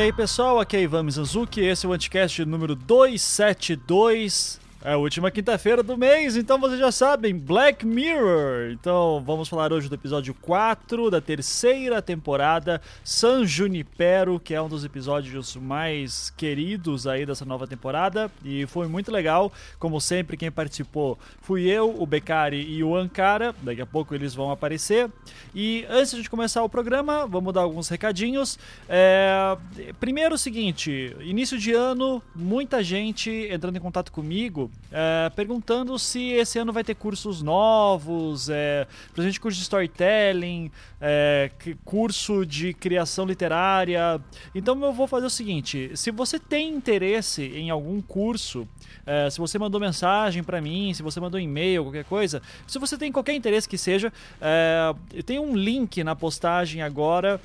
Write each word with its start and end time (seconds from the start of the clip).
E 0.00 0.02
aí 0.02 0.12
pessoal, 0.14 0.58
aqui 0.58 0.78
é 0.78 0.80
Ivan 0.80 1.02
Mizanzuki, 1.02 1.60
esse 1.60 1.84
é 1.84 1.88
o 1.90 1.92
Anticast 1.92 2.42
número 2.46 2.74
272 2.74 4.58
é 4.82 4.92
a 4.92 4.96
última 4.96 5.30
quinta-feira 5.30 5.82
do 5.82 5.94
mês, 5.94 6.36
então 6.36 6.58
vocês 6.58 6.78
já 6.80 6.90
sabem, 6.90 7.36
Black 7.36 7.84
Mirror. 7.84 8.70
Então 8.72 9.22
vamos 9.26 9.46
falar 9.46 9.74
hoje 9.74 9.90
do 9.90 9.94
episódio 9.94 10.32
4 10.32 11.10
da 11.10 11.20
terceira 11.20 12.00
temporada, 12.00 12.80
San 13.04 13.44
Junipero, 13.44 14.40
que 14.40 14.54
é 14.54 14.62
um 14.62 14.70
dos 14.70 14.82
episódios 14.82 15.54
mais 15.54 16.30
queridos 16.30 17.06
aí 17.06 17.26
dessa 17.26 17.44
nova 17.44 17.66
temporada 17.66 18.30
e 18.42 18.64
foi 18.66 18.88
muito 18.88 19.12
legal. 19.12 19.52
Como 19.78 20.00
sempre, 20.00 20.36
quem 20.36 20.50
participou 20.50 21.18
fui 21.42 21.68
eu, 21.68 21.94
o 22.00 22.06
Becari 22.06 22.62
e 22.62 22.82
o 22.82 22.96
Ankara. 22.96 23.54
Daqui 23.62 23.82
a 23.82 23.86
pouco 23.86 24.14
eles 24.14 24.34
vão 24.34 24.50
aparecer. 24.50 25.10
E 25.54 25.84
antes 25.90 26.16
de 26.22 26.30
começar 26.30 26.62
o 26.62 26.70
programa, 26.70 27.26
vamos 27.26 27.52
dar 27.52 27.62
alguns 27.62 27.88
recadinhos. 27.88 28.58
É... 28.88 29.56
Primeiro, 29.98 30.36
o 30.36 30.38
seguinte: 30.38 31.14
início 31.20 31.58
de 31.58 31.72
ano, 31.72 32.22
muita 32.34 32.82
gente 32.82 33.30
entrando 33.50 33.76
em 33.76 33.80
contato 33.80 34.10
comigo 34.10 34.69
é, 34.92 35.30
perguntando 35.36 35.96
se 35.98 36.32
esse 36.32 36.58
ano 36.58 36.72
vai 36.72 36.82
ter 36.82 36.96
cursos 36.96 37.42
novos, 37.42 38.48
é, 38.48 38.88
gente 39.18 39.38
curso 39.38 39.56
de 39.56 39.62
storytelling, 39.62 40.70
é, 41.00 41.50
curso 41.84 42.44
de 42.44 42.74
criação 42.74 43.24
literária. 43.24 44.20
Então 44.52 44.82
eu 44.84 44.92
vou 44.92 45.06
fazer 45.06 45.26
o 45.26 45.30
seguinte: 45.30 45.92
se 45.94 46.10
você 46.10 46.40
tem 46.40 46.68
interesse 46.68 47.42
em 47.42 47.70
algum 47.70 48.00
curso, 48.02 48.66
é, 49.06 49.30
se 49.30 49.38
você 49.38 49.58
mandou 49.58 49.80
mensagem 49.80 50.42
para 50.42 50.60
mim, 50.60 50.92
se 50.92 51.02
você 51.02 51.20
mandou 51.20 51.38
e-mail, 51.38 51.84
qualquer 51.84 52.04
coisa, 52.04 52.42
se 52.66 52.78
você 52.78 52.98
tem 52.98 53.12
qualquer 53.12 53.34
interesse 53.34 53.68
que 53.68 53.78
seja, 53.78 54.12
é, 54.40 54.92
tem 55.24 55.38
um 55.38 55.54
link 55.54 56.02
na 56.02 56.16
postagem 56.16 56.82
agora 56.82 57.40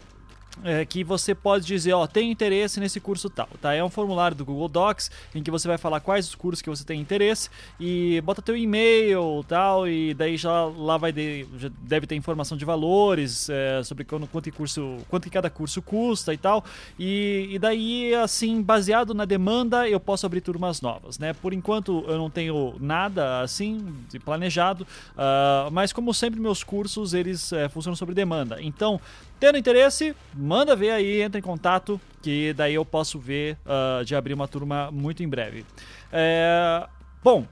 é, 0.63 0.85
que 0.85 1.03
você 1.03 1.35
pode 1.35 1.65
dizer, 1.65 1.93
ó, 1.93 2.07
tem 2.07 2.31
interesse 2.31 2.79
nesse 2.79 2.99
curso 2.99 3.29
tal, 3.29 3.49
tá? 3.61 3.73
É 3.73 3.83
um 3.83 3.89
formulário 3.89 4.35
do 4.35 4.45
Google 4.45 4.67
Docs 4.67 5.11
em 5.33 5.43
que 5.43 5.51
você 5.51 5.67
vai 5.67 5.77
falar 5.77 5.99
quais 5.99 6.27
os 6.27 6.35
cursos 6.35 6.61
que 6.61 6.69
você 6.69 6.83
tem 6.83 6.99
interesse 6.99 7.49
e 7.79 8.21
bota 8.21 8.41
teu 8.41 8.55
e-mail 8.55 9.43
tal 9.47 9.87
e 9.87 10.13
daí 10.13 10.37
já 10.37 10.65
lá 10.65 10.97
vai 10.97 11.11
de, 11.11 11.45
já 11.57 11.69
deve 11.79 12.07
ter 12.07 12.15
informação 12.15 12.57
de 12.57 12.65
valores 12.65 13.49
é, 13.49 13.81
sobre 13.83 14.03
quanto, 14.03 14.27
quanto, 14.27 14.51
curso, 14.51 14.97
quanto 15.09 15.23
que 15.23 15.29
cada 15.29 15.49
curso 15.49 15.81
custa 15.81 16.33
e 16.33 16.37
tal 16.37 16.63
e, 16.97 17.49
e 17.51 17.59
daí 17.59 18.13
assim 18.15 18.61
baseado 18.61 19.13
na 19.13 19.25
demanda 19.25 19.87
eu 19.87 19.99
posso 19.99 20.25
abrir 20.25 20.41
turmas 20.41 20.81
novas, 20.81 21.19
né? 21.19 21.33
Por 21.33 21.53
enquanto 21.53 22.03
eu 22.07 22.17
não 22.17 22.29
tenho 22.29 22.75
nada 22.79 23.41
assim 23.41 23.85
planejado, 24.23 24.85
uh, 25.13 25.71
mas 25.71 25.91
como 25.91 26.13
sempre 26.13 26.39
meus 26.39 26.63
cursos 26.63 27.13
eles 27.13 27.51
é, 27.51 27.67
funcionam 27.69 27.95
sobre 27.95 28.15
demanda, 28.15 28.61
então 28.61 28.99
Tendo 29.39 29.57
interesse, 29.57 30.15
manda 30.33 30.75
ver 30.75 30.91
aí, 30.91 31.21
entra 31.21 31.37
em 31.37 31.43
contato, 31.43 31.99
que 32.21 32.53
daí 32.53 32.73
eu 32.75 32.85
posso 32.85 33.19
ver 33.19 33.57
uh, 33.65 34.03
de 34.05 34.15
abrir 34.15 34.33
uma 34.33 34.47
turma 34.47 34.89
muito 34.91 35.21
em 35.21 35.27
breve. 35.27 35.65
É, 36.11 36.87
bom, 37.23 37.45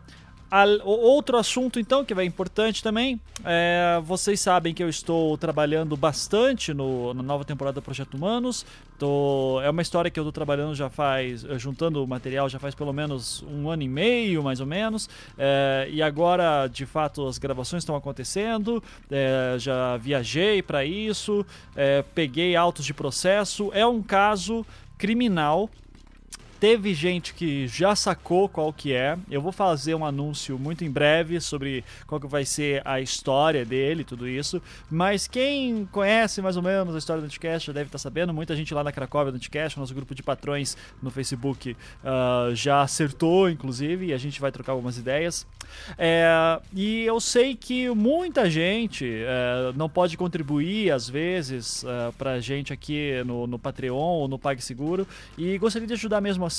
outro 0.83 1.37
assunto, 1.37 1.79
então, 1.79 2.05
que 2.05 2.13
é 2.13 2.23
importante 2.23 2.83
também, 2.83 3.19
é, 3.43 3.99
vocês 4.03 4.39
sabem 4.39 4.73
que 4.73 4.83
eu 4.83 4.89
estou 4.89 5.35
trabalhando 5.37 5.97
bastante 5.97 6.73
no, 6.73 7.13
na 7.13 7.23
nova 7.23 7.43
temporada 7.43 7.75
do 7.75 7.81
Projeto 7.81 8.13
Humanos. 8.13 8.65
Tô, 8.99 9.59
é 9.61 9.69
uma 9.69 9.81
história 9.81 10.11
que 10.11 10.19
eu 10.19 10.21
estou 10.21 10.31
trabalhando 10.31 10.75
já 10.75 10.89
faz, 10.89 11.43
eh, 11.43 11.57
juntando 11.57 12.03
o 12.03 12.07
material 12.07 12.47
já 12.47 12.59
faz 12.59 12.75
pelo 12.75 12.93
menos 12.93 13.43
um 13.43 13.69
ano 13.69 13.81
e 13.81 13.87
meio, 13.87 14.43
mais 14.43 14.59
ou 14.59 14.67
menos. 14.67 15.09
É, 15.37 15.89
e 15.91 16.01
agora, 16.01 16.67
de 16.67 16.85
fato, 16.85 17.27
as 17.27 17.37
gravações 17.37 17.81
estão 17.81 17.95
acontecendo. 17.95 18.81
É, 19.09 19.55
já 19.57 19.97
viajei 19.97 20.61
para 20.61 20.85
isso, 20.85 21.45
é, 21.75 22.03
peguei 22.13 22.55
autos 22.55 22.85
de 22.85 22.93
processo. 22.93 23.71
É 23.73 23.85
um 23.85 24.01
caso 24.01 24.65
criminal 24.97 25.69
teve 26.63 26.93
gente 26.93 27.33
que 27.33 27.67
já 27.67 27.93
sacou 27.93 28.47
qual 28.47 28.71
que 28.71 28.93
é. 28.93 29.17
Eu 29.29 29.41
vou 29.41 29.51
fazer 29.51 29.95
um 29.95 30.05
anúncio 30.05 30.57
muito 30.57 30.85
em 30.85 30.89
breve 30.89 31.41
sobre 31.41 31.83
qual 32.07 32.21
que 32.21 32.25
vai 32.25 32.45
ser 32.45 32.81
a 32.85 33.01
história 33.01 33.65
dele, 33.65 34.05
tudo 34.05 34.25
isso. 34.25 34.61
Mas 34.89 35.27
quem 35.27 35.85
conhece 35.91 36.41
mais 36.41 36.55
ou 36.55 36.63
menos 36.63 36.95
a 36.95 36.97
história 36.97 37.21
do 37.21 37.25
Anticast 37.25 37.67
já 37.67 37.73
deve 37.73 37.87
estar 37.87 37.97
sabendo. 37.97 38.33
Muita 38.33 38.55
gente 38.55 38.73
lá 38.73 38.81
na 38.81 38.93
Cracóvia 38.93 39.29
do 39.29 39.35
Anticast, 39.35 39.77
nosso 39.77 39.93
grupo 39.93 40.15
de 40.15 40.23
patrões 40.23 40.77
no 41.01 41.11
Facebook, 41.11 41.75
uh, 42.01 42.55
já 42.55 42.81
acertou, 42.81 43.49
inclusive, 43.49 44.05
e 44.05 44.13
a 44.13 44.17
gente 44.17 44.39
vai 44.39 44.49
trocar 44.49 44.71
algumas 44.71 44.97
ideias. 44.97 45.45
É, 45.97 46.61
e 46.73 47.03
eu 47.03 47.19
sei 47.19 47.55
que 47.55 47.89
muita 47.89 48.49
gente 48.49 49.05
é, 49.05 49.73
não 49.75 49.89
pode 49.89 50.15
contribuir, 50.15 50.91
às 50.91 51.09
vezes, 51.09 51.83
é, 51.83 52.11
pra 52.17 52.39
gente 52.39 52.71
aqui 52.71 53.21
no, 53.25 53.47
no 53.47 53.59
Patreon 53.59 53.95
ou 53.95 54.27
no 54.29 54.39
PagSeguro 54.39 55.05
e 55.37 55.57
gostaria 55.57 55.87
de 55.87 55.93
ajudar 55.93 56.21
mesmo 56.21 56.45
assim, 56.45 56.52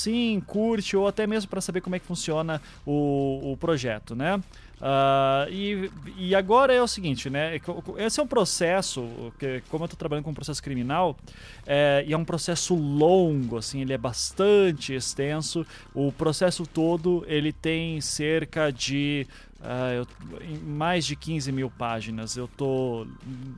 curte 0.45 0.95
ou 0.97 1.07
até 1.07 1.25
mesmo 1.25 1.49
para 1.49 1.61
saber 1.61 1.81
como 1.81 1.95
é 1.95 1.99
que 1.99 2.05
funciona 2.05 2.61
o, 2.85 3.51
o 3.53 3.57
projeto, 3.57 4.15
né? 4.15 4.41
Uh, 4.75 5.49
e, 5.49 5.91
e 6.17 6.35
agora 6.35 6.73
é 6.73 6.81
o 6.81 6.87
seguinte, 6.87 7.29
né? 7.29 7.59
Esse 7.97 8.19
é 8.19 8.23
um 8.23 8.27
processo, 8.27 9.31
que, 9.39 9.63
como 9.69 9.83
eu 9.83 9.85
estou 9.85 9.97
trabalhando 9.97 10.25
com 10.25 10.31
um 10.31 10.35
processo 10.35 10.61
criminal, 10.61 11.17
é, 11.65 12.03
e 12.05 12.13
é 12.13 12.17
um 12.17 12.25
processo 12.25 12.75
longo, 12.75 13.57
assim, 13.57 13.81
ele 13.81 13.93
é 13.93 13.97
bastante 13.97 14.93
extenso. 14.93 15.65
O 15.93 16.11
processo 16.11 16.65
todo 16.65 17.23
ele 17.27 17.53
tem 17.53 18.01
cerca 18.01 18.71
de 18.71 19.25
Uh, 19.65 19.93
eu, 19.95 20.07
em 20.47 20.57
mais 20.59 21.05
de 21.05 21.15
15 21.15 21.51
mil 21.51 21.71
páginas. 21.71 22.37
Eu 22.37 22.47
tô, 22.47 23.07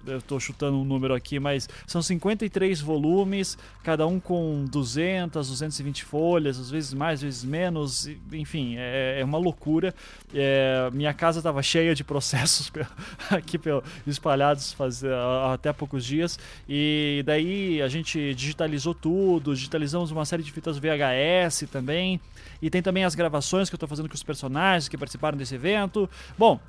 eu 0.06 0.22
tô 0.22 0.40
chutando 0.40 0.78
um 0.78 0.86
número 0.86 1.14
aqui, 1.14 1.38
mas 1.38 1.68
são 1.86 2.02
53 2.02 2.80
volumes, 2.80 3.58
cada 3.84 4.08
um 4.08 4.18
com 4.18 4.66
200, 4.72 5.50
220 5.50 6.06
folhas, 6.06 6.58
às 6.58 6.70
vezes 6.70 6.94
mais, 6.94 7.20
às 7.20 7.24
vezes 7.24 7.44
menos. 7.44 8.10
Enfim, 8.32 8.76
é, 8.78 9.20
é 9.20 9.26
uma 9.26 9.38
loucura. 9.38 9.94
É, 10.34 10.90
minha 10.94 11.14
casa 11.14 11.40
estava 11.40 11.62
cheia 11.62 11.94
de 11.94 12.06
processos 12.06 12.72
aqui 13.30 13.60
espalhados 14.06 14.72
faz, 14.72 15.04
até 15.52 15.70
há 15.70 15.74
poucos 15.74 16.06
dias. 16.06 16.40
E 16.70 17.22
daí 17.26 17.82
a 17.82 17.90
gente 17.90 18.34
digitalizou 18.34 18.96
tudo, 18.96 19.54
digitalizamos 19.54 20.10
uma 20.12 20.24
série 20.24 20.44
de 20.44 20.52
fitas 20.54 20.78
VHS 20.78 21.66
também. 21.70 22.22
E 22.62 22.70
tem 22.70 22.82
também 22.82 23.04
as 23.04 23.16
gravações 23.16 23.70
que 23.70 23.76
eu 23.76 23.78
estou 23.78 23.90
fazendo 23.90 24.10
com 24.10 24.16
os 24.16 24.24
personagens 24.24 24.88
que 24.88 24.98
participaram 24.98 25.38
desse 25.38 25.56
evento. 25.56 26.10
Bom, 26.38 26.60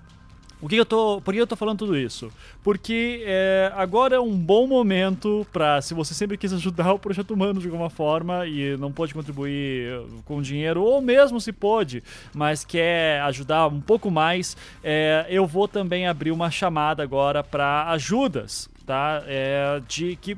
o 0.60 0.69
que 0.69 0.75
eu 0.75 0.84
tô, 0.84 1.21
por 1.21 1.32
que 1.32 1.41
eu 1.41 1.47
tô 1.47 1.54
falando 1.54 1.78
tudo 1.78 1.97
isso? 1.97 2.32
Porque 2.65 3.22
é, 3.25 3.72
agora 3.76 4.16
é 4.16 4.21
um 4.21 4.37
bom 4.37 4.66
momento 4.66 5.47
para, 5.53 5.81
se 5.81 5.94
você 5.94 6.15
sempre 6.15 6.37
quis 6.37 6.53
ajudar 6.53 6.91
o 6.94 6.99
projeto 6.99 7.32
humano 7.32 7.60
de 7.60 7.66
alguma 7.69 7.88
forma 7.88 8.44
e 8.44 8.76
não 8.76 8.91
pode 8.91 9.15
contribuir 9.15 10.03
com 10.25 10.43
dinheiro, 10.43 10.82
ou 10.82 11.00
mesmo 11.00 11.41
se 11.41 11.53
pode, 11.53 12.03
mas 12.34 12.65
quer 12.65 13.20
ajudar 13.22 13.69
um 13.69 13.81
pouco 13.81 14.10
mais, 14.10 14.56
é, 14.82 15.26
eu 15.28 15.47
vou 15.47 15.69
também 15.69 16.09
abrir 16.09 16.32
uma 16.32 16.50
chamada 16.50 17.05
agora 17.05 17.44
para 17.44 17.88
ajudas 17.91 18.69
tá? 18.88 19.22
É, 19.26 19.82
de 19.87 20.16
que, 20.16 20.34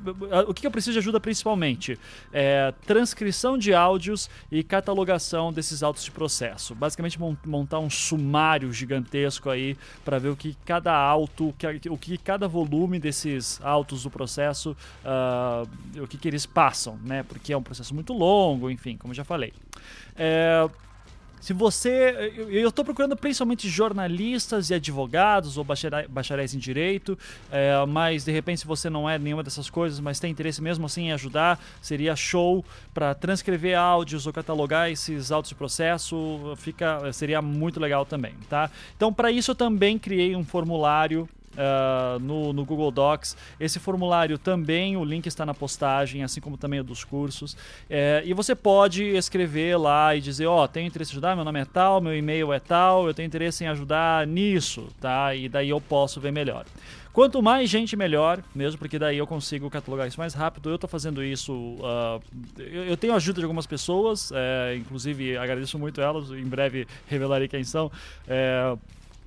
o 0.49 0.53
que 0.53 0.67
eu 0.67 0.73
preciso 0.73 0.95
de 0.95 0.99
ajuda 0.99 1.21
principalmente? 1.21 1.97
É, 2.33 2.75
transcrição 2.85 3.57
de 3.57 3.73
áudios 3.73 4.29
e 4.51 4.65
catalogação 4.65 5.53
desses 5.53 5.85
autos 5.85 6.03
de 6.03 6.11
processo. 6.11 6.75
Basicamente 6.75 7.17
montar 7.47 7.79
um 7.79 7.89
sumário 7.89 8.73
gigantesco 8.73 9.49
aí 9.49 9.79
para 10.05 10.19
ver 10.19 10.31
o 10.31 10.37
que 10.37 10.57
cada 10.65 10.93
auto, 10.93 11.55
o 11.89 11.97
que 11.97 12.19
cada 12.19 12.49
volume 12.49 12.99
desses 12.99 13.61
autos 13.63 14.03
do 14.03 14.11
processo, 14.11 14.77
uh, 15.05 16.03
o 16.03 16.09
que, 16.09 16.19
que 16.19 16.27
eles 16.27 16.45
passam, 16.45 16.99
né? 17.05 17.23
Porque 17.23 17.53
é 17.53 17.57
um 17.57 17.63
processo 17.63 17.95
muito 17.95 18.13
longo, 18.13 18.69
enfim, 18.69 18.97
como 18.97 19.15
já 19.15 19.23
falei. 19.23 19.53
É, 20.17 20.69
se 21.41 21.53
você. 21.53 22.33
Eu 22.49 22.69
estou 22.69 22.85
procurando 22.85 23.17
principalmente 23.17 23.69
jornalistas 23.69 24.71
e 24.71 24.75
advogados 24.75 25.57
ou 25.57 25.65
bacharéis 25.65 26.55
em 26.55 26.59
direito, 26.59 27.19
é, 27.51 27.85
mas 27.87 28.25
de 28.25 28.31
repente, 28.33 28.61
se 28.61 28.67
você 28.67 28.91
não 28.91 29.09
é 29.09 29.19
nenhuma 29.19 29.43
dessas 29.43 29.71
coisas, 29.71 29.99
mas 30.01 30.21
tem 30.21 30.31
interesse 30.31 30.61
mesmo 30.63 30.87
assim 30.87 31.05
em 31.05 31.13
ajudar, 31.13 31.59
seria 31.81 32.15
show 32.15 32.65
para 32.93 33.15
transcrever 33.15 33.79
áudios 33.79 34.27
ou 34.27 34.33
catalogar 34.33 34.91
esses 34.91 35.33
autos 35.33 35.49
de 35.49 35.55
processo, 35.55 36.55
fica, 36.57 37.13
seria 37.13 37.41
muito 37.41 37.81
legal 37.81 38.05
também, 38.05 38.35
tá? 38.49 38.71
Então, 38.97 39.13
para 39.13 39.31
isso, 39.31 39.53
eu 39.53 39.55
também 39.55 39.99
criei 39.99 40.37
um 40.37 40.45
formulário 40.45 41.29
uh, 41.53 42.19
no, 42.21 42.53
no, 42.53 42.65
Google 42.65 42.91
Docs. 42.91 43.37
Esse 43.59 43.79
formulário 43.79 44.39
também, 44.39 44.97
o 44.97 45.05
link 45.05 45.27
está 45.27 45.45
na 45.45 45.55
postagem, 45.55 46.23
assim 46.23 46.41
como 46.41 46.57
também 46.57 46.81
o 46.81 46.85
dos 46.85 47.05
cursos. 47.05 47.57
É, 47.89 48.23
e 48.25 48.33
você 48.33 48.55
pode 48.55 49.05
escrever 49.05 49.77
lá 49.77 50.15
e 50.15 50.21
dizer, 50.21 50.47
ó, 50.47 50.65
oh, 50.65 50.69
tenho 50.69 50.87
interesse 50.87 51.13
em 51.13 51.15
ajudar, 51.15 51.37
meu 51.37 51.45
nome 51.45 51.61
é 51.61 51.65
tal, 51.65 52.01
meu 52.01 52.17
e-mail 52.17 52.53
é 52.53 52.61
tal, 52.61 53.07
eu 53.07 53.15
tenho 53.15 53.27
interesse 53.27 53.65
em 53.65 53.69
ajudar 53.69 54.27
nisso, 54.27 54.89
tá? 55.01 55.35
E 55.35 55.49
daí 55.49 55.69
eu 55.69 55.81
posso 55.81 56.21
ver 56.21 56.33
melhor. 56.33 56.65
Quanto 57.13 57.43
mais 57.43 57.69
gente, 57.69 57.97
melhor, 57.97 58.41
mesmo 58.55 58.79
porque 58.79 58.97
daí 58.97 59.19
eu 59.19 59.27
consigo 59.27 59.69
catalogar 59.69 60.07
isso 60.07 60.19
mais 60.19 60.33
rápido. 60.33 60.71
Eu 60.71 60.77
estou 60.77 60.89
fazendo 60.89 61.25
isso. 61.25 61.53
Uh, 61.53 62.23
eu, 62.57 62.85
eu, 62.85 62.97
tenho 62.97 63.15
ajuda 63.15 63.41
de 63.41 63.45
algumas 63.45 63.67
pessoas, 63.67 64.31
é, 64.33 64.77
inclusive 64.77 65.37
agradeço 65.37 65.77
muito 65.77 66.01
elas. 66.01 66.31
Em 66.31 66.45
breve 66.45 66.87
revelarei 67.09 67.49
quem 67.49 67.65
são. 67.65 67.91
É, 68.29 68.77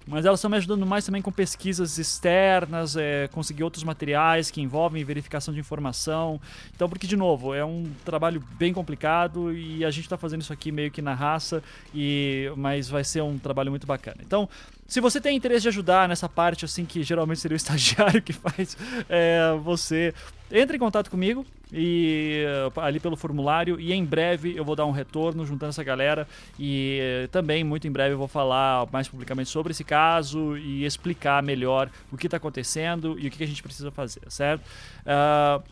mas 0.07 0.25
elas 0.25 0.39
estão 0.39 0.49
me 0.49 0.57
ajudando 0.57 0.85
mais 0.85 1.05
também 1.05 1.21
com 1.21 1.31
pesquisas 1.31 1.97
externas, 1.97 2.95
é, 2.95 3.27
conseguir 3.29 3.63
outros 3.63 3.83
materiais 3.83 4.51
que 4.51 4.61
envolvem 4.61 5.03
verificação 5.03 5.53
de 5.53 5.59
informação. 5.59 6.39
Então, 6.75 6.89
porque, 6.89 7.07
de 7.07 7.15
novo, 7.15 7.53
é 7.53 7.63
um 7.63 7.91
trabalho 8.03 8.43
bem 8.57 8.73
complicado 8.73 9.53
e 9.53 9.83
a 9.85 9.91
gente 9.91 10.03
está 10.03 10.17
fazendo 10.17 10.41
isso 10.41 10.53
aqui 10.53 10.71
meio 10.71 10.91
que 10.91 11.01
na 11.01 11.13
raça, 11.13 11.63
e 11.93 12.51
mas 12.55 12.89
vai 12.89 13.03
ser 13.03 13.21
um 13.21 13.37
trabalho 13.37 13.69
muito 13.69 13.87
bacana. 13.87 14.17
Então, 14.21 14.49
se 14.87 14.99
você 14.99 15.19
tem 15.19 15.35
interesse 15.35 15.63
de 15.63 15.69
ajudar 15.69 16.07
nessa 16.07 16.27
parte, 16.27 16.65
assim, 16.65 16.85
que 16.85 17.01
geralmente 17.03 17.39
seria 17.39 17.55
o 17.55 17.57
estagiário 17.57 18.21
que 18.21 18.33
faz, 18.33 18.77
é, 19.09 19.57
você 19.63 20.13
entre 20.51 20.77
em 20.77 20.79
contato 20.79 21.09
comigo 21.09 21.45
e 21.73 22.45
uh, 22.75 22.79
ali 22.79 22.99
pelo 22.99 23.17
formulário 23.17 23.79
e 23.79 23.91
em 23.91 24.05
breve 24.05 24.55
eu 24.55 24.63
vou 24.63 24.75
dar 24.75 24.85
um 24.85 24.91
retorno 24.91 25.45
juntando 25.45 25.71
essa 25.71 25.83
galera 25.83 26.27
e 26.59 26.99
uh, 27.23 27.27
também 27.29 27.63
muito 27.63 27.87
em 27.87 27.91
breve 27.91 28.13
eu 28.13 28.17
vou 28.17 28.27
falar 28.27 28.87
mais 28.91 29.07
publicamente 29.07 29.49
sobre 29.49 29.71
esse 29.71 29.83
caso 29.83 30.55
e 30.57 30.85
explicar 30.85 31.41
melhor 31.41 31.89
o 32.11 32.17
que 32.17 32.27
está 32.27 32.37
acontecendo 32.37 33.17
e 33.19 33.27
o 33.27 33.31
que 33.31 33.43
a 33.43 33.47
gente 33.47 33.63
precisa 33.63 33.89
fazer, 33.89 34.21
certo? 34.29 34.61
Uh, 35.01 35.63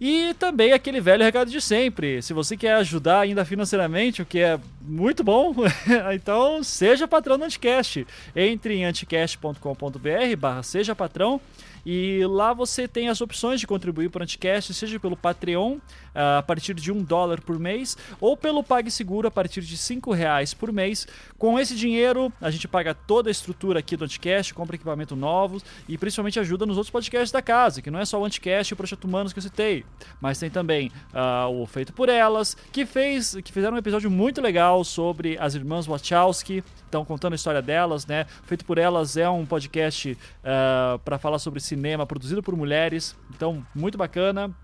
e 0.00 0.32
também 0.34 0.72
aquele 0.72 1.00
velho 1.00 1.24
recado 1.24 1.50
de 1.50 1.60
sempre. 1.60 2.22
Se 2.22 2.32
você 2.32 2.56
quer 2.56 2.74
ajudar 2.74 3.20
ainda 3.20 3.44
financeiramente, 3.44 4.22
o 4.22 4.26
que 4.26 4.38
é 4.38 4.58
muito 4.80 5.24
bom, 5.24 5.52
então 6.14 6.62
seja 6.62 7.08
patrão 7.08 7.36
do 7.36 7.44
Anticast. 7.44 8.06
Entre 8.34 8.74
em 8.74 8.84
anticast.com.br 8.84 10.36
barra 10.38 10.62
seja 10.62 10.94
patrão 10.94 11.40
e 11.84 12.24
lá 12.26 12.52
você 12.52 12.86
tem 12.86 13.08
as 13.08 13.20
opções 13.20 13.60
de 13.60 13.66
contribuir 13.66 14.10
para 14.10 14.20
o 14.20 14.22
Anticast, 14.22 14.74
seja 14.74 14.98
pelo 14.98 15.16
Patreon, 15.16 15.78
a 16.18 16.42
partir 16.42 16.74
de 16.74 16.90
um 16.90 17.02
dólar 17.02 17.40
por 17.40 17.58
mês, 17.58 17.96
ou 18.20 18.36
pelo 18.36 18.64
PagSeguro 18.64 19.28
a 19.28 19.30
partir 19.30 19.60
de 19.60 19.76
cinco 19.76 20.12
reais 20.12 20.52
por 20.52 20.72
mês. 20.72 21.06
Com 21.38 21.58
esse 21.60 21.76
dinheiro, 21.76 22.32
a 22.40 22.50
gente 22.50 22.66
paga 22.66 22.92
toda 22.92 23.30
a 23.30 23.32
estrutura 23.32 23.78
aqui 23.78 23.96
do 23.96 24.04
Anticast, 24.04 24.52
compra 24.52 24.74
equipamento 24.74 25.14
novos 25.14 25.64
e 25.88 25.96
principalmente 25.96 26.40
ajuda 26.40 26.66
nos 26.66 26.76
outros 26.76 26.90
podcasts 26.90 27.30
da 27.30 27.40
casa, 27.40 27.80
que 27.80 27.90
não 27.90 28.00
é 28.00 28.04
só 28.04 28.20
o 28.20 28.24
Anticast 28.24 28.72
e 28.72 28.74
o 28.74 28.76
Projeto 28.76 29.04
Humanos 29.04 29.32
que 29.32 29.38
eu 29.38 29.42
citei, 29.42 29.84
mas 30.20 30.38
tem 30.38 30.50
também 30.50 30.90
uh, 31.12 31.62
o 31.62 31.66
Feito 31.66 31.92
por 31.92 32.08
Elas, 32.08 32.56
que 32.72 32.84
fez, 32.84 33.36
que 33.44 33.52
fizeram 33.52 33.76
um 33.76 33.78
episódio 33.78 34.10
muito 34.10 34.40
legal 34.40 34.82
sobre 34.82 35.38
as 35.38 35.54
irmãs 35.54 35.86
Wachowski, 35.86 36.64
estão 36.84 37.04
contando 37.04 37.34
a 37.34 37.36
história 37.36 37.62
delas, 37.62 38.06
né? 38.06 38.26
Feito 38.44 38.64
por 38.64 38.78
Elas 38.78 39.16
é 39.16 39.28
um 39.28 39.46
podcast 39.46 40.12
uh, 40.12 40.16
ah, 40.44 41.00
para 41.04 41.18
falar 41.18 41.38
sobre 41.38 41.60
cinema 41.60 42.06
produzido 42.06 42.42
por 42.42 42.56
mulheres, 42.56 43.16
então 43.30 43.64
muito 43.74 43.96
bacana. 43.98 44.54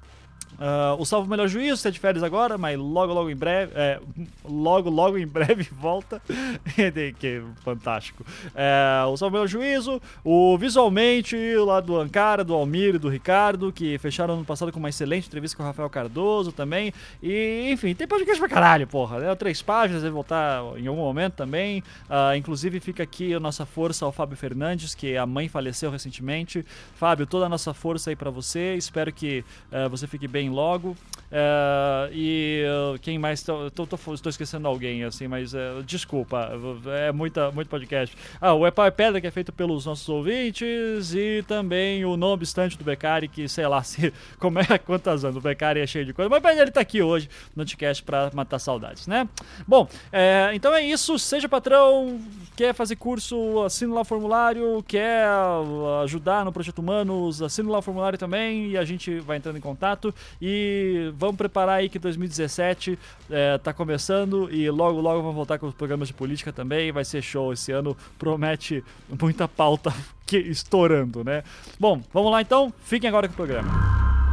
Uh, 0.55 1.01
o 1.01 1.05
Salvo 1.05 1.29
Melhor 1.29 1.49
Juízo 1.49 1.75
está 1.75 1.91
de 1.91 1.99
férias 1.99 2.23
agora, 2.23 2.57
mas 2.57 2.79
logo, 2.79 3.13
logo 3.13 3.31
em 3.31 3.37
breve, 3.37 3.73
é, 3.75 4.01
logo, 4.45 4.89
logo 4.89 5.19
em 5.19 5.27
breve 5.27 5.69
volta. 5.73 6.23
que 7.19 7.43
fantástico. 7.63 8.25
É, 8.55 9.05
o 9.07 9.17
Salvo 9.17 9.35
Melhor 9.35 9.49
Juízo, 9.49 10.01
o 10.25 10.57
Visualmente, 10.57 11.37
lá 11.57 11.81
do 11.81 11.99
Ancara, 11.99 12.45
do 12.45 12.55
Almir 12.55 12.95
e 12.95 12.99
do 12.99 13.09
Ricardo, 13.09 13.73
que 13.73 13.99
fecharam 13.99 14.35
ano 14.35 14.45
passado 14.45 14.73
com 14.73 14.79
uma 14.79 14.89
excelente 14.89 15.27
entrevista 15.27 15.57
com 15.57 15.63
o 15.63 15.67
Rafael 15.67 15.91
Cardoso 15.91 16.53
também. 16.53 16.93
E, 17.23 17.71
enfim, 17.71 17.95
tem 17.95 18.07
podcast 18.07 18.39
pra 18.39 18.49
caralho, 18.49 18.87
porra. 18.87 19.19
Né? 19.19 19.35
Três 19.35 19.61
páginas, 19.63 20.03
vai 20.03 20.11
voltar 20.11 20.63
em 20.77 20.87
algum 20.87 21.03
momento 21.03 21.35
também. 21.35 21.83
Uh, 22.09 22.37
inclusive, 22.37 22.81
fica 22.81 23.03
aqui 23.03 23.35
a 23.35 23.41
nossa 23.41 23.67
força 23.67 24.05
ao 24.05 24.13
Fábio 24.13 24.37
Fernandes, 24.37 24.95
que 24.95 25.17
a 25.17 25.27
mãe 25.27 25.49
faleceu 25.49 25.91
recentemente. 25.91 26.65
Fábio, 26.95 27.27
toda 27.27 27.47
a 27.47 27.49
nossa 27.49 27.75
força 27.75 28.11
aí 28.11 28.17
para 28.17 28.31
você. 28.31 28.75
Espero 28.77 29.13
que 29.13 29.45
uh, 29.73 29.89
você 29.89 30.07
fique 30.07 30.29
bem 30.29 30.44
logo. 30.51 30.97
Uh, 31.35 32.13
e 32.13 32.65
uh, 32.65 32.99
quem 33.01 33.19
mais? 33.19 33.43
Tô, 33.43 33.69
tô, 33.69 33.85
tô, 33.85 33.97
estou 34.15 34.31
esquecendo 34.31 34.69
alguém, 34.69 35.03
assim, 35.03 35.27
mas 35.27 35.53
uh, 35.53 35.83
desculpa, 35.85 36.53
é 36.97 37.11
muita, 37.11 37.51
muito 37.51 37.67
podcast. 37.69 38.17
Ah, 38.41 38.55
o 38.55 38.65
Epau 38.65 38.87
é 38.87 38.91
Pedra, 38.93 39.21
que 39.21 39.27
é 39.27 39.31
feito 39.33 39.53
pelos 39.53 39.85
nossos 39.85 40.09
ouvintes, 40.09 41.13
e 41.13 41.43
também 41.49 42.05
o 42.05 42.17
Não 42.17 42.29
Obstante 42.29 42.79
do 42.79 42.85
Becari, 42.85 43.27
que 43.27 43.49
sei 43.49 43.67
lá 43.67 43.83
se 43.85 44.13
como 44.39 44.61
é 44.61 44.79
quantas 44.79 45.25
anos 45.25 45.37
o 45.37 45.41
Becari 45.41 45.81
é 45.81 45.87
cheio 45.89 46.05
de 46.05 46.13
coisa, 46.13 46.31
mas 46.31 46.57
ele 46.57 46.69
está 46.69 46.81
aqui 46.81 47.03
hoje 47.03 47.29
no 47.57 47.65
podcast 47.65 48.03
para 48.05 48.31
matar 48.33 48.61
saudades, 48.61 49.09
né? 49.09 49.29
Bom, 49.67 49.89
é, 50.13 50.51
então 50.55 50.73
é 50.73 50.83
isso. 50.83 51.19
Seja 51.19 51.49
patrão, 51.49 52.21
quer 52.55 52.73
fazer 52.75 52.95
curso, 52.95 53.61
assina 53.65 53.93
lá 53.93 54.03
o 54.03 54.05
formulário, 54.05 54.85
quer 54.87 55.27
ajudar 56.05 56.45
no 56.45 56.53
Projeto 56.53 56.79
Humanos, 56.79 57.43
assina 57.43 57.69
lá 57.71 57.79
o 57.79 57.83
formulário 57.83 58.19
também 58.19 58.69
e 58.69 58.79
a 58.79 58.85
gente 58.85 59.19
vai 59.19 59.39
entrando 59.39 59.59
em 59.59 59.61
contato. 59.61 60.15
E 60.41 61.13
vamos 61.17 61.37
preparar 61.37 61.77
aí 61.77 61.89
que 61.89 61.99
2017 61.99 62.99
é, 63.31 63.59
tá 63.59 63.73
começando 63.73 64.49
e 64.51 64.69
logo, 64.71 65.01
logo 65.01 65.21
vamos 65.21 65.37
voltar 65.37 65.59
com 65.59 65.67
os 65.67 65.75
programas 65.75 66.09
de 66.09 66.15
política 66.15 66.53
também. 66.53 66.93
Vai 66.93 67.05
ser 67.05 67.23
show 67.23 67.53
esse 67.53 67.73
ano, 67.73 67.97
promete 68.19 68.85
muita 69.21 69.49
pauta 69.49 69.93
que, 70.27 70.39
estourando, 70.39 71.25
né? 71.25 71.43
Bom, 71.79 72.03
vamos 72.13 72.31
lá 72.31 72.41
então, 72.41 72.73
fiquem 72.83 73.09
agora 73.09 73.29
com 73.29 73.35
o 73.35 73.37
programa. 73.37 74.24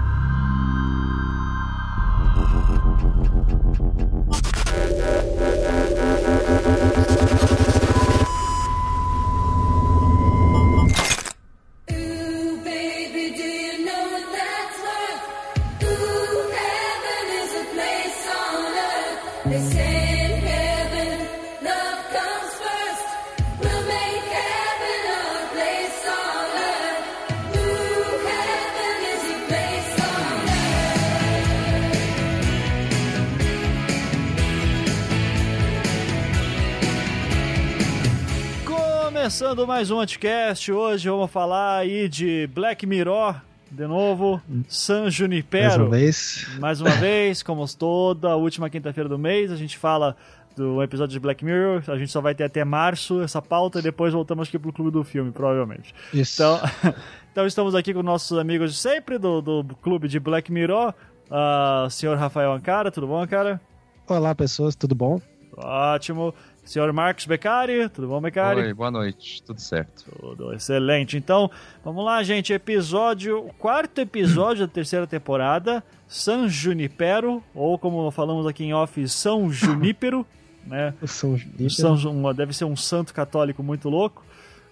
Começando 39.42 39.66
mais 39.66 39.90
um 39.90 39.96
podcast, 39.96 40.72
hoje 40.72 41.10
vamos 41.10 41.32
falar 41.32 41.80
aí 41.80 42.08
de 42.08 42.48
Black 42.54 42.86
Mirror, 42.86 43.42
de 43.72 43.88
novo, 43.88 44.40
San 44.70 45.10
Junipero. 45.10 45.66
Mais 45.66 45.80
uma 45.80 45.90
vez. 45.90 46.48
Mais 46.60 46.82
uma 46.82 46.92
vez, 46.92 47.42
como 47.42 47.68
toda 47.76 48.36
última 48.36 48.70
quinta-feira 48.70 49.10
do 49.10 49.18
mês, 49.18 49.52
a 49.52 49.56
gente 49.56 49.80
fala 49.80 50.16
do 50.56 50.84
episódio 50.84 51.14
de 51.14 51.20
Black 51.20 51.44
Mirror. 51.44 51.82
A 51.88 51.98
gente 51.98 52.12
só 52.12 52.22
vai 52.22 52.36
ter 52.36 52.44
até 52.44 52.64
março 52.64 53.20
essa 53.24 53.42
pauta 53.42 53.80
e 53.80 53.82
depois 53.82 54.14
voltamos 54.14 54.48
aqui 54.48 54.60
pro 54.60 54.72
clube 54.72 54.92
do 54.92 55.04
filme, 55.04 55.32
provavelmente. 55.32 55.92
Isso. 56.14 56.44
Então, 56.44 56.60
então 57.32 57.48
estamos 57.48 57.74
aqui 57.74 57.96
com 57.96 58.04
nossos 58.04 58.38
amigos 58.38 58.74
de 58.74 58.78
sempre 58.78 59.18
do, 59.18 59.42
do 59.42 59.76
clube 59.82 60.08
de 60.08 60.20
Black 60.20 60.52
Mirror. 60.52 60.94
Uh, 61.32 61.90
senhor 61.90 62.16
Rafael 62.16 62.54
Ancara, 62.54 62.92
tudo 62.92 63.08
bom, 63.08 63.26
cara? 63.26 63.60
Olá, 64.08 64.36
pessoas, 64.36 64.76
tudo 64.76 64.94
bom? 64.94 65.20
Ótimo. 65.58 66.34
Senhor 66.64 66.94
Marcos 66.94 67.26
Beccari, 67.26 67.90
tudo 67.90 68.08
bom, 68.08 68.22
Beccari? 68.22 68.62
Oi, 68.62 68.74
boa 68.74 68.92
noite, 68.92 69.42
tudo 69.44 69.60
certo. 69.60 70.06
Tudo 70.20 70.54
excelente. 70.54 71.18
Então, 71.18 71.50
vamos 71.84 72.06
lá, 72.06 72.22
gente. 72.24 72.54
Episódio, 72.54 73.50
quarto 73.58 74.00
episódio 74.00 74.68
da 74.68 74.72
terceira 74.72 75.08
temporada, 75.08 75.84
San 76.08 76.48
Junipero, 76.48 77.44
ou 77.54 77.78
como 77.80 78.10
falamos 78.12 78.46
aqui 78.46 78.64
em 78.64 78.74
off, 78.74 79.08
São 79.10 79.52
Junípero, 79.52 80.26
né? 80.66 80.94
São 81.06 81.36
Junípero. 81.36 81.70
São, 81.72 82.34
deve 82.34 82.54
ser 82.54 82.66
um 82.66 82.76
santo 82.76 83.14
católico 83.14 83.64
muito 83.64 83.90
louco. 83.90 84.24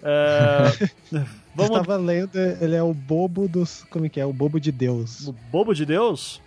É, 0.04 0.64
vamos... 1.56 1.72
Eu 1.72 1.82
estava 1.82 1.98
lendo, 1.98 2.38
ele 2.62 2.76
é 2.76 2.84
o 2.84 2.94
bobo 2.94 3.48
dos. 3.48 3.84
Como 3.90 4.06
é 4.06 4.10
que 4.10 4.20
é? 4.20 4.26
O 4.26 4.32
bobo 4.32 4.60
de 4.60 4.72
Deus. 4.72 5.28
O 5.28 5.34
bobo 5.52 5.74
de 5.74 5.86
Deus? 5.86 6.40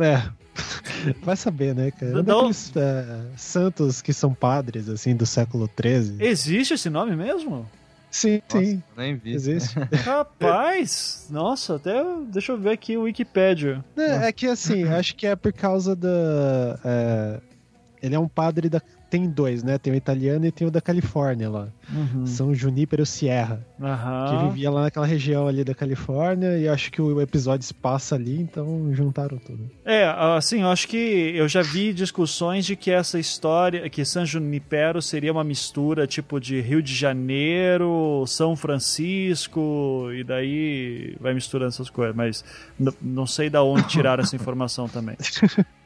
É. 0.00 0.22
Vai 1.22 1.36
saber, 1.36 1.74
né, 1.74 1.90
cara? 1.90 2.22
Daqueles 2.22 2.70
uh, 2.70 3.26
santos 3.36 4.02
que 4.02 4.12
são 4.12 4.34
padres, 4.34 4.88
assim, 4.88 5.14
do 5.14 5.26
século 5.26 5.68
XIII. 5.80 6.16
Existe 6.20 6.74
esse 6.74 6.90
nome 6.90 7.14
mesmo? 7.16 7.66
Sim, 8.10 8.40
nossa, 8.48 8.64
sim. 8.64 8.82
Nem 8.96 9.14
vi. 9.16 9.34
Existe. 9.34 9.78
Rapaz, 10.04 11.26
nossa, 11.30 11.76
até 11.76 12.02
deixa 12.28 12.52
eu 12.52 12.58
ver 12.58 12.70
aqui 12.70 12.96
o 12.96 13.02
Wikipedia. 13.02 13.84
É, 13.96 14.28
é 14.28 14.32
que 14.32 14.46
assim, 14.46 14.84
acho 14.88 15.14
que 15.14 15.26
é 15.26 15.36
por 15.36 15.52
causa 15.52 15.94
da. 15.94 16.78
É, 16.84 17.40
ele 18.02 18.14
é 18.14 18.18
um 18.18 18.28
padre 18.28 18.68
da 18.68 18.80
tem 19.08 19.28
dois, 19.28 19.62
né? 19.62 19.78
Tem 19.78 19.92
o 19.92 19.96
italiano 19.96 20.46
e 20.46 20.52
tem 20.52 20.66
o 20.66 20.70
da 20.70 20.80
Califórnia 20.80 21.48
lá. 21.48 21.68
Uhum. 21.92 22.26
São 22.26 22.54
Junípero 22.54 23.06
Sierra. 23.06 23.64
Uhum. 23.78 24.28
Que 24.28 24.48
vivia 24.48 24.70
lá 24.70 24.82
naquela 24.82 25.06
região 25.06 25.46
ali 25.46 25.62
da 25.62 25.74
Califórnia 25.74 26.58
e 26.58 26.68
acho 26.68 26.90
que 26.90 27.00
o 27.00 27.20
episódio 27.20 27.66
se 27.66 27.74
passa 27.74 28.16
ali, 28.16 28.40
então 28.40 28.92
juntaram 28.92 29.38
tudo. 29.38 29.70
É, 29.84 30.04
assim, 30.36 30.62
eu 30.62 30.68
acho 30.68 30.88
que 30.88 30.96
eu 30.96 31.48
já 31.48 31.62
vi 31.62 31.92
discussões 31.92 32.66
de 32.66 32.74
que 32.74 32.90
essa 32.90 33.18
história, 33.18 33.88
que 33.88 34.04
San 34.04 34.24
Junipero 34.24 35.00
seria 35.00 35.32
uma 35.32 35.44
mistura 35.44 36.06
tipo 36.06 36.40
de 36.40 36.60
Rio 36.60 36.82
de 36.82 36.94
Janeiro, 36.94 38.24
São 38.26 38.56
Francisco, 38.56 40.08
e 40.12 40.24
daí 40.24 41.16
vai 41.20 41.32
misturando 41.32 41.68
essas 41.68 41.90
coisas, 41.90 42.14
mas 42.14 42.44
não 43.00 43.26
sei 43.26 43.48
da 43.48 43.62
onde 43.62 43.86
tirar 43.88 44.18
essa 44.18 44.34
informação 44.36 44.88
também. 44.88 45.16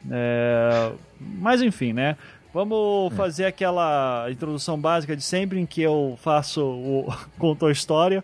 É, 0.09 0.91
mas 1.19 1.61
enfim, 1.61 1.93
né? 1.93 2.17
Vamos 2.53 3.13
fazer 3.15 3.45
aquela 3.45 4.27
introdução 4.29 4.79
básica 4.79 5.15
de 5.15 5.23
sempre 5.23 5.59
em 5.59 5.65
que 5.65 5.81
eu 5.81 6.17
faço 6.21 6.61
o 6.63 7.13
conto 7.39 7.65
a 7.65 7.71
história. 7.71 8.23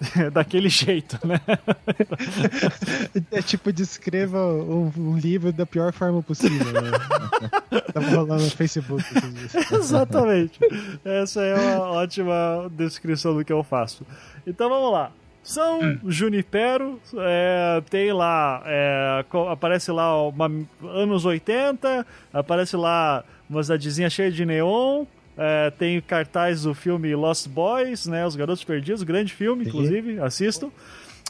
daquele 0.32 0.68
jeito, 0.68 1.18
né? 1.26 1.40
É 3.32 3.42
tipo, 3.42 3.72
descreva 3.72 4.38
um, 4.38 4.92
um, 4.96 5.18
livro 5.18 5.52
da 5.52 5.66
pior 5.66 5.92
forma 5.92 6.22
possível. 6.22 6.72
Né? 6.72 6.90
Tava 7.92 8.08
rolando 8.10 8.44
no 8.44 8.50
Facebook. 8.50 9.04
Exatamente. 9.72 10.58
Essa 11.04 11.42
é 11.42 11.54
uma 11.76 11.90
ótima 11.90 12.70
descrição 12.70 13.34
do 13.34 13.44
que 13.44 13.52
eu 13.52 13.62
faço. 13.64 14.06
Então 14.46 14.68
vamos 14.68 14.92
lá. 14.92 15.10
São 15.42 15.80
hum. 15.80 15.98
Junipero, 16.06 17.00
é, 17.16 17.82
tem 17.88 18.12
lá, 18.12 18.62
é, 18.66 19.24
aparece 19.50 19.90
lá 19.90 20.28
uma, 20.28 20.50
anos 20.82 21.24
80, 21.24 22.06
aparece 22.32 22.76
lá 22.76 23.24
uma 23.48 23.62
cidadezinha 23.62 24.10
cheia 24.10 24.30
de 24.30 24.44
neon, 24.44 25.04
é, 25.36 25.70
tem 25.70 26.00
cartaz 26.00 26.62
do 26.62 26.74
filme 26.74 27.14
Lost 27.14 27.48
Boys, 27.48 28.06
né? 28.06 28.26
Os 28.26 28.34
Garotos 28.34 28.64
Perdidos, 28.64 29.02
grande 29.02 29.32
filme, 29.32 29.64
inclusive, 29.64 30.18
assistam. 30.20 30.70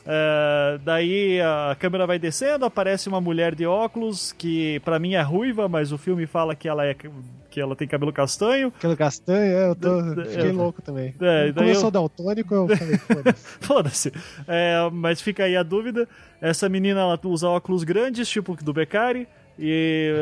É, 0.06 0.78
daí 0.82 1.38
a 1.40 1.76
câmera 1.78 2.06
vai 2.06 2.18
descendo, 2.18 2.64
aparece 2.64 3.08
uma 3.08 3.20
mulher 3.20 3.54
de 3.54 3.66
óculos 3.66 4.32
que 4.32 4.80
para 4.80 4.98
mim 4.98 5.12
é 5.12 5.20
ruiva, 5.20 5.68
mas 5.68 5.92
o 5.92 5.98
filme 5.98 6.26
fala 6.26 6.54
que 6.54 6.66
ela 6.66 6.86
é 6.86 6.94
que 7.50 7.60
ela 7.60 7.76
tem 7.76 7.86
cabelo 7.86 8.12
castanho. 8.12 8.70
Cabelo 8.70 8.96
castanho, 8.96 9.52
é, 9.52 9.68
eu 9.68 9.74
tô, 9.74 10.02
fiquei 10.24 10.48
é, 10.48 10.52
louco 10.52 10.80
também. 10.80 11.14
É, 11.20 11.52
Como 11.52 11.68
eu 11.68 11.74
sou 11.74 11.90
daltônico, 11.90 12.54
eu 12.54 12.68
falei, 12.68 12.96
foda-se. 12.98 13.44
foda-se. 13.60 14.12
É, 14.46 14.88
mas 14.90 15.20
fica 15.20 15.44
aí 15.44 15.56
a 15.56 15.62
dúvida. 15.62 16.08
Essa 16.40 16.68
menina 16.68 17.00
ela 17.00 17.20
usa 17.24 17.48
óculos 17.48 17.84
grandes, 17.84 18.28
tipo 18.28 18.56
do 18.62 18.72
Beccari. 18.72 19.28
E, 19.58 20.12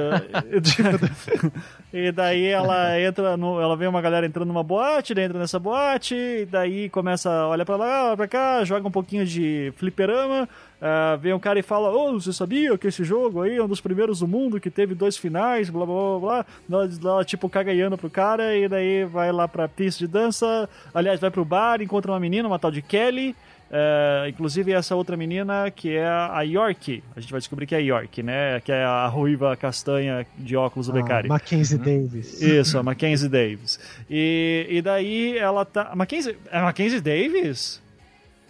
e 1.93 2.11
daí 2.11 2.47
ela 2.47 2.99
entra 2.99 3.37
no, 3.37 3.61
ela 3.61 3.77
vê 3.77 3.87
uma 3.87 4.01
galera 4.01 4.27
entrando 4.27 4.49
numa 4.49 4.63
boate, 4.63 5.13
entra 5.13 5.39
nessa 5.39 5.59
boate, 5.59 6.15
e 6.15 6.47
daí 6.47 6.89
começa, 6.89 7.31
olha 7.47 7.65
pra 7.65 7.77
lá, 7.77 8.07
olha 8.09 8.17
pra 8.17 8.29
cá, 8.29 8.65
joga 8.65 8.89
um 8.89 8.91
pouquinho 8.91 9.27
de 9.27 9.73
fliperama, 9.77 10.49
uh, 10.81 11.19
vem 11.19 11.35
um 11.35 11.39
cara 11.39 11.59
e 11.59 11.63
fala, 11.63 11.91
oh, 11.91 12.19
você 12.19 12.33
sabia 12.33 12.79
que 12.79 12.87
esse 12.87 13.05
jogo 13.05 13.43
aí 13.43 13.57
é 13.57 13.63
um 13.63 13.69
dos 13.69 13.81
primeiros 13.81 14.21
do 14.21 14.29
mundo, 14.29 14.59
que 14.59 14.71
teve 14.71 14.95
dois 14.95 15.19
finais, 15.19 15.69
blá 15.69 15.85
blá 15.85 16.19
blá 16.19 16.47
blá, 16.69 16.87
ela 17.05 17.25
tipo 17.25 17.49
cagaiando 17.51 17.99
pro 17.99 18.09
cara, 18.09 18.57
e 18.57 18.67
daí 18.69 19.05
vai 19.05 19.31
lá 19.31 19.47
pra 19.47 19.69
pista 19.69 19.99
de 19.99 20.11
dança, 20.11 20.69
aliás, 20.95 21.21
vai 21.21 21.31
pro 21.31 21.45
bar, 21.45 21.83
encontra 21.83 22.11
uma 22.11 22.21
menina, 22.21 22.49
uma 22.49 22.59
tal 22.59 22.71
de 22.71 22.81
Kelly, 22.81 23.37
é, 23.71 24.29
inclusive 24.29 24.73
essa 24.73 24.95
outra 24.95 25.17
menina 25.17 25.71
que 25.71 25.97
é 25.97 26.07
a 26.07 26.41
York. 26.43 27.03
A 27.17 27.21
gente 27.21 27.31
vai 27.31 27.41
descobrir 27.41 27.67
que 27.67 27.75
é 27.75 27.79
a 27.79 27.81
York, 27.81 28.23
né? 28.23 28.61
Que 28.61 28.73
é 28.73 28.85
a 28.85 29.07
ruiva 29.09 29.57
castanha 29.57 30.27
de 30.39 30.57
óculos 30.57 30.87
do 30.87 30.93
ah, 30.93 31.03
Beccari. 31.03 31.29
Mackenzie 31.29 31.77
uhum. 31.79 31.85
Davis. 31.85 32.41
Isso, 32.41 32.79
a 32.79 32.83
Mackenzie 32.83 33.29
Davis. 33.29 33.81
E, 34.09 34.67
e 34.71 34.83
daí 34.83 35.37
ela 35.37 35.65
tá. 35.65 35.93
Mackenzie, 35.95 36.37
é 36.51 36.61
Mackenzie 36.61 37.01
Davis? 37.01 37.83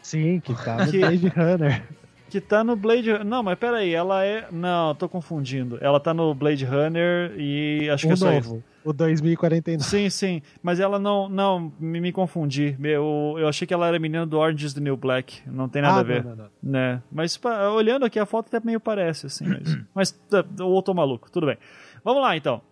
Sim, 0.02 0.40
que 0.40 0.54
tá 0.54 0.84
no 0.84 0.90
que... 0.90 0.98
Blade 0.98 1.28
Runner. 1.28 1.82
Que 2.28 2.40
tá 2.40 2.62
no 2.62 2.76
Blade 2.76 3.24
Não, 3.24 3.42
mas 3.42 3.58
peraí, 3.58 3.94
ela 3.94 4.24
é. 4.24 4.46
Não, 4.50 4.94
tô 4.94 5.08
confundindo. 5.08 5.78
Ela 5.80 5.98
tá 5.98 6.12
no 6.12 6.34
Blade 6.34 6.64
Runner 6.64 7.32
e 7.38 7.88
acho 7.88 8.06
o 8.06 8.08
que 8.08 8.12
é 8.12 8.16
só 8.16 8.30
novo. 8.32 8.38
isso. 8.56 8.64
O 8.86 8.92
2049. 8.92 9.82
Sim, 9.82 10.08
sim. 10.08 10.42
Mas 10.62 10.78
ela 10.78 10.96
não. 10.96 11.28
Não, 11.28 11.72
me, 11.78 12.00
me 12.00 12.12
confundi. 12.12 12.76
Eu, 12.80 13.34
eu 13.36 13.48
achei 13.48 13.66
que 13.66 13.74
ela 13.74 13.88
era 13.88 13.98
menina 13.98 14.24
do 14.24 14.38
Orange 14.38 14.64
is 14.64 14.74
the 14.74 14.80
New 14.80 14.96
Black. 14.96 15.42
Não 15.44 15.68
tem 15.68 15.82
nada 15.82 15.96
ah, 15.96 16.00
a 16.00 16.02
ver. 16.04 16.24
Não, 16.24 16.36
não, 16.36 16.44
não. 16.44 16.50
Né? 16.62 17.02
Mas 17.10 17.38
olhando 17.74 18.04
aqui 18.04 18.16
a 18.16 18.24
foto 18.24 18.46
até 18.46 18.64
meio 18.64 18.78
parece, 18.78 19.26
assim. 19.26 19.44
Mas, 19.44 19.78
mas 19.92 20.10
tá, 20.30 20.44
eu 20.58 20.80
tô 20.82 20.94
maluco. 20.94 21.28
Tudo 21.32 21.46
bem. 21.46 21.58
Vamos 22.04 22.22
lá 22.22 22.36
então. 22.36 22.62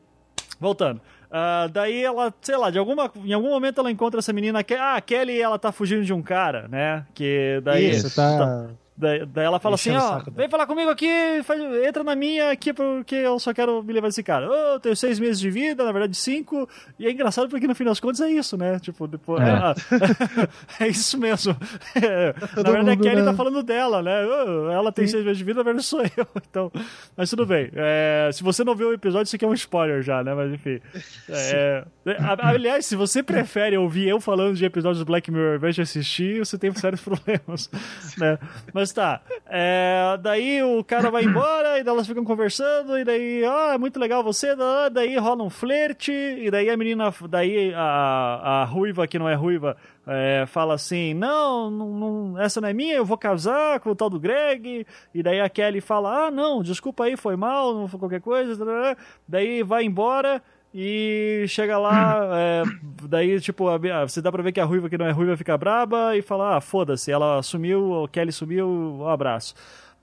Voltando. 0.60 1.00
Uh, 1.26 1.68
daí 1.72 2.04
ela, 2.04 2.32
sei 2.40 2.56
lá, 2.56 2.70
de 2.70 2.78
alguma, 2.78 3.10
em 3.24 3.32
algum 3.32 3.48
momento 3.48 3.80
ela 3.80 3.90
encontra 3.90 4.20
essa 4.20 4.32
menina 4.32 4.62
que, 4.62 4.74
ah, 4.74 4.94
a 4.94 5.00
Kelly, 5.00 5.40
ela 5.40 5.58
tá 5.58 5.72
fugindo 5.72 6.04
de 6.04 6.12
um 6.12 6.22
cara, 6.22 6.68
né? 6.68 7.04
Que 7.12 7.60
daí. 7.64 7.90
Isso, 7.90 8.14
tá... 8.14 8.38
tá 8.38 8.68
Daí, 8.96 9.26
daí 9.26 9.44
ela 9.44 9.58
fala 9.58 9.74
assim, 9.74 9.90
ó, 9.90 10.22
vem 10.32 10.48
falar 10.48 10.66
comigo 10.66 10.88
aqui, 10.88 11.08
faz, 11.42 11.60
entra 11.84 12.04
na 12.04 12.14
minha 12.14 12.52
aqui 12.52 12.72
porque 12.72 13.16
eu 13.16 13.40
só 13.40 13.52
quero 13.52 13.82
me 13.82 13.92
levar 13.92 14.06
desse 14.06 14.22
cara. 14.22 14.48
Oh, 14.48 14.74
eu 14.74 14.80
tenho 14.80 14.94
seis 14.94 15.18
meses 15.18 15.40
de 15.40 15.50
vida, 15.50 15.84
na 15.84 15.90
verdade 15.90 16.16
cinco. 16.16 16.68
E 16.96 17.06
é 17.06 17.10
engraçado 17.10 17.48
porque 17.48 17.66
no 17.66 17.74
fim 17.74 17.82
das 17.82 17.98
contas 17.98 18.20
é 18.20 18.30
isso, 18.30 18.56
né? 18.56 18.78
Tipo, 18.78 19.08
depois. 19.08 19.42
É, 19.42 20.84
é, 20.84 20.84
é 20.86 20.88
isso 20.88 21.18
mesmo. 21.18 21.56
É, 21.96 22.34
na 22.62 22.70
verdade 22.70 22.90
a 22.90 22.96
Kelly 22.96 23.22
né? 23.22 23.24
tá 23.24 23.34
falando 23.34 23.64
dela, 23.64 24.00
né? 24.00 24.24
Oh, 24.26 24.70
ela 24.70 24.92
tem 24.92 25.06
Sim. 25.06 25.14
seis 25.14 25.24
meses 25.24 25.38
de 25.38 25.44
vida, 25.44 25.58
na 25.58 25.64
verdade 25.64 25.84
sou 25.84 26.02
eu. 26.02 26.26
Então, 26.54 26.70
mas 27.16 27.30
tudo 27.30 27.44
bem. 27.44 27.68
É, 27.74 28.30
se 28.32 28.44
você 28.44 28.62
não 28.62 28.76
viu 28.76 28.90
o 28.90 28.92
episódio, 28.92 29.24
isso 29.24 29.34
aqui 29.34 29.44
é 29.44 29.48
um 29.48 29.54
spoiler 29.54 30.02
já, 30.02 30.22
né? 30.22 30.34
Mas 30.34 30.52
enfim. 30.52 30.80
É, 31.28 31.84
aliás, 32.40 32.86
se 32.86 32.94
você 32.94 33.24
prefere 33.24 33.76
ouvir 33.76 34.08
eu 34.08 34.20
falando 34.20 34.54
de 34.54 34.64
episódios 34.64 35.00
do 35.00 35.04
Black 35.04 35.32
Mirror 35.32 35.50
ao 35.50 35.56
invés 35.56 35.74
de 35.74 35.82
assistir, 35.82 36.38
você 36.38 36.56
tem 36.56 36.72
sérios 36.74 37.00
problemas, 37.00 37.68
né? 38.18 38.38
Mas 38.72 38.83
mas 38.84 38.92
tá. 38.92 39.22
É, 39.46 40.18
daí 40.20 40.62
o 40.62 40.84
cara 40.84 41.10
vai 41.10 41.24
embora, 41.24 41.78
e 41.78 41.88
elas 41.88 42.06
ficam 42.06 42.22
conversando, 42.22 42.98
e 42.98 43.04
daí, 43.04 43.42
ah, 43.44 43.72
é 43.74 43.78
muito 43.78 43.98
legal 43.98 44.22
você, 44.22 44.54
daí 44.92 45.16
rola 45.16 45.42
um 45.42 45.48
flerte, 45.48 46.12
e 46.12 46.50
daí 46.50 46.68
a 46.68 46.76
menina, 46.76 47.12
daí 47.30 47.72
a, 47.74 48.60
a 48.60 48.64
ruiva, 48.64 49.06
que 49.06 49.18
não 49.18 49.26
é 49.26 49.34
ruiva, 49.34 49.74
é, 50.06 50.44
fala 50.46 50.74
assim: 50.74 51.14
não, 51.14 51.70
não, 51.70 51.88
não, 51.88 52.38
essa 52.38 52.60
não 52.60 52.68
é 52.68 52.74
minha, 52.74 52.94
eu 52.94 53.06
vou 53.06 53.16
casar 53.16 53.80
com 53.80 53.90
o 53.90 53.94
tal 53.94 54.10
do 54.10 54.20
Greg. 54.20 54.86
E 55.14 55.22
daí 55.22 55.40
a 55.40 55.48
Kelly 55.48 55.80
fala: 55.80 56.26
ah, 56.26 56.30
não, 56.30 56.62
desculpa 56.62 57.04
aí, 57.04 57.16
foi 57.16 57.36
mal, 57.36 57.74
não 57.74 57.88
foi 57.88 57.98
qualquer 57.98 58.20
coisa. 58.20 58.54
Daí 59.26 59.62
vai 59.62 59.84
embora. 59.84 60.42
E 60.74 61.44
chega 61.46 61.78
lá, 61.78 62.30
é, 62.34 62.62
daí, 63.08 63.40
tipo, 63.40 63.66
você 64.02 64.20
dá 64.20 64.32
pra 64.32 64.42
ver 64.42 64.50
que 64.50 64.60
a 64.60 64.64
ruiva 64.64 64.90
que 64.90 64.98
não 64.98 65.06
é 65.06 65.12
ruiva 65.12 65.36
fica 65.36 65.56
braba 65.56 66.16
e 66.16 66.22
fala: 66.22 66.56
ah, 66.56 66.60
foda-se, 66.60 67.12
ela 67.12 67.40
sumiu, 67.42 67.92
o 67.92 68.08
Kelly 68.08 68.32
sumiu, 68.32 68.68
um 68.68 69.08
abraço. 69.08 69.54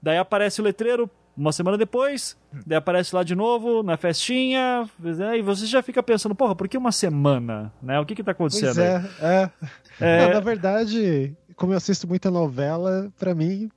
Daí 0.01 0.17
aparece 0.17 0.61
o 0.61 0.63
letreiro 0.63 1.09
uma 1.35 1.51
semana 1.51 1.77
depois, 1.77 2.37
daí 2.65 2.77
aparece 2.77 3.15
lá 3.15 3.23
de 3.23 3.35
novo, 3.35 3.83
na 3.83 3.97
festinha, 3.97 4.89
né, 4.99 5.37
e 5.37 5.41
você 5.41 5.65
já 5.65 5.81
fica 5.81 6.03
pensando, 6.03 6.35
porra, 6.35 6.55
por 6.55 6.67
que 6.67 6.77
uma 6.77 6.91
semana? 6.91 7.71
Né? 7.81 7.99
O 7.99 8.05
que 8.05 8.15
que 8.15 8.23
tá 8.23 8.31
acontecendo? 8.31 8.75
Pois 8.75 8.79
é, 8.79 9.09
é. 9.21 9.51
é... 9.99 10.25
Não, 10.27 10.33
na 10.35 10.39
verdade, 10.39 11.35
como 11.55 11.73
eu 11.73 11.77
assisto 11.77 12.07
muita 12.07 12.29
novela, 12.29 13.11
pra 13.17 13.33
mim 13.33 13.69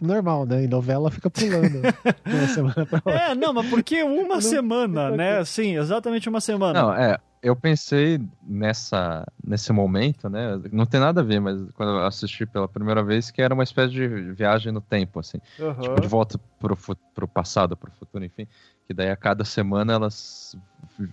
normal, 0.00 0.46
né? 0.46 0.64
E 0.64 0.68
novela 0.68 1.10
fica 1.10 1.30
pulando 1.30 1.80
uma 2.26 2.48
semana 2.48 2.86
pra 2.86 3.02
outra. 3.04 3.12
É, 3.12 3.34
não, 3.34 3.52
mas 3.52 3.68
por 3.68 3.82
que 3.82 4.02
uma 4.02 4.34
não, 4.34 4.40
semana, 4.40 5.10
né? 5.10 5.44
Sim, 5.44 5.76
exatamente 5.76 6.28
uma 6.28 6.40
semana. 6.40 6.80
Não, 6.80 6.94
é, 6.94 7.18
eu 7.42 7.56
pensei 7.56 8.20
nessa, 8.42 9.26
nesse 9.42 9.72
momento, 9.72 10.28
né? 10.28 10.60
Não 10.70 10.84
tem 10.84 11.00
nada 11.00 11.20
a 11.20 11.24
ver, 11.24 11.40
mas 11.40 11.58
quando 11.72 11.92
eu 11.92 12.06
assisti 12.06 12.44
pela 12.44 12.68
primeira 12.68 13.02
vez, 13.02 13.30
que 13.30 13.40
era 13.40 13.54
uma 13.54 13.64
espécie 13.64 13.92
de 13.92 14.06
viagem 14.32 14.72
no 14.72 14.80
tempo, 14.80 15.20
assim. 15.20 15.38
Uhum. 15.58 15.74
Tipo, 15.74 16.00
de 16.00 16.08
volta 16.08 16.38
pro, 16.58 16.76
pro 17.14 17.26
passado, 17.28 17.76
pro 17.76 17.90
futuro, 17.92 18.24
enfim. 18.24 18.46
Que 18.86 18.92
daí 18.92 19.10
a 19.10 19.16
cada 19.16 19.44
semana 19.44 19.94
elas 19.94 20.54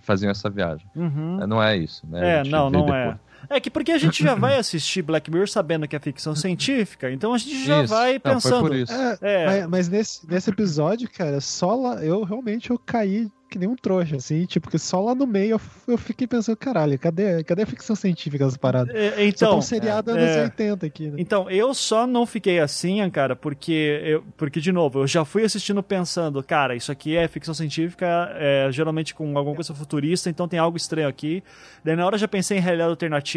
faziam 0.02 0.30
essa 0.30 0.50
viagem. 0.50 0.86
Uhum. 0.94 1.46
Não 1.46 1.62
é 1.62 1.76
isso, 1.76 2.06
né? 2.06 2.40
É, 2.40 2.44
não, 2.44 2.68
não 2.68 2.94
é. 2.94 3.06
depois. 3.06 3.16
é. 3.16 3.28
É 3.48 3.60
que 3.60 3.70
porque 3.70 3.92
a 3.92 3.98
gente 3.98 4.22
já 4.22 4.34
vai 4.36 4.56
assistir 4.56 5.02
Black 5.02 5.30
Mirror 5.30 5.48
sabendo 5.48 5.86
que 5.86 5.96
é 5.96 5.98
ficção 5.98 6.34
científica, 6.34 7.10
então 7.10 7.32
a 7.32 7.38
gente 7.38 7.64
já 7.64 7.82
isso. 7.82 7.94
vai 7.94 8.18
pensando. 8.18 8.68
Não, 8.68 8.76
é, 8.76 9.18
é. 9.22 9.46
Mas, 9.46 9.66
mas, 9.68 9.88
nesse, 9.88 10.26
nesse 10.28 10.50
episódio, 10.50 11.08
cara, 11.10 11.40
só 11.40 11.74
lá 11.74 12.04
eu 12.04 12.22
realmente 12.24 12.70
eu 12.70 12.78
caí 12.78 13.30
que 13.48 13.58
nem 13.58 13.68
um 13.68 13.74
trouxa, 13.74 14.16
assim, 14.16 14.44
tipo, 14.44 14.70
que 14.70 14.78
só 14.78 15.00
lá 15.00 15.14
no 15.14 15.26
meio 15.26 15.52
eu, 15.52 15.60
eu 15.88 15.98
fiquei 15.98 16.26
pensando, 16.26 16.56
caralho, 16.56 16.98
cadê, 16.98 17.42
cadê 17.42 17.62
a 17.62 17.66
ficção 17.66 17.96
científica 17.96 18.44
das 18.44 18.56
paradas? 18.56 18.94
É, 18.94 19.24
então, 19.24 19.52
só 19.52 19.58
um 19.58 19.62
seriado 19.62 20.10
é, 20.10 20.14
anos 20.14 20.36
é, 20.36 20.42
80 20.44 20.86
aqui, 20.86 21.08
né? 21.08 21.16
Então, 21.18 21.50
eu 21.50 21.72
só 21.72 22.06
não 22.06 22.26
fiquei 22.26 22.60
assim, 22.60 23.08
cara, 23.10 23.34
porque, 23.34 24.02
eu, 24.04 24.24
porque, 24.36 24.60
de 24.60 24.70
novo, 24.70 25.00
eu 25.00 25.06
já 25.06 25.24
fui 25.24 25.44
assistindo 25.44 25.82
pensando, 25.82 26.42
cara, 26.42 26.76
isso 26.76 26.92
aqui 26.92 27.16
é 27.16 27.26
ficção 27.26 27.54
científica, 27.54 28.30
é, 28.34 28.68
geralmente 28.70 29.14
com 29.14 29.36
alguma 29.36 29.54
coisa 29.54 29.74
futurista, 29.74 30.28
então 30.28 30.46
tem 30.46 30.58
algo 30.58 30.76
estranho 30.76 31.08
aqui. 31.08 31.42
Daí 31.82 31.96
na 31.96 32.04
hora 32.04 32.18
já 32.18 32.28
pensei 32.28 32.58
em 32.58 32.60
realidade 32.60 32.90
alternativa, 32.90 33.27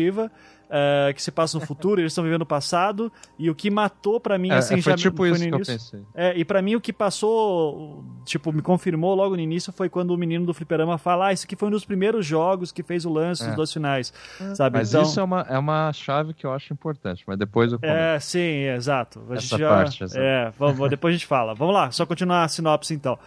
uh, 0.72 1.14
que 1.14 1.22
se 1.22 1.32
passa 1.32 1.60
no 1.60 1.66
futuro, 1.66 2.00
eles 2.00 2.14
estão 2.14 2.24
vivendo 2.24 2.44
o 2.44 2.46
passado, 2.46 3.12
e 3.38 3.50
o 3.50 3.56
que 3.56 3.70
matou 3.70 4.20
para 4.20 4.38
mim, 4.38 4.50
é, 4.50 4.56
assim, 4.56 4.76
é, 4.76 4.82
foi 4.82 4.94
já 4.94 4.98
tipo 4.98 5.18
foi 5.18 5.32
isso 5.32 5.50
no 5.50 5.56
início. 5.56 6.08
É, 6.16 6.38
e 6.38 6.46
para 6.46 6.62
mim 6.62 6.76
o 6.76 6.82
que 6.82 6.94
passou, 6.94 8.04
tipo, 8.26 8.52
me 8.54 8.62
confirmou 8.62 9.14
logo 9.14 9.36
no 9.36 9.42
início 9.42 9.74
foi 9.74 9.90
quando 9.90 10.12
o 10.12 10.18
menino 10.18 10.46
do 10.46 10.54
fliperama 10.54 10.98
fala, 10.98 11.28
ah, 11.28 11.34
isso 11.34 11.46
aqui 11.46 11.56
foi 11.56 11.68
um 11.68 11.72
dos 11.72 11.86
primeiros 11.86 12.26
jogos 12.26 12.72
que 12.72 12.82
fez 12.82 13.06
o 13.06 13.10
lance 13.12 13.44
é. 13.44 13.48
dos 13.48 13.56
dois 13.56 13.74
finais, 13.74 14.14
é. 14.40 14.56
sabe? 14.56 14.78
Mas 14.78 14.90
então... 14.90 15.04
isso 15.04 15.20
é 15.20 15.24
uma, 15.24 15.42
é 15.50 15.58
uma 15.58 15.92
chave 15.94 16.34
que 16.34 16.46
eu 16.46 16.54
acho 16.54 16.72
importante, 16.72 17.24
mas 17.28 17.38
depois 17.38 17.72
eu 17.74 17.80
comento. 17.80 17.98
É, 17.98 18.20
sim, 18.20 18.40
exato. 18.40 19.22
A 19.30 19.36
Essa 19.36 19.58
já... 19.58 19.70
parte, 19.70 20.04
exato. 20.04 20.22
É, 20.22 20.52
vamos, 20.58 20.90
depois 20.90 21.14
a 21.14 21.18
gente 21.18 21.28
fala. 21.28 21.54
Vamos 21.54 21.74
lá, 21.74 21.92
só 21.92 22.06
continuar 22.06 22.44
a 22.44 22.48
sinopse 22.48 22.94
então. 22.94 23.20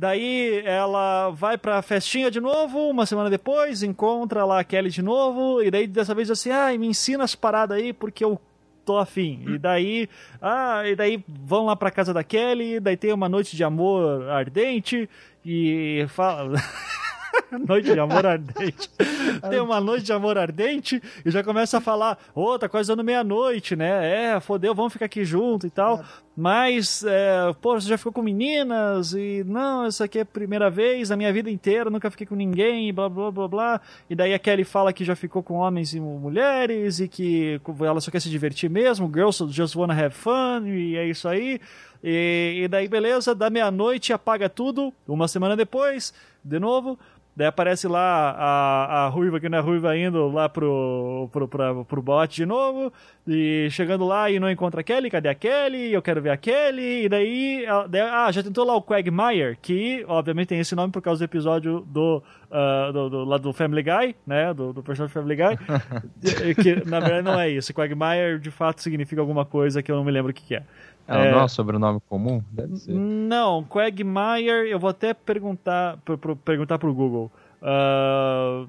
Daí 0.00 0.62
ela 0.64 1.28
vai 1.28 1.58
pra 1.58 1.82
festinha 1.82 2.30
de 2.30 2.40
novo, 2.40 2.88
uma 2.88 3.04
semana 3.04 3.28
depois, 3.28 3.82
encontra 3.82 4.46
lá 4.46 4.60
a 4.60 4.64
Kelly 4.64 4.88
de 4.88 5.02
novo, 5.02 5.62
e 5.62 5.70
daí 5.70 5.86
dessa 5.86 6.14
vez 6.14 6.30
assim, 6.30 6.50
ah, 6.50 6.72
me 6.78 6.86
ensina 6.86 7.22
as 7.22 7.34
paradas 7.34 7.76
aí 7.76 7.92
porque 7.92 8.24
eu 8.24 8.40
tô 8.82 8.96
afim. 8.96 9.44
E 9.46 9.58
daí, 9.58 10.08
ah, 10.40 10.88
e 10.88 10.96
daí 10.96 11.22
vão 11.28 11.66
lá 11.66 11.76
pra 11.76 11.90
casa 11.90 12.14
da 12.14 12.24
Kelly, 12.24 12.80
daí 12.80 12.96
tem 12.96 13.12
uma 13.12 13.28
noite 13.28 13.54
de 13.54 13.62
amor 13.62 14.26
ardente, 14.30 15.06
e 15.44 16.06
fala. 16.08 16.58
noite 17.66 17.92
de 17.92 17.98
amor 17.98 18.26
ardente. 18.26 18.90
Tem 19.48 19.60
uma 19.60 19.80
noite 19.80 20.04
de 20.04 20.12
amor 20.12 20.38
ardente 20.38 21.02
e 21.24 21.30
já 21.30 21.42
começa 21.42 21.78
a 21.78 21.80
falar, 21.80 22.18
ô, 22.34 22.44
oh, 22.44 22.58
tá 22.58 22.68
quase 22.68 22.88
dando 22.88 23.04
meia-noite, 23.04 23.76
né? 23.76 24.34
É, 24.34 24.40
fodeu, 24.40 24.74
vamos 24.74 24.92
ficar 24.92 25.06
aqui 25.06 25.24
junto 25.24 25.66
e 25.66 25.70
tal. 25.70 26.04
Mas, 26.36 27.04
é, 27.06 27.52
pô, 27.60 27.78
você 27.78 27.88
já 27.88 27.98
ficou 27.98 28.12
com 28.12 28.22
meninas 28.22 29.12
e 29.12 29.44
não, 29.46 29.84
essa 29.84 30.04
aqui 30.04 30.18
é 30.18 30.22
a 30.22 30.26
primeira 30.26 30.70
vez 30.70 31.10
na 31.10 31.16
minha 31.16 31.32
vida 31.32 31.50
inteira, 31.50 31.90
nunca 31.90 32.10
fiquei 32.10 32.26
com 32.26 32.34
ninguém 32.34 32.88
e 32.88 32.92
blá 32.92 33.08
blá 33.08 33.30
blá 33.30 33.48
blá. 33.48 33.80
E 34.08 34.14
daí 34.14 34.32
a 34.32 34.38
Kelly 34.38 34.64
fala 34.64 34.92
que 34.92 35.04
já 35.04 35.14
ficou 35.14 35.42
com 35.42 35.54
homens 35.54 35.92
e 35.92 36.00
mulheres 36.00 37.00
e 37.00 37.08
que 37.08 37.60
ela 37.80 38.00
só 38.00 38.10
quer 38.10 38.20
se 38.20 38.30
divertir 38.30 38.70
mesmo, 38.70 39.10
girls 39.12 39.44
just 39.50 39.76
wanna 39.76 39.92
have 39.94 40.14
fun 40.14 40.66
e 40.66 40.96
é 40.96 41.06
isso 41.06 41.28
aí. 41.28 41.60
E, 42.02 42.62
e 42.62 42.68
daí, 42.68 42.88
beleza, 42.88 43.34
da 43.34 43.50
meia-noite 43.50 44.12
apaga 44.12 44.48
tudo. 44.48 44.92
Uma 45.06 45.28
semana 45.28 45.54
depois, 45.56 46.14
de 46.42 46.58
novo, 46.58 46.98
Daí 47.34 47.46
aparece 47.46 47.86
lá 47.86 48.30
a, 48.32 49.04
a 49.04 49.08
ruiva, 49.08 49.38
que 49.38 49.48
não 49.48 49.58
é 49.58 49.60
ruiva, 49.60 49.96
indo 49.96 50.28
lá 50.28 50.48
pro, 50.48 51.28
pro, 51.32 51.48
pra, 51.48 51.84
pro 51.84 52.02
bot 52.02 52.34
de 52.34 52.44
novo. 52.44 52.92
E 53.26 53.68
chegando 53.70 54.04
lá 54.04 54.30
e 54.30 54.40
não 54.40 54.50
encontra 54.50 54.80
a 54.80 54.84
Kelly. 54.84 55.10
Cadê 55.10 55.28
a 55.28 55.34
Kelly? 55.34 55.92
Eu 55.92 56.02
quero 56.02 56.20
ver 56.20 56.30
a 56.30 56.36
Kelly. 56.36 57.04
E 57.04 57.08
daí, 57.08 57.64
daí 57.88 58.00
ah, 58.02 58.30
já 58.32 58.42
tentou 58.42 58.64
lá 58.64 58.74
o 58.74 58.82
Quagmire, 58.82 59.56
que 59.62 60.04
obviamente 60.08 60.48
tem 60.48 60.58
esse 60.58 60.74
nome 60.74 60.92
por 60.92 61.00
causa 61.00 61.20
do 61.20 61.24
episódio 61.30 61.80
do, 61.80 62.22
uh, 62.50 62.92
do, 62.92 63.10
do, 63.10 63.24
lá 63.24 63.38
do 63.38 63.52
Family 63.52 63.82
Guy, 63.82 64.16
né? 64.26 64.52
Do, 64.52 64.72
do 64.72 64.82
personagem 64.82 65.14
Family 65.14 65.36
Guy. 65.36 65.56
que 66.62 66.88
na 66.88 66.98
verdade 66.98 67.22
não 67.22 67.38
é 67.38 67.48
isso. 67.48 67.72
Quagmire 67.72 68.40
de 68.40 68.50
fato 68.50 68.82
significa 68.82 69.20
alguma 69.20 69.44
coisa 69.44 69.82
que 69.82 69.90
eu 69.90 69.96
não 69.96 70.04
me 70.04 70.10
lembro 70.10 70.32
o 70.32 70.34
que, 70.34 70.42
que 70.42 70.56
é. 70.56 70.64
É, 71.10 71.26
é, 71.26 71.32
não 71.32 71.40
é 71.40 71.44
um 71.44 71.48
sobrenome 71.48 72.00
comum? 72.08 72.40
Deve 72.52 72.76
ser. 72.76 72.92
Não, 72.92 73.64
Quagmire, 73.64 74.70
eu 74.70 74.78
vou 74.78 74.90
até 74.90 75.12
perguntar, 75.12 75.96
pro, 76.04 76.16
pro, 76.16 76.36
perguntar 76.36 76.78
pro 76.78 76.94
Google. 76.94 77.30
Uh, 77.60 78.68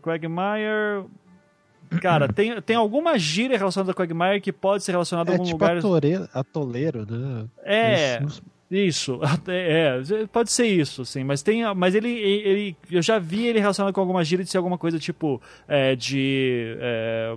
Quagmire. 0.00 1.04
Cara, 2.00 2.28
tem, 2.32 2.62
tem 2.62 2.76
alguma 2.76 3.18
gíria 3.18 3.58
relacionada 3.58 3.90
a 3.90 3.94
Quagmire 3.94 4.40
que 4.40 4.52
pode 4.52 4.84
ser 4.84 4.92
relacionada 4.92 5.32
é, 5.32 5.34
a 5.34 5.34
algum 5.34 5.44
tipo 5.44 5.56
lugar. 5.56 5.76
Atoleiro, 5.76 6.28
atoleiro, 6.32 7.06
né? 7.10 7.46
É. 7.64 8.22
Isso. 8.22 8.42
Isso, 8.70 9.18
é, 9.48 10.00
pode 10.32 10.52
ser 10.52 10.66
isso, 10.66 11.04
sim, 11.04 11.24
mas 11.24 11.42
tem, 11.42 11.64
mas 11.74 11.92
ele, 11.92 12.08
ele, 12.08 12.76
eu 12.88 13.02
já 13.02 13.18
vi 13.18 13.46
ele 13.46 13.58
relacionado 13.58 13.92
com 13.92 14.00
alguma 14.00 14.22
gíria 14.22 14.44
de 14.44 14.50
ser 14.50 14.58
alguma 14.58 14.78
coisa 14.78 14.96
tipo 14.96 15.42
é, 15.66 15.96
de, 15.96 16.76
é, 16.78 17.36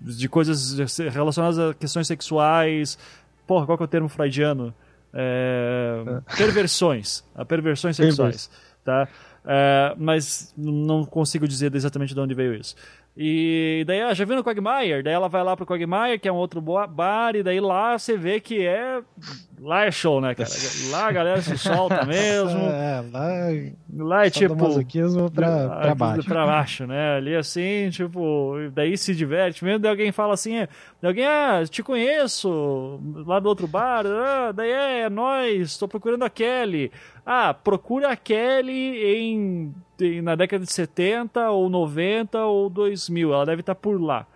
de 0.00 0.26
coisas 0.30 0.98
relacionadas 1.12 1.58
a 1.58 1.74
questões 1.74 2.06
sexuais, 2.06 2.98
Porra, 3.46 3.66
qual 3.66 3.78
que 3.78 3.84
é 3.84 3.86
o 3.86 3.88
termo 3.88 4.08
freudiano? 4.08 4.74
É, 5.12 6.02
é. 6.06 6.36
perversões. 6.36 7.24
A 7.34 7.44
perversões 7.44 7.96
sexuais. 7.96 8.50
Tá? 8.84 9.08
É, 9.44 9.94
mas 9.96 10.52
não 10.56 11.04
consigo 11.04 11.46
dizer 11.46 11.74
exatamente 11.74 12.12
de 12.14 12.20
onde 12.20 12.34
veio 12.34 12.54
isso. 12.54 12.74
E 13.18 13.82
daí, 13.86 14.02
ah, 14.02 14.12
já 14.12 14.26
viu 14.26 14.36
no 14.36 14.44
Quagmire? 14.44 15.02
Daí 15.02 15.14
ela 15.14 15.26
vai 15.26 15.42
lá 15.42 15.56
pro 15.56 15.64
Quagmire, 15.64 16.18
que 16.18 16.28
é 16.28 16.32
um 16.32 16.36
outro 16.36 16.60
bar, 16.60 17.34
e 17.34 17.42
daí 17.42 17.58
lá 17.60 17.98
você 17.98 18.14
vê 18.14 18.40
que 18.40 18.66
é. 18.66 19.00
Lá 19.58 19.86
é 19.86 19.90
show, 19.90 20.20
né, 20.20 20.34
cara? 20.34 20.50
Lá 20.90 21.08
a 21.08 21.12
galera 21.12 21.40
se 21.40 21.56
solta 21.56 22.04
mesmo. 22.04 22.66
É, 22.76 23.02
lá, 23.10 23.28
lá 24.04 24.26
é 24.26 24.30
tipo. 24.30 24.54
pra, 25.30 25.68
pra 25.68 25.94
baixo. 25.94 26.28
Pra 26.28 26.46
baixo, 26.46 26.86
né? 26.86 27.16
Ali 27.16 27.34
assim, 27.34 27.88
tipo, 27.90 28.54
daí 28.74 28.98
se 28.98 29.14
diverte. 29.14 29.64
Mesmo 29.64 29.78
daí 29.78 29.90
alguém 29.90 30.12
fala 30.12 30.34
assim, 30.34 30.66
alguém, 31.02 31.26
ah, 31.26 31.62
te 31.68 31.82
conheço, 31.82 33.00
lá 33.26 33.40
do 33.40 33.48
outro 33.48 33.66
bar, 33.66 34.04
ah, 34.06 34.52
daí 34.52 34.70
é, 34.70 35.00
é 35.02 35.10
nós, 35.10 35.78
tô 35.78 35.88
procurando 35.88 36.24
a 36.24 36.30
Kelly. 36.30 36.92
Ah, 37.26 37.52
procura 37.52 38.12
a 38.12 38.16
Kelly 38.16 39.04
em 39.04 39.74
na 40.22 40.36
década 40.36 40.64
de 40.64 40.72
70 40.72 41.50
ou 41.50 41.68
90 41.68 42.38
ou 42.44 42.70
2000. 42.70 43.34
Ela 43.34 43.44
deve 43.44 43.60
estar 43.60 43.74
tá 43.74 43.80
por 43.80 44.00
lá. 44.00 44.26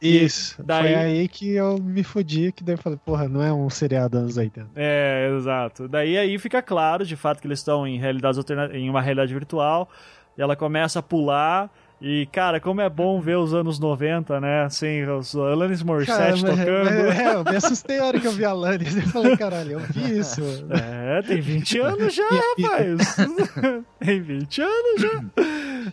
Isso. 0.00 0.62
Daí... 0.62 0.94
Foi 0.94 0.94
aí 0.94 1.28
que 1.28 1.50
eu 1.52 1.78
me 1.78 2.02
fodi, 2.02 2.52
que 2.52 2.64
daí 2.64 2.74
eu 2.74 2.78
falei, 2.78 2.98
porra, 3.04 3.28
não 3.28 3.42
é 3.42 3.52
um 3.52 3.68
seriado 3.68 4.16
anos 4.16 4.38
80. 4.38 4.70
É, 4.74 5.30
exato. 5.36 5.86
Daí 5.86 6.16
aí 6.16 6.38
fica 6.38 6.62
claro, 6.62 7.04
de 7.04 7.16
fato, 7.16 7.40
que 7.40 7.46
eles 7.46 7.58
estão 7.58 7.86
em 7.86 7.98
realidades 7.98 8.42
em 8.72 8.88
uma 8.88 9.02
realidade 9.02 9.34
virtual. 9.34 9.90
E 10.38 10.40
ela 10.40 10.56
começa 10.56 11.00
a 11.00 11.02
pular 11.02 11.70
e, 12.00 12.26
cara, 12.32 12.58
como 12.58 12.80
é 12.80 12.88
bom 12.88 13.20
ver 13.20 13.36
os 13.36 13.52
anos 13.52 13.78
90, 13.78 14.40
né? 14.40 14.62
Assim, 14.62 15.04
os 15.04 15.36
Alanis 15.36 15.82
Morissette 15.82 16.42
cara, 16.42 16.56
tocando. 16.56 16.88
é, 16.88 17.34
eu 17.34 17.44
me 17.44 17.56
assustei 17.56 17.98
a 17.98 18.04
hora 18.06 18.18
que 18.18 18.26
eu 18.26 18.32
vi 18.32 18.44
a 18.44 18.50
Alanis. 18.50 18.96
Eu 18.96 19.02
falei, 19.08 19.36
caralho, 19.36 19.72
eu 19.72 19.80
vi 19.80 20.18
isso. 20.18 20.40
É, 20.70 21.20
tem 21.20 21.40
20 21.42 21.78
anos 21.78 22.14
já, 22.14 22.28
rapaz. 22.28 23.16
tem 24.00 24.20
20 24.22 24.62
anos 24.62 25.00
já. 25.02 25.24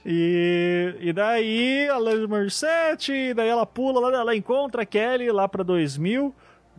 E, 0.05 0.95
e 1.01 1.11
daí, 1.11 1.89
a 1.89 1.95
Alanis 1.95 2.27
Morissette, 2.29 3.11
e 3.11 3.33
daí 3.33 3.49
ela 3.49 3.65
pula, 3.65 4.15
ela 4.15 4.33
encontra 4.33 4.83
a 4.83 4.85
Kelly 4.85 5.29
lá 5.29 5.47
pra 5.49 5.61
2000, 5.61 6.33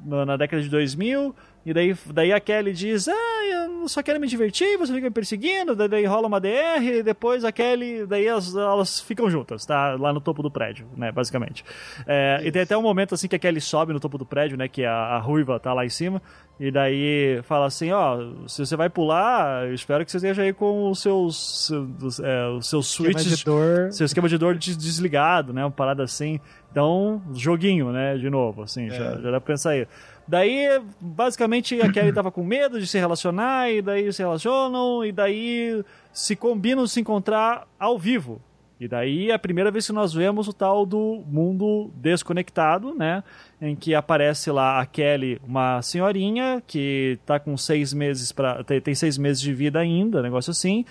na 0.06 0.38
década 0.38 0.62
de 0.62 0.70
2000. 0.70 1.34
E 1.68 1.74
daí, 1.74 1.94
daí 2.06 2.32
a 2.32 2.40
Kelly 2.40 2.72
diz: 2.72 3.08
Ah, 3.08 3.44
eu 3.52 3.86
só 3.86 4.02
quero 4.02 4.18
me 4.18 4.26
divertir, 4.26 4.78
você 4.78 4.90
fica 4.90 5.04
me 5.04 5.10
perseguindo. 5.10 5.76
Daí, 5.76 5.86
daí 5.86 6.06
rola 6.06 6.26
uma 6.26 6.40
DR, 6.40 6.82
e 6.82 7.02
depois 7.02 7.44
a 7.44 7.52
Kelly, 7.52 8.06
daí 8.06 8.26
elas, 8.26 8.56
elas 8.56 9.00
ficam 9.00 9.28
juntas, 9.28 9.66
tá? 9.66 9.94
Lá 10.00 10.10
no 10.10 10.18
topo 10.18 10.42
do 10.42 10.50
prédio, 10.50 10.86
né? 10.96 11.12
Basicamente. 11.12 11.62
É, 12.06 12.40
e 12.42 12.50
tem 12.50 12.62
até 12.62 12.74
um 12.74 12.80
momento 12.80 13.14
assim 13.14 13.28
que 13.28 13.36
a 13.36 13.38
Kelly 13.38 13.60
sobe 13.60 13.92
no 13.92 14.00
topo 14.00 14.16
do 14.16 14.24
prédio, 14.24 14.56
né? 14.56 14.66
Que 14.66 14.82
a, 14.82 14.94
a 14.94 15.18
ruiva 15.18 15.60
tá 15.60 15.74
lá 15.74 15.84
em 15.84 15.90
cima. 15.90 16.22
E 16.58 16.70
daí 16.70 17.38
fala 17.42 17.66
assim: 17.66 17.92
Ó, 17.92 18.18
se 18.46 18.64
você 18.64 18.74
vai 18.74 18.88
pular, 18.88 19.66
eu 19.66 19.74
espero 19.74 20.06
que 20.06 20.10
você 20.10 20.16
esteja 20.16 20.40
aí 20.40 20.54
com 20.54 20.90
os 20.90 21.02
seus, 21.02 21.66
seus, 21.66 22.18
é, 22.18 22.48
os 22.48 22.66
seus 22.66 22.86
switches. 22.86 23.44
Seu 23.92 24.06
esquema 24.06 24.26
de 24.26 24.38
dor 24.38 24.56
desligado, 24.56 25.52
né? 25.52 25.62
Uma 25.62 25.70
parada 25.70 26.02
assim. 26.02 26.40
Então, 26.70 27.22
joguinho, 27.34 27.92
né? 27.92 28.16
De 28.16 28.30
novo, 28.30 28.62
assim, 28.62 28.86
é. 28.86 28.90
já, 28.90 29.04
já 29.16 29.30
dá 29.30 29.40
pra 29.40 29.52
pensar 29.52 29.70
aí. 29.70 29.86
Daí, 30.28 30.80
basicamente, 31.00 31.80
a 31.80 31.90
Kelly 31.90 32.12
tava 32.12 32.30
com 32.30 32.44
medo 32.44 32.78
de 32.78 32.86
se 32.86 32.98
relacionar, 32.98 33.70
e 33.70 33.80
daí 33.80 34.12
se 34.12 34.22
relacionam, 34.22 35.02
e 35.04 35.10
daí 35.10 35.82
se 36.12 36.36
combinam 36.36 36.86
se 36.86 37.00
encontrar 37.00 37.66
ao 37.78 37.98
vivo. 37.98 38.40
E 38.78 38.86
daí 38.86 39.30
é 39.30 39.34
a 39.34 39.38
primeira 39.38 39.70
vez 39.70 39.86
que 39.86 39.92
nós 39.92 40.12
vemos 40.12 40.46
o 40.46 40.52
tal 40.52 40.86
do 40.86 41.24
mundo 41.26 41.90
desconectado, 41.96 42.94
né? 42.94 43.24
Em 43.60 43.74
que 43.74 43.92
aparece 43.94 44.52
lá 44.52 44.80
a 44.80 44.86
Kelly, 44.86 45.40
uma 45.42 45.82
senhorinha 45.82 46.62
que 46.64 47.18
tá 47.26 47.40
com 47.40 47.56
seis 47.56 47.92
meses 47.92 48.30
para 48.30 48.62
tem 48.62 48.94
seis 48.94 49.18
meses 49.18 49.40
de 49.40 49.52
vida 49.52 49.80
ainda, 49.80 50.22
negócio 50.22 50.52
assim 50.52 50.84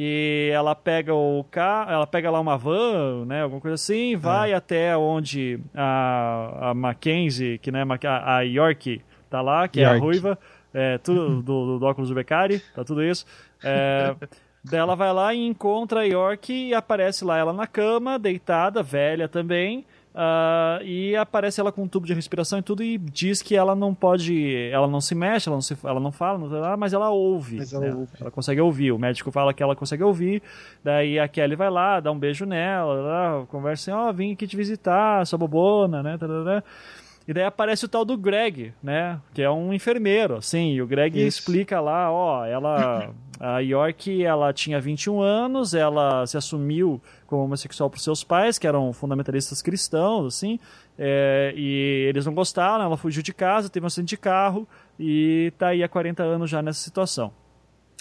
e 0.00 0.50
ela 0.52 0.76
pega 0.76 1.12
o 1.12 1.44
carro, 1.50 1.90
ela 1.90 2.06
pega 2.06 2.30
lá 2.30 2.38
uma 2.38 2.56
van, 2.56 3.24
né, 3.26 3.42
alguma 3.42 3.60
coisa 3.60 3.74
assim, 3.74 4.14
vai 4.14 4.52
é. 4.52 4.54
até 4.54 4.96
onde 4.96 5.58
a, 5.74 6.70
a 6.70 6.74
Mackenzie, 6.74 7.58
que 7.58 7.72
né, 7.72 7.82
a, 8.04 8.36
a 8.36 8.40
York 8.42 9.02
tá 9.28 9.40
lá, 9.40 9.66
que 9.66 9.80
York. 9.80 9.92
é 9.92 9.98
a 9.98 10.00
ruiva, 10.00 10.38
é, 10.72 10.98
tudo 10.98 11.42
do, 11.42 11.80
do, 11.80 11.84
óculos 11.84 12.10
do 12.10 12.14
Beccari, 12.14 12.60
tá 12.76 12.84
tudo 12.84 13.02
isso. 13.02 13.26
É, 13.60 14.14
daí 14.62 14.78
ela 14.78 14.94
vai 14.94 15.12
lá 15.12 15.34
e 15.34 15.44
encontra 15.44 16.02
a 16.02 16.04
York 16.04 16.52
e 16.52 16.72
aparece 16.72 17.24
lá 17.24 17.36
ela 17.36 17.52
na 17.52 17.66
cama, 17.66 18.20
deitada, 18.20 18.84
velha 18.84 19.26
também, 19.26 19.84
Uh, 20.14 20.82
e 20.82 21.14
aparece 21.14 21.60
ela 21.60 21.70
com 21.70 21.82
um 21.82 21.88
tubo 21.88 22.06
de 22.06 22.12
respiração 22.12 22.58
e 22.58 22.62
tudo 22.62 22.82
e 22.82 22.98
diz 22.98 23.40
que 23.40 23.54
ela 23.54 23.76
não 23.76 23.94
pode, 23.94 24.68
ela 24.72 24.88
não 24.88 25.00
se 25.00 25.14
mexe, 25.14 25.48
ela 25.48 25.56
não, 25.56 25.62
se, 25.62 25.76
ela 25.84 26.00
não 26.00 26.10
fala, 26.10 26.38
não, 26.38 26.76
mas 26.76 26.92
ela 26.92 27.10
ouve. 27.10 27.58
Mas 27.58 27.72
ela, 27.72 27.86
né? 27.86 27.94
ouve. 27.94 28.10
ela 28.20 28.30
consegue 28.30 28.60
ouvir. 28.60 28.90
O 28.90 28.98
médico 28.98 29.30
fala 29.30 29.54
que 29.54 29.62
ela 29.62 29.76
consegue 29.76 30.02
ouvir. 30.02 30.42
Daí 30.82 31.18
a 31.18 31.28
Kelly 31.28 31.54
vai 31.54 31.70
lá, 31.70 32.00
dá 32.00 32.10
um 32.10 32.18
beijo 32.18 32.44
nela, 32.44 33.46
conversa 33.48 33.92
assim, 33.92 34.00
ó, 34.00 34.08
oh, 34.08 34.12
vim 34.12 34.32
aqui 34.32 34.46
te 34.46 34.56
visitar, 34.56 35.24
sua 35.26 35.38
bobona, 35.38 36.02
né? 36.02 36.18
E 37.28 37.32
daí 37.34 37.44
aparece 37.44 37.84
o 37.84 37.88
tal 37.88 38.06
do 38.06 38.16
Greg, 38.16 38.72
né? 38.82 39.20
Que 39.34 39.42
é 39.42 39.50
um 39.50 39.70
enfermeiro, 39.74 40.36
assim. 40.36 40.72
E 40.72 40.80
o 40.80 40.86
Greg 40.86 41.18
Isso. 41.18 41.40
explica 41.40 41.78
lá, 41.78 42.10
ó, 42.10 42.46
ela. 42.46 43.10
A 43.38 43.60
York, 43.60 44.24
ela 44.24 44.52
tinha 44.52 44.80
21 44.80 45.20
anos, 45.20 45.72
ela 45.72 46.26
se 46.26 46.36
assumiu 46.36 47.00
como 47.28 47.44
homossexual 47.44 47.90
por 47.90 48.00
seus 48.00 48.24
pais, 48.24 48.58
que 48.58 48.66
eram 48.66 48.92
fundamentalistas 48.92 49.60
cristãos, 49.62 50.34
assim. 50.34 50.58
É, 50.98 51.52
e 51.54 52.06
eles 52.08 52.24
não 52.26 52.34
gostaram, 52.34 52.82
ela 52.82 52.96
fugiu 52.96 53.22
de 53.22 53.32
casa, 53.32 53.68
teve 53.68 53.84
um 53.84 53.86
acidente 53.86 54.08
de 54.08 54.16
carro 54.16 54.66
e 54.98 55.52
tá 55.58 55.68
aí 55.68 55.84
há 55.84 55.88
40 55.88 56.22
anos 56.22 56.50
já 56.50 56.62
nessa 56.62 56.80
situação. 56.80 57.30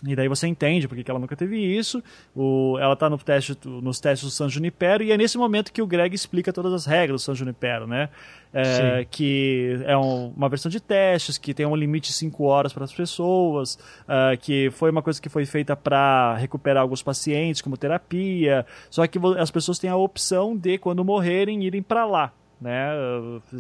E 0.05 0.15
daí 0.15 0.27
você 0.27 0.45
entende 0.47 0.87
porque 0.87 1.09
ela 1.09 1.19
nunca 1.19 1.35
teve 1.35 1.57
isso. 1.57 2.03
O, 2.35 2.77
ela 2.79 2.93
está 2.93 3.09
no 3.09 3.17
teste, 3.17 3.57
nos 3.65 3.99
testes 3.99 4.27
do 4.27 4.31
San 4.31 4.47
Junipero 4.47 5.03
e 5.03 5.11
é 5.11 5.17
nesse 5.17 5.39
momento 5.39 5.71
que 5.73 5.81
o 5.81 5.87
Greg 5.87 6.13
explica 6.13 6.53
todas 6.53 6.71
as 6.71 6.85
regras 6.85 7.21
do 7.21 7.25
San 7.25 7.33
Junipero, 7.33 7.87
né? 7.87 8.09
É, 8.53 9.05
que 9.09 9.79
é 9.85 9.97
um, 9.97 10.33
uma 10.37 10.47
versão 10.49 10.69
de 10.69 10.79
testes, 10.79 11.37
que 11.37 11.53
tem 11.53 11.65
um 11.65 11.75
limite 11.75 12.09
de 12.09 12.13
5 12.13 12.43
horas 12.43 12.71
para 12.73 12.83
as 12.83 12.93
pessoas, 12.93 13.75
uh, 14.03 14.37
que 14.39 14.69
foi 14.71 14.91
uma 14.91 15.01
coisa 15.01 15.21
que 15.21 15.29
foi 15.29 15.45
feita 15.45 15.75
para 15.75 16.35
recuperar 16.35 16.83
alguns 16.83 17.01
pacientes 17.01 17.61
como 17.61 17.75
terapia. 17.75 18.65
Só 18.89 19.05
que 19.07 19.19
as 19.39 19.49
pessoas 19.49 19.79
têm 19.79 19.89
a 19.89 19.95
opção 19.95 20.55
de, 20.55 20.77
quando 20.77 21.03
morrerem, 21.03 21.63
irem 21.63 21.81
para 21.81 22.05
lá 22.05 22.31
né? 22.59 22.89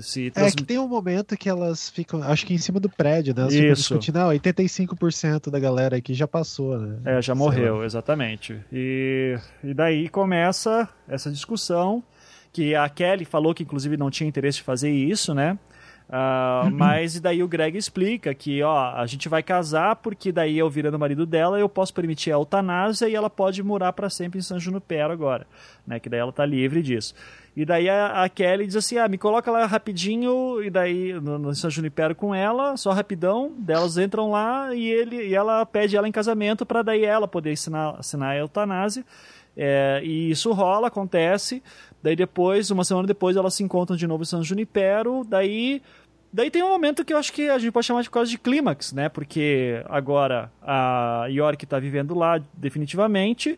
Se 0.01 0.31
trans... 0.31 0.53
É 0.53 0.55
que 0.55 0.63
tem 0.63 0.79
um 0.79 0.87
momento 0.87 1.37
que 1.37 1.47
elas 1.47 1.89
ficam, 1.89 2.23
acho 2.23 2.45
que 2.45 2.53
em 2.53 2.57
cima 2.57 2.79
do 2.79 2.89
prédio, 2.89 3.33
né? 3.35 3.43
Elas 3.43 3.53
Isso. 3.53 3.75
discutindo, 3.75 4.17
ah, 4.17 4.33
85% 4.33 5.49
da 5.49 5.59
galera 5.59 5.97
aqui 5.97 6.13
já 6.13 6.27
passou, 6.27 6.77
né? 6.79 6.99
É, 7.05 7.21
já 7.21 7.35
morreu, 7.35 7.83
exatamente. 7.83 8.59
E, 8.71 9.37
e 9.63 9.73
daí 9.73 10.09
começa 10.09 10.89
essa 11.07 11.31
discussão 11.31 12.03
que 12.51 12.73
a 12.73 12.89
Kelly 12.89 13.25
falou 13.25 13.53
que 13.53 13.63
inclusive 13.63 13.97
não 13.97 14.09
tinha 14.09 14.27
interesse 14.27 14.57
de 14.57 14.63
fazer 14.63 14.89
isso, 14.89 15.33
né? 15.33 15.57
Uh, 16.07 16.71
mas 16.71 17.17
e 17.17 17.19
daí 17.19 17.43
o 17.43 17.49
Greg 17.49 17.77
explica 17.77 18.33
que 18.33 18.63
ó, 18.63 18.95
a 18.95 19.05
gente 19.05 19.27
vai 19.27 19.43
casar 19.43 19.97
porque 19.97 20.31
daí 20.31 20.57
eu 20.57 20.69
virando 20.69 20.97
marido 20.97 21.25
dela 21.25 21.59
eu 21.59 21.67
posso 21.67 21.93
permitir 21.93 22.31
a 22.31 22.35
eutanásia 22.35 23.09
e 23.09 23.15
ela 23.15 23.29
pode 23.29 23.61
morar 23.61 23.91
para 23.91 24.09
sempre 24.09 24.39
em 24.39 24.41
São 24.41 24.57
Junipero 24.57 25.11
agora, 25.11 25.45
né? 25.85 25.99
Que 25.99 26.07
daí 26.07 26.21
ela 26.21 26.31
tá 26.31 26.45
livre 26.45 26.81
disso. 26.81 27.13
E 27.57 27.65
daí 27.65 27.89
a, 27.89 28.23
a, 28.23 28.29
Kelly 28.29 28.67
diz 28.67 28.75
assim: 28.75 28.99
ah, 28.99 29.07
me 29.07 29.17
coloca 29.17 29.49
lá 29.49 29.65
rapidinho, 29.65 30.61
e 30.61 30.69
daí 30.69 31.11
no, 31.13 31.39
no 31.39 31.55
São 31.55 31.71
Junipero 31.71 32.13
com 32.13 32.35
ela, 32.35 32.77
só 32.77 32.91
rapidão. 32.91 33.51
Delas 33.57 33.97
entram 33.97 34.29
lá 34.29 34.75
e 34.75 34.85
ele 34.85 35.29
e 35.29 35.33
ela 35.33 35.65
pede 35.65 35.97
ela 35.97 36.07
em 36.07 36.11
casamento 36.11 36.67
para 36.67 36.83
daí 36.83 37.03
ela 37.03 37.27
poder 37.27 37.53
assinar, 37.53 37.95
assinar 37.97 38.33
a 38.33 38.37
eutanásia. 38.37 39.03
É, 39.57 40.01
e 40.03 40.29
isso 40.29 40.51
rola, 40.51 40.87
acontece. 40.87 41.63
Daí 42.03 42.15
depois, 42.15 42.69
uma 42.69 42.83
semana 42.83 43.07
depois, 43.07 43.35
elas 43.35 43.55
se 43.55 43.63
encontram 43.63 43.97
de 43.97 44.05
novo 44.05 44.21
em 44.21 44.27
São 44.27 44.43
Junipero. 44.43 45.25
Daí 45.27 45.81
Daí 46.31 46.51
tem 46.51 46.61
um 46.61 46.69
momento 46.69 47.03
que 47.03 47.11
eu 47.11 47.17
acho 47.17 47.33
que 47.33 47.49
a 47.49 47.57
gente 47.57 47.71
pode 47.71 47.87
chamar 47.87 48.03
de 48.03 48.11
causa 48.11 48.29
de 48.29 48.37
clímax, 48.37 48.93
né? 48.93 49.09
Porque 49.09 49.81
agora 49.89 50.51
a 50.61 51.25
York 51.27 51.63
está 51.63 51.79
vivendo 51.79 52.13
lá 52.13 52.39
definitivamente. 52.53 53.57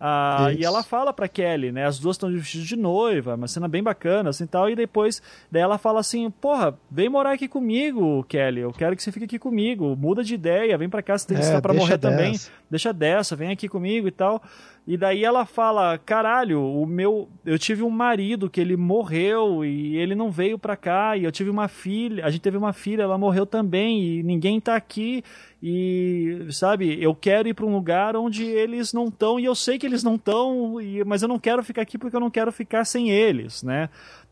Ah, 0.00 0.52
e 0.56 0.64
ela 0.64 0.82
fala 0.82 1.12
pra 1.12 1.26
Kelly, 1.26 1.72
né? 1.72 1.84
As 1.84 1.98
duas 1.98 2.14
estão 2.14 2.30
vestidas 2.30 2.66
de 2.66 2.76
noiva, 2.76 3.34
uma 3.34 3.48
cena 3.48 3.66
bem 3.66 3.82
bacana, 3.82 4.30
assim 4.30 4.46
tal. 4.46 4.70
E 4.70 4.76
depois, 4.76 5.20
daí 5.50 5.62
ela 5.62 5.76
fala 5.76 6.00
assim: 6.00 6.30
Porra, 6.30 6.78
vem 6.90 7.08
morar 7.08 7.32
aqui 7.32 7.48
comigo, 7.48 8.24
Kelly. 8.28 8.60
Eu 8.60 8.72
quero 8.72 8.94
que 8.94 9.02
você 9.02 9.10
fique 9.10 9.24
aqui 9.24 9.38
comigo. 9.38 9.96
Muda 9.96 10.22
de 10.22 10.34
ideia, 10.34 10.78
vem 10.78 10.88
pra 10.88 11.02
cá, 11.02 11.18
você 11.18 11.26
tem 11.26 11.36
é, 11.38 11.60
pra 11.60 11.74
morrer 11.74 11.96
dessa. 11.96 12.16
também. 12.16 12.38
Deixa 12.70 12.92
dessa, 12.92 13.34
vem 13.34 13.50
aqui 13.50 13.68
comigo 13.68 14.06
e 14.06 14.12
tal. 14.12 14.42
E 14.88 14.96
daí 14.96 15.22
ela 15.22 15.44
fala: 15.44 15.98
caralho, 15.98 16.62
o 16.62 16.86
meu. 16.86 17.28
Eu 17.44 17.58
tive 17.58 17.82
um 17.82 17.90
marido 17.90 18.48
que 18.48 18.58
ele 18.58 18.74
morreu 18.74 19.62
e 19.62 19.98
ele 19.98 20.14
não 20.14 20.30
veio 20.30 20.58
pra 20.58 20.78
cá. 20.78 21.14
E 21.14 21.24
eu 21.24 21.30
tive 21.30 21.50
uma 21.50 21.68
filha, 21.68 22.24
a 22.24 22.30
gente 22.30 22.40
teve 22.40 22.56
uma 22.56 22.72
filha, 22.72 23.02
ela 23.02 23.18
morreu 23.18 23.44
também 23.44 24.02
e 24.02 24.22
ninguém 24.22 24.58
tá 24.58 24.74
aqui. 24.74 25.22
E, 25.62 26.46
sabe, 26.50 27.02
eu 27.02 27.14
quero 27.14 27.48
ir 27.48 27.52
para 27.52 27.66
um 27.66 27.74
lugar 27.74 28.16
onde 28.16 28.44
eles 28.44 28.94
não 28.94 29.08
estão 29.08 29.38
e 29.38 29.44
eu 29.44 29.54
sei 29.54 29.78
que 29.78 29.84
eles 29.84 30.02
não 30.02 30.14
estão, 30.14 30.76
mas 31.04 31.20
eu 31.20 31.28
não 31.28 31.38
quero 31.38 31.62
ficar 31.62 31.82
aqui 31.82 31.98
porque 31.98 32.16
eu 32.16 32.20
não 32.20 32.30
quero 32.30 32.50
ficar 32.50 32.86
sem 32.86 33.10
eles, 33.10 33.62
né? 33.62 33.90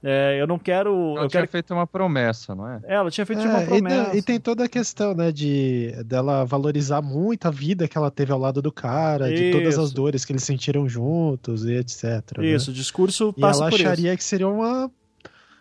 É, 0.08 0.40
eu 0.40 0.46
não 0.46 0.56
quero. 0.56 0.90
Ela 1.16 1.24
eu 1.24 1.28
tinha 1.28 1.40
quero... 1.40 1.48
feito 1.48 1.74
uma 1.74 1.84
promessa, 1.84 2.54
não 2.54 2.68
é? 2.68 2.80
é 2.84 2.94
ela 2.94 3.10
tinha 3.10 3.26
feito 3.26 3.42
é, 3.42 3.48
uma 3.48 3.62
promessa. 3.62 4.14
E, 4.14 4.18
e, 4.18 4.22
tem 4.22 4.38
toda 4.38 4.64
a 4.64 4.68
questão, 4.68 5.14
né, 5.14 5.32
de 5.32 5.92
dela 6.04 6.44
valorizar 6.44 7.02
muito 7.02 7.48
a 7.48 7.50
vida 7.50 7.88
que 7.88 7.98
ela 7.98 8.08
teve 8.08 8.30
ao 8.30 8.38
lado 8.38 8.62
do 8.62 8.70
cara, 8.70 9.28
Isso. 9.28 9.42
de 9.42 9.50
todas 9.50 9.76
as 9.76 9.92
dores 9.92 10.24
que 10.24 10.30
eles 10.30 10.44
sentiram 10.44 10.88
juntos 10.88 11.64
e 11.64 11.72
etc. 11.72 12.38
Né? 12.38 12.46
Isso, 12.46 12.70
né? 12.70 12.74
o 12.74 12.76
discurso 12.76 13.32
passa 13.32 13.58
e 13.58 13.66
ela 13.66 13.74
acharia 13.74 14.10
isso. 14.10 14.18
que 14.18 14.24
seria 14.24 14.46
uma 14.46 14.88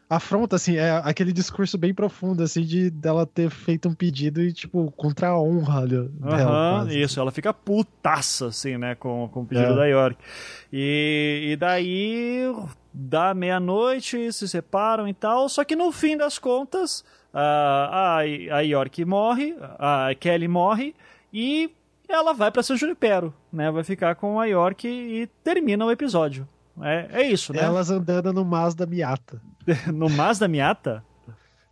afronta, 0.10 0.56
assim, 0.56 0.78
é 0.78 0.92
aquele 1.04 1.34
discurso 1.34 1.78
bem 1.78 1.94
profundo, 1.94 2.44
assim, 2.44 2.62
de 2.62 2.90
dela 2.90 3.26
ter 3.26 3.50
feito 3.50 3.90
um 3.90 3.94
pedido 3.94 4.42
e, 4.42 4.54
tipo, 4.54 4.92
contra 4.92 5.30
a 5.30 5.42
honra 5.42 5.88
dela. 5.88 6.84
Uhum, 6.84 6.90
isso, 6.90 7.20
ela 7.20 7.32
fica 7.32 7.54
putaça, 7.54 8.48
assim, 8.48 8.78
né, 8.78 8.96
com, 8.96 9.28
com 9.30 9.42
o 9.42 9.46
pedido 9.46 9.74
é. 9.74 9.76
da 9.76 9.86
York. 9.86 10.18
E, 10.72 11.50
e 11.52 11.56
daí, 11.56 12.54
dá 12.94 13.34
meia-noite, 13.34 14.32
se 14.32 14.48
separam 14.48 15.08
e 15.08 15.14
tal, 15.14 15.50
só 15.50 15.64
que 15.64 15.76
no 15.76 15.92
fim 15.92 16.16
das 16.16 16.38
contas, 16.38 17.04
a, 17.34 18.20
a 18.20 18.60
York 18.62 19.04
morre, 19.04 19.56
a 19.80 20.10
Kelly 20.20 20.48
morre, 20.48 20.96
e 21.34 21.72
ela 22.08 22.34
vai 22.34 22.52
para 22.52 22.62
São 22.62 22.78
Junipero, 22.78 23.34
né, 23.52 23.72
vai 23.72 23.84
ficar 23.84 24.16
com 24.16 24.40
a 24.40 24.46
York 24.46 24.88
e 24.88 25.28
termina 25.44 25.84
o 25.84 25.92
episódio. 25.92 26.48
É, 26.82 27.22
é 27.22 27.28
isso, 27.28 27.54
né? 27.54 27.62
Elas 27.62 27.90
andando 27.90 28.34
no 28.34 28.44
Mazda 28.44 28.86
Miata. 28.86 29.42
no 29.94 30.10
Mazda 30.10 30.48
Miata? 30.48 31.04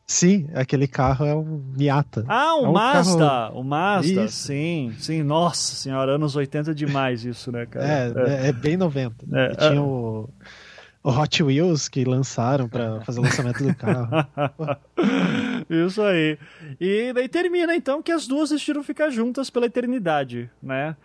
Sim, 0.06 0.50
aquele 0.54 0.88
carro 0.88 1.26
é 1.26 1.34
um 1.34 1.64
Miata. 1.76 2.26
Ah, 2.28 2.56
um, 2.56 2.66
é 2.66 2.70
um 2.70 2.74
Mazda! 2.74 3.18
Carro... 3.18 3.60
O 3.60 3.64
Mazda, 3.64 4.26
isso. 4.26 4.38
sim, 4.48 4.94
sim. 5.00 5.24
Nossa 5.24 5.76
senhora, 5.76 6.16
anos 6.16 6.36
80 6.36 6.76
demais 6.76 7.26
isso, 7.26 7.52
né, 7.52 7.66
cara? 7.66 7.86
É, 7.86 8.46
é, 8.46 8.48
é 8.50 8.52
bem 8.52 8.76
90. 8.76 9.26
Né? 9.26 9.46
É, 9.46 9.56
tinha 9.56 9.76
é. 9.76 9.80
o, 9.80 10.30
o 11.04 11.10
Hot 11.10 11.42
Wheels 11.42 11.88
que 11.88 12.04
lançaram 12.04 12.68
para 12.68 13.00
fazer 13.02 13.22
o 13.22 13.24
lançamento 13.24 13.64
do 13.64 13.74
carro. 13.76 14.08
isso 15.88 16.02
aí. 16.02 16.38
E 16.80 17.14
daí 17.14 17.30
termina 17.30 17.74
então 17.74 18.02
que 18.02 18.12
as 18.12 18.28
duas 18.28 18.50
decidiram 18.50 18.84
ficar 18.84 19.10
juntas 19.10 19.50
pela 19.50 19.68
eternidade, 19.68 20.50
né? 20.62 20.98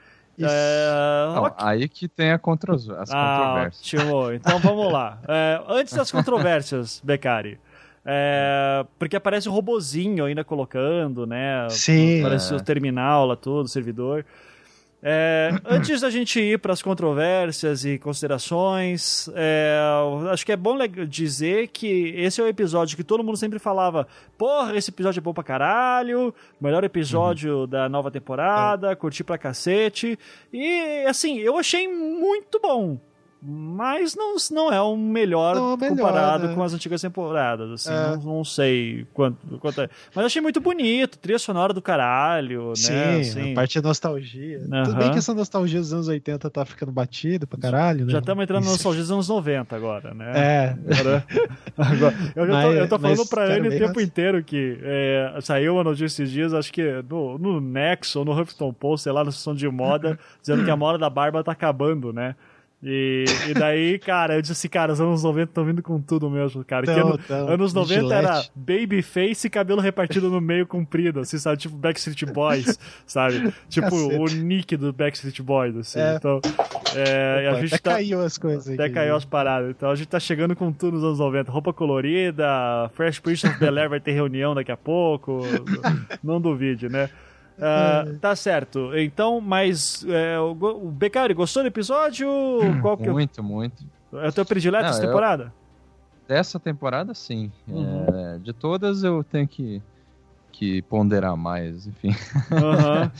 É, 0.44 1.34
Não, 1.34 1.54
aí 1.58 1.88
que 1.88 2.06
tem 2.08 2.32
a 2.32 2.38
contra... 2.38 2.74
as 2.74 2.88
ah, 3.10 3.38
controvérsias. 3.38 4.02
Ótimo. 4.02 4.32
Então 4.32 4.58
vamos 4.58 4.92
lá. 4.92 5.18
É, 5.28 5.60
antes 5.68 5.94
das 5.94 6.10
controvérsias, 6.10 7.00
Beccari. 7.04 7.58
É, 8.04 8.86
porque 8.98 9.16
aparece 9.16 9.48
o 9.48 9.52
robozinho 9.52 10.24
ainda 10.24 10.42
colocando, 10.42 11.26
né? 11.26 11.68
Sim. 11.68 12.20
Aparece 12.20 12.54
o 12.54 12.60
terminal 12.60 13.26
lá 13.26 13.36
todo, 13.36 13.66
o 13.66 13.68
servidor. 13.68 14.24
É, 15.00 15.50
antes 15.64 16.00
da 16.00 16.10
gente 16.10 16.40
ir 16.40 16.58
para 16.58 16.72
as 16.72 16.82
controvérsias 16.82 17.84
e 17.84 17.98
considerações, 17.98 19.30
é, 19.32 19.78
acho 20.32 20.44
que 20.44 20.50
é 20.50 20.56
bom 20.56 20.76
dizer 21.08 21.68
que 21.68 22.12
esse 22.16 22.40
é 22.40 22.44
o 22.44 22.48
episódio 22.48 22.96
que 22.96 23.04
todo 23.04 23.22
mundo 23.22 23.36
sempre 23.36 23.60
falava: 23.60 24.08
porra, 24.36 24.76
esse 24.76 24.90
episódio 24.90 25.20
é 25.20 25.22
bom 25.22 25.32
pra 25.32 25.44
caralho, 25.44 26.34
melhor 26.60 26.82
episódio 26.82 27.60
uhum. 27.60 27.66
da 27.68 27.88
nova 27.88 28.10
temporada, 28.10 28.90
é. 28.90 28.96
curti 28.96 29.22
pra 29.22 29.38
cacete. 29.38 30.18
E 30.52 31.04
assim, 31.06 31.38
eu 31.38 31.56
achei 31.56 31.86
muito 31.86 32.58
bom 32.60 32.98
mas 33.40 34.16
não, 34.16 34.34
não 34.50 34.72
é 34.72 34.80
o 34.80 34.96
melhor, 34.96 35.54
não, 35.54 35.76
melhor 35.76 35.96
comparado 35.96 36.48
né? 36.48 36.54
com 36.54 36.62
as 36.62 36.74
antigas 36.74 37.00
temporadas, 37.00 37.70
assim, 37.70 37.92
é. 37.92 38.16
não, 38.16 38.38
não, 38.38 38.44
sei 38.44 39.06
quanto, 39.14 39.58
quanto 39.58 39.80
é. 39.82 39.88
Mas 40.12 40.26
achei 40.26 40.42
muito 40.42 40.60
bonito, 40.60 41.18
trilha 41.18 41.38
sonora 41.38 41.72
do 41.72 41.80
caralho, 41.80 42.74
Sim, 42.74 42.92
né? 42.92 43.22
Sim, 43.22 43.52
a 43.52 43.54
parte 43.54 43.80
da 43.80 43.88
nostalgia. 43.88 44.58
Uhum. 44.58 44.82
Tudo 44.82 44.96
bem 44.96 45.10
que 45.12 45.18
essa 45.18 45.32
nostalgia 45.32 45.78
dos 45.78 45.92
anos 45.92 46.08
80 46.08 46.50
tá 46.50 46.64
ficando 46.64 46.90
batido 46.90 47.46
pra 47.46 47.58
caralho, 47.60 48.06
né? 48.06 48.12
Já 48.12 48.18
estamos 48.18 48.42
entrando 48.42 48.64
na 48.64 48.70
nostalgia 48.70 49.02
dos 49.02 49.12
anos 49.12 49.28
90 49.28 49.76
agora, 49.76 50.14
né? 50.14 50.32
É. 50.34 50.76
Agora, 50.98 51.24
agora 51.78 52.14
eu, 52.34 52.46
mas, 52.48 52.64
tô, 52.64 52.72
eu 52.72 52.88
tô 52.88 52.98
falando 52.98 53.26
pra 53.28 53.56
ele 53.56 53.68
o 53.68 53.78
tempo 53.78 54.00
inteiro 54.00 54.42
que 54.42 54.78
é, 54.82 55.38
saiu 55.42 55.74
uma 55.74 55.84
notícia 55.84 56.06
esses 56.06 56.30
dias, 56.30 56.52
acho 56.52 56.72
que 56.72 56.82
no, 57.08 57.38
no 57.38 57.60
Nexo 57.60 58.18
ou 58.18 58.24
no 58.24 58.32
Huffington 58.32 58.72
Post, 58.72 59.04
sei 59.04 59.12
lá, 59.12 59.22
na 59.22 59.30
sessão 59.30 59.54
de 59.54 59.68
moda, 59.68 60.18
dizendo 60.40 60.64
que 60.64 60.70
a 60.70 60.76
moda 60.76 60.98
da 60.98 61.08
barba 61.08 61.44
tá 61.44 61.52
acabando, 61.52 62.12
né? 62.12 62.34
E, 62.80 63.24
e 63.48 63.54
daí, 63.54 63.98
cara, 63.98 64.36
eu 64.36 64.40
disse 64.40 64.52
assim, 64.52 64.68
cara, 64.68 64.92
os 64.92 65.00
anos 65.00 65.24
90 65.24 65.50
estão 65.50 65.64
vindo 65.64 65.82
com 65.82 66.00
tudo 66.00 66.30
mesmo, 66.30 66.64
cara. 66.64 66.84
Então, 66.88 67.18
ano, 67.28 67.48
anos 67.48 67.74
90 67.74 68.00
Gillette. 68.00 68.24
era 68.24 68.44
babyface 68.54 69.48
e 69.48 69.50
cabelo 69.50 69.80
repartido 69.80 70.30
no 70.30 70.40
meio 70.40 70.64
comprido, 70.64 71.20
assim, 71.20 71.38
sabe? 71.38 71.56
Tipo 71.56 71.76
Backstreet 71.76 72.24
Boys, 72.26 72.78
sabe? 73.04 73.52
Tipo 73.68 73.90
Cacete. 73.90 74.16
o 74.16 74.24
nick 74.44 74.76
do 74.76 74.92
Backstreet 74.92 75.42
Boys, 75.42 75.76
assim. 75.76 75.98
É. 75.98 76.14
Então, 76.14 76.40
é, 76.94 77.48
Opa, 77.48 77.58
a 77.58 77.60
gente 77.60 77.74
até 77.74 77.90
tá, 77.90 77.96
caiu 77.96 78.20
as 78.22 78.38
coisas 78.38 78.72
Até 78.72 78.88
caiu 78.88 79.16
as 79.16 79.24
paradas. 79.24 79.70
Então 79.70 79.90
a 79.90 79.94
gente 79.96 80.08
tá 80.08 80.20
chegando 80.20 80.54
com 80.54 80.72
tudo 80.72 80.94
nos 80.94 81.04
anos 81.04 81.18
90. 81.18 81.50
Roupa 81.50 81.72
colorida, 81.72 82.46
Fresh 82.94 83.18
Prince 83.18 83.44
of 83.44 83.58
Bel-Air 83.58 83.90
vai 83.90 84.00
ter 84.00 84.12
reunião 84.12 84.54
daqui 84.54 84.70
a 84.70 84.76
pouco. 84.76 85.42
não 86.22 86.40
duvide, 86.40 86.88
né? 86.88 87.10
Uh, 87.58 88.18
tá 88.18 88.36
certo. 88.36 88.96
Então, 88.96 89.40
mas 89.40 90.06
é, 90.08 90.38
o, 90.38 90.52
o 90.52 90.90
Beccari, 90.90 91.34
gostou 91.34 91.62
do 91.64 91.66
episódio? 91.66 92.28
Qual 92.80 92.96
que 92.96 93.10
muito, 93.10 93.42
muito. 93.42 93.84
É 94.12 94.28
o 94.28 94.32
teu 94.32 94.46
predileto 94.46 94.84
Não, 94.84 94.90
essa 94.90 95.00
temporada? 95.00 95.52
Eu... 95.52 95.58
Dessa 96.28 96.60
temporada, 96.60 97.14
sim. 97.14 97.50
Uhum. 97.66 98.06
É, 98.14 98.38
de 98.38 98.52
todas, 98.52 99.02
eu 99.02 99.24
tenho 99.24 99.48
que, 99.48 99.82
que 100.52 100.82
ponderar 100.82 101.36
mais, 101.36 101.86
enfim. 101.86 102.14
Uhum. 102.52 103.10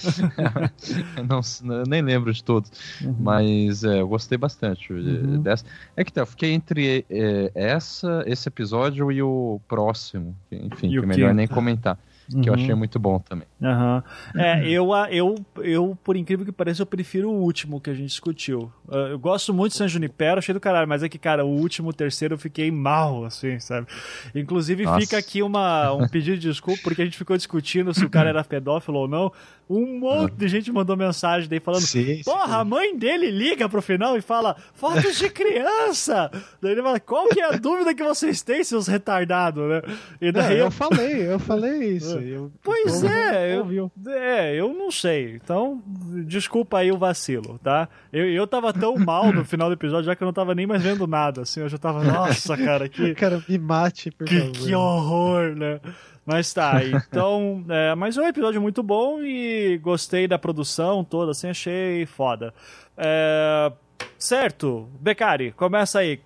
não, 1.27 1.85
nem 1.87 2.03
lembro 2.03 2.33
de 2.33 2.45
todos. 2.45 2.71
Uhum. 3.03 3.17
Mas 3.19 3.83
é, 3.83 4.01
eu 4.01 4.09
gostei 4.09 4.39
bastante 4.39 4.93
uhum. 4.93 5.41
dessa. 5.43 5.65
É 5.97 6.05
que 6.05 6.13
tá, 6.13 6.21
eu 6.21 6.27
fiquei 6.27 6.53
entre 6.53 7.05
é, 7.11 7.51
essa, 7.55 8.23
esse 8.27 8.47
episódio 8.49 9.11
e 9.11 9.21
o 9.23 9.61
próximo. 9.67 10.37
Enfim, 10.53 10.89
e 10.89 10.91
que 10.91 10.99
é 10.99 11.07
melhor 11.07 11.35
nem 11.35 11.49
comentar. 11.49 11.99
Uhum. 12.33 12.41
que 12.41 12.49
eu 12.49 12.55
achei 12.55 12.75
muito 12.75 12.99
bom 12.99 13.19
também. 13.19 13.47
Uhum. 13.61 14.03
É, 14.37 14.69
eu, 14.69 14.91
eu, 15.11 15.35
eu, 15.59 15.99
por 16.03 16.17
incrível 16.17 16.45
que 16.45 16.53
pareça, 16.53 16.83
eu 16.83 16.87
prefiro 16.87 17.31
o 17.31 17.41
último 17.41 17.81
que 17.81 17.91
a 17.91 17.95
gente 17.95 18.09
discutiu. 18.09 18.73
Ah, 18.91 19.09
eu 19.11 19.19
gosto 19.19 19.53
muito 19.53 19.73
de 19.73 19.79
San 19.79 19.89
Junipero, 19.89 20.39
achei 20.39 20.53
do 20.53 20.61
caralho, 20.61 20.89
mas 20.89 21.03
é 21.03 21.09
que, 21.09 21.19
cara, 21.19 21.45
o 21.45 21.49
último, 21.49 21.91
o 21.91 21.93
terceiro, 21.93 22.35
eu 22.35 22.39
fiquei 22.39 22.71
mal, 22.71 23.25
assim, 23.25 23.59
sabe? 23.61 23.87
Inclusive, 24.35 24.85
Nossa. 24.85 25.01
fica 25.01 25.19
aqui 25.19 25.43
uma, 25.43 25.93
um 25.93 26.09
pedido 26.09 26.39
de 26.39 26.49
desculpa, 26.49 26.81
porque 26.83 27.03
a 27.03 27.05
gente 27.05 27.19
ficou 27.19 27.37
discutindo 27.37 27.93
se 27.95 28.05
o 28.05 28.11
cara 28.11 28.29
era 28.29 28.45
pedófilo 28.45 28.99
ou 28.99 29.09
não. 29.09 29.33
Um 29.69 29.99
monte 29.99 30.33
de 30.33 30.49
gente 30.49 30.73
mandou 30.73 30.97
mensagem 30.97 31.47
daí 31.47 31.61
falando: 31.61 31.83
sim, 31.83 32.23
Porra, 32.25 32.47
sim. 32.47 32.55
a 32.55 32.65
mãe 32.65 32.97
dele 32.97 33.31
liga 33.31 33.69
pro 33.69 33.83
final 33.83 34.17
e 34.17 34.23
fala: 34.23 34.57
Fotos 34.73 35.19
de 35.19 35.29
criança! 35.29 36.31
daí 36.61 36.73
ele 36.73 36.83
fala: 36.83 36.99
Qual 36.99 37.29
que 37.29 37.41
é 37.41 37.55
a 37.55 37.57
dúvida 37.59 37.95
que 37.95 38.03
vocês 38.03 38.41
têm, 38.41 38.65
seus 38.65 38.87
retardados, 38.87 39.69
né? 39.69 39.83
E 40.23 40.33
daí 40.33 40.57
é, 40.57 40.61
eu... 40.61 40.67
eu... 40.67 40.71
falei, 40.71 41.33
eu 41.33 41.39
falei 41.39 41.97
isso. 41.97 42.18
Eu... 42.21 42.53
Pois 42.63 43.03
eu... 43.03 43.11
é, 43.11 43.57
eu, 43.57 43.93
é, 44.09 44.55
eu 44.55 44.73
não 44.73 44.91
sei. 44.91 45.37
Então, 45.37 45.83
desculpa 46.27 46.79
aí 46.79 46.93
o 46.93 46.99
vacilo, 46.99 47.59
tá? 47.59 47.89
Eu, 48.13 48.29
eu 48.29 48.47
tava 48.47 48.73
tão 48.73 48.97
mal 48.97 49.33
no 49.33 49.45
final 49.45 49.69
do 49.69 49.75
episódio, 49.75 50.07
já 50.07 50.17
que 50.17 50.23
eu 50.23 50.27
não 50.27 50.33
tava 50.33 50.55
nem 50.55 50.67
mais 50.67 50.83
vendo 50.83 51.07
nada, 51.07 51.43
assim, 51.43 51.61
eu 51.61 51.69
já 51.69 51.79
tava, 51.79 52.03
nossa, 52.05 52.57
cara, 52.57 52.89
que. 52.89 53.15
Cara, 53.15 53.43
me 53.49 53.59
mate, 53.59 54.11
por 54.11 54.27
que, 54.27 54.39
favor. 54.39 54.53
Que 54.53 54.75
horror, 54.75 55.57
né? 55.57 55.81
Mas 56.25 56.53
tá, 56.53 56.85
então. 56.85 57.65
é, 57.71 57.95
mas 57.95 58.19
é 58.19 58.21
um 58.21 58.29
episódio 58.29 58.61
muito 58.61 58.83
bom 58.83 59.23
e 59.23 59.79
gostei 59.79 60.29
da 60.29 60.39
produção 60.39 61.03
toda, 61.03 61.31
assim, 61.31 61.49
achei 61.49 62.05
foda. 62.05 62.53
É, 62.97 63.73
certo, 64.19 64.89
Becari, 65.01 65.53
começa 65.53 66.01
aí. 66.01 66.21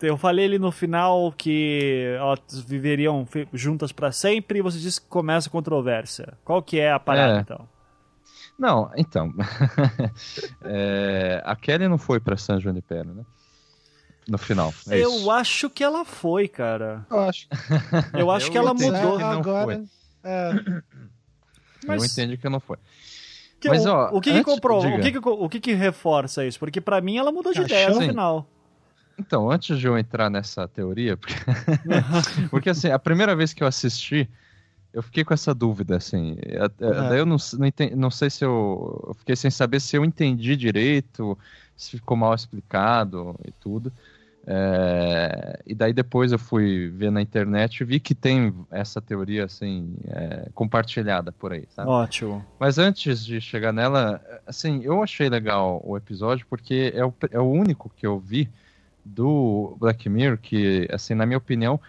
Eu 0.00 0.16
falei 0.16 0.46
ali 0.46 0.58
no 0.58 0.72
final 0.72 1.32
que 1.32 2.16
ó, 2.20 2.36
viveriam 2.66 3.26
juntas 3.52 3.92
para 3.92 4.12
sempre 4.12 4.58
e 4.58 4.62
você 4.62 4.78
disse 4.78 5.00
que 5.00 5.06
começa 5.08 5.48
a 5.48 5.52
controvérsia. 5.52 6.34
Qual 6.44 6.62
que 6.62 6.78
é 6.78 6.92
a 6.92 6.98
parada, 6.98 7.38
é. 7.38 7.40
então? 7.40 7.68
Não, 8.58 8.90
então. 8.96 9.32
é, 10.62 11.42
a 11.44 11.56
Kelly 11.56 11.88
não 11.88 11.98
foi 11.98 12.20
pra 12.20 12.36
San 12.36 12.60
Junipero, 12.60 13.14
né? 13.14 13.24
no 14.28 14.38
final. 14.38 14.72
É 14.88 14.98
eu 14.98 15.16
isso. 15.16 15.30
acho 15.30 15.70
que 15.70 15.82
ela 15.82 16.04
foi, 16.04 16.48
cara. 16.48 17.04
Eu 17.10 17.20
acho. 17.20 17.48
Eu 18.14 18.30
acho 18.30 18.46
eu 18.46 18.52
que 18.52 18.58
ela 18.58 18.74
mudou. 18.74 19.16
Que 19.16 19.22
agora, 19.22 19.84
é... 20.22 20.52
Mas... 21.86 22.02
Eu 22.02 22.06
entendi 22.06 22.36
que 22.36 22.48
não 22.48 22.60
foi. 22.60 22.78
Que, 23.62 23.68
Mas, 23.68 23.86
ó, 23.86 24.10
o, 24.12 24.20
que, 24.20 24.32
que 24.32 24.42
comprou? 24.42 24.84
O, 24.84 25.00
que, 25.00 25.12
que, 25.12 25.18
o 25.22 25.48
que, 25.48 25.60
que 25.60 25.72
reforça 25.72 26.44
isso? 26.44 26.58
Porque 26.58 26.80
para 26.80 27.00
mim 27.00 27.16
ela 27.16 27.30
mudou 27.30 27.52
de 27.52 27.60
Achou? 27.60 27.66
ideia 27.66 27.90
no 27.90 28.00
Sim. 28.00 28.08
final. 28.08 28.44
Então, 29.16 29.48
antes 29.48 29.78
de 29.78 29.86
eu 29.86 29.96
entrar 29.96 30.28
nessa 30.28 30.66
teoria, 30.66 31.16
porque... 31.16 31.34
porque 32.50 32.70
assim, 32.70 32.90
a 32.90 32.98
primeira 32.98 33.36
vez 33.36 33.52
que 33.52 33.62
eu 33.62 33.68
assisti, 33.68 34.28
eu 34.92 35.00
fiquei 35.00 35.22
com 35.22 35.32
essa 35.32 35.54
dúvida, 35.54 35.96
assim. 35.96 36.32
Uhum. 36.32 37.08
Daí 37.08 37.20
eu 37.20 37.26
não, 37.26 37.36
não, 37.56 37.66
entendi, 37.66 37.94
não 37.94 38.10
sei 38.10 38.28
se 38.30 38.44
eu, 38.44 39.04
eu 39.06 39.14
fiquei 39.14 39.36
sem 39.36 39.48
saber 39.48 39.78
se 39.78 39.96
eu 39.96 40.04
entendi 40.04 40.56
direito, 40.56 41.38
se 41.76 41.92
ficou 41.92 42.16
mal 42.16 42.34
explicado 42.34 43.36
e 43.46 43.52
tudo. 43.52 43.92
É, 44.44 45.60
e 45.64 45.74
daí 45.74 45.92
depois 45.92 46.32
eu 46.32 46.38
fui 46.38 46.88
ver 46.88 47.12
na 47.12 47.22
internet 47.22 47.80
e 47.80 47.84
vi 47.84 48.00
que 48.00 48.14
tem 48.14 48.52
essa 48.70 49.00
teoria 49.00 49.44
assim 49.44 49.94
é, 50.08 50.48
compartilhada 50.52 51.30
por 51.30 51.52
aí, 51.52 51.64
sabe? 51.70 51.88
Ótimo. 51.88 52.44
Mas 52.58 52.76
antes 52.76 53.24
de 53.24 53.40
chegar 53.40 53.72
nela, 53.72 54.20
assim, 54.46 54.82
eu 54.82 55.02
achei 55.02 55.28
legal 55.28 55.80
o 55.84 55.96
episódio 55.96 56.44
porque 56.50 56.92
é 56.94 57.04
o, 57.04 57.14
é 57.30 57.38
o 57.38 57.48
único 57.48 57.90
que 57.96 58.06
eu 58.06 58.18
vi 58.18 58.48
do 59.04 59.76
Black 59.78 60.08
Mirror 60.08 60.38
que, 60.38 60.88
assim, 60.90 61.14
na 61.14 61.26
minha 61.26 61.38
opinião, 61.38 61.80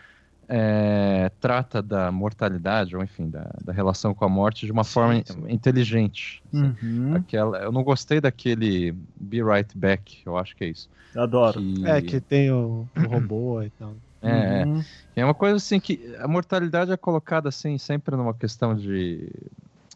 é, 0.47 1.32
trata 1.39 1.82
da 1.82 2.12
mortalidade, 2.12 2.95
ou 2.95 3.03
enfim, 3.03 3.29
da, 3.29 3.49
da, 3.63 3.71
relação 3.71 4.13
com 4.13 4.25
a 4.25 4.29
morte 4.29 4.65
de 4.65 4.71
uma 4.71 4.84
sim, 4.84 4.91
forma 4.91 5.15
sim. 5.25 5.45
inteligente. 5.47 6.43
Uhum. 6.51 7.15
Aquela, 7.15 7.60
eu 7.60 7.71
não 7.71 7.84
gostei 7.84 8.19
daquele 8.19 8.91
Be 9.15 9.43
Right 9.43 9.77
Back, 9.77 10.21
eu 10.25 10.38
acho 10.38 10.56
que 10.56 10.63
é 10.65 10.67
isso. 10.67 10.89
Adoro. 11.15 11.60
Que... 11.60 11.88
É, 11.88 12.01
que 12.01 12.19
tem 12.19 12.51
o, 12.51 12.88
o 12.95 13.01
robô 13.08 13.62
e 13.62 13.69
tal. 13.71 13.93
É, 14.21 14.65
uhum. 14.65 14.79
é, 15.15 15.21
é 15.21 15.25
uma 15.25 15.34
coisa 15.34 15.58
assim 15.58 15.79
que 15.79 16.15
a 16.19 16.27
mortalidade 16.27 16.91
é 16.91 16.97
colocada 16.97 17.49
assim 17.49 17.77
sempre 17.77 18.15
numa 18.15 18.34
questão 18.34 18.73
de 18.73 19.29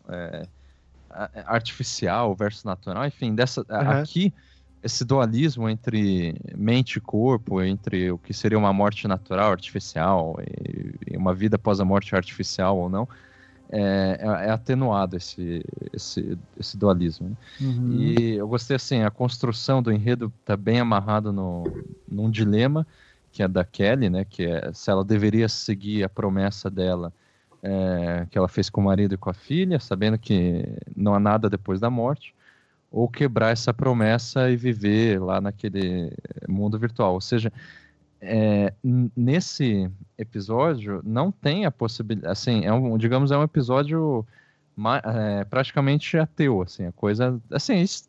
é, 0.09 0.45
artificial 1.45 2.35
versus 2.35 2.63
natural, 2.63 3.05
enfim, 3.05 3.33
dessa 3.33 3.61
uhum. 3.61 4.01
aqui 4.01 4.33
esse 4.87 5.03
dualismo 5.03 5.69
entre 5.69 6.35
mente 6.55 6.95
e 6.95 7.01
corpo, 7.01 7.61
entre 7.61 8.09
o 8.11 8.17
que 8.17 8.33
seria 8.33 8.57
uma 8.57 8.73
morte 8.73 9.07
natural, 9.07 9.51
artificial, 9.51 10.37
e, 10.41 11.15
uma 11.15 11.33
vida 11.33 11.57
após 11.57 11.79
a 11.79 11.85
morte 11.85 12.15
artificial 12.15 12.77
ou 12.77 12.89
não, 12.89 13.07
é, 13.69 14.17
é, 14.21 14.47
é 14.47 14.49
atenuado 14.49 15.17
esse, 15.17 15.63
esse, 15.93 16.37
esse 16.57 16.77
dualismo. 16.77 17.29
Né? 17.29 17.35
Uhum. 17.61 17.93
E 17.93 18.35
eu 18.35 18.47
gostei 18.47 18.77
assim, 18.77 19.03
a 19.03 19.11
construção 19.11 19.83
do 19.83 19.91
enredo 19.91 20.31
está 20.39 20.55
bem 20.55 20.79
amarrado 20.79 21.33
no, 21.33 21.65
num 22.09 22.31
dilema, 22.31 22.87
que 23.31 23.43
é 23.43 23.47
da 23.47 23.65
Kelly, 23.65 24.09
né, 24.09 24.25
que 24.25 24.45
é 24.45 24.71
se 24.73 24.89
ela 24.89 25.03
deveria 25.03 25.49
seguir 25.49 26.03
a 26.03 26.09
promessa 26.09 26.69
dela 26.69 27.13
é, 27.61 28.25
que 28.31 28.37
ela 28.37 28.47
fez 28.47 28.69
com 28.69 28.79
o 28.79 28.85
marido 28.85 29.15
e 29.15 29.17
com 29.17 29.29
a 29.29 29.33
filha, 29.33 29.79
sabendo 29.79 30.17
que 30.17 30.65
não 30.95 31.13
há 31.13 31.19
nada 31.19 31.49
depois 31.49 31.79
da 31.79 31.89
morte, 31.89 32.33
ou 32.91 33.07
quebrar 33.07 33.51
essa 33.51 33.73
promessa 33.73 34.49
e 34.49 34.55
viver 34.55 35.21
lá 35.21 35.41
naquele 35.41 36.11
mundo 36.47 36.79
virtual. 36.79 37.13
Ou 37.13 37.21
seja, 37.21 37.51
é, 38.19 38.73
nesse 39.15 39.89
episódio 40.17 41.01
não 41.03 41.31
tem 41.31 41.65
a 41.65 41.71
possibilidade, 41.71 42.31
assim, 42.31 42.65
é 42.65 42.73
um, 42.73 42.97
digamos, 42.97 43.31
é 43.31 43.37
um 43.37 43.43
episódio 43.43 44.25
é, 45.03 45.43
praticamente 45.45 46.17
ateu, 46.17 46.61
assim, 46.61 46.85
a 46.85 46.91
coisa, 46.91 47.39
assim, 47.51 47.81
isso, 47.81 48.07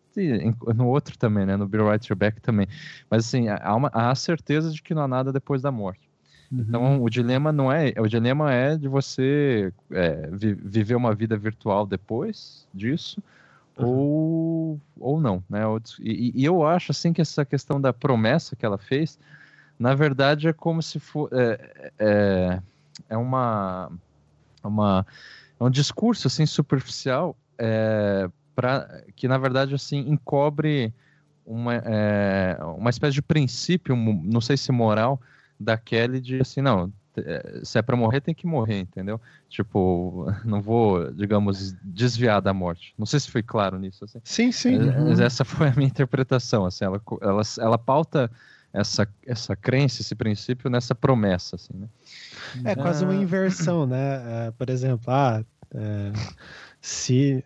no 0.75 0.89
outro 0.89 1.17
também, 1.17 1.47
né, 1.47 1.57
no 1.57 1.67
Bill 1.67 1.91
Right 1.91 2.15
Back 2.15 2.41
também, 2.41 2.67
mas 3.11 3.27
assim, 3.27 3.49
há, 3.49 3.75
uma, 3.75 3.91
há 3.93 4.11
a 4.11 4.15
certeza 4.15 4.71
de 4.71 4.83
que 4.83 4.95
não 4.95 5.03
há 5.03 5.09
nada 5.09 5.33
depois 5.33 5.63
da 5.63 5.71
morte. 5.71 6.09
Uhum. 6.51 6.65
Então, 6.67 7.03
o 7.03 7.11
dilema 7.11 7.53
não 7.53 7.71
é, 7.71 7.93
o 7.99 8.09
dilema 8.09 8.53
é 8.53 8.77
de 8.77 8.89
você 8.89 9.73
é, 9.91 10.31
vi, 10.33 10.55
viver 10.55 10.95
uma 10.95 11.15
vida 11.15 11.37
virtual 11.37 11.87
depois 11.87 12.67
disso, 12.73 13.23
ou, 13.79 14.81
ou 14.99 15.21
não, 15.21 15.43
né? 15.49 15.61
E, 16.01 16.33
e, 16.35 16.45
eu 16.45 16.67
acho 16.67 16.93
assim 16.93 17.13
que 17.13 17.21
essa 17.21 17.45
questão 17.45 17.81
da 17.81 17.93
promessa 17.93 18.57
que 18.57 18.67
ela 18.67 18.79
fez, 18.79 19.19
na 19.79 19.95
verdade 19.95 20.49
é 20.49 20.53
como 20.53 20.83
se 20.83 20.99
for 20.99 21.29
é, 21.33 21.93
é, 21.99 22.63
é 23.09 23.17
uma 23.17 23.91
uma 24.63 25.07
é 25.59 25.65
um 25.65 25.71
discurso 25.71 26.27
assim 26.27 26.47
superficial 26.47 27.37
é, 27.57 28.29
para 28.55 29.05
que 29.15 29.29
na 29.29 29.39
verdade 29.39 29.75
assim 29.75 30.01
encobre 30.09 30.93
uma 31.47 31.75
é, 31.77 32.59
uma 32.77 32.91
espécie 32.91 33.15
de 33.15 33.23
princípio, 33.23 33.95
não 33.97 34.41
sei 34.41 34.57
se 34.57 34.73
moral 34.73 35.21
da 35.59 35.77
Kelly 35.77 36.21
de 36.21 36.41
assim 36.41 36.61
não 36.61 36.93
se 37.63 37.79
é 37.79 37.83
para 37.83 37.97
morrer, 37.97 38.21
tem 38.21 38.35
que 38.35 38.47
morrer, 38.47 38.81
entendeu? 38.81 39.21
Tipo, 39.49 40.27
não 40.45 40.61
vou, 40.61 41.13
digamos, 41.13 41.75
desviar 41.83 42.41
da 42.41 42.53
morte. 42.53 42.95
Não 42.99 43.07
sei 43.07 43.21
se 43.21 43.31
foi 43.31 43.43
claro 43.43 43.79
nisso. 43.79 44.05
Assim. 44.05 44.21
Sim, 44.25 44.53
sim. 44.53 44.79
Mas, 44.79 45.19
uhum. 45.19 45.25
essa 45.25 45.45
foi 45.45 45.69
a 45.69 45.73
minha 45.75 45.89
interpretação. 45.89 46.65
Assim, 46.65 46.85
ela, 46.85 47.01
ela, 47.21 47.43
ela 47.59 47.79
pauta 47.79 48.31
essa, 48.73 49.09
essa 49.27 49.57
crença, 49.57 50.03
esse 50.03 50.15
princípio 50.15 50.71
nessa 50.71 50.95
promessa, 50.95 51.57
assim, 51.57 51.75
né? 51.75 51.89
É 52.65 52.75
quase 52.75 53.05
uma 53.05 53.15
inversão, 53.15 53.87
né? 53.87 54.47
É, 54.47 54.51
por 54.51 54.69
exemplo, 54.71 55.05
ah, 55.09 55.43
é, 55.75 56.13
se 56.81 57.43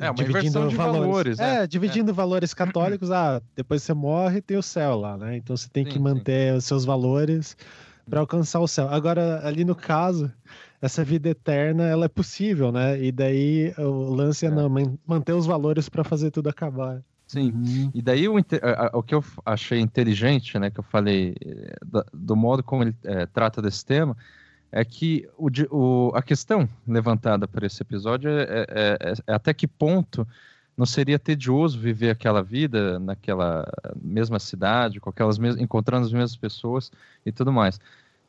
é, 0.00 0.10
uma 0.10 0.14
dividindo 0.14 0.68
de 0.68 0.76
valores, 0.76 0.76
valores 0.76 1.38
né? 1.38 1.62
É, 1.62 1.66
dividindo 1.66 2.10
é. 2.10 2.14
valores 2.14 2.54
católicos, 2.54 3.10
ah, 3.10 3.42
depois 3.54 3.82
você 3.82 3.92
morre 3.92 4.40
tem 4.40 4.56
o 4.56 4.62
céu 4.62 4.96
lá, 4.96 5.16
né? 5.16 5.36
Então 5.36 5.56
você 5.56 5.68
tem 5.68 5.84
sim, 5.84 5.90
que 5.90 5.98
manter 5.98 6.52
sim. 6.52 6.58
os 6.58 6.64
seus 6.64 6.84
valores 6.84 7.56
para 8.08 8.20
alcançar 8.20 8.60
o 8.60 8.68
céu. 8.68 8.88
Agora, 8.88 9.46
ali 9.46 9.64
no 9.64 9.74
caso, 9.74 10.32
essa 10.80 11.04
vida 11.04 11.28
eterna, 11.28 11.84
ela 11.84 12.06
é 12.06 12.08
possível, 12.08 12.70
né? 12.72 13.02
E 13.02 13.12
daí 13.12 13.74
o 13.78 14.14
lance 14.14 14.46
é, 14.46 14.48
é. 14.48 14.52
não, 14.52 14.68
manter 15.06 15.32
os 15.32 15.46
valores 15.46 15.88
para 15.88 16.04
fazer 16.04 16.30
tudo 16.30 16.48
acabar. 16.48 17.02
Sim, 17.26 17.52
uhum. 17.52 17.90
e 17.92 18.00
daí 18.00 18.26
o, 18.26 18.36
o 18.94 19.02
que 19.02 19.14
eu 19.14 19.22
achei 19.44 19.80
inteligente, 19.80 20.58
né, 20.58 20.70
que 20.70 20.80
eu 20.80 20.84
falei, 20.84 21.36
eh, 21.44 21.76
do, 21.84 22.02
do 22.14 22.34
modo 22.34 22.62
como 22.62 22.84
ele 22.84 22.96
é, 23.04 23.26
trata 23.26 23.60
desse 23.60 23.84
tema, 23.84 24.16
é 24.72 24.82
que 24.82 25.28
o, 25.36 25.48
o, 25.70 26.12
a 26.14 26.22
questão 26.22 26.66
levantada 26.86 27.46
por 27.46 27.62
esse 27.64 27.82
episódio 27.82 28.30
é, 28.30 28.42
é, 28.42 28.66
é, 28.70 29.12
é 29.26 29.34
até 29.34 29.52
que 29.52 29.66
ponto 29.66 30.26
não 30.78 30.86
seria 30.86 31.18
tedioso 31.18 31.76
viver 31.76 32.10
aquela 32.10 32.40
vida 32.40 33.00
naquela 33.00 33.68
mesma 34.00 34.38
cidade, 34.38 35.00
com 35.00 35.10
aquelas 35.10 35.36
mes 35.36 35.56
encontrando 35.56 36.06
as 36.06 36.12
mesmas 36.12 36.36
pessoas 36.36 36.92
e 37.26 37.32
tudo 37.32 37.52
mais. 37.52 37.80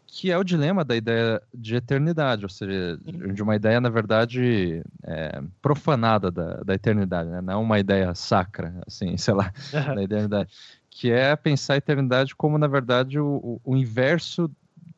Que 0.07 0.31
é 0.31 0.37
o 0.37 0.43
dilema 0.43 0.83
da 0.83 0.95
ideia 0.95 1.39
de 1.53 1.75
eternidade, 1.75 2.43
ou 2.43 2.49
seja, 2.49 2.99
de 3.05 3.43
uma 3.43 3.55
ideia, 3.55 3.79
na 3.79 3.89
verdade, 3.89 4.81
é, 5.03 5.43
profanada 5.61 6.31
da, 6.31 6.55
da 6.63 6.73
eternidade, 6.73 7.29
né? 7.29 7.39
não 7.39 7.61
uma 7.61 7.77
ideia 7.77 8.15
sacra, 8.15 8.73
assim, 8.87 9.15
sei 9.17 9.35
lá, 9.35 9.53
da 9.71 10.01
eternidade. 10.01 10.49
Que 10.89 11.11
é 11.11 11.35
pensar 11.35 11.75
a 11.75 11.77
eternidade 11.77 12.35
como, 12.35 12.57
na 12.57 12.65
verdade, 12.65 13.19
o, 13.19 13.61
o 13.63 13.77
inverso 13.77 14.49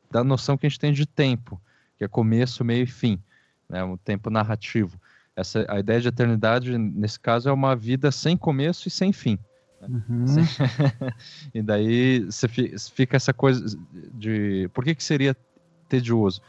da 0.09 0.23
noção 0.23 0.57
que 0.57 0.65
a 0.65 0.69
gente 0.69 0.79
tem 0.79 0.93
de 0.93 1.05
tempo, 1.05 1.61
que 1.97 2.05
é 2.05 2.07
começo, 2.07 2.63
meio 2.63 2.83
e 2.83 2.87
fim. 2.87 3.19
né? 3.67 3.83
Um 3.83 3.97
tempo 3.97 4.29
narrativo. 4.29 4.97
Essa, 5.35 5.65
a 5.69 5.79
ideia 5.79 6.01
de 6.01 6.07
eternidade, 6.07 6.77
nesse 6.77 7.19
caso, 7.19 7.49
é 7.49 7.51
uma 7.51 7.75
vida 7.75 8.11
sem 8.11 8.35
começo 8.35 8.87
e 8.87 8.91
sem 8.91 9.13
fim. 9.13 9.39
Uhum. 9.81 10.25
e 11.53 11.61
daí 11.61 12.25
você 12.25 12.47
fica 12.47 13.17
essa 13.17 13.33
coisa 13.33 13.77
de 14.13 14.69
por 14.73 14.83
que, 14.83 14.93
que 14.93 15.03
seria 15.03 15.35
tedioso? 15.89 16.41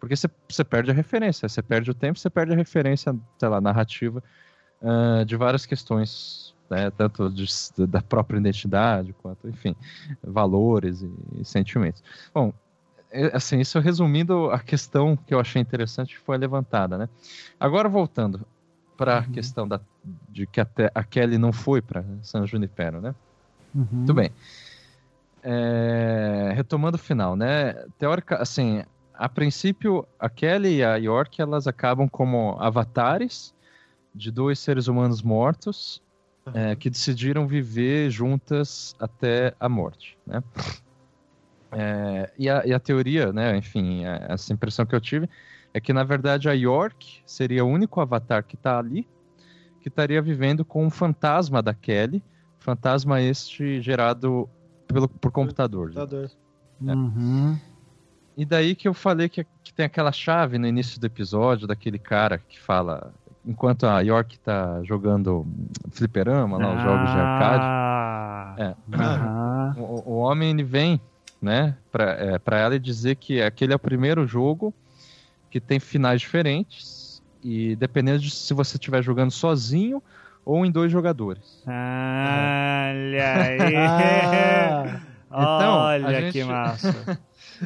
Porque 0.00 0.16
você, 0.16 0.28
você 0.48 0.64
perde 0.64 0.90
a 0.90 0.94
referência, 0.94 1.48
você 1.48 1.62
perde 1.62 1.90
o 1.90 1.94
tempo, 1.94 2.18
você 2.18 2.28
perde 2.28 2.52
a 2.52 2.56
referência, 2.56 3.14
sei 3.38 3.48
lá, 3.48 3.60
narrativa 3.60 4.22
uh, 4.80 5.24
de 5.24 5.36
várias 5.36 5.64
questões, 5.64 6.56
né, 6.68 6.90
tanto 6.90 7.30
de, 7.30 7.46
da 7.86 8.02
própria 8.02 8.38
identidade, 8.38 9.12
quanto, 9.22 9.48
enfim, 9.48 9.76
valores 10.20 11.02
e, 11.02 11.10
e 11.38 11.44
sentimentos. 11.44 12.02
Bom, 12.34 12.52
assim, 13.32 13.60
isso 13.60 13.78
resumindo 13.78 14.50
a 14.50 14.58
questão 14.58 15.16
que 15.16 15.34
eu 15.34 15.40
achei 15.40 15.60
interessante 15.60 16.14
que 16.14 16.20
foi 16.20 16.38
levantada, 16.38 16.96
né? 16.96 17.08
Agora 17.58 17.88
voltando 17.88 18.46
para 18.96 19.18
a 19.18 19.20
uhum. 19.20 19.32
questão 19.32 19.68
da, 19.68 19.80
de 20.28 20.46
que 20.46 20.60
até 20.60 20.90
a 20.94 21.02
Kelly 21.02 21.38
não 21.38 21.52
foi 21.52 21.82
para 21.82 22.04
San 22.22 22.46
Junipero, 22.46 23.00
né? 23.00 23.14
Uhum. 23.74 23.86
Muito 23.90 24.14
bem. 24.14 24.30
É, 25.42 26.52
retomando 26.54 26.96
o 26.96 27.00
final, 27.00 27.34
né? 27.34 27.74
Teórica, 27.98 28.36
assim, 28.36 28.82
a 29.14 29.28
princípio, 29.28 30.06
a 30.18 30.28
Kelly 30.28 30.76
e 30.76 30.84
a 30.84 30.96
York 30.96 31.40
elas 31.40 31.66
acabam 31.66 32.08
como 32.08 32.56
avatares 32.60 33.54
de 34.14 34.30
dois 34.30 34.58
seres 34.58 34.88
humanos 34.88 35.22
mortos 35.22 36.00
uhum. 36.46 36.52
é, 36.54 36.76
que 36.76 36.90
decidiram 36.90 37.46
viver 37.46 38.10
juntas 38.10 38.94
até 38.98 39.54
a 39.58 39.68
morte, 39.68 40.16
né? 40.26 40.42
É, 41.72 42.30
e, 42.38 42.50
a, 42.50 42.66
e, 42.66 42.72
a, 42.72 42.78
teoria, 42.78 43.32
né? 43.32 43.56
Enfim, 43.56 44.04
é, 44.04 44.26
essa 44.28 44.52
impressão 44.52 44.84
que 44.84 44.94
eu 44.94 45.00
tive 45.00 45.28
é 45.72 45.80
que 45.80 45.92
na 45.92 46.04
verdade 46.04 46.48
a 46.48 46.52
York 46.52 47.22
seria 47.24 47.64
o 47.64 47.68
único 47.68 48.00
avatar 48.00 48.44
que 48.44 48.56
está 48.56 48.78
ali 48.78 49.06
que 49.82 49.88
estaria 49.88 50.22
vivendo 50.22 50.64
com 50.64 50.86
um 50.86 50.90
fantasma 50.90 51.60
da 51.60 51.74
Kelly, 51.74 52.22
fantasma 52.58 53.20
este 53.20 53.82
gerado 53.82 54.48
pelo, 54.86 55.08
por 55.08 55.32
computador. 55.32 55.88
computador. 55.88 56.30
É. 56.86 56.92
Uhum. 56.92 57.58
E 58.36 58.44
daí 58.44 58.74
que 58.74 58.88
eu 58.88 58.94
falei 58.94 59.28
que, 59.28 59.44
que, 59.62 59.74
tem 59.74 59.84
aquela 59.84 60.12
chave 60.12 60.56
no 60.56 60.66
início 60.66 60.98
do 61.00 61.06
episódio 61.06 61.66
daquele 61.66 61.98
cara 61.98 62.38
que 62.38 62.58
fala. 62.58 63.12
Enquanto 63.44 63.86
a 63.86 64.00
York 64.00 64.38
tá 64.38 64.82
jogando 64.84 65.44
fliperama, 65.90 66.56
lá, 66.56 66.74
os 66.74 66.80
ah. 66.80 66.84
jogos 66.84 67.10
de 67.10 67.18
arcade. 67.18 68.62
É. 68.62 68.74
Uhum. 69.76 69.82
O, 69.82 70.12
o, 70.12 70.16
homem 70.18 70.50
ele 70.50 70.62
vem, 70.62 71.00
né, 71.42 71.76
pra, 71.90 72.12
é, 72.12 72.38
pra 72.38 72.58
ela 72.58 72.78
dizer 72.78 73.16
que 73.16 73.42
aquele 73.42 73.72
é 73.72 73.76
o 73.76 73.80
primeiro 73.80 74.26
jogo 74.26 74.72
que 75.50 75.60
tem 75.60 75.80
finais 75.80 76.20
diferentes. 76.20 77.20
E 77.44 77.74
dependendo 77.74 78.20
de 78.20 78.30
se 78.30 78.54
você 78.54 78.76
estiver 78.76 79.02
jogando 79.02 79.32
sozinho 79.32 80.00
ou 80.44 80.64
em 80.64 80.70
dois 80.70 80.92
jogadores. 80.92 81.62
Olha 81.66 83.34
aí! 83.42 83.76
ah, 83.76 85.00
então, 85.28 85.78
Olha 85.78 86.20
gente... 86.20 86.32
que 86.32 86.44
massa! 86.44 87.20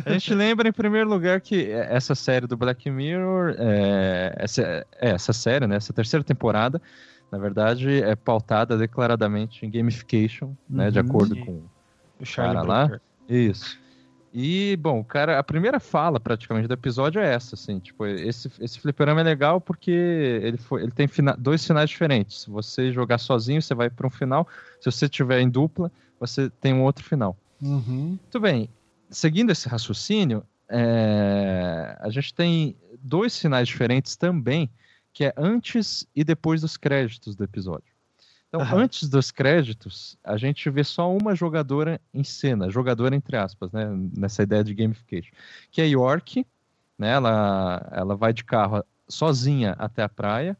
A 0.05 0.13
gente 0.13 0.35
lembra, 0.35 0.69
em 0.69 0.73
primeiro 0.73 1.09
lugar, 1.09 1.41
que 1.41 1.71
essa 1.71 2.15
série 2.15 2.47
do 2.47 2.57
Black 2.57 2.91
Mirror, 2.91 3.55
é, 3.59 4.35
essa, 4.37 4.63
é, 4.63 4.87
essa 5.01 5.33
série, 5.33 5.67
né, 5.67 5.77
essa 5.77 5.93
terceira 5.93 6.23
temporada, 6.23 6.81
na 7.31 7.39
verdade, 7.39 8.03
é 8.03 8.15
pautada 8.15 8.77
declaradamente 8.77 9.65
em 9.65 9.71
gamification, 9.71 10.47
uhum, 10.47 10.57
né, 10.69 10.91
de 10.91 10.99
uhum. 10.99 11.07
acordo 11.07 11.35
sim. 11.35 11.45
com 11.45 11.63
o 12.21 12.35
cara 12.35 12.63
lá. 12.63 13.01
Isso. 13.29 13.79
E, 14.33 14.77
bom, 14.77 15.03
cara, 15.03 15.39
a 15.39 15.43
primeira 15.43 15.81
fala 15.81 16.21
praticamente 16.21 16.69
do 16.69 16.75
episódio 16.75 17.21
é 17.21 17.33
essa, 17.33 17.55
assim, 17.55 17.79
tipo, 17.79 18.05
esse, 18.05 18.51
esse 18.61 18.79
fliperama 18.79 19.23
é 19.23 19.25
legal 19.25 19.61
porque 19.61 19.91
ele, 19.91 20.59
foi, 20.59 20.83
ele 20.83 20.93
tem 20.93 21.09
fina, 21.09 21.35
dois 21.39 21.67
finais 21.67 21.89
diferentes. 21.89 22.43
Se 22.43 22.51
você 22.51 22.93
jogar 22.93 23.17
sozinho, 23.19 23.63
você 23.63 23.75
vai 23.75 23.89
para 23.89 24.07
um 24.07 24.11
final. 24.11 24.47
Se 24.81 24.91
você 24.91 25.09
tiver 25.09 25.41
em 25.41 25.49
dupla, 25.49 25.91
você 26.21 26.51
tem 26.51 26.75
um 26.75 26.83
outro 26.83 27.03
final. 27.03 27.35
Uhum. 27.63 28.19
Muito 28.21 28.41
bem 28.41 28.69
seguindo 29.11 29.51
esse 29.51 29.69
raciocínio, 29.69 30.45
é, 30.69 31.97
a 32.01 32.11
gente 32.11 32.35
tem 32.35 32.77
dois 33.01 33.33
sinais 33.33 33.69
diferentes 33.69 34.17
também, 34.17 34.71
que 35.13 35.25
é 35.25 35.35
antes 35.37 36.07
e 36.15 36.25
depois 36.25 36.61
dos 36.61 36.77
créditos 36.77 37.35
do 37.35 37.45
episódio. 37.45 37.95
Então, 38.57 38.77
uhum. 38.77 38.85
antes 38.85 39.09
dos 39.09 39.31
créditos, 39.31 40.17
a 40.25 40.39
gente 40.39 40.71
vê 40.71 40.83
só 40.83 41.15
uma 41.15 41.35
jogadora 41.35 42.01
em 42.13 42.25
cena, 42.25 42.71
jogadora 42.71 43.15
entre 43.15 43.37
aspas, 43.37 43.71
né, 43.71 43.87
nessa 44.17 44.43
ideia 44.43 44.65
de 44.65 44.75
gamification, 44.75 45.33
que 45.71 45.83
é 45.83 45.87
York, 45.87 46.47
né, 46.99 47.11
ela, 47.11 47.87
ela 47.93 48.17
vai 48.17 48.33
de 48.33 48.45
carro 48.45 48.83
sozinha 49.07 49.77
até 49.79 50.03
a 50.03 50.09
praia 50.09 50.57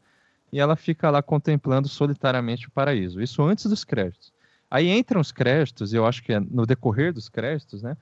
e 0.53 0.59
ela 0.59 0.75
fica 0.75 1.09
lá 1.09 1.23
contemplando 1.23 1.87
solitariamente 1.87 2.67
o 2.67 2.71
paraíso. 2.71 3.19
Isso 3.19 3.43
antes 3.43 3.65
dos 3.65 3.83
créditos. 3.83 4.31
Aí 4.69 4.89
entram 4.89 5.19
os 5.19 5.31
créditos, 5.31 5.91
e 5.91 5.95
eu 5.95 6.05
acho 6.05 6.21
que 6.21 6.33
é 6.33 6.39
no 6.39 6.65
decorrer 6.65 7.11
dos 7.11 7.29
créditos, 7.29 7.81
né, 7.81 7.97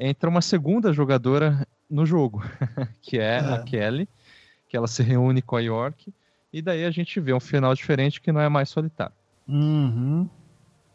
entra 0.00 0.28
uma 0.28 0.42
segunda 0.42 0.92
jogadora 0.92 1.64
no 1.88 2.04
jogo, 2.04 2.42
que 3.00 3.18
é, 3.18 3.36
é, 3.36 3.38
a 3.38 3.62
Kelly, 3.62 4.08
que 4.68 4.76
ela 4.76 4.88
se 4.88 5.02
reúne 5.02 5.42
com 5.42 5.54
a 5.54 5.60
York, 5.60 6.12
e 6.52 6.60
daí 6.60 6.84
a 6.84 6.90
gente 6.90 7.20
vê 7.20 7.32
um 7.32 7.40
final 7.40 7.72
diferente 7.72 8.20
que 8.20 8.32
não 8.32 8.40
é 8.40 8.48
mais 8.48 8.68
solitário. 8.68 9.17
Uhum. 9.48 10.28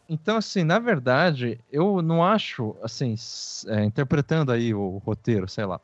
Então, 0.08 0.38
assim, 0.38 0.64
na 0.64 0.80
verdade, 0.80 1.60
eu 1.72 2.02
não 2.02 2.24
acho, 2.24 2.76
assim, 2.84 3.16
é, 3.68 3.84
interpretando 3.84 4.52
aí 4.52 4.74
o 4.74 4.98
roteiro, 4.98 5.48
sei 5.48 5.66
lá, 5.66 5.80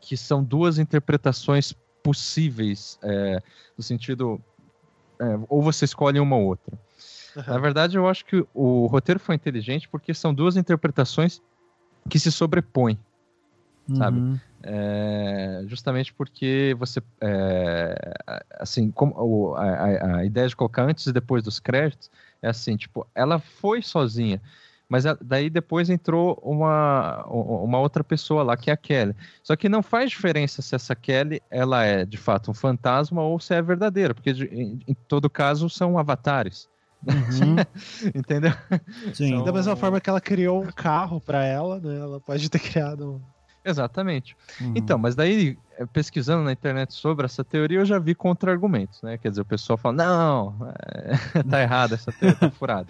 que 0.00 0.16
são 0.16 0.42
duas 0.44 0.78
interpretações 0.78 1.72
possíveis, 2.02 2.98
é, 3.02 3.42
no 3.76 3.82
sentido, 3.82 4.40
é, 5.18 5.38
ou 5.48 5.62
você 5.62 5.84
escolhe 5.84 6.20
uma 6.20 6.36
ou 6.36 6.44
outra. 6.44 6.78
Uhum. 7.34 7.42
Na 7.46 7.58
verdade, 7.58 7.96
eu 7.96 8.08
acho 8.08 8.24
que 8.24 8.44
o 8.52 8.86
roteiro 8.86 9.20
foi 9.20 9.34
inteligente 9.34 9.88
porque 9.88 10.12
são 10.12 10.34
duas 10.34 10.56
interpretações 10.56 11.40
que 12.08 12.18
se 12.18 12.30
sobrepõe, 12.30 12.98
uhum. 13.88 14.38
É, 14.68 15.62
justamente 15.66 16.12
porque 16.12 16.74
você, 16.78 17.00
é, 17.20 18.14
assim, 18.58 18.90
como 18.90 19.54
a, 19.54 20.16
a, 20.18 20.24
ideia 20.24 20.48
de 20.48 20.56
colocar 20.56 20.82
antes 20.82 21.06
e 21.06 21.12
depois 21.12 21.42
dos 21.42 21.60
créditos 21.60 22.10
é 22.42 22.48
assim, 22.48 22.76
tipo, 22.76 23.06
ela 23.14 23.38
foi 23.38 23.80
sozinha, 23.80 24.42
mas 24.88 25.04
daí 25.20 25.48
depois 25.48 25.88
entrou 25.88 26.38
uma, 26.42 27.24
uma 27.26 27.78
outra 27.78 28.02
pessoa 28.04 28.42
lá, 28.42 28.56
que 28.56 28.70
é 28.70 28.72
a 28.72 28.76
Kelly. 28.76 29.14
Só 29.42 29.56
que 29.56 29.68
não 29.68 29.82
faz 29.82 30.10
diferença 30.10 30.62
se 30.62 30.74
essa 30.74 30.94
Kelly 30.94 31.40
ela 31.50 31.84
é 31.84 32.04
de 32.04 32.16
fato 32.16 32.50
um 32.50 32.54
fantasma 32.54 33.22
ou 33.22 33.38
se 33.40 33.54
é 33.54 33.62
verdadeira, 33.62 34.14
porque 34.14 34.30
em, 34.30 34.80
em 34.86 34.94
todo 35.08 35.30
caso 35.30 35.68
são 35.68 35.98
avatares. 35.98 36.68
Uhum. 37.06 37.56
Entendeu? 38.14 38.52
Sim. 39.14 39.34
Então... 39.34 39.44
Da 39.44 39.52
mesma 39.52 39.76
forma 39.76 40.00
que 40.00 40.10
ela 40.10 40.20
criou 40.20 40.62
um 40.62 40.72
carro 40.72 41.20
para 41.20 41.44
ela, 41.44 41.80
né? 41.80 41.98
Ela 41.98 42.20
pode 42.20 42.48
ter 42.48 42.58
criado 42.60 43.14
um. 43.14 43.35
Exatamente. 43.66 44.36
Uhum. 44.60 44.74
Então, 44.76 44.96
mas 44.96 45.16
daí, 45.16 45.58
é, 45.76 45.84
pesquisando 45.84 46.44
na 46.44 46.52
internet 46.52 46.94
sobre 46.94 47.26
essa 47.26 47.42
teoria, 47.42 47.80
eu 47.80 47.84
já 47.84 47.98
vi 47.98 48.14
contra-argumentos, 48.14 49.02
né? 49.02 49.18
Quer 49.18 49.30
dizer, 49.30 49.42
o 49.42 49.44
pessoal 49.44 49.76
fala, 49.76 49.96
não, 49.96 50.56
é, 51.34 51.42
tá 51.42 51.60
errado, 51.60 51.94
essa 51.94 52.12
teoria 52.12 52.38
tá 52.38 52.50
furada. 52.50 52.86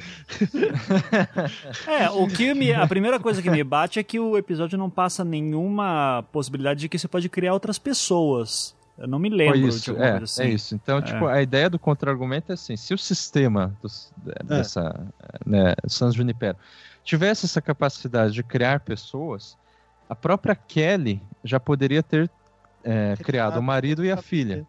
é, 1.88 2.10
o 2.10 2.28
que 2.28 2.52
me, 2.52 2.74
a 2.74 2.86
primeira 2.86 3.18
coisa 3.18 3.40
que 3.40 3.50
me 3.50 3.64
bate 3.64 3.98
é 3.98 4.02
que 4.02 4.20
o 4.20 4.36
episódio 4.36 4.76
não 4.76 4.90
passa 4.90 5.24
nenhuma 5.24 6.22
possibilidade 6.30 6.80
de 6.80 6.88
que 6.88 6.98
você 6.98 7.08
pode 7.08 7.28
criar 7.30 7.54
outras 7.54 7.78
pessoas. 7.78 8.76
Eu 8.98 9.06
não 9.06 9.18
me 9.18 9.28
lembro 9.28 9.58
isso, 9.58 9.94
de 9.94 10.02
é, 10.02 10.16
assim. 10.16 10.42
É 10.42 10.48
isso. 10.48 10.74
Então, 10.74 10.98
é. 10.98 11.02
tipo, 11.02 11.26
a 11.26 11.42
ideia 11.42 11.68
do 11.68 11.78
contra-argumento 11.78 12.50
é 12.50 12.54
assim: 12.54 12.76
se 12.76 12.94
o 12.94 12.98
sistema 12.98 13.76
dos, 13.82 14.10
é. 14.26 14.42
dessa 14.42 15.06
né, 15.44 15.74
Sans 15.86 16.14
Junipero 16.14 16.56
tivesse 17.04 17.46
essa 17.46 17.60
capacidade 17.60 18.32
de 18.32 18.42
criar 18.42 18.80
pessoas, 18.80 19.56
a 20.08 20.14
própria 20.14 20.54
Kelly 20.54 21.22
já 21.44 21.58
poderia 21.58 22.02
ter 22.02 22.30
é, 22.84 23.14
criado 23.22 23.58
o 23.58 23.62
marido 23.62 24.04
e 24.04 24.10
a 24.10 24.16
filha. 24.16 24.66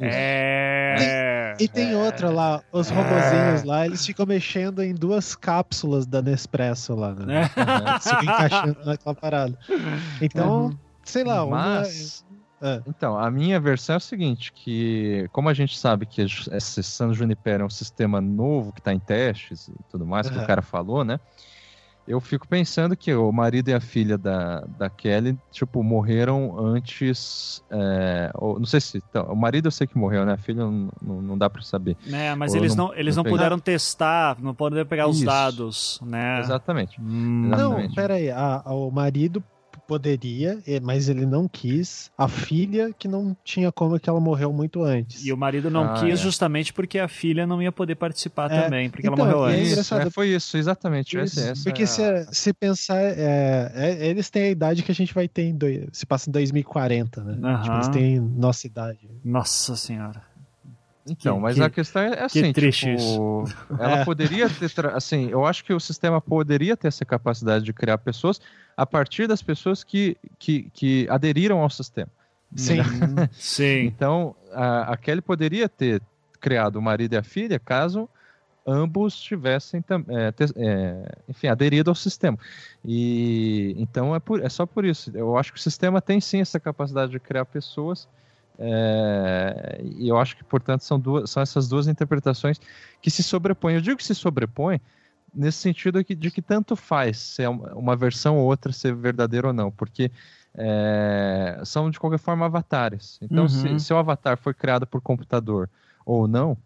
É. 0.00 1.56
E, 1.58 1.64
e 1.64 1.68
tem 1.68 1.92
é. 1.92 1.96
outra 1.96 2.30
lá, 2.30 2.62
os 2.72 2.88
robozinhos 2.88 3.64
lá, 3.64 3.84
eles 3.84 4.04
ficam 4.06 4.24
mexendo 4.26 4.82
em 4.82 4.94
duas 4.94 5.34
cápsulas 5.34 6.06
da 6.06 6.22
Nespresso 6.22 6.94
lá, 6.94 7.14
né? 7.14 7.42
Uhum. 7.42 8.00
Ficam 8.00 8.22
encaixando 8.22 8.84
naquela 8.84 9.14
parada. 9.14 9.58
Então, 10.20 10.66
uhum. 10.66 10.78
sei 11.02 11.24
lá, 11.24 11.44
Mas... 11.46 12.22
uma 12.22 12.28
é. 12.60 12.82
Então, 12.88 13.16
a 13.16 13.30
minha 13.30 13.60
versão 13.60 13.94
é 13.94 13.96
o 13.98 14.00
seguinte, 14.00 14.52
que 14.52 15.28
como 15.32 15.48
a 15.48 15.54
gente 15.54 15.78
sabe 15.78 16.06
que 16.06 16.22
esse 16.22 16.82
San 16.82 17.14
Junipero 17.14 17.62
é 17.62 17.66
um 17.66 17.70
sistema 17.70 18.20
novo 18.20 18.72
que 18.72 18.80
está 18.80 18.92
em 18.92 18.98
testes 18.98 19.68
e 19.68 19.74
tudo 19.90 20.04
mais, 20.04 20.26
uhum. 20.26 20.34
que 20.34 20.38
o 20.40 20.46
cara 20.46 20.60
falou, 20.62 21.04
né? 21.04 21.20
Eu 22.08 22.20
fico 22.20 22.48
pensando 22.48 22.96
que 22.96 23.14
o 23.14 23.30
marido 23.30 23.68
e 23.68 23.74
a 23.74 23.80
filha 23.80 24.16
da, 24.16 24.60
da 24.78 24.88
Kelly, 24.88 25.38
tipo, 25.52 25.82
morreram 25.82 26.58
antes. 26.58 27.62
É, 27.70 28.30
ou, 28.34 28.58
não 28.58 28.64
sei 28.64 28.80
se. 28.80 29.02
Então, 29.10 29.26
o 29.26 29.36
marido 29.36 29.66
eu 29.66 29.70
sei 29.70 29.86
que 29.86 29.98
morreu, 29.98 30.24
né? 30.24 30.32
A 30.32 30.38
filha 30.38 30.64
não, 30.64 30.88
não, 31.02 31.20
não 31.20 31.38
dá 31.38 31.50
para 31.50 31.60
saber. 31.60 31.98
É, 32.10 32.34
mas 32.34 32.52
ou 32.52 32.58
eles 32.58 32.74
não, 32.74 32.94
eles 32.94 33.14
não, 33.14 33.22
não 33.22 33.30
puderam 33.30 33.58
testar, 33.58 34.38
não 34.40 34.54
puderam 34.54 34.86
pegar 34.86 35.04
Isso. 35.04 35.18
os 35.18 35.22
dados, 35.22 36.00
né? 36.02 36.40
Exatamente. 36.40 36.98
Hum. 36.98 37.48
Exatamente. 37.52 37.88
Não, 37.88 37.94
pera 37.94 38.14
aí. 38.14 38.30
A, 38.30 38.62
a, 38.64 38.72
o 38.72 38.90
marido 38.90 39.44
poderia, 39.88 40.62
mas 40.82 41.08
ele 41.08 41.24
não 41.24 41.48
quis. 41.48 42.10
A 42.16 42.28
filha, 42.28 42.92
que 42.96 43.08
não 43.08 43.34
tinha 43.42 43.72
como, 43.72 43.98
que 43.98 44.08
ela 44.08 44.20
morreu 44.20 44.52
muito 44.52 44.82
antes. 44.82 45.24
E 45.24 45.32
o 45.32 45.36
marido 45.36 45.70
não 45.70 45.84
ah, 45.84 45.94
quis 45.94 46.20
é. 46.20 46.22
justamente 46.22 46.74
porque 46.74 46.98
a 46.98 47.08
filha 47.08 47.46
não 47.46 47.62
ia 47.62 47.72
poder 47.72 47.94
participar 47.94 48.52
é. 48.52 48.62
também, 48.62 48.90
porque 48.90 49.06
então, 49.06 49.24
ela 49.24 49.24
morreu 49.24 49.48
é 49.48 49.58
antes. 49.58 49.90
É, 49.90 50.10
foi 50.10 50.28
isso, 50.28 50.58
exatamente. 50.58 51.18
Isso, 51.18 51.40
essa, 51.40 51.64
porque 51.64 51.86
se, 51.86 52.02
se 52.30 52.52
pensar, 52.52 53.00
é, 53.00 53.96
eles 54.06 54.28
têm 54.28 54.42
a 54.42 54.50
idade 54.50 54.82
que 54.82 54.92
a 54.92 54.94
gente 54.94 55.14
vai 55.14 55.26
ter 55.26 55.44
em 55.44 55.56
dois, 55.56 55.86
se 55.92 56.04
passa 56.04 56.28
em 56.28 56.32
2040, 56.32 57.24
né? 57.24 57.32
Uhum. 57.32 57.62
Tipo, 57.62 57.74
eles 57.74 57.88
têm 57.88 58.20
nossa 58.20 58.66
idade. 58.66 59.08
Nossa 59.24 59.74
senhora. 59.74 60.22
Então, 61.10 61.36
que, 61.36 61.42
mas 61.42 61.54
que, 61.56 61.62
a 61.62 61.70
questão 61.70 62.02
é 62.02 62.22
assim, 62.22 62.42
que 62.42 62.52
triste 62.52 62.86
tipo, 62.86 62.96
isso. 62.96 63.44
ela 63.78 63.98
é. 63.98 64.04
poderia 64.04 64.48
ter, 64.48 64.86
assim, 64.86 65.28
eu 65.30 65.44
acho 65.44 65.64
que 65.64 65.72
o 65.72 65.80
sistema 65.80 66.20
poderia 66.20 66.76
ter 66.76 66.88
essa 66.88 67.04
capacidade 67.04 67.64
de 67.64 67.72
criar 67.72 67.98
pessoas 67.98 68.40
a 68.76 68.86
partir 68.86 69.26
das 69.26 69.42
pessoas 69.42 69.82
que, 69.82 70.16
que, 70.38 70.70
que 70.72 71.06
aderiram 71.10 71.60
ao 71.60 71.70
sistema. 71.70 72.10
Sim, 72.54 72.78
sim. 73.32 73.84
Então, 73.84 74.34
a, 74.52 74.92
a 74.92 74.96
Kelly 74.96 75.20
poderia 75.20 75.68
ter 75.68 76.02
criado 76.40 76.76
o 76.76 76.82
marido 76.82 77.14
e 77.14 77.16
a 77.16 77.22
filha 77.22 77.58
caso 77.58 78.08
ambos 78.68 79.18
tivessem, 79.18 79.82
é, 80.08 80.30
ter, 80.30 80.52
é, 80.54 81.16
enfim, 81.26 81.46
aderido 81.46 81.90
ao 81.90 81.94
sistema. 81.94 82.38
E 82.84 83.74
então 83.78 84.14
é, 84.14 84.20
por, 84.20 84.44
é 84.44 84.48
só 84.50 84.66
por 84.66 84.84
isso. 84.84 85.10
Eu 85.14 85.38
acho 85.38 85.52
que 85.52 85.58
o 85.58 85.62
sistema 85.62 86.02
tem 86.02 86.20
sim 86.20 86.40
essa 86.40 86.60
capacidade 86.60 87.10
de 87.10 87.18
criar 87.18 87.46
pessoas 87.46 88.06
é, 88.58 89.80
e 89.84 90.08
eu 90.08 90.18
acho 90.18 90.36
que, 90.36 90.42
portanto, 90.42 90.82
são, 90.82 90.98
duas, 90.98 91.30
são 91.30 91.42
essas 91.42 91.68
duas 91.68 91.86
interpretações 91.86 92.60
que 93.00 93.10
se 93.10 93.22
sobrepõem. 93.22 93.76
Eu 93.76 93.80
digo 93.80 93.96
que 93.96 94.04
se 94.04 94.14
sobrepõem 94.14 94.80
nesse 95.32 95.58
sentido 95.58 96.02
de, 96.02 96.30
que 96.30 96.42
tanto 96.42 96.74
faz 96.74 97.18
se 97.18 97.42
é 97.42 97.48
uma 97.48 97.94
versão 97.94 98.38
ou 98.38 98.46
outra 98.46 98.72
ser 98.72 98.94
verdadeira 98.94 99.48
ou 99.48 99.52
não, 99.52 99.70
porque 99.70 100.10
é, 100.54 101.60
são 101.64 101.90
de 101.90 102.00
qualquer 102.00 102.18
forma 102.18 102.46
avatares. 102.46 103.18
Então, 103.22 103.42
uhum. 103.42 103.48
se, 103.48 103.78
se 103.80 103.92
o 103.92 103.96
avatar 103.96 104.36
foi 104.36 104.52
criado 104.52 104.86
por 104.86 105.00
computador 105.00 105.70
ou 106.04 106.26
não, 106.26 106.56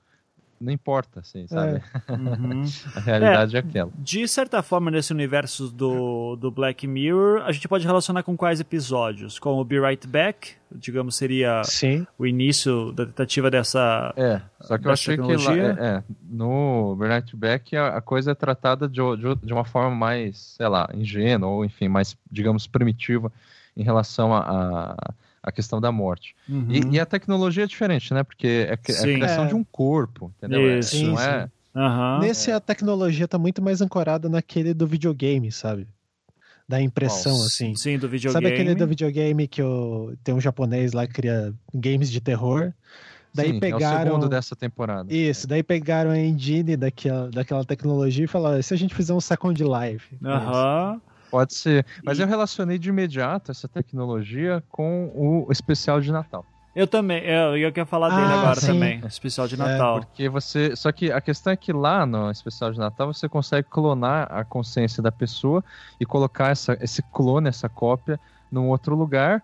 não 0.62 0.72
importa, 0.72 1.20
assim, 1.20 1.46
sabe? 1.46 1.82
É. 2.08 2.12
Uhum. 2.12 2.62
a 2.94 3.00
realidade 3.00 3.56
é, 3.56 3.58
é, 3.58 3.62
aquela. 3.62 3.90
De 3.98 4.26
certa 4.28 4.62
forma, 4.62 4.90
nesse 4.90 5.12
universo 5.12 5.68
do, 5.68 6.36
do 6.36 6.50
Black 6.50 6.86
Mirror, 6.86 7.42
a 7.42 7.52
gente 7.52 7.66
pode 7.66 7.84
relacionar 7.84 8.22
com 8.22 8.36
quais 8.36 8.60
episódios? 8.60 9.38
Com 9.38 9.58
o 9.58 9.64
Be 9.64 9.80
Right 9.80 10.06
Back, 10.06 10.52
digamos, 10.70 11.16
seria 11.16 11.62
Sim. 11.64 12.06
o 12.16 12.26
início 12.26 12.92
da 12.92 13.04
tentativa 13.04 13.50
dessa. 13.50 14.14
É, 14.16 14.40
só 14.60 14.78
que 14.78 14.86
eu 14.86 14.92
achei 14.92 15.16
tecnologia. 15.16 15.74
que 15.74 15.80
lá, 15.80 15.86
é, 15.86 15.96
é, 15.96 16.02
no 16.30 16.96
Be 16.96 17.08
Right 17.08 17.36
Back 17.36 17.76
a, 17.76 17.96
a, 17.96 18.00
coisa 18.00 18.30
é 18.30 18.34
tratada 18.34 18.88
de, 18.88 19.00
de, 19.16 19.34
de 19.46 19.52
uma 19.52 19.64
forma 19.64 19.94
mais, 19.94 20.38
sei 20.56 20.68
lá, 20.68 20.88
ingênua, 20.94 21.48
ou 21.48 21.64
enfim, 21.64 21.88
mais, 21.88 22.16
digamos, 22.30 22.66
primitiva 22.66 23.32
em 23.76 23.82
relação 23.82 24.32
a, 24.32 24.40
a 24.92 25.14
a 25.42 25.50
questão 25.50 25.80
da 25.80 25.90
morte. 25.90 26.34
Uhum. 26.48 26.66
E, 26.70 26.96
e, 26.96 27.00
a 27.00 27.06
tecnologia 27.06 27.64
é 27.64 27.66
diferente, 27.66 28.14
né? 28.14 28.22
Porque 28.22 28.46
é, 28.46 28.70
é 28.70 28.72
a 28.72 28.76
criação 28.76 29.44
é. 29.44 29.48
de 29.48 29.54
um 29.54 29.64
corpo, 29.64 30.32
entendeu? 30.38 30.70
É, 30.70 30.78
Isso, 30.78 31.04
não 31.04 31.18
é... 31.20 31.48
Uhum. 31.74 32.18
Nesse 32.20 32.50
a 32.50 32.60
tecnologia 32.60 33.26
tá 33.26 33.38
muito 33.38 33.62
mais 33.62 33.80
ancorada 33.80 34.28
naquele 34.28 34.74
do 34.74 34.86
videogame, 34.86 35.50
sabe? 35.50 35.88
Da 36.68 36.80
impressão, 36.80 37.38
oh, 37.38 37.44
assim. 37.44 37.74
Sim, 37.74 37.98
do 37.98 38.08
videogame. 38.08 38.44
Sabe 38.44 38.54
aquele 38.54 38.74
do 38.74 38.86
videogame 38.86 39.48
que 39.48 39.62
o... 39.62 40.14
tem 40.22 40.34
um 40.34 40.40
japonês 40.40 40.92
lá 40.92 41.06
que 41.06 41.14
cria 41.14 41.52
games 41.74 42.10
de 42.10 42.20
terror? 42.20 42.72
Daí 43.34 43.52
sim, 43.52 43.60
pegaram. 43.60 43.86
É 43.86 44.04
o 44.04 44.06
segundo 44.06 44.28
dessa 44.28 44.54
temporada. 44.54 45.12
Isso, 45.12 45.48
daí 45.48 45.62
pegaram 45.62 46.10
a 46.10 46.18
engine 46.18 46.76
daquela, 46.76 47.30
daquela 47.30 47.64
tecnologia 47.64 48.26
e 48.26 48.28
falaram: 48.28 48.58
e 48.58 48.62
se 48.62 48.74
a 48.74 48.76
gente 48.76 48.94
fizer 48.94 49.14
um 49.14 49.20
Second 49.20 49.60
Life? 49.62 50.16
Aham. 50.22 50.92
Uhum. 50.92 51.11
Pode 51.32 51.54
ser. 51.54 51.86
Mas 52.04 52.18
e... 52.18 52.22
eu 52.22 52.26
relacionei 52.28 52.78
de 52.78 52.90
imediato 52.90 53.50
essa 53.50 53.66
tecnologia 53.66 54.62
com 54.68 55.10
o 55.14 55.50
especial 55.50 55.98
de 55.98 56.12
Natal. 56.12 56.44
Eu 56.76 56.86
também, 56.86 57.22
eu, 57.24 57.56
eu 57.56 57.72
quero 57.72 57.86
falar 57.86 58.10
dele 58.10 58.32
ah, 58.32 58.40
agora 58.40 58.60
sim. 58.60 58.66
também, 58.68 59.02
especial 59.06 59.48
de 59.48 59.54
é, 59.54 59.58
Natal. 59.58 59.96
É, 59.96 60.00
porque 60.00 60.28
você. 60.28 60.76
Só 60.76 60.92
que 60.92 61.10
a 61.10 61.20
questão 61.22 61.52
é 61.54 61.56
que 61.56 61.72
lá 61.72 62.04
no 62.04 62.30
especial 62.30 62.70
de 62.70 62.78
Natal 62.78 63.12
você 63.12 63.28
consegue 63.28 63.66
clonar 63.70 64.30
a 64.30 64.44
consciência 64.44 65.02
da 65.02 65.10
pessoa 65.10 65.64
e 65.98 66.04
colocar 66.04 66.50
essa, 66.50 66.76
esse 66.82 67.02
clone, 67.02 67.48
essa 67.48 67.68
cópia, 67.68 68.20
num 68.50 68.68
outro 68.68 68.94
lugar. 68.94 69.42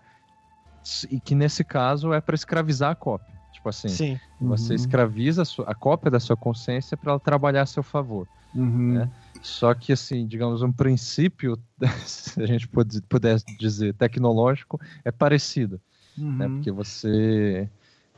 E 1.09 1.19
que 1.19 1.33
nesse 1.33 1.63
caso 1.63 2.13
é 2.13 2.21
para 2.21 2.35
escravizar 2.35 2.91
a 2.91 2.95
cópia. 2.95 3.33
Tipo 3.51 3.69
assim, 3.69 3.89
sim. 3.89 4.19
você 4.39 4.73
uhum. 4.73 4.75
escraviza 4.75 5.41
a, 5.41 5.45
sua, 5.45 5.65
a, 5.65 5.75
cópia 5.75 6.09
da 6.09 6.19
sua 6.19 6.37
consciência 6.37 6.95
para 6.95 7.11
ela 7.11 7.19
trabalhar 7.19 7.63
a 7.63 7.65
seu 7.65 7.83
favor. 7.83 8.27
Uhum. 8.55 8.93
Né? 8.93 9.09
Só 9.41 9.73
que, 9.73 9.93
assim, 9.93 10.27
digamos, 10.27 10.61
um 10.61 10.71
princípio, 10.71 11.57
se 12.05 12.41
a 12.41 12.45
gente 12.45 12.67
pudesse 12.67 13.45
dizer 13.57 13.93
tecnológico, 13.93 14.79
é 15.03 15.11
parecido. 15.11 15.79
Né? 16.17 16.23
Uhum. 16.23 16.37
Né? 16.37 16.47
Porque 16.49 16.71
você 16.71 17.69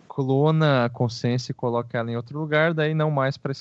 clona 0.07 0.85
a 0.85 0.89
consciência 0.89 1.51
e 1.51 1.55
coloca 1.55 1.97
ela 1.97 2.11
em 2.11 2.17
outro 2.17 2.37
lugar, 2.37 2.73
daí 2.73 2.93
não 2.93 3.09
mais 3.09 3.37
para 3.37 3.53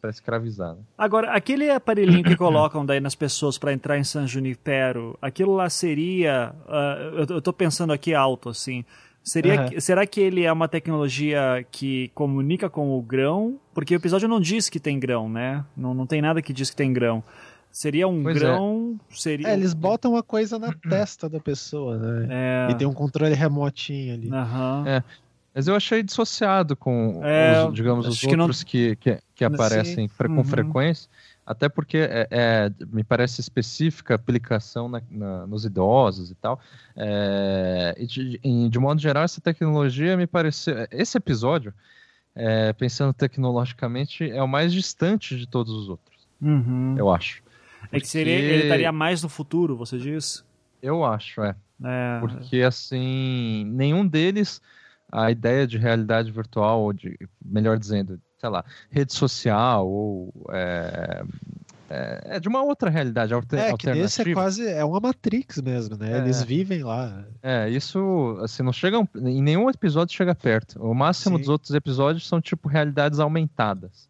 para 0.00 0.10
escravizar. 0.10 0.74
Né? 0.74 0.80
Agora, 0.96 1.32
aquele 1.32 1.70
aparelhinho 1.70 2.24
que 2.24 2.36
colocam 2.36 2.86
daí 2.86 3.00
nas 3.00 3.14
pessoas 3.14 3.58
para 3.58 3.72
entrar 3.72 3.98
em 3.98 4.04
San 4.04 4.26
Junipero, 4.26 5.18
aquilo 5.20 5.54
lá 5.54 5.68
seria. 5.68 6.52
Uh, 6.66 7.18
eu, 7.18 7.36
eu 7.36 7.42
tô 7.42 7.52
pensando 7.52 7.92
aqui 7.92 8.14
alto, 8.14 8.48
assim. 8.48 8.84
Seria, 9.22 9.62
uhum. 9.62 9.80
Será 9.80 10.06
que 10.06 10.20
ele 10.20 10.44
é 10.44 10.52
uma 10.52 10.68
tecnologia 10.68 11.66
que 11.70 12.10
comunica 12.14 12.70
com 12.70 12.96
o 12.96 13.02
grão? 13.02 13.58
Porque 13.74 13.94
o 13.94 13.96
episódio 13.96 14.26
não 14.26 14.40
diz 14.40 14.70
que 14.70 14.80
tem 14.80 14.98
grão, 14.98 15.28
né? 15.28 15.64
Não, 15.76 15.92
não 15.92 16.06
tem 16.06 16.22
nada 16.22 16.40
que 16.40 16.52
diz 16.52 16.70
que 16.70 16.76
tem 16.76 16.92
grão. 16.92 17.22
Seria 17.70 18.08
um 18.08 18.22
pois 18.22 18.36
é. 18.36 18.40
grão. 18.40 18.98
É. 19.10 19.14
Seria... 19.14 19.48
É, 19.48 19.52
eles 19.52 19.74
botam 19.74 20.12
uma 20.12 20.22
coisa 20.22 20.58
na 20.58 20.72
testa 20.88 21.28
da 21.28 21.38
pessoa, 21.38 21.98
né? 21.98 22.28
É. 22.30 22.72
E 22.72 22.74
tem 22.74 22.86
um 22.86 22.94
controle 22.94 23.34
remotinho 23.34 24.14
ali. 24.14 24.30
Uhum. 24.30 24.86
É. 24.86 25.04
Mas 25.54 25.66
eu 25.66 25.74
achei 25.74 26.02
dissociado 26.02 26.76
com, 26.76 27.20
é, 27.24 27.66
os, 27.66 27.74
digamos, 27.74 28.06
os 28.06 28.22
outros 28.22 28.62
que, 28.62 28.86
não... 28.86 28.94
que, 28.96 28.96
que, 28.96 29.22
que 29.34 29.44
aparecem 29.44 30.08
com 30.08 30.24
uhum. 30.28 30.44
frequência. 30.44 31.10
Até 31.48 31.66
porque 31.66 31.96
é, 31.96 32.28
é, 32.30 32.70
me 32.92 33.02
parece 33.02 33.40
específica 33.40 34.12
a 34.12 34.16
aplicação 34.16 34.86
na, 34.86 35.00
na, 35.10 35.46
nos 35.46 35.64
idosos 35.64 36.30
e 36.30 36.34
tal. 36.34 36.60
É, 36.94 37.94
e 37.96 38.06
de, 38.06 38.68
de 38.68 38.78
modo 38.78 39.00
geral, 39.00 39.24
essa 39.24 39.40
tecnologia 39.40 40.14
me 40.14 40.26
pareceu. 40.26 40.86
Esse 40.90 41.16
episódio, 41.16 41.72
é, 42.34 42.74
pensando 42.74 43.14
tecnologicamente, 43.14 44.30
é 44.30 44.42
o 44.42 44.46
mais 44.46 44.74
distante 44.74 45.38
de 45.38 45.46
todos 45.46 45.72
os 45.72 45.88
outros. 45.88 46.28
Uhum. 46.38 46.94
Eu 46.98 47.08
acho. 47.10 47.42
Porque... 47.80 47.96
É 47.96 48.00
que 48.00 48.08
seria, 48.08 48.34
ele 48.34 48.64
estaria 48.64 48.92
mais 48.92 49.22
no 49.22 49.30
futuro, 49.30 49.74
você 49.74 49.96
diz? 49.96 50.44
Eu 50.82 51.02
acho, 51.02 51.40
é. 51.40 51.56
é. 51.82 52.20
Porque, 52.20 52.60
assim, 52.60 53.64
nenhum 53.64 54.06
deles 54.06 54.60
a 55.10 55.30
ideia 55.30 55.66
de 55.66 55.78
realidade 55.78 56.30
virtual, 56.30 56.82
ou 56.82 56.92
de, 56.92 57.18
melhor 57.42 57.78
dizendo, 57.78 58.20
sei 58.38 58.48
lá, 58.48 58.64
rede 58.90 59.12
social 59.12 59.88
ou 59.88 60.32
é, 60.50 61.24
é, 61.90 62.22
é 62.36 62.40
de 62.40 62.48
uma 62.48 62.62
outra 62.62 62.90
realidade 62.90 63.34
alter, 63.34 63.58
é, 63.58 63.70
alternativa. 63.70 63.94
Que 63.94 64.06
esse 64.06 64.30
é 64.30 64.34
quase 64.34 64.66
é 64.66 64.84
uma 64.84 65.00
Matrix 65.00 65.60
mesmo, 65.60 65.96
né? 65.96 66.12
É, 66.12 66.18
Eles 66.18 66.42
vivem 66.42 66.82
lá. 66.82 67.24
É, 67.42 67.68
isso 67.68 68.38
assim 68.42 68.62
não 68.62 68.72
chega 68.72 68.98
em 69.16 69.42
nenhum 69.42 69.68
episódio 69.68 70.14
chega 70.14 70.34
perto. 70.34 70.80
O 70.82 70.94
máximo 70.94 71.36
Sim. 71.36 71.42
dos 71.42 71.48
outros 71.48 71.72
episódios 71.72 72.28
são 72.28 72.40
tipo 72.40 72.68
realidades 72.68 73.18
aumentadas, 73.18 74.08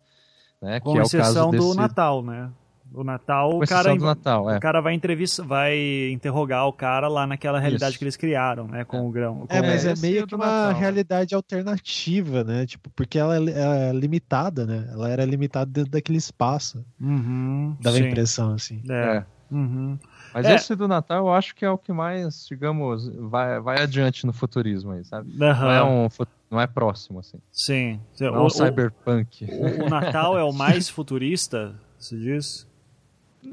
né? 0.61 0.81
Com 0.81 0.93
que 0.93 0.99
exceção 1.01 1.19
é 1.19 1.31
o 1.31 1.35
caso 1.35 1.51
do 1.51 1.67
desse... 1.69 1.77
Natal, 1.77 2.23
né? 2.23 2.51
O 2.93 3.05
Natal, 3.05 3.51
o 3.51 3.67
cara, 3.67 3.95
Natal, 3.95 4.51
é. 4.51 4.57
o 4.57 4.61
cara 4.61 4.81
vai 4.81 4.95
entrevista, 4.95 5.43
vai 5.43 6.11
interrogar 6.11 6.67
o 6.67 6.73
cara 6.73 7.07
lá 7.07 7.27
naquela 7.27 7.59
realidade 7.59 7.91
Isso. 7.91 7.99
que 7.99 8.05
eles 8.05 8.17
criaram, 8.17 8.67
né, 8.67 8.85
com 8.85 8.97
é. 8.97 9.01
o 9.01 9.11
grão. 9.11 9.47
Com 9.47 9.55
é, 9.55 9.61
mas 9.61 9.85
é 9.85 9.95
meio 9.97 10.27
que 10.27 10.35
uma 10.35 10.47
Natal. 10.47 10.81
realidade 10.81 11.35
alternativa, 11.35 12.43
né? 12.45 12.67
Tipo, 12.67 12.91
porque 12.91 13.19
ela 13.19 13.37
é, 13.37 13.91
é, 13.91 13.93
limitada, 13.93 14.67
né? 14.67 14.89
Ela 14.91 15.11
era 15.11 15.25
limitada 15.25 15.71
dentro 15.71 15.91
daquele 15.91 16.19
espaço. 16.19 16.85
Uhum, 17.01 17.77
Dava 17.81 17.97
sim. 17.97 18.05
a 18.05 18.07
impressão, 18.09 18.55
assim. 18.55 18.83
É. 18.89 19.17
é. 19.19 19.27
Uhum. 19.51 19.99
Mas 20.35 20.47
é. 20.47 20.55
esse 20.55 20.75
do 20.75 20.87
Natal 20.87 21.27
eu 21.27 21.33
acho 21.33 21.55
que 21.55 21.65
é 21.65 21.71
o 21.71 21.79
que 21.79 21.93
mais, 21.93 22.47
digamos, 22.47 23.09
vai, 23.31 23.61
vai 23.61 23.83
adiante 23.83 24.27
no 24.27 24.33
futurismo 24.33 24.93
aí, 24.93 25.05
sabe? 25.05 25.31
Uhum. 25.31 25.39
Não, 25.39 25.71
é 25.71 25.85
um, 25.85 26.09
não 26.51 26.61
é 26.61 26.67
próximo, 26.67 27.19
assim. 27.19 27.39
Sim. 27.51 28.01
Não 28.21 28.33
o, 28.33 28.37
é 28.37 28.41
um 28.43 28.51
cyberpunk. 28.51 29.47
O, 29.51 29.87
o 29.87 29.89
Natal 29.89 30.39
é 30.39 30.45
o 30.45 30.53
mais 30.55 30.89
futurista, 30.89 31.75
se 31.99 32.19
diz? 32.19 32.68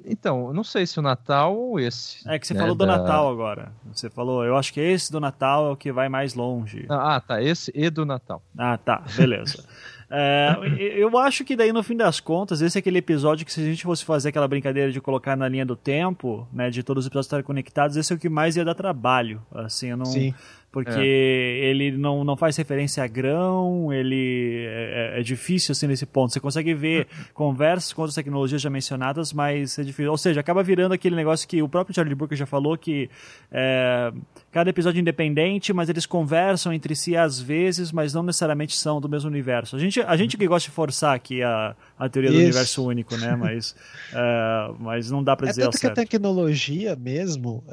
Então, 0.06 0.54
não 0.54 0.64
sei 0.64 0.86
se 0.86 1.00
o 1.00 1.02
Natal 1.02 1.56
ou 1.56 1.80
esse. 1.80 2.28
É 2.28 2.38
que 2.40 2.48
você 2.48 2.54
né, 2.54 2.60
falou 2.60 2.76
do 2.76 2.86
da... 2.86 2.98
Natal 2.98 3.30
agora. 3.30 3.72
Você 3.94 4.10
falou, 4.10 4.44
eu 4.44 4.58
acho 4.58 4.74
que 4.74 4.80
esse 4.80 5.12
do 5.12 5.20
Natal 5.20 5.68
é 5.68 5.72
o 5.72 5.76
que 5.76 5.92
vai 5.92 6.10
mais 6.10 6.34
longe. 6.34 6.86
Ah, 6.90 7.22
tá. 7.26 7.42
Esse 7.42 7.72
e 7.76 7.90
do 7.90 8.06
Natal. 8.06 8.42
Ah, 8.58 8.78
tá. 8.78 9.04
Beleza. 9.16 9.64
É, 10.08 10.56
eu 10.78 11.18
acho 11.18 11.44
que 11.44 11.56
daí, 11.56 11.74
no 11.74 11.82
fim 11.82 11.98
das 11.98 12.20
contas, 12.20 12.62
esse 12.62 12.78
é 12.78 12.80
aquele 12.80 13.00
episódio 13.00 13.44
que 13.44 13.52
se 13.52 13.60
a 13.60 13.64
gente 13.64 13.84
fosse 13.84 14.06
fazer 14.06 14.30
aquela 14.30 14.48
brincadeira 14.48 14.92
de 14.92 15.02
colocar 15.02 15.36
na 15.36 15.50
linha 15.50 15.66
do 15.66 15.76
tempo, 15.76 16.48
né, 16.54 16.70
de 16.70 16.84
todos 16.84 17.04
os 17.04 17.08
episódios 17.08 17.26
estarem 17.26 17.44
conectados, 17.44 17.98
esse 17.98 18.14
é 18.14 18.16
o 18.16 18.20
que 18.20 18.30
mais 18.30 18.56
ia 18.56 18.64
dar 18.64 18.76
trabalho. 18.76 19.42
Assim, 19.52 19.88
eu 19.88 19.98
não... 19.98 20.06
Sim 20.06 20.34
porque 20.76 21.00
é. 21.00 21.70
ele 21.70 21.90
não, 21.90 22.26
não 22.26 22.36
faz 22.36 22.58
referência 22.58 23.02
a 23.02 23.08
grão, 23.08 23.94
ele 23.94 24.66
é, 24.68 25.14
é, 25.16 25.20
é, 25.22 25.24
difícil 25.24 25.72
assim 25.72 25.88
nesse 25.88 26.06
ponto. 26.06 26.34
Você 26.34 26.40
consegue 26.42 26.74
ver 26.74 27.08
conversas 27.34 27.94
com 27.94 28.02
outras 28.02 28.14
tecnologias 28.14 28.62
já 28.62 28.70
mencionadas, 28.70 29.32
mas 29.32 29.80
é 29.80 29.84
difícil. 29.84 30.12
Ou 30.12 30.18
seja, 30.18 30.42
acaba 30.42 30.62
virando 30.62 30.94
aquele 30.94 31.16
negócio 31.16 31.48
que 31.48 31.62
o 31.62 31.70
próprio 31.70 31.96
Charlie 31.96 32.14
Brooker 32.14 32.38
já 32.38 32.46
falou 32.46 32.78
que 32.78 33.10
é, 33.50 34.12
cada 34.52 34.70
episódio 34.70 35.00
é 35.00 35.02
independente, 35.02 35.72
mas 35.72 35.88
eles 35.88 36.06
conversam 36.06 36.74
entre 36.74 36.94
si 36.94 37.16
às 37.16 37.40
vezes, 37.40 37.94
mas 37.94 38.14
não 38.14 38.24
necessariamente 38.24 38.76
são 38.76 39.00
do 39.00 39.08
mesmo 39.08 39.30
universo. 39.30 39.78
A 39.78 39.80
gente, 39.80 40.02
a 40.02 40.18
gente 40.18 40.36
que 40.36 40.46
gosta 40.46 40.70
de 40.70 40.76
forçar 40.76 41.16
aqui 41.16 41.42
a, 41.42 41.74
a 41.98 42.10
teoria 42.10 42.32
Isso. 42.32 42.38
do 42.38 42.44
universo 42.44 42.86
único, 42.86 43.16
né? 43.16 43.34
Mas, 43.40 43.74
é, 44.12 44.74
mas 44.80 45.10
não 45.10 45.24
dá 45.24 45.38
para 45.38 45.48
dizer 45.48 45.62
é 45.62 45.66
tanto 45.66 45.80
que 45.80 45.88
a 45.88 45.92
tecnologia 45.92 46.98
mesmo, 46.98 47.64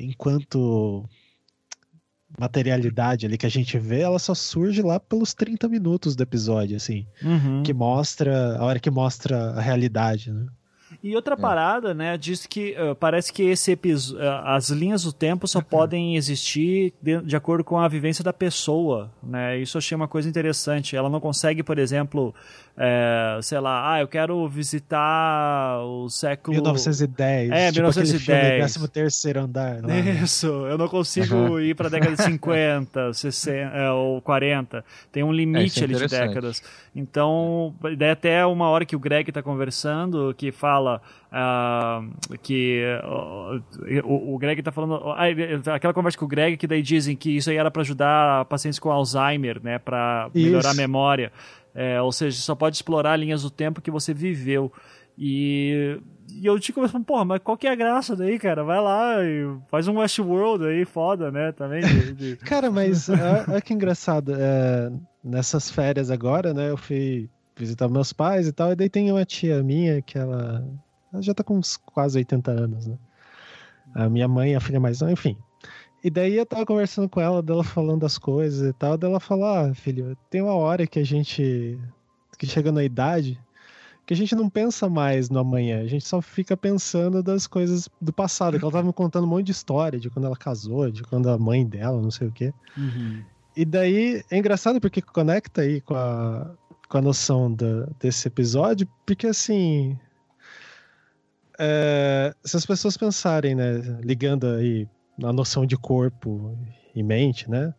enquanto 0.00 1.08
materialidade 2.38 3.26
ali 3.26 3.36
que 3.36 3.46
a 3.46 3.50
gente 3.50 3.78
vê, 3.78 4.00
ela 4.00 4.18
só 4.18 4.34
surge 4.34 4.82
lá 4.82 5.00
pelos 5.00 5.34
30 5.34 5.68
minutos 5.68 6.14
do 6.14 6.22
episódio, 6.22 6.76
assim. 6.76 7.06
Uhum. 7.22 7.62
Que 7.62 7.74
mostra, 7.74 8.56
a 8.56 8.64
hora 8.64 8.78
que 8.78 8.90
mostra 8.90 9.50
a 9.50 9.60
realidade, 9.60 10.32
né? 10.32 10.46
E 11.02 11.14
outra 11.14 11.34
é. 11.34 11.36
parada, 11.36 11.92
né, 11.92 12.16
diz 12.16 12.46
que 12.46 12.74
uh, 12.78 12.94
parece 12.94 13.32
que 13.32 13.42
esse 13.42 13.72
episódio, 13.72 14.24
uh, 14.24 14.40
as 14.44 14.70
linhas 14.70 15.02
do 15.02 15.12
tempo 15.12 15.46
só 15.46 15.58
uhum. 15.58 15.64
podem 15.64 16.16
existir 16.16 16.94
de, 17.00 17.20
de, 17.20 17.36
acordo 17.36 17.62
com 17.62 17.78
a 17.78 17.86
vivência 17.86 18.24
da 18.24 18.32
pessoa, 18.32 19.10
né? 19.22 19.58
Isso 19.58 19.76
eu 19.76 19.80
achei 19.80 19.94
uma 19.94 20.08
coisa 20.08 20.28
interessante. 20.28 20.96
Ela 20.96 21.10
não 21.10 21.20
consegue, 21.20 21.62
por 21.62 21.78
exemplo, 21.78 22.34
é, 22.80 23.40
sei 23.42 23.58
lá, 23.58 23.94
ah, 23.94 24.00
eu 24.00 24.06
quero 24.06 24.48
visitar 24.48 25.80
o 25.82 26.08
século 26.08 26.54
1910. 26.54 27.50
É, 27.50 27.72
tipo 27.72 27.80
1910. 27.80 28.72
13 28.72 28.88
terceiro 28.88 29.40
andar. 29.40 29.82
Lá. 29.82 29.98
Isso, 30.22 30.46
eu 30.46 30.78
não 30.78 30.86
consigo 30.86 31.34
uhum. 31.34 31.60
ir 31.60 31.74
para 31.74 31.88
a 31.88 31.90
década 31.90 32.14
de 32.14 32.22
50, 32.22 33.12
60 33.12 33.52
é, 33.52 33.90
ou 33.90 34.22
40. 34.22 34.84
Tem 35.10 35.24
um 35.24 35.32
limite 35.32 35.80
é, 35.80 35.82
é 35.82 35.84
ali 35.86 35.94
de 35.96 36.06
décadas. 36.06 36.62
Então, 36.94 37.74
daí 37.96 38.10
até 38.10 38.46
uma 38.46 38.68
hora 38.68 38.84
que 38.84 38.94
o 38.94 38.98
Greg 38.98 39.28
está 39.28 39.42
conversando, 39.42 40.32
que 40.36 40.52
fala 40.52 41.02
uh, 41.32 42.38
que 42.42 42.82
uh, 43.04 43.62
o, 44.04 44.34
o, 44.34 44.38
Greg 44.38 44.60
está 44.60 44.72
falando 44.72 44.94
uh, 44.94 45.70
aquela 45.72 45.94
conversa 45.94 46.18
com 46.18 46.24
o 46.24 46.28
Greg 46.28 46.56
que 46.56 46.66
daí 46.66 46.82
dizem 46.82 47.14
que 47.14 47.36
isso 47.36 47.50
aí 47.50 47.56
era 47.56 47.70
para 47.70 47.82
ajudar 47.82 48.44
pacientes 48.46 48.78
com 48.78 48.90
Alzheimer, 48.90 49.60
né, 49.62 49.78
para 49.78 50.30
melhorar 50.34 50.70
a 50.70 50.74
memória. 50.74 51.32
É, 51.80 52.02
ou 52.02 52.10
seja, 52.10 52.36
só 52.40 52.56
pode 52.56 52.74
explorar 52.74 53.16
linhas 53.16 53.44
do 53.44 53.50
tempo 53.50 53.80
que 53.80 53.88
você 53.88 54.12
viveu. 54.12 54.72
E, 55.16 56.00
e 56.28 56.44
eu 56.44 56.58
te 56.58 56.72
começo 56.72 56.98
porra, 57.04 57.24
mas 57.24 57.40
qual 57.40 57.56
que 57.56 57.68
é 57.68 57.70
a 57.70 57.76
graça 57.76 58.16
daí, 58.16 58.36
cara? 58.36 58.64
Vai 58.64 58.80
lá 58.80 59.22
e 59.22 59.56
faz 59.68 59.86
um 59.86 59.98
Westworld 59.98 60.66
aí, 60.66 60.84
foda, 60.84 61.30
né? 61.30 61.52
Também. 61.52 61.80
De, 61.80 62.12
de... 62.14 62.36
cara, 62.44 62.68
mas 62.68 63.08
olha 63.08 63.60
que 63.62 63.72
engraçado. 63.72 64.34
É, 64.34 64.90
nessas 65.22 65.70
férias 65.70 66.10
agora, 66.10 66.52
né? 66.52 66.68
Eu 66.68 66.76
fui 66.76 67.30
visitar 67.56 67.88
meus 67.88 68.12
pais 68.12 68.48
e 68.48 68.52
tal, 68.52 68.72
e 68.72 68.74
daí 68.74 68.88
tem 68.88 69.12
uma 69.12 69.24
tia 69.24 69.62
minha 69.62 70.02
que 70.02 70.18
ela, 70.18 70.68
ela 71.12 71.22
já 71.22 71.32
tá 71.32 71.44
com 71.44 71.58
uns 71.58 71.76
quase 71.76 72.18
80 72.18 72.50
anos, 72.50 72.88
né? 72.88 72.98
A 73.94 74.08
minha 74.08 74.26
mãe, 74.26 74.56
a 74.56 74.60
filha 74.60 74.80
mais 74.80 75.00
enfim. 75.00 75.36
E 76.02 76.10
daí 76.10 76.36
eu 76.36 76.46
tava 76.46 76.64
conversando 76.64 77.08
com 77.08 77.20
ela, 77.20 77.42
dela 77.42 77.64
falando 77.64 78.00
das 78.00 78.18
coisas 78.18 78.68
e 78.68 78.72
tal, 78.72 78.96
dela 78.96 79.18
falou, 79.18 79.46
ah, 79.46 79.74
filho, 79.74 80.16
tem 80.30 80.40
uma 80.40 80.54
hora 80.54 80.86
que 80.86 80.98
a 80.98 81.04
gente, 81.04 81.78
que 82.38 82.46
chega 82.46 82.70
na 82.70 82.84
idade, 82.84 83.40
que 84.06 84.14
a 84.14 84.16
gente 84.16 84.34
não 84.34 84.48
pensa 84.48 84.88
mais 84.88 85.28
no 85.28 85.40
amanhã, 85.40 85.82
a 85.82 85.86
gente 85.86 86.06
só 86.06 86.22
fica 86.22 86.56
pensando 86.56 87.22
das 87.22 87.46
coisas 87.46 87.88
do 88.00 88.12
passado, 88.12 88.58
que 88.58 88.64
ela 88.64 88.72
tava 88.72 88.86
me 88.86 88.92
contando 88.92 89.24
um 89.24 89.28
monte 89.28 89.46
de 89.46 89.52
história, 89.52 89.98
de 89.98 90.08
quando 90.08 90.26
ela 90.26 90.36
casou, 90.36 90.90
de 90.90 91.02
quando 91.02 91.28
a 91.28 91.36
mãe 91.36 91.66
dela, 91.66 92.00
não 92.00 92.10
sei 92.10 92.28
o 92.28 92.32
quê. 92.32 92.54
Uhum. 92.76 93.22
E 93.56 93.64
daí 93.64 94.22
é 94.30 94.38
engraçado 94.38 94.80
porque 94.80 95.02
conecta 95.02 95.62
aí 95.62 95.80
com 95.80 95.94
a, 95.94 96.54
com 96.88 96.98
a 96.98 97.02
noção 97.02 97.52
da, 97.52 97.86
desse 98.00 98.28
episódio, 98.28 98.88
porque 99.04 99.26
assim. 99.26 99.98
É, 101.58 102.32
se 102.44 102.56
as 102.56 102.64
pessoas 102.64 102.96
pensarem, 102.96 103.56
né, 103.56 103.78
ligando 104.00 104.46
aí 104.46 104.88
na 105.18 105.32
noção 105.32 105.66
de 105.66 105.76
corpo 105.76 106.56
e 106.94 107.02
mente, 107.02 107.50
né? 107.50 107.74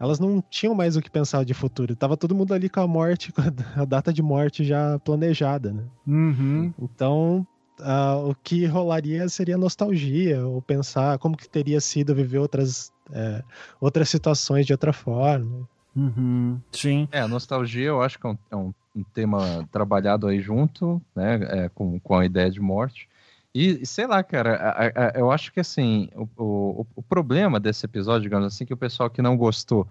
elas 0.00 0.18
não 0.18 0.42
tinham 0.48 0.74
mais 0.74 0.96
o 0.96 1.02
que 1.02 1.10
pensar 1.10 1.44
de 1.44 1.52
futuro. 1.52 1.94
Tava 1.94 2.16
todo 2.16 2.34
mundo 2.34 2.54
ali 2.54 2.70
com 2.70 2.80
a 2.80 2.86
morte, 2.86 3.30
com 3.34 3.42
a 3.42 3.84
data 3.84 4.10
de 4.10 4.22
morte 4.22 4.64
já 4.64 4.98
planejada, 5.00 5.72
né? 5.72 5.84
Uhum. 6.06 6.72
Então, 6.80 7.46
uh, 7.78 8.30
o 8.30 8.34
que 8.34 8.64
rolaria 8.64 9.28
seria 9.28 9.58
nostalgia, 9.58 10.44
ou 10.44 10.62
pensar 10.62 11.18
como 11.18 11.36
que 11.36 11.46
teria 11.46 11.80
sido 11.82 12.14
viver 12.14 12.38
outras, 12.38 12.90
é, 13.12 13.44
outras 13.78 14.08
situações 14.08 14.64
de 14.64 14.72
outra 14.72 14.92
forma. 14.92 15.68
Uhum. 15.94 16.58
Sim. 16.72 17.06
É, 17.12 17.20
a 17.20 17.28
nostalgia 17.28 17.88
eu 17.88 18.00
acho 18.00 18.18
que 18.18 18.26
é 18.26 18.30
um, 18.30 18.38
é 18.50 18.56
um, 18.56 18.72
um 18.96 19.02
tema 19.02 19.68
trabalhado 19.70 20.28
aí 20.28 20.40
junto, 20.40 21.02
né, 21.14 21.40
é, 21.42 21.68
com, 21.68 22.00
com 22.00 22.16
a 22.16 22.24
ideia 22.24 22.50
de 22.50 22.60
morte. 22.60 23.06
E, 23.54 23.84
sei 23.84 24.06
lá, 24.06 24.22
cara, 24.22 24.54
a, 24.56 25.08
a, 25.08 25.12
eu 25.16 25.30
acho 25.30 25.52
que 25.52 25.58
assim, 25.58 26.08
o, 26.14 26.28
o, 26.36 26.86
o, 26.96 27.02
problema 27.02 27.58
desse 27.58 27.84
episódio, 27.84 28.22
digamos 28.22 28.46
assim, 28.46 28.64
que 28.64 28.72
o 28.72 28.76
pessoal 28.76 29.10
que 29.10 29.20
não 29.20 29.36
gostou, 29.36 29.88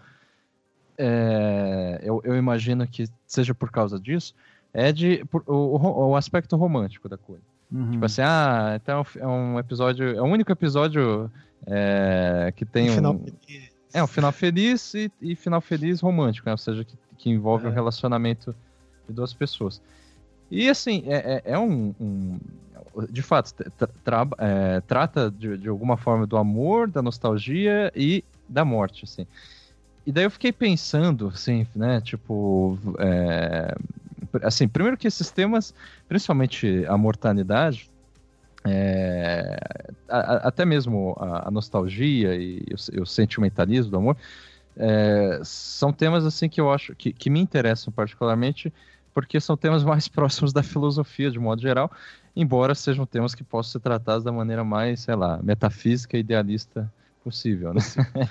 é, 0.97 1.99
eu, 2.01 2.21
eu, 2.23 2.37
imagino 2.37 2.87
que 2.87 3.05
seja 3.27 3.53
por 3.53 3.69
causa 3.69 3.99
disso, 3.99 4.33
é 4.73 4.93
de 4.93 5.25
por, 5.25 5.43
o, 5.45 6.09
o, 6.09 6.15
aspecto 6.15 6.55
romântico 6.55 7.09
da 7.09 7.17
coisa. 7.17 7.43
Uhum. 7.69 7.91
Tipo 7.91 8.05
assim, 8.05 8.21
ah, 8.21 8.79
então 8.81 9.05
é 9.17 9.27
um 9.27 9.59
episódio, 9.59 10.17
é 10.17 10.21
o 10.21 10.25
único 10.25 10.51
episódio 10.51 11.29
é, 11.67 12.53
que 12.55 12.65
tem 12.65 12.89
um. 12.89 12.93
Final 12.93 13.19
feliz. 13.19 13.69
É, 13.93 14.03
um 14.03 14.07
final 14.07 14.31
feliz 14.31 14.93
e, 14.93 15.11
e 15.21 15.35
final 15.35 15.59
feliz 15.59 15.99
romântico, 15.99 16.47
né? 16.47 16.53
Ou 16.53 16.57
seja, 16.57 16.85
que, 16.85 16.95
que 17.17 17.29
envolve 17.29 17.65
o 17.65 17.67
é. 17.67 17.71
um 17.71 17.73
relacionamento 17.73 18.55
de 19.07 19.13
duas 19.13 19.33
pessoas. 19.33 19.81
E 20.51 20.69
assim, 20.69 21.03
é, 21.07 21.41
é, 21.45 21.53
é 21.53 21.59
um, 21.59 21.93
um, 21.99 22.39
de 23.09 23.21
fato, 23.21 23.53
tra 24.03 24.27
é, 24.37 24.81
trata 24.81 25.31
de, 25.31 25.57
de 25.57 25.69
alguma 25.69 25.97
forma 25.97 26.25
do 26.25 26.37
amor, 26.37 26.89
da 26.89 27.01
nostalgia 27.01 27.91
e 27.95 28.23
da 28.47 28.65
morte, 28.65 29.05
assim. 29.05 29.25
E 30.05 30.11
daí 30.11 30.23
eu 30.23 30.31
fiquei 30.31 30.51
pensando, 30.51 31.27
assim, 31.27 31.67
né, 31.75 32.01
tipo, 32.01 32.77
é, 32.97 33.75
assim, 34.43 34.67
primeiro 34.67 34.97
que 34.97 35.07
esses 35.07 35.29
temas, 35.29 35.73
principalmente 36.07 36.85
a 36.87 36.97
mortalidade, 36.97 37.89
é, 38.65 39.57
a, 40.07 40.47
até 40.47 40.65
mesmo 40.65 41.15
a, 41.19 41.47
a 41.47 41.51
nostalgia 41.51 42.35
e 42.35 42.63
o, 42.71 43.03
o, 43.03 43.05
sentimentalismo 43.05 43.91
do 43.91 43.97
amor, 43.97 44.17
é, 44.75 45.39
são 45.43 45.91
temas 45.91 46.25
assim 46.25 46.49
que 46.49 46.59
eu 46.59 46.71
acho 46.71 46.95
que, 46.95 47.13
que 47.13 47.29
me 47.29 47.39
interessam 47.39 47.91
particularmente 47.91 48.73
porque 49.19 49.39
são 49.39 49.57
temas 49.57 49.83
mais 49.83 50.07
próximos 50.09 50.53
da 50.53 50.63
filosofia 50.63 51.29
de 51.29 51.39
modo 51.39 51.61
geral 51.61 51.91
embora 52.35 52.73
sejam 52.73 53.05
temas 53.05 53.35
que 53.35 53.43
possam 53.43 53.73
ser 53.73 53.79
tratados 53.79 54.23
da 54.23 54.31
maneira 54.31 54.63
mais, 54.63 55.01
sei 55.01 55.15
lá, 55.15 55.39
metafísica 55.43 56.15
e 56.15 56.21
idealista 56.21 56.91
possível, 57.21 57.73
né? 57.73 57.81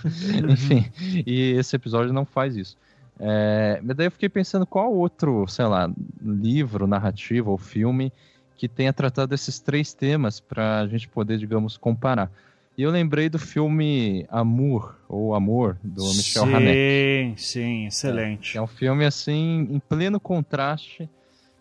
Enfim, 0.50 0.90
e 1.26 1.52
esse 1.52 1.76
episódio 1.76 2.12
não 2.12 2.24
faz 2.24 2.56
isso. 2.56 2.76
É, 3.20 3.80
mas 3.82 3.96
daí 3.96 4.06
eu 4.06 4.10
fiquei 4.10 4.28
pensando 4.28 4.64
qual 4.64 4.94
outro, 4.94 5.46
sei 5.46 5.66
lá, 5.66 5.90
livro, 6.22 6.86
narrativa 6.86 7.50
ou 7.50 7.58
filme 7.58 8.12
que 8.56 8.66
tenha 8.66 8.92
tratado 8.92 9.34
esses 9.34 9.60
três 9.60 9.92
temas 9.92 10.40
para 10.40 10.80
a 10.80 10.86
gente 10.86 11.06
poder, 11.08 11.38
digamos, 11.38 11.76
comparar. 11.76 12.30
E 12.78 12.82
eu 12.84 12.92
lembrei 12.92 13.28
do 13.28 13.40
filme 13.40 14.24
Amour, 14.30 14.94
ou 15.08 15.34
Amor, 15.34 15.76
do 15.82 16.04
Michel 16.04 16.44
sim. 16.44 16.52
Sim, 16.52 17.34
sim, 17.36 17.86
excelente. 17.86 18.56
É, 18.56 18.60
é 18.60 18.62
um 18.62 18.68
filme, 18.68 19.04
assim, 19.04 19.66
em 19.68 19.80
pleno 19.80 20.20
contraste 20.20 21.10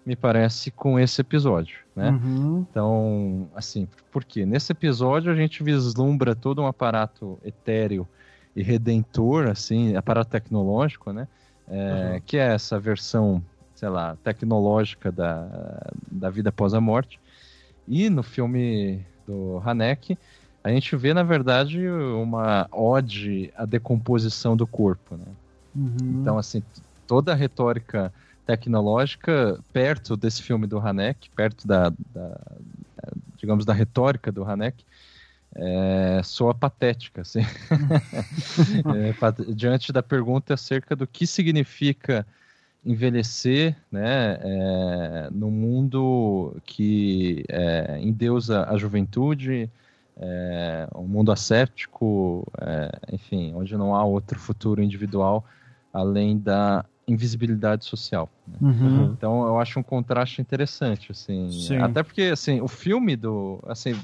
me 0.07 0.15
parece, 0.15 0.71
com 0.71 0.97
esse 0.97 1.19
episódio, 1.19 1.79
né? 1.93 2.11
Uhum. 2.11 2.65
Então, 2.71 3.49
assim, 3.53 3.89
porque 4.09 4.45
nesse 4.45 4.71
episódio 4.71 5.29
a 5.29 5.35
gente 5.35 5.61
vislumbra 5.61 6.33
todo 6.33 6.61
um 6.61 6.65
aparato 6.65 7.37
etéreo 7.43 8.07
e 8.55 8.63
redentor, 8.63 9.49
assim, 9.49 9.97
aparato 9.97 10.31
tecnológico, 10.31 11.11
né? 11.11 11.27
É, 11.67 12.13
uhum. 12.13 12.21
Que 12.25 12.37
é 12.37 12.53
essa 12.53 12.79
versão, 12.79 13.43
sei 13.75 13.89
lá, 13.89 14.15
tecnológica 14.23 15.11
da, 15.11 15.91
da 16.09 16.29
vida 16.29 16.49
após 16.49 16.73
a 16.73 16.79
morte. 16.79 17.19
E 17.85 18.09
no 18.09 18.23
filme 18.23 19.05
do 19.25 19.61
Haneke, 19.65 20.17
a 20.67 20.73
gente 20.73 20.95
vê, 20.95 21.13
na 21.13 21.23
verdade, 21.23 21.87
uma 21.87 22.67
ode 22.71 23.51
à 23.55 23.65
decomposição 23.65 24.55
do 24.55 24.67
corpo, 24.67 25.15
né? 25.15 25.25
Uhum. 25.75 26.21
Então, 26.21 26.37
assim, 26.37 26.63
toda 27.05 27.31
a 27.31 27.35
retórica 27.35 28.13
tecnológica 28.45 29.59
perto 29.71 30.15
desse 30.15 30.41
filme 30.41 30.67
do 30.67 30.79
Hanek, 30.79 31.29
perto 31.35 31.67
da, 31.67 31.89
da 32.13 32.39
digamos, 33.37 33.65
da 33.65 33.73
retórica 33.73 34.31
do 34.31 34.43
Hanek, 34.43 34.83
é, 35.55 36.21
soa 36.23 36.53
patética, 36.53 37.21
assim. 37.21 37.41
é, 38.95 39.53
diante 39.53 39.91
da 39.91 40.03
pergunta 40.03 40.53
acerca 40.53 40.95
do 40.95 41.07
que 41.07 41.25
significa 41.25 42.25
envelhecer 42.85 43.75
né, 43.91 44.39
é, 44.41 45.29
no 45.31 45.51
mundo 45.51 46.55
que 46.65 47.43
é, 47.49 47.99
endeusa 48.01 48.65
a 48.69 48.77
juventude, 48.77 49.69
é, 50.19 50.87
um 50.95 51.03
mundo 51.03 51.31
asséptico, 51.31 52.45
é, 52.59 52.91
enfim, 53.13 53.53
onde 53.53 53.75
não 53.77 53.95
há 53.95 54.03
outro 54.03 54.39
futuro 54.39 54.81
individual 54.81 55.45
além 55.93 56.37
da 56.37 56.85
invisibilidade 57.07 57.85
social. 57.85 58.29
Né? 58.45 58.57
Uhum. 58.61 59.13
Então 59.17 59.47
eu 59.47 59.57
acho 59.59 59.79
um 59.79 59.83
contraste 59.83 60.41
interessante, 60.41 61.11
assim. 61.11 61.49
Sim. 61.49 61.77
Até 61.77 62.03
porque, 62.03 62.23
assim, 62.23 62.59
o 62.59 62.67
filme 62.67 63.15
do, 63.15 63.63
assim, 63.65 63.95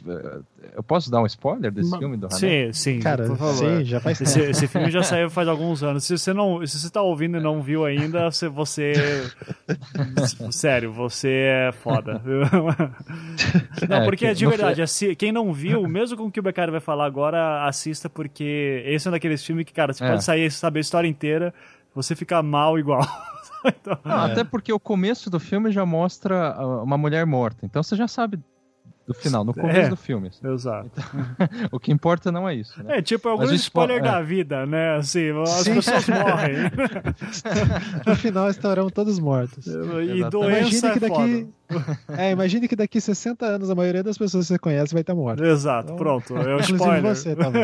eu 0.73 0.81
posso 0.81 1.11
dar 1.11 1.21
um 1.21 1.25
spoiler 1.25 1.69
desse 1.69 1.89
Ma 1.89 1.97
filme 1.97 2.15
do 2.15 2.27
Hanek? 2.27 2.39
Sim, 2.39 2.73
sim, 2.73 2.99
Cara, 3.01 3.27
por 3.27 3.37
favor. 3.37 3.55
Sim, 3.55 3.83
já 3.83 3.99
faz 3.99 4.21
esse, 4.21 4.39
esse, 4.39 4.67
filme 4.67 4.89
já 4.89 5.03
saiu 5.03 5.29
faz 5.29 5.47
alguns 5.49 5.83
anos. 5.83 6.05
Se 6.05 6.17
você 6.17 6.33
não, 6.33 6.65
se 6.65 6.79
você 6.79 6.87
está 6.87 7.01
ouvindo 7.01 7.37
e 7.37 7.41
não 7.41 7.61
viu 7.61 7.83
ainda, 7.83 8.31
você, 8.31 8.47
você 8.47 8.93
sério, 10.51 10.93
você 10.93 11.29
é 11.29 11.71
foda. 11.73 12.21
não, 13.89 13.97
é, 13.97 14.05
porque 14.05 14.27
é, 14.27 14.33
de 14.33 14.45
verdade, 14.45 14.81
assim, 14.81 15.13
quem 15.13 15.33
não 15.33 15.51
viu, 15.51 15.85
mesmo 15.89 16.15
com 16.15 16.23
o 16.23 16.31
que 16.31 16.39
o 16.39 16.43
Beccari 16.43 16.71
vai 16.71 16.79
falar 16.79 17.05
agora, 17.05 17.67
assista 17.67 18.09
porque 18.09 18.81
esse 18.85 19.07
é 19.07 19.09
um 19.09 19.11
daqueles 19.11 19.43
filmes 19.43 19.65
que, 19.65 19.73
cara, 19.73 19.91
você 19.91 20.05
é. 20.05 20.09
pode 20.09 20.23
sair 20.23 20.49
saber 20.51 20.79
a 20.79 20.81
história 20.81 21.07
inteira 21.07 21.53
você 21.93 22.15
fica 22.15 22.41
mal 22.41 22.77
igual. 22.77 23.01
então, 23.65 23.97
Não, 24.03 24.27
é. 24.27 24.31
Até 24.31 24.43
porque 24.43 24.71
o 24.71 24.79
começo 24.79 25.29
do 25.29 25.39
filme 25.39 25.71
já 25.71 25.85
mostra 25.85 26.53
ah, 26.53 26.83
uma 26.83 26.97
mulher 26.97 27.25
morta. 27.25 27.65
Então 27.65 27.81
você 27.81 27.95
já 27.95 28.07
sabe 28.07 28.39
do 29.05 29.13
final, 29.13 29.43
no 29.43 29.53
começo 29.53 29.79
é, 29.79 29.89
do 29.89 29.97
filme. 29.97 30.29
Assim. 30.29 30.47
Exato. 30.47 30.89
Então, 30.93 31.69
o 31.71 31.79
que 31.79 31.91
importa 31.91 32.31
não 32.31 32.47
é 32.47 32.55
isso. 32.55 32.81
Né? 32.81 32.99
É, 32.99 33.01
tipo, 33.01 33.27
algum 33.27 33.51
spoiler 33.53 33.97
é. 33.97 34.01
da 34.01 34.21
vida, 34.21 34.65
né? 34.65 34.95
Assim, 34.95 35.31
as 35.41 35.49
Sim. 35.49 35.75
pessoas 35.75 36.07
morrem. 36.07 36.55
no 38.07 38.15
final 38.15 38.49
estarão 38.49 38.89
todos 38.89 39.19
mortos. 39.19 39.67
E 39.67 40.23
doença 40.29 40.87
imagine 40.87 40.93
que 40.93 40.99
daqui, 40.99 41.47
é, 42.17 42.31
imagine 42.31 42.67
que 42.67 42.75
daqui 42.75 43.01
60 43.01 43.45
anos 43.45 43.69
a 43.69 43.75
maioria 43.75 44.03
das 44.03 44.17
pessoas 44.17 44.45
que 44.45 44.53
você 44.53 44.59
conhece 44.59 44.93
vai 44.93 45.01
estar 45.01 45.15
morta. 45.15 45.45
Exato, 45.45 45.85
então, 45.85 45.97
pronto. 45.97 46.37
É 46.37 46.55
o 46.55 46.59
spoiler. 46.59 47.01
você 47.01 47.35
também. 47.35 47.63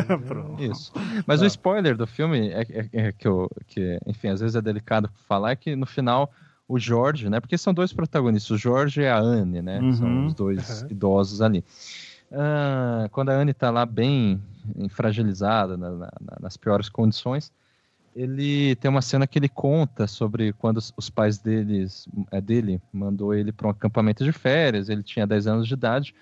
Isso. 0.60 0.92
Mas 1.26 1.40
tá. 1.40 1.46
o 1.46 1.48
spoiler 1.48 1.96
do 1.96 2.06
filme 2.06 2.50
é, 2.50 2.62
é, 2.70 2.90
é 2.94 3.12
que, 3.14 3.28
eu, 3.28 3.50
que, 3.68 3.98
enfim, 4.06 4.28
às 4.28 4.42
vezes 4.42 4.56
é 4.56 4.62
delicado 4.62 5.10
falar, 5.28 5.52
é 5.52 5.56
que 5.56 5.76
no 5.76 5.86
final 5.86 6.30
o 6.70 6.78
Jorge, 6.78 7.30
né? 7.30 7.40
Porque 7.40 7.58
são 7.58 7.74
dois 7.74 7.92
protagonistas, 7.92 8.52
o 8.52 8.58
Jorge 8.58 9.02
e 9.02 9.08
a 9.08 9.18
Anne, 9.18 9.60
né? 9.60 9.80
Uhum. 9.80 9.94
São 9.94 10.28
os 10.28 10.34
dois 10.36 10.84
uhum. 10.84 10.88
idosos 10.92 11.42
ali. 11.42 11.66
Ah, 12.32 13.10
quando 13.12 13.30
a 13.30 13.34
Anne 13.34 13.56
tá 13.56 13.72
lá 13.72 13.88
bem 13.88 14.40
fragilizada, 14.90 15.76
na, 15.76 15.90
na, 15.90 16.12
nas 16.40 16.56
piores 16.56 16.88
condições, 16.88 17.52
ele 18.16 18.76
tem 18.76 18.90
uma 18.90 19.02
cena 19.02 19.26
que 19.26 19.40
ele 19.40 19.50
conta 19.50 20.06
sobre 20.06 20.54
quando 20.54 20.78
os 20.96 21.10
pais 21.10 21.40
deles, 21.40 22.08
é, 22.32 22.40
dele 22.40 22.80
mandou 22.94 23.34
ele 23.34 23.52
para 23.52 23.68
um 23.68 23.72
acampamento 23.72 24.24
de 24.24 24.32
férias, 24.32 24.90
ele 24.90 25.02
tinha 25.02 25.26
10 25.26 25.48
anos 25.48 25.68
de 25.68 25.74
idade, 25.74 26.14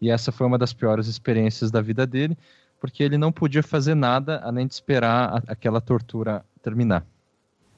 e 0.00 0.10
essa 0.10 0.30
foi 0.30 0.46
uma 0.46 0.58
das 0.58 0.72
piores 0.72 1.08
experiências 1.08 1.72
da 1.72 1.80
vida 1.80 2.06
dele, 2.06 2.38
porque 2.80 3.02
ele 3.02 3.18
não 3.18 3.32
podia 3.32 3.64
fazer 3.64 3.96
nada 3.96 4.40
além 4.44 4.66
de 4.66 4.74
esperar 4.74 5.38
a, 5.38 5.52
aquela 5.52 5.80
tortura 5.80 6.44
terminar. 6.62 7.04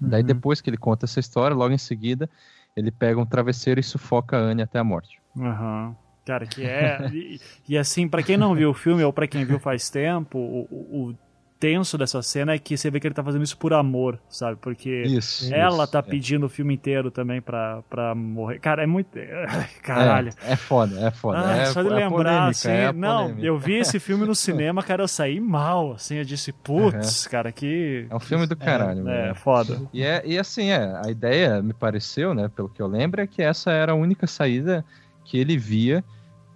Uhum. 0.00 0.08
Daí 0.08 0.22
depois 0.22 0.60
que 0.60 0.70
ele 0.70 0.76
conta 0.76 1.06
essa 1.06 1.20
história, 1.20 1.54
logo 1.54 1.72
em 1.72 1.78
seguida, 1.78 2.28
ele 2.76 2.90
pega 2.90 3.20
um 3.20 3.26
travesseiro 3.26 3.80
e 3.80 3.82
sufoca 3.82 4.36
a 4.36 4.40
Anne 4.40 4.62
até 4.62 4.78
a 4.78 4.84
morte. 4.84 5.20
Uhum. 5.36 5.94
Cara, 6.24 6.46
que 6.46 6.64
é. 6.64 7.08
e, 7.12 7.40
e, 7.68 7.78
assim, 7.78 8.08
para 8.08 8.22
quem 8.22 8.36
não 8.36 8.54
viu 8.54 8.70
o 8.70 8.74
filme 8.74 9.02
ou 9.02 9.12
para 9.12 9.26
quem 9.26 9.44
viu 9.44 9.58
faz 9.58 9.90
tempo, 9.90 10.38
o, 10.38 10.68
o, 10.70 11.14
tenso 11.60 11.98
dessa 11.98 12.22
cena 12.22 12.54
é 12.54 12.58
que 12.58 12.76
você 12.76 12.90
vê 12.90 12.98
que 12.98 13.06
ele 13.06 13.14
tá 13.14 13.22
fazendo 13.22 13.44
isso 13.44 13.56
por 13.58 13.74
amor, 13.74 14.18
sabe? 14.30 14.56
Porque 14.60 15.02
isso, 15.02 15.54
ela 15.54 15.84
isso, 15.84 15.92
tá 15.92 15.98
é. 15.98 16.02
pedindo 16.02 16.46
o 16.46 16.48
filme 16.48 16.72
inteiro 16.72 17.10
também 17.10 17.42
pra, 17.42 17.82
pra 17.88 18.14
morrer. 18.14 18.58
Cara, 18.58 18.82
é 18.82 18.86
muito. 18.86 19.10
Caralho. 19.82 20.32
É, 20.42 20.52
é 20.54 20.56
foda, 20.56 21.06
é 21.06 21.10
foda. 21.10 21.38
Ah, 21.44 21.56
é, 21.58 21.66
só 21.66 21.82
de 21.82 21.88
é 21.88 21.92
lembrar, 21.92 22.10
polêmica, 22.10 22.48
assim. 22.48 22.70
É 22.70 22.92
não, 22.92 23.38
eu 23.38 23.58
vi 23.58 23.74
esse 23.74 24.00
filme 24.00 24.24
no 24.24 24.34
cinema, 24.34 24.82
cara, 24.82 25.02
eu 25.02 25.08
saí 25.08 25.38
mal, 25.38 25.92
assim. 25.92 26.16
Eu 26.16 26.24
disse, 26.24 26.50
putz, 26.50 27.26
uhum. 27.26 27.30
cara, 27.30 27.52
que. 27.52 28.06
É 28.08 28.16
um 28.16 28.20
filme 28.20 28.46
do 28.46 28.56
caralho, 28.56 29.06
É, 29.06 29.30
é 29.30 29.34
foda. 29.34 29.82
E, 29.92 30.02
é, 30.02 30.22
e 30.24 30.38
assim, 30.38 30.70
é, 30.70 30.98
a 31.04 31.10
ideia, 31.10 31.60
me 31.60 31.74
pareceu, 31.74 32.32
né, 32.32 32.48
pelo 32.48 32.70
que 32.70 32.80
eu 32.80 32.86
lembro, 32.86 33.20
é 33.20 33.26
que 33.26 33.42
essa 33.42 33.70
era 33.70 33.92
a 33.92 33.94
única 33.94 34.26
saída 34.26 34.82
que 35.26 35.36
ele 35.38 35.58
via 35.58 36.02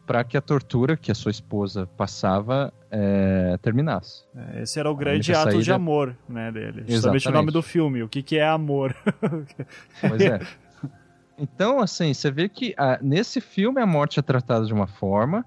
para 0.07 0.25
que 0.25 0.37
a 0.37 0.41
tortura 0.41 0.97
que 0.97 1.11
a 1.13 1.15
sua 1.15 1.31
esposa 1.31 1.87
passava 1.97 2.73
é, 2.97 3.59
terminasse. 3.59 4.25
É, 4.37 4.63
esse 4.63 4.79
era 4.79 4.89
o 4.89 4.95
grande 4.95 5.33
ato 5.33 5.51
saída... 5.51 5.63
de 5.63 5.73
amor 5.73 6.17
né, 6.29 6.53
dele. 6.53 6.85
Justamente 6.87 7.29
o 7.29 7.33
nome 7.33 7.51
do 7.51 7.63
filme. 7.63 8.03
O 8.03 8.09
que, 8.09 8.23
que 8.23 8.39
é 8.39 8.47
amor? 8.47 8.95
Pois 10.01 10.21
é. 10.21 10.41
Então, 11.37 11.81
assim, 11.81 12.15
você 12.15 12.31
vê 12.31 12.49
que 12.49 12.75
a, 12.77 12.99
nesse 13.03 13.41
filme 13.41 13.81
a 13.81 13.87
morte 13.87 14.21
é 14.21 14.23
tratada 14.23 14.65
de 14.65 14.73
uma 14.73 14.87
forma 14.87 15.45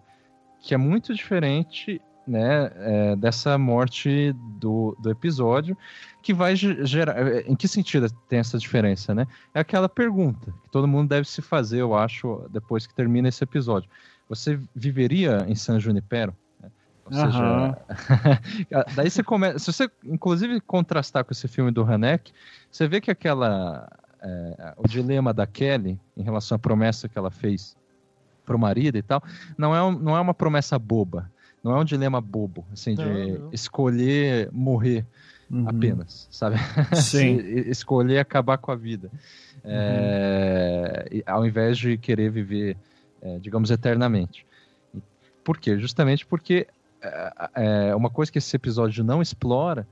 que 0.59 0.73
é 0.73 0.77
muito 0.77 1.13
diferente 1.13 2.01
né, 2.27 2.71
é, 2.75 3.15
dessa 3.15 3.57
morte 3.57 4.33
do, 4.59 4.97
do 5.01 5.09
episódio, 5.09 5.77
que 6.21 6.33
vai 6.33 6.55
gerar. 6.57 7.15
É, 7.17 7.41
em 7.47 7.55
que 7.55 7.69
sentido 7.69 8.09
tem 8.27 8.39
essa 8.39 8.57
diferença, 8.57 9.15
né? 9.15 9.25
É 9.53 9.61
aquela 9.61 9.87
pergunta 9.87 10.53
que 10.63 10.69
todo 10.69 10.87
mundo 10.87 11.07
deve 11.07 11.25
se 11.25 11.41
fazer, 11.41 11.79
eu 11.79 11.95
acho, 11.95 12.45
depois 12.49 12.85
que 12.85 12.93
termina 12.93 13.29
esse 13.29 13.41
episódio 13.41 13.89
você 14.29 14.59
viveria 14.75 15.45
em 15.47 15.55
San 15.55 15.79
Junipero? 15.79 16.35
Ou 17.07 17.13
seja, 17.13 17.77
daí 18.95 19.09
você 19.09 19.23
começa. 19.23 19.59
Se 19.59 19.71
você, 19.71 19.89
inclusive, 20.03 20.59
contrastar 20.61 21.23
com 21.23 21.31
esse 21.31 21.47
filme 21.47 21.71
do 21.71 21.83
Hanek, 21.83 22.31
você 22.71 22.87
vê 22.87 23.01
que 23.01 23.11
aquela. 23.11 23.89
É, 24.19 24.73
o 24.77 24.87
dilema 24.87 25.31
da 25.31 25.45
Kelly 25.45 25.99
em 26.17 26.23
relação 26.23 26.55
à 26.55 26.59
promessa 26.59 27.07
que 27.07 27.17
ela 27.17 27.29
fez 27.29 27.77
pro 28.43 28.57
marido 28.57 28.97
e 28.97 29.01
tal, 29.03 29.21
não 29.55 29.75
é, 29.75 29.83
um, 29.83 29.91
não 29.91 30.17
é 30.17 30.19
uma 30.19 30.33
promessa 30.33 30.77
boba. 30.79 31.31
Não 31.63 31.75
é 31.75 31.79
um 31.79 31.83
dilema 31.83 32.19
bobo, 32.21 32.65
assim, 32.71 32.95
de 32.95 33.03
não, 33.03 33.39
não. 33.39 33.49
escolher 33.51 34.49
morrer 34.51 35.05
uhum. 35.51 35.67
apenas, 35.67 36.27
sabe? 36.31 36.55
Sim. 36.95 37.37
escolher 37.67 38.19
acabar 38.19 38.57
com 38.57 38.71
a 38.71 38.75
vida. 38.75 39.09
Uhum. 39.63 39.71
É, 39.71 41.23
ao 41.25 41.45
invés 41.45 41.77
de 41.77 41.97
querer 41.97 42.31
viver 42.31 42.77
é, 43.21 43.39
digamos, 43.39 43.71
eternamente. 43.71 44.45
Por 45.43 45.57
quê? 45.57 45.77
Justamente 45.79 46.25
porque 46.25 46.67
é, 47.01 47.49
é, 47.55 47.95
uma 47.95 48.09
coisa 48.09 48.31
que 48.31 48.37
esse 48.37 48.55
episódio 48.55 49.03
não 49.03 49.21
explora 49.21 49.87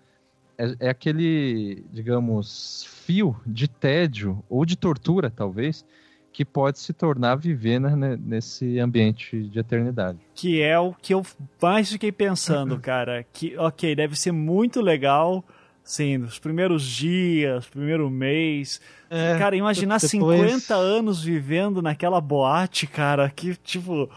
é, 0.58 0.76
é, 0.80 0.90
aquele, 0.90 1.84
digamos, 1.92 2.86
fio 3.06 3.36
de 3.46 3.68
tédio 3.68 4.44
ou 4.50 4.66
de 4.66 4.76
tortura, 4.76 5.30
talvez, 5.30 5.86
que 6.32 6.44
pode 6.44 6.80
se 6.80 6.94
tornar 6.94 7.36
viver 7.36 7.80
né, 7.80 8.18
nesse 8.20 8.80
ambiente 8.80 9.44
de 9.44 9.60
eternidade. 9.60 10.20
Que 10.34 10.62
é 10.62 10.78
o 10.78 10.94
que 10.94 11.14
eu 11.14 11.26
mais 11.62 11.92
fiquei 11.92 12.12
pensando, 12.12 12.78
cara. 12.82 13.26
Que, 13.32 13.58
ok, 13.58 13.96
deve 13.96 14.18
ser 14.18 14.32
muito 14.32 14.82
legal 14.82 15.44
Sim, 15.86 16.18
nos 16.18 16.40
primeiros 16.40 16.84
dias, 16.84 17.68
primeiro 17.68 18.10
mês. 18.10 18.82
É, 19.08 19.38
cara, 19.38 19.56
imaginar 19.56 20.00
depois... 20.00 20.42
50 20.42 20.74
anos 20.74 21.24
vivendo 21.24 21.80
naquela 21.80 22.20
boate, 22.20 22.88
cara, 22.88 23.30
que 23.30 23.56
tipo, 23.58 24.10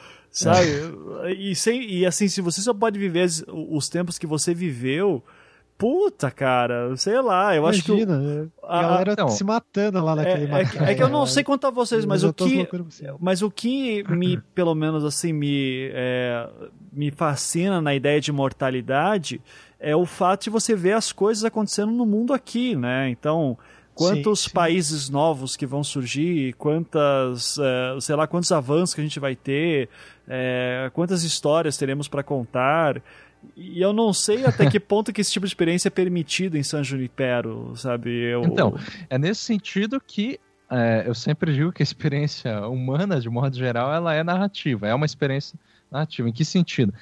sabe? 0.45 0.69
É. 1.25 1.33
E, 1.33 1.55
sem, 1.55 1.83
e 1.91 2.07
assim, 2.07 2.29
se 2.29 2.41
você 2.41 2.61
só 2.61 2.73
pode 2.73 2.99
viver 2.99 3.29
os 3.49 3.89
tempos 3.89 4.19
que 4.19 4.27
você 4.27 4.55
viveu, 4.55 5.23
puta, 5.77 6.31
cara, 6.31 6.95
sei 6.97 7.21
lá, 7.21 7.55
eu 7.55 7.63
Imagina, 7.63 7.69
acho 7.71 7.83
que. 7.85 8.03
Imagina, 8.03 8.49
a 8.63 8.83
galera 8.83 9.13
então, 9.13 9.29
se 9.29 9.45
matando 9.45 10.05
lá 10.05 10.17
naquele 10.17 10.53
é, 10.53 10.89
é, 10.89 10.93
é, 10.93 10.95
que 10.95 11.03
eu 11.03 11.09
não 11.09 11.25
sei 11.27 11.43
quanto 11.45 11.67
a 11.67 11.71
vocês, 11.71 12.05
mas, 12.05 12.23
mas 12.23 12.31
o 12.31 12.35
que. 12.35 12.69
Mas 13.21 13.43
o 13.43 13.51
que 13.51 14.05
me, 14.09 14.39
pelo 14.55 14.75
menos 14.75 15.05
assim, 15.05 15.33
me, 15.33 15.91
é, 15.93 16.49
me 16.93 17.11
fascina 17.11 17.81
na 17.81 17.95
ideia 17.95 18.21
de 18.21 18.33
mortalidade 18.33 19.41
é 19.81 19.95
o 19.95 20.05
fato 20.05 20.45
de 20.45 20.51
você 20.51 20.75
ver 20.75 20.93
as 20.93 21.13
coisas 21.13 21.45
acontecendo 21.45 21.93
no 21.93 22.05
mundo 22.05 22.33
aqui, 22.33 22.75
né? 22.75 23.09
Então, 23.11 23.57
quantos 23.99 24.41
sim, 24.41 24.49
sim. 24.49 24.55
países 24.55 25.11
novos 25.11 25.57
que 25.57 25.67
vão 25.67 25.83
surgir, 25.83 26.55
quantas, 26.55 27.59
é, 27.59 28.01
sei 28.01 28.15
lá, 28.15 28.29
quantos 28.29 28.53
avanços 28.53 28.95
que 28.95 29.01
a 29.01 29.05
gente 29.05 29.19
vai 29.19 29.35
ter, 29.35 29.89
é, 30.29 30.89
quantas 30.95 31.25
histórias 31.25 31.77
teremos 31.77 32.07
para 32.07 32.23
contar. 32.23 33.03
E 33.57 33.81
eu 33.81 33.93
não 33.93 34.13
sei 34.13 34.45
até 34.45 34.71
que 34.71 34.79
ponto 34.81 35.13
que 35.13 35.21
esse 35.21 35.33
tipo 35.33 35.47
de 35.47 35.51
experiência 35.51 35.89
é 35.89 35.91
permitido 35.91 36.57
em 36.57 36.63
San 36.63 36.85
Junipero, 36.85 37.73
sabe? 37.75 38.11
Eu... 38.11 38.45
Então, 38.45 38.79
é 39.11 39.19
nesse 39.19 39.41
sentido 39.41 40.01
que 40.01 40.39
é, 40.71 41.03
eu 41.05 41.15
sempre 41.15 41.53
digo 41.53 41.73
que 41.73 41.83
a 41.83 41.85
experiência 41.85 42.69
humana, 42.69 43.21
de 43.21 43.29
modo 43.29 43.57
geral, 43.57 43.93
ela 43.93 44.15
é 44.15 44.23
narrativa, 44.23 44.87
é 44.87 44.95
uma 44.95 45.07
experiência 45.07 45.59
narrativa. 45.91 46.29
Em 46.29 46.33
que 46.33 46.45
sentido? 46.45 46.95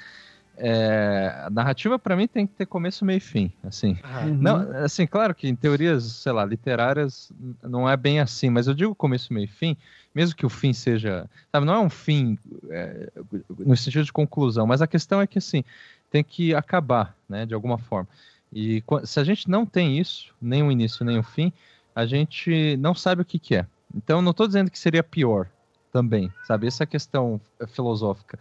É, 0.59 1.43
a 1.45 1.49
narrativa 1.49 1.99
para 1.99 2.15
mim 2.15 2.27
tem 2.27 2.47
que 2.47 2.53
ter 2.53 2.65
começo, 2.65 3.05
meio 3.05 3.17
e 3.17 3.21
fim, 3.21 3.51
assim. 3.63 3.97
Uhum. 4.23 4.37
Não, 4.37 4.71
assim, 4.83 5.05
claro 5.05 5.35
que 5.35 5.47
em 5.47 5.55
teorias, 5.55 6.03
sei 6.03 6.31
lá, 6.31 6.43
literárias 6.43 7.31
não 7.61 7.87
é 7.87 7.95
bem 7.95 8.19
assim, 8.19 8.49
mas 8.49 8.67
eu 8.67 8.73
digo 8.73 8.95
começo, 8.95 9.31
meio 9.31 9.45
e 9.45 9.47
fim, 9.47 9.77
mesmo 10.13 10.35
que 10.35 10.45
o 10.45 10.49
fim 10.49 10.73
seja, 10.73 11.29
sabe, 11.51 11.65
não 11.65 11.75
é 11.75 11.79
um 11.79 11.89
fim 11.89 12.39
é, 12.69 13.11
no 13.59 13.77
sentido 13.77 14.03
de 14.03 14.11
conclusão, 14.11 14.65
mas 14.65 14.81
a 14.81 14.87
questão 14.87 15.21
é 15.21 15.27
que 15.27 15.37
assim 15.37 15.63
tem 16.09 16.23
que 16.23 16.55
acabar, 16.55 17.15
né, 17.29 17.45
de 17.45 17.53
alguma 17.53 17.77
forma. 17.77 18.07
E 18.51 18.83
se 19.03 19.19
a 19.19 19.23
gente 19.23 19.49
não 19.49 19.65
tem 19.65 19.99
isso, 19.99 20.33
nem 20.41 20.63
o 20.63 20.71
início 20.71 21.05
nem 21.05 21.19
o 21.19 21.23
fim, 21.23 21.51
a 21.93 22.05
gente 22.05 22.77
não 22.77 22.95
sabe 22.95 23.21
o 23.21 23.25
que, 23.25 23.37
que 23.37 23.55
é. 23.55 23.65
Então, 23.93 24.21
não 24.21 24.31
estou 24.31 24.47
dizendo 24.47 24.71
que 24.71 24.79
seria 24.79 25.03
pior 25.03 25.47
também, 25.91 26.31
sabe? 26.45 26.67
Essa 26.67 26.83
é 26.83 26.85
a 26.85 26.87
questão 26.87 27.41
filosófica. 27.67 28.37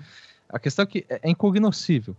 A 0.48 0.58
questão 0.58 0.82
é 0.84 0.86
que 0.86 1.06
é 1.08 1.28
incognoscível. 1.28 2.16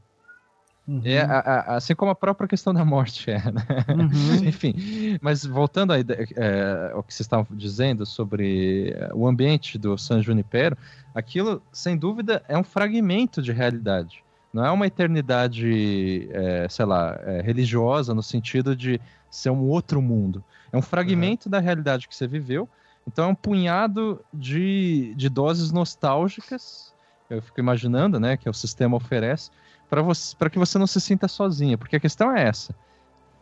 Uhum. 0.88 1.02
É, 1.04 1.20
a, 1.20 1.40
a, 1.40 1.76
assim 1.76 1.94
como 1.94 2.12
a 2.12 2.16
própria 2.16 2.48
questão 2.48 2.74
da 2.74 2.86
morte 2.86 3.30
é, 3.30 3.40
né? 3.52 3.66
Uhum. 3.90 4.48
Enfim, 4.48 4.74
mas 5.22 5.46
voltando 5.46 5.92
a, 5.92 5.98
é, 6.00 6.92
ao 6.94 7.04
que 7.04 7.14
vocês 7.14 7.26
estavam 7.26 7.46
dizendo 7.58 8.06
sobre 8.06 8.92
é, 8.92 9.10
o 9.14 9.28
ambiente 9.28 9.78
do 9.78 9.98
San 9.98 10.22
Junipero, 10.22 10.78
aquilo, 11.14 11.62
sem 11.74 11.98
dúvida, 11.98 12.42
é 12.48 12.58
um 12.58 12.64
fragmento 12.64 13.42
de 13.42 13.52
realidade. 13.52 14.24
Não 14.54 14.66
é 14.66 14.72
uma 14.72 14.88
eternidade, 14.88 16.30
é, 16.32 16.68
sei 16.70 16.86
lá, 16.86 17.20
é, 17.22 17.42
religiosa 17.42 18.14
no 18.14 18.24
sentido 18.24 18.74
de 18.74 19.00
ser 19.30 19.50
um 19.50 19.64
outro 19.64 20.02
mundo. 20.02 20.42
É 20.72 20.78
um 20.78 20.82
fragmento 20.82 21.48
uhum. 21.48 21.52
da 21.52 21.60
realidade 21.60 22.08
que 22.08 22.16
você 22.16 22.28
viveu. 22.28 22.68
Então 23.06 23.26
é 23.26 23.28
um 23.28 23.36
punhado 23.36 24.24
de, 24.34 25.14
de 25.16 25.28
doses 25.28 25.72
nostálgicas, 25.72 26.87
eu 27.30 27.42
fico 27.42 27.60
imaginando, 27.60 28.20
né, 28.20 28.38
que 28.38 28.50
o 28.50 28.54
sistema 28.54 28.96
oferece, 28.96 29.52
para 29.90 30.50
que 30.50 30.60
você 30.60 30.78
não 30.78 30.88
se 30.88 31.00
sinta 31.00 31.28
sozinha, 31.28 31.78
porque 31.78 31.96
a 31.96 32.00
questão 32.00 32.36
é 32.36 32.44
essa. 32.44 32.76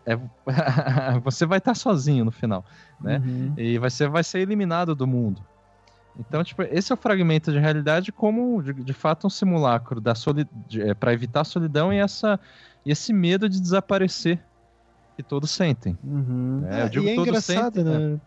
É, 0.06 0.16
você 1.24 1.46
vai 1.46 1.58
estar 1.58 1.76
sozinho 1.76 2.24
no 2.24 2.32
final, 2.32 2.64
né? 3.02 3.22
Uhum. 3.26 3.54
E 3.58 3.78
vai 3.80 3.90
ser, 3.90 4.08
vai 4.08 4.24
ser 4.24 4.40
eliminado 4.40 4.94
do 4.94 5.08
mundo. 5.08 5.42
Então, 6.18 6.44
tipo, 6.44 6.62
esse 6.64 6.92
é 6.92 6.96
o 6.96 6.98
fragmento 6.98 7.52
de 7.52 7.60
realidade 7.60 8.12
como, 8.12 8.62
de, 8.62 8.74
de 8.74 8.94
fato, 8.94 9.28
um 9.28 9.30
simulacro 9.30 10.00
da 10.00 10.14
é, 10.80 10.94
para 10.94 11.12
evitar 11.12 11.42
a 11.42 11.44
solidão 11.44 11.92
e, 11.92 11.98
essa, 11.98 12.40
e 12.86 12.92
esse 12.92 13.12
medo 13.12 13.50
de 13.50 13.60
desaparecer 13.60 14.40
que 15.16 15.24
todos 15.24 15.52
sentem. 15.52 15.98
Uhum. 16.04 16.64
É, 16.70 16.84
é, 16.84 16.92
e 16.94 17.10
é 17.10 17.16
engraçado, 17.16 17.76
sentem, 17.76 17.84
né? 17.84 17.98
né? 17.98 18.22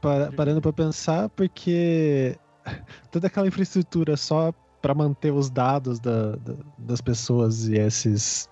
Para, 0.00 0.32
parando 0.32 0.60
para 0.60 0.72
pensar, 0.72 1.28
porque 1.30 2.36
toda 3.10 3.26
aquela 3.26 3.46
infraestrutura 3.46 4.16
só 4.16 4.52
para 4.80 4.94
manter 4.94 5.32
os 5.32 5.50
dados 5.50 5.98
da, 5.98 6.32
da, 6.36 6.54
das 6.78 7.00
pessoas 7.00 7.68
e 7.68 7.74
esses, 7.76 8.48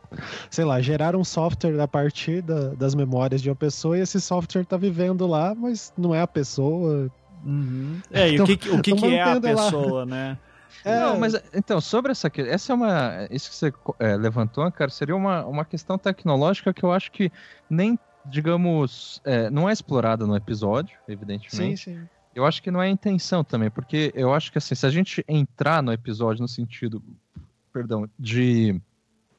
sei 0.50 0.64
lá, 0.64 0.80
gerar 0.80 1.14
um 1.14 1.24
software 1.24 1.80
a 1.80 1.88
partir 1.88 2.42
da, 2.42 2.74
das 2.74 2.94
memórias 2.94 3.40
de 3.40 3.48
uma 3.48 3.56
pessoa 3.56 3.96
e 3.96 4.00
esse 4.00 4.20
software 4.20 4.64
tá 4.64 4.76
vivendo 4.76 5.26
lá, 5.26 5.54
mas 5.54 5.92
não 5.96 6.14
é 6.14 6.20
a 6.20 6.26
pessoa. 6.26 7.10
Uhum. 7.44 8.00
É, 8.10 8.30
e 8.30 8.40
o 8.40 8.44
que, 8.44 8.52
o 8.70 8.82
que, 8.82 8.94
que 8.94 9.06
é 9.06 9.22
a 9.22 9.40
pessoa, 9.40 10.00
lá. 10.00 10.06
né? 10.06 10.38
É... 10.84 11.00
Não, 11.00 11.18
mas 11.18 11.34
então, 11.52 11.80
sobre 11.80 12.12
essa 12.12 12.30
questão, 12.30 12.54
essa 12.54 12.72
é 12.72 12.74
uma. 12.74 13.28
Isso 13.30 13.50
que 13.50 13.56
você 13.56 13.72
é, 13.98 14.16
levantou, 14.16 14.70
cara, 14.70 14.90
seria 14.90 15.16
uma, 15.16 15.44
uma 15.44 15.64
questão 15.64 15.98
tecnológica 15.98 16.72
que 16.72 16.84
eu 16.84 16.92
acho 16.92 17.10
que 17.10 17.30
nem, 17.68 17.98
digamos, 18.24 19.20
é, 19.24 19.50
não 19.50 19.68
é 19.68 19.72
explorada 19.72 20.26
no 20.26 20.36
episódio, 20.36 20.96
evidentemente. 21.08 21.84
Sim, 21.90 21.96
sim. 21.96 22.08
Eu 22.36 22.44
acho 22.44 22.62
que 22.62 22.70
não 22.70 22.82
é 22.82 22.86
a 22.86 22.90
intenção 22.90 23.42
também, 23.42 23.70
porque 23.70 24.12
eu 24.14 24.34
acho 24.34 24.52
que 24.52 24.58
assim, 24.58 24.74
se 24.74 24.84
a 24.84 24.90
gente 24.90 25.24
entrar 25.26 25.82
no 25.82 25.90
episódio 25.90 26.42
no 26.42 26.48
sentido, 26.48 27.02
perdão, 27.72 28.06
de 28.18 28.78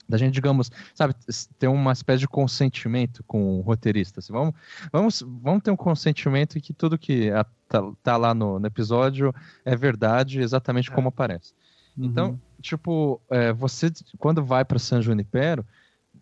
da 0.10 0.18
gente, 0.18 0.34
digamos, 0.34 0.72
sabe, 0.96 1.14
ter 1.60 1.68
uma 1.68 1.92
espécie 1.92 2.22
de 2.22 2.28
consentimento 2.28 3.24
com 3.26 3.60
o 3.60 3.62
roteirista. 3.62 4.20
Assim, 4.20 4.32
vamos, 4.32 4.56
vamos, 4.92 5.22
vamos 5.22 5.62
ter 5.62 5.70
um 5.70 5.76
consentimento 5.76 6.58
em 6.58 6.62
que 6.62 6.74
tudo 6.74 6.98
que 6.98 7.30
tá, 7.68 7.84
tá 8.02 8.18
lá 8.18 8.34
no, 8.34 8.58
no, 8.58 8.66
episódio 8.66 9.36
é 9.66 9.76
verdade, 9.76 10.40
exatamente 10.40 10.90
é. 10.90 10.96
como 10.96 11.10
aparece. 11.10 11.54
Uhum. 11.96 12.06
Então, 12.06 12.42
tipo, 12.62 13.22
é, 13.30 13.52
você, 13.52 13.92
quando 14.18 14.44
vai 14.44 14.64
para 14.64 14.80
San 14.80 15.02
Junipero, 15.02 15.64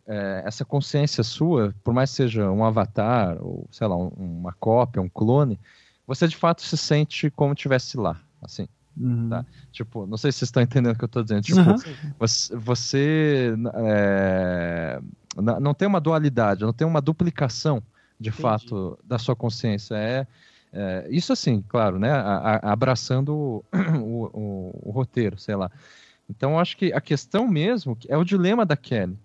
é, 0.07 0.43
essa 0.45 0.65
consciência 0.65 1.23
sua, 1.23 1.73
por 1.83 1.93
mais 1.93 2.09
que 2.09 2.17
seja 2.17 2.49
um 2.49 2.65
avatar, 2.65 3.37
ou 3.39 3.67
sei 3.71 3.87
lá, 3.87 3.95
um, 3.95 4.09
uma 4.17 4.53
cópia, 4.53 5.01
um 5.01 5.09
clone, 5.09 5.59
você 6.07 6.27
de 6.27 6.35
fato 6.35 6.61
se 6.61 6.77
sente 6.77 7.29
como 7.31 7.53
estivesse 7.53 7.97
lá, 7.97 8.19
assim. 8.41 8.67
Uhum. 8.97 9.29
Tá? 9.29 9.45
Tipo, 9.71 10.05
não 10.05 10.17
sei 10.17 10.31
se 10.31 10.39
vocês 10.39 10.47
estão 10.47 10.63
entendendo 10.63 10.93
o 10.93 10.97
que 10.97 11.03
eu 11.03 11.07
estou 11.07 11.23
dizendo. 11.23 11.41
Tipo, 11.41 11.59
uhum. 11.59 11.75
você, 12.17 12.55
você 12.55 13.53
é, 13.75 15.01
não 15.35 15.73
tem 15.73 15.87
uma 15.87 15.99
dualidade, 15.99 16.63
não 16.63 16.73
tem 16.73 16.87
uma 16.87 17.01
duplicação 17.01 17.83
de 18.19 18.29
Entendi. 18.29 18.41
fato 18.41 18.97
da 19.03 19.17
sua 19.17 19.35
consciência. 19.35 19.95
É, 19.95 20.27
é, 20.71 21.07
isso 21.09 21.33
assim, 21.33 21.63
claro, 21.67 21.99
né? 21.99 22.11
A, 22.11 22.59
a, 22.63 22.71
abraçando 22.71 23.33
o, 23.33 23.65
o, 23.99 24.25
o, 24.33 24.89
o, 24.89 24.91
roteiro, 24.91 25.37
sei 25.37 25.55
lá. 25.55 25.69
Então, 26.29 26.59
acho 26.59 26.77
que 26.77 26.91
a 26.93 27.01
questão 27.01 27.47
mesmo 27.47 27.97
é 28.07 28.17
o 28.17 28.23
dilema 28.23 28.65
da 28.65 28.75
Kelly. 28.75 29.17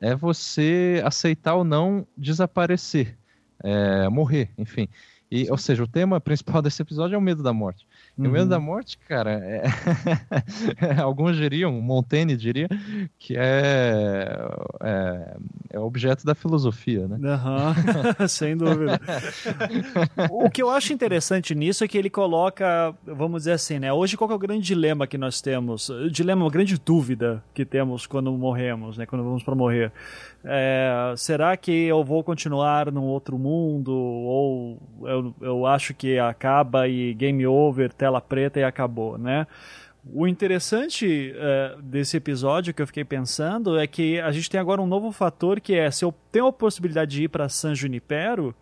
É 0.00 0.14
você 0.14 1.02
aceitar 1.04 1.54
ou 1.54 1.64
não 1.64 2.06
desaparecer, 2.16 3.16
é, 3.62 4.08
morrer, 4.08 4.50
enfim. 4.58 4.88
E, 5.30 5.50
ou 5.50 5.58
seja, 5.58 5.82
o 5.82 5.88
tema 5.88 6.20
principal 6.20 6.60
desse 6.62 6.80
episódio 6.80 7.14
é 7.14 7.18
o 7.18 7.20
medo 7.20 7.42
da 7.42 7.52
morte. 7.52 7.86
E 8.16 8.22
uhum. 8.22 8.28
o 8.28 8.30
medo 8.30 8.44
uhum. 8.44 8.48
da 8.48 8.60
morte, 8.60 8.98
cara, 9.08 9.32
é... 9.32 9.64
alguns 11.02 11.36
diriam, 11.36 11.72
Montaigne 11.72 12.36
diria, 12.36 12.68
que 13.18 13.34
é, 13.36 14.38
é, 14.82 15.36
é 15.70 15.78
objeto 15.78 16.24
da 16.24 16.34
filosofia, 16.34 17.06
né? 17.08 17.18
Uhum. 17.18 18.28
Sem 18.28 18.56
dúvida. 18.56 19.00
o 20.30 20.48
que 20.48 20.62
eu 20.62 20.70
acho 20.70 20.92
interessante 20.92 21.54
nisso 21.54 21.84
é 21.84 21.88
que 21.88 21.98
ele 21.98 22.08
coloca, 22.08 22.94
vamos 23.04 23.42
dizer 23.42 23.52
assim, 23.52 23.78
né? 23.78 23.92
Hoje 23.92 24.16
qual 24.16 24.30
é 24.30 24.34
o 24.34 24.38
grande 24.38 24.64
dilema 24.64 25.06
que 25.06 25.18
nós 25.18 25.40
temos? 25.40 25.88
O 25.88 26.10
dilema, 26.10 26.44
uma 26.44 26.50
grande 26.50 26.78
dúvida 26.78 27.42
que 27.52 27.64
temos 27.64 28.06
quando 28.06 28.32
morremos, 28.32 28.96
né? 28.96 29.06
Quando 29.06 29.24
vamos 29.24 29.42
para 29.42 29.54
morrer. 29.54 29.92
É, 30.48 31.12
será 31.16 31.56
que 31.56 31.72
eu 31.72 32.04
vou 32.04 32.22
continuar 32.22 32.92
num 32.92 33.02
outro 33.02 33.36
mundo? 33.36 33.92
Ou 33.92 34.80
eu, 35.02 35.34
eu 35.40 35.66
acho 35.66 35.92
que 35.92 36.20
acaba 36.20 36.86
e 36.86 37.12
game 37.14 37.44
over, 37.44 37.92
tela 37.92 38.20
preta 38.20 38.60
e 38.60 38.64
acabou, 38.64 39.18
né? 39.18 39.44
O 40.12 40.28
interessante 40.28 41.34
uh, 41.34 41.82
desse 41.82 42.16
episódio 42.16 42.72
que 42.72 42.80
eu 42.80 42.86
fiquei 42.86 43.04
pensando 43.04 43.76
é 43.76 43.88
que 43.88 44.20
a 44.20 44.30
gente 44.30 44.48
tem 44.48 44.60
agora 44.60 44.80
um 44.80 44.86
novo 44.86 45.10
fator 45.10 45.60
que 45.60 45.74
é 45.74 45.90
se 45.90 46.04
eu 46.04 46.14
tenho 46.30 46.46
a 46.46 46.52
possibilidade 46.52 47.10
de 47.10 47.24
ir 47.24 47.28
para 47.28 47.48
San 47.48 47.74
Junipero, 47.74 48.54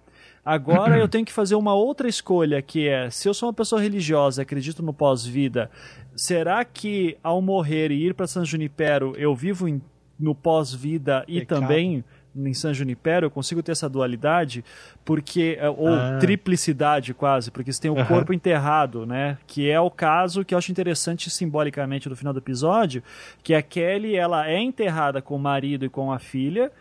agora 0.43 0.97
eu 0.97 1.07
tenho 1.07 1.25
que 1.25 1.33
fazer 1.35 1.55
uma 1.55 1.75
outra 1.75 2.09
escolha 2.09 2.63
que 2.63 2.89
é 2.89 3.11
se 3.11 3.29
eu 3.29 3.35
sou 3.35 3.51
uma 3.51 3.53
pessoa 3.53 3.83
religiosa, 3.83 4.41
acredito 4.41 4.83
no 4.83 4.95
pós-vida, 4.95 5.71
será 6.17 6.65
que 6.65 7.19
ao 7.23 7.43
morrer 7.43 7.91
e 7.91 8.07
ir 8.07 8.15
para 8.15 8.27
San 8.27 8.47
Junipero 8.47 9.13
eu 9.19 9.35
vivo 9.35 9.69
em, 9.69 9.83
no 10.19 10.35
pós-vida 10.35 11.25
e 11.27 11.41
Pecado. 11.41 11.61
também 11.61 12.05
em 12.37 12.55
San 12.55 12.75
Junipero 12.75 13.27
eu 13.27 13.31
consigo 13.31 13.63
ter 13.63 13.73
essa 13.73 13.89
dualidade 13.89 14.65
porque 15.05 15.57
é, 15.61 15.71
ou 15.71 15.89
ah. 15.89 16.19
triplicidade 16.19 17.15
quase 17.15 17.51
porque 17.51 17.73
você 17.73 17.83
tem 17.83 17.91
o 17.91 17.95
uhum. 17.95 18.05
corpo 18.05 18.33
enterrado 18.33 19.07
né 19.07 19.39
que 19.47 19.71
é 19.71 19.79
o 19.79 19.91
caso 19.91 20.45
que 20.45 20.53
eu 20.53 20.59
acho 20.59 20.73
interessante 20.73 21.31
simbolicamente 21.31 22.09
no 22.09 22.17
final 22.17 22.33
do 22.33 22.41
episódio 22.41 23.05
que 23.43 23.55
a 23.55 23.63
Kelly 23.63 24.17
ela 24.17 24.49
é 24.49 24.61
enterrada 24.61 25.23
com 25.23 25.37
o 25.37 25.39
marido 25.39 25.85
e 25.85 25.89
com 25.89 26.11
a 26.11 26.19
filha 26.19 26.73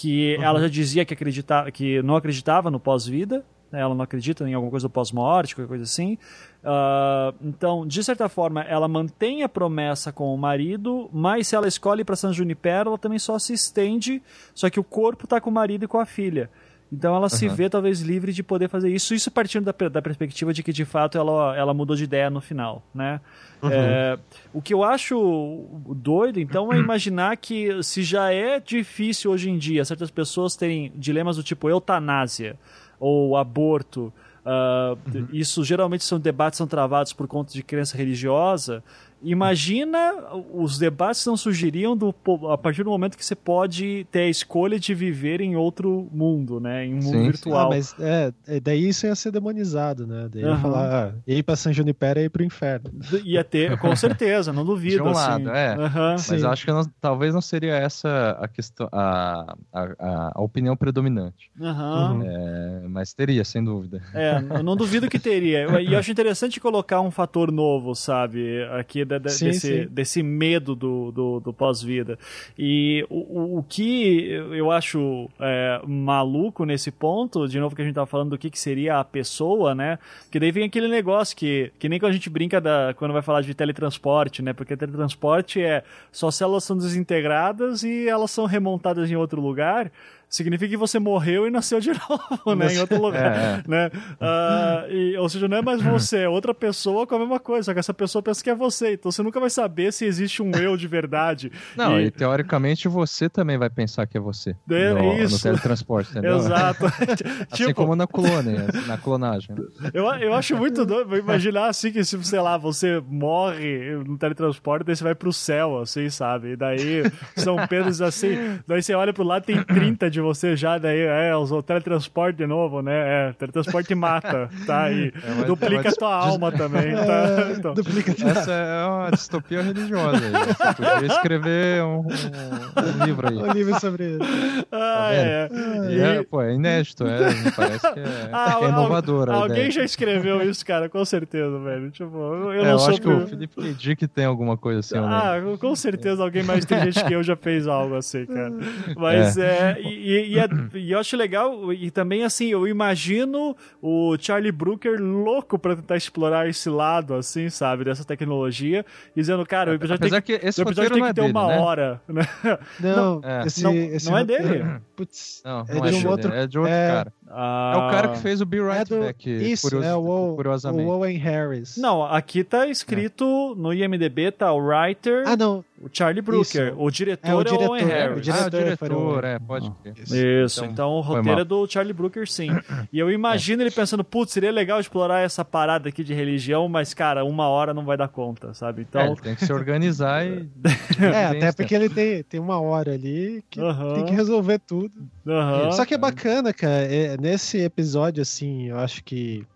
que 0.00 0.36
uhum. 0.36 0.44
ela 0.44 0.60
já 0.60 0.68
dizia 0.68 1.04
que 1.04 1.12
acreditava 1.12 1.70
que 1.70 2.00
não 2.02 2.16
acreditava 2.16 2.70
no 2.70 2.80
pós-vida? 2.80 3.44
Ela 3.72 3.94
não 3.94 4.02
acredita 4.02 4.48
em 4.48 4.54
alguma 4.54 4.70
coisa 4.70 4.88
do 4.88 4.90
pós-morte, 4.90 5.54
qualquer 5.54 5.68
coisa 5.68 5.84
assim. 5.84 6.18
Uh, 6.62 7.34
então, 7.42 7.86
de 7.86 8.02
certa 8.02 8.28
forma, 8.28 8.62
ela 8.62 8.88
mantém 8.88 9.42
a 9.42 9.48
promessa 9.48 10.12
com 10.12 10.34
o 10.34 10.38
marido, 10.38 11.08
mas 11.12 11.48
se 11.48 11.56
ela 11.56 11.68
escolhe 11.68 12.04
para 12.04 12.16
San 12.16 12.32
Junipero, 12.32 12.90
ela 12.90 12.98
também 12.98 13.18
só 13.18 13.38
se 13.38 13.52
estende, 13.52 14.22
só 14.54 14.68
que 14.68 14.80
o 14.80 14.84
corpo 14.84 15.24
está 15.24 15.40
com 15.40 15.50
o 15.50 15.52
marido 15.52 15.84
e 15.84 15.88
com 15.88 15.98
a 15.98 16.06
filha. 16.06 16.50
Então 16.92 17.14
ela 17.14 17.24
uhum. 17.24 17.28
se 17.28 17.48
vê 17.48 17.70
talvez 17.70 18.00
livre 18.00 18.32
de 18.32 18.42
poder 18.42 18.68
fazer 18.68 18.90
isso, 18.90 19.14
isso 19.14 19.30
partindo 19.30 19.64
da, 19.64 19.88
da 19.88 20.02
perspectiva 20.02 20.52
de 20.52 20.62
que 20.62 20.72
de 20.72 20.84
fato 20.84 21.16
ela, 21.16 21.56
ela 21.56 21.72
mudou 21.72 21.94
de 21.94 22.02
ideia 22.02 22.28
no 22.28 22.40
final, 22.40 22.82
né? 22.92 23.20
Uhum. 23.62 23.70
É, 23.70 24.18
o 24.52 24.60
que 24.60 24.74
eu 24.74 24.82
acho 24.82 25.66
doido, 25.94 26.40
então, 26.40 26.72
é 26.72 26.78
imaginar 26.78 27.36
que 27.36 27.80
se 27.82 28.02
já 28.02 28.32
é 28.32 28.58
difícil 28.58 29.30
hoje 29.30 29.50
em 29.50 29.56
dia 29.56 29.84
certas 29.84 30.10
pessoas 30.10 30.56
terem 30.56 30.90
dilemas 30.96 31.36
do 31.36 31.44
tipo 31.44 31.68
eutanásia, 31.68 32.58
ou 33.00 33.36
aborto. 33.36 34.12
Uh, 34.44 34.96
uhum. 35.12 35.28
Isso 35.32 35.64
geralmente 35.64 36.04
são 36.04 36.20
debates 36.20 36.58
são 36.58 36.66
travados 36.66 37.12
por 37.12 37.26
conta 37.26 37.52
de 37.52 37.62
crença 37.62 37.96
religiosa. 37.96 38.84
Imagina 39.22 40.14
os 40.52 40.78
debates 40.78 41.24
não 41.26 41.36
surgiriam 41.36 41.96
do, 41.96 42.14
a 42.50 42.56
partir 42.56 42.82
do 42.82 42.90
momento 42.90 43.16
que 43.16 43.24
você 43.24 43.34
pode 43.34 44.06
ter 44.10 44.20
a 44.20 44.28
escolha 44.28 44.78
de 44.78 44.94
viver 44.94 45.40
em 45.40 45.56
outro 45.56 46.08
mundo, 46.10 46.58
né? 46.58 46.86
Em 46.86 46.94
um 46.94 46.96
mundo 46.96 47.18
sim, 47.18 47.24
virtual. 47.24 47.66
Ah, 47.66 47.68
mas 47.68 47.94
é, 47.98 48.32
é, 48.46 48.60
daí 48.60 48.88
isso 48.88 49.06
ia 49.06 49.14
ser 49.14 49.30
demonizado, 49.30 50.06
né? 50.06 50.28
Daí 50.32 50.44
uhum. 50.44 50.50
ia 50.50 50.56
falar, 50.56 51.08
ah, 51.08 51.14
ir 51.26 51.42
pra 51.42 51.56
San 51.56 51.72
Junipero 51.72 52.20
e 52.20 52.24
ir 52.24 52.28
pro 52.30 52.42
inferno. 52.42 52.90
Ia 53.24 53.44
ter, 53.44 53.78
com 53.78 53.94
certeza, 53.96 54.52
não 54.52 54.64
duvido. 54.64 54.96
De 54.96 55.02
um 55.02 55.08
assim. 55.08 55.44
lado, 55.44 55.50
é. 55.50 55.76
Uhum. 55.76 56.16
Mas 56.28 56.44
acho 56.44 56.64
que 56.64 56.72
não, 56.72 56.82
talvez 57.00 57.34
não 57.34 57.42
seria 57.42 57.74
essa 57.74 58.38
a 58.40 58.48
questão, 58.48 58.88
a, 58.90 59.54
a, 59.72 60.32
a 60.34 60.40
opinião 60.40 60.76
predominante. 60.76 61.50
Uhum. 61.58 62.22
É, 62.22 62.88
mas 62.88 63.12
teria, 63.12 63.44
sem 63.44 63.62
dúvida. 63.62 64.02
É, 64.14 64.42
eu 64.58 64.62
não 64.62 64.76
duvido 64.76 65.08
que 65.08 65.18
teria. 65.18 65.80
E 65.80 65.92
eu 65.92 65.98
acho 65.98 66.10
interessante 66.10 66.58
colocar 66.58 67.00
um 67.00 67.10
fator 67.10 67.52
novo, 67.52 67.94
sabe? 67.94 68.64
Aqui 68.78 69.04
sim, 69.28 69.46
desse, 69.46 69.60
sim. 69.60 69.88
desse 69.90 70.22
medo 70.22 70.74
do, 70.74 71.10
do, 71.10 71.40
do 71.40 71.52
pós-vida. 71.52 72.18
E 72.58 73.04
o, 73.08 73.58
o 73.58 73.62
que 73.62 74.30
eu 74.52 74.70
acho 74.70 75.28
é, 75.40 75.80
maluco 75.86 76.64
nesse 76.64 76.90
ponto, 76.90 77.48
de 77.48 77.58
novo 77.58 77.74
que 77.74 77.82
a 77.82 77.84
gente 77.84 77.94
tava 77.94 78.06
falando 78.06 78.30
do 78.30 78.38
que, 78.38 78.50
que 78.50 78.58
seria 78.58 78.98
a 78.98 79.04
pessoa, 79.04 79.74
né? 79.74 79.98
Que 80.30 80.38
daí 80.38 80.52
vem 80.52 80.64
aquele 80.64 80.88
negócio 80.88 81.36
que, 81.36 81.72
que 81.78 81.88
nem 81.88 81.98
quando 81.98 82.10
a 82.10 82.14
gente 82.14 82.30
brinca 82.30 82.60
da, 82.60 82.94
quando 82.96 83.12
vai 83.12 83.22
falar 83.22 83.40
de 83.42 83.54
teletransporte, 83.54 84.42
né? 84.42 84.52
Porque 84.52 84.76
teletransporte 84.76 85.60
é 85.60 85.82
suas 86.12 86.34
células 86.34 86.64
são 86.64 86.76
desintegradas 86.76 87.82
e 87.82 88.08
elas 88.08 88.30
são 88.30 88.46
remontadas 88.46 89.10
em 89.10 89.16
outro 89.16 89.40
lugar 89.40 89.90
significa 90.30 90.70
que 90.70 90.76
você 90.76 90.98
morreu 90.98 91.46
e 91.46 91.50
nasceu 91.50 91.80
de 91.80 91.90
novo, 92.08 92.54
né? 92.54 92.72
Em 92.72 92.78
outro 92.78 93.02
lugar, 93.02 93.36
é, 93.36 93.62
é. 93.64 93.68
né? 93.68 93.90
Uh, 94.20 94.92
e, 94.92 95.16
ou 95.16 95.28
seja, 95.28 95.48
não 95.48 95.56
é 95.56 95.62
mais 95.62 95.82
você, 95.82 96.18
é 96.20 96.28
outra 96.28 96.54
pessoa 96.54 97.06
com 97.06 97.16
a 97.16 97.18
mesma 97.18 97.40
coisa, 97.40 97.64
só 97.64 97.72
que 97.72 97.80
essa 97.80 97.92
pessoa 97.92 98.22
pensa 98.22 98.42
que 98.42 98.48
é 98.48 98.54
você, 98.54 98.94
então 98.94 99.10
você 99.10 99.22
nunca 99.22 99.40
vai 99.40 99.50
saber 99.50 99.92
se 99.92 100.04
existe 100.04 100.42
um 100.42 100.52
eu 100.52 100.76
de 100.76 100.86
verdade. 100.86 101.50
Não, 101.76 102.00
e, 102.00 102.06
e 102.06 102.10
teoricamente 102.10 102.86
você 102.86 103.28
também 103.28 103.58
vai 103.58 103.68
pensar 103.68 104.06
que 104.06 104.16
é 104.16 104.20
você. 104.20 104.54
É, 104.70 104.92
no, 104.94 105.14
isso. 105.18 105.34
no 105.34 105.42
teletransporte, 105.42 106.10
entendeu? 106.12 106.36
Exato. 106.36 106.86
assim 107.50 107.66
tipo, 107.66 107.74
como 107.74 107.96
na 107.96 108.06
clone, 108.06 108.56
na 108.86 108.96
clonagem. 108.96 109.56
Eu, 109.92 110.06
eu 110.14 110.34
acho 110.34 110.56
muito 110.56 110.86
doido 110.86 111.16
imaginar 111.16 111.68
assim 111.68 111.90
que, 111.90 112.04
se, 112.04 112.22
sei 112.24 112.40
lá, 112.40 112.56
você 112.56 113.02
morre 113.08 113.96
no 114.06 114.16
teletransporte, 114.16 114.84
daí 114.84 114.94
você 114.94 115.02
vai 115.02 115.14
pro 115.14 115.32
céu, 115.32 115.78
assim, 115.78 116.08
sabe? 116.08 116.52
E 116.52 116.56
daí 116.56 117.02
São 117.36 117.56
Pedro 117.66 117.90
assim, 118.04 118.60
daí 118.66 118.82
você 118.82 118.94
olha 118.94 119.12
pro 119.12 119.24
lado 119.24 119.44
tem 119.44 119.62
30 119.62 120.10
de 120.10 120.19
de 120.20 120.22
você 120.22 120.54
já, 120.54 120.78
daí 120.78 121.00
é, 121.00 121.34
usou 121.34 121.62
teletransporte 121.62 122.38
de 122.38 122.46
novo, 122.46 122.82
né? 122.82 123.28
É, 123.28 123.32
teletransporte 123.32 123.94
mata, 123.94 124.48
tá 124.66 124.84
aí. 124.84 125.12
É, 125.40 125.44
duplica 125.44 125.82
mas, 125.84 125.96
tua 125.96 126.14
alma 126.14 126.52
também, 126.52 126.92
tá? 126.94 127.48
É, 127.48 127.52
então. 127.56 127.74
Duplica 127.74 128.12
Essa 128.12 128.52
é 128.52 128.86
uma 128.86 129.10
distopia 129.10 129.62
religiosa 129.62 130.18
aí. 130.24 130.32
Você 130.32 130.82
podia 130.92 131.06
escrever 131.06 131.82
um, 131.82 132.00
um, 132.00 132.02
um, 132.02 133.04
livro 133.04 133.28
aí. 133.28 133.36
Um 133.36 133.52
livro 133.52 133.80
sobre 133.80 134.10
isso. 134.10 134.66
Ah, 134.70 135.08
tá 135.10 135.12
é. 135.12 135.48
E, 135.88 136.00
é, 136.00 136.22
pô, 136.22 136.42
é 136.42 136.54
inédito, 136.54 137.06
é, 137.06 137.18
parece 137.56 137.92
que 137.92 138.00
é, 138.00 138.28
ah, 138.32 138.58
é 138.60 138.68
inovador. 138.68 139.30
Alguém 139.30 139.70
já 139.70 139.82
escreveu 139.82 140.42
isso, 140.42 140.64
cara, 140.64 140.88
com 140.88 141.04
certeza, 141.04 141.58
velho. 141.58 141.90
Tipo, 141.90 142.16
eu, 142.16 142.52
eu 142.52 142.60
é, 142.60 142.64
não 142.64 142.70
eu 142.72 142.78
sou 142.78 142.90
acho 142.90 143.00
que 143.00 143.08
o 143.08 143.26
Felipe 143.26 143.54
K. 143.54 143.72
Dick 143.74 144.06
tem 144.08 144.24
alguma 144.24 144.56
coisa 144.56 144.80
assim. 144.80 144.98
Ah, 144.98 145.36
com 145.58 145.74
certeza 145.74 146.22
alguém 146.22 146.42
mais 146.42 146.64
inteligente 146.64 147.04
que 147.04 147.14
eu 147.14 147.22
já 147.22 147.36
fez 147.36 147.66
algo 147.66 147.94
assim, 147.94 148.26
cara. 148.26 148.52
Mas 148.96 149.36
é, 149.38 149.78
e, 149.80 150.09
e, 150.12 150.38
é, 150.38 150.48
e, 150.76 150.92
eu 150.92 150.98
acho 150.98 151.16
legal, 151.16 151.72
e 151.72 151.90
também 151.90 152.24
assim, 152.24 152.48
eu 152.48 152.66
imagino 152.66 153.56
o 153.80 154.16
Charlie 154.18 154.52
Brooker 154.52 155.00
louco 155.00 155.58
pra 155.58 155.76
tentar 155.76 155.96
explorar 155.96 156.48
esse 156.48 156.68
lado, 156.68 157.14
assim, 157.14 157.48
sabe, 157.50 157.84
dessa 157.84 158.04
tecnologia, 158.04 158.84
dizendo, 159.14 159.44
cara, 159.46 159.72
o 159.72 159.74
episódio 159.74 160.04
Apesar 160.04 160.22
tem 160.22 160.38
que, 160.38 160.46
esse 160.46 160.60
o 160.60 160.62
episódio 160.62 160.92
tem 160.92 161.02
que 161.02 161.08
é 161.08 161.12
ter 161.12 161.20
dele, 161.22 161.32
uma 161.32 161.46
né? 161.46 161.58
hora. 161.58 162.00
Né? 162.10 162.96
Não, 162.96 163.20
é. 163.22 163.46
Esse, 163.46 163.62
não, 163.62 163.74
esse 163.74 164.10
não 164.10 164.18
é 164.18 164.24
dele. 164.24 164.64
Putz, 164.96 165.42
não, 165.44 165.64
não 165.64 165.84
é, 165.84 165.88
é 165.88 165.90
de 165.92 166.06
um 166.06 166.10
outro, 166.10 166.32
é 166.32 166.46
de 166.46 166.58
outro 166.58 166.72
cara. 166.72 167.12
Ah, 167.28 167.72
é 167.74 167.78
o 167.78 167.90
cara 167.90 168.08
que 168.08 168.18
fez 168.18 168.40
o 168.40 168.46
Be 168.46 168.60
Right 168.60 168.80
é 168.80 168.84
do, 168.84 169.00
Back, 169.00 169.30
isso, 169.30 169.62
curios, 169.62 169.84
é 169.84 169.94
o, 169.94 170.34
curiosamente. 170.34 170.88
O 170.88 170.92
Owen 170.92 171.16
Harris. 171.16 171.76
Não, 171.76 172.02
aqui 172.04 172.42
tá 172.42 172.66
escrito 172.66 173.54
no 173.56 173.72
IMDB, 173.72 174.32
tá 174.32 174.52
o 174.52 174.58
writer. 174.58 175.22
Ah, 175.26 175.36
não. 175.36 175.64
O 175.80 175.88
Charlie 175.90 176.20
Brooker. 176.20 176.74
O 176.76 176.90
diretor 176.90 177.26
é 177.26 177.34
o, 177.34 177.42
diretor, 177.42 177.62
é 177.62 177.66
o 177.66 177.70
Owen 177.70 177.86
Harris. 177.86 178.18
O 178.18 178.20
diretor, 178.20 178.42
ah, 178.42 178.46
o 178.46 178.50
diretor 178.50 179.24
é, 179.24 179.38
pode 179.38 179.70
crer. 179.82 180.44
Isso, 180.44 180.60
então, 180.60 180.72
então 180.72 180.90
o 180.90 181.00
roteiro 181.00 181.40
é 181.40 181.44
do 181.44 181.66
Charlie 181.66 181.94
Brooker, 181.94 182.30
sim. 182.30 182.50
E 182.92 182.98
eu 182.98 183.10
imagino 183.10 183.62
é. 183.62 183.64
ele 183.64 183.74
pensando, 183.74 184.04
putz, 184.04 184.32
seria 184.32 184.52
legal 184.52 184.78
explorar 184.78 185.20
essa 185.20 185.42
parada 185.42 185.88
aqui 185.88 186.04
de 186.04 186.12
religião, 186.12 186.68
mas, 186.68 186.92
cara, 186.92 187.24
uma 187.24 187.48
hora 187.48 187.72
não 187.72 187.86
vai 187.86 187.96
dar 187.96 188.08
conta, 188.08 188.52
sabe? 188.52 188.82
Então... 188.82 189.00
É, 189.00 189.14
tem 189.16 189.34
que 189.34 189.46
se 189.46 189.52
organizar 189.52 190.26
e... 190.26 190.50
é, 191.00 191.24
até 191.26 191.52
porque 191.52 191.74
ele 191.74 191.88
tem, 191.88 192.22
tem 192.24 192.38
uma 192.38 192.60
hora 192.60 192.92
ali 192.92 193.42
que 193.48 193.58
uh 193.58 193.64
-huh. 193.64 193.94
tem 193.94 194.04
que 194.04 194.12
resolver 194.12 194.58
tudo. 194.58 194.92
Uh 195.24 195.30
-huh. 195.30 195.72
Só 195.72 195.86
que 195.86 195.94
é 195.94 195.98
bacana, 195.98 196.52
cara, 196.52 196.82
é, 196.82 197.16
nesse 197.16 197.58
episódio, 197.58 198.20
assim, 198.20 198.68
eu 198.68 198.78
acho 198.78 199.02
que, 199.02 199.46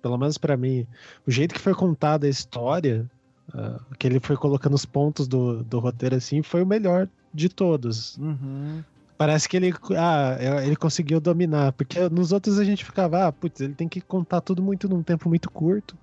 pelo 0.00 0.16
menos 0.16 0.38
para 0.38 0.56
mim, 0.56 0.86
o 1.26 1.30
jeito 1.30 1.54
que 1.54 1.60
foi 1.60 1.74
contada 1.74 2.26
a 2.26 2.30
história, 2.30 3.10
uh, 3.54 3.80
que 3.98 4.06
ele 4.06 4.20
foi 4.20 4.36
colocando 4.36 4.74
os 4.74 4.84
pontos 4.84 5.26
do, 5.28 5.62
do 5.62 5.78
roteiro, 5.78 6.16
assim, 6.16 6.42
foi 6.42 6.62
o 6.62 6.66
melhor 6.66 7.08
de 7.32 7.48
todos. 7.48 8.16
Uhum. 8.18 8.82
Parece 9.16 9.48
que 9.48 9.56
ele, 9.56 9.72
ah, 9.96 10.36
é, 10.38 10.66
ele 10.66 10.76
conseguiu 10.76 11.20
dominar, 11.20 11.72
porque 11.72 12.08
nos 12.08 12.32
outros 12.32 12.58
a 12.58 12.64
gente 12.64 12.84
ficava, 12.84 13.28
ah, 13.28 13.32
putz, 13.32 13.60
ele 13.60 13.74
tem 13.74 13.88
que 13.88 14.00
contar 14.00 14.40
tudo 14.40 14.62
muito 14.62 14.88
num 14.88 15.02
tempo 15.02 15.28
muito 15.28 15.50
curto. 15.50 15.96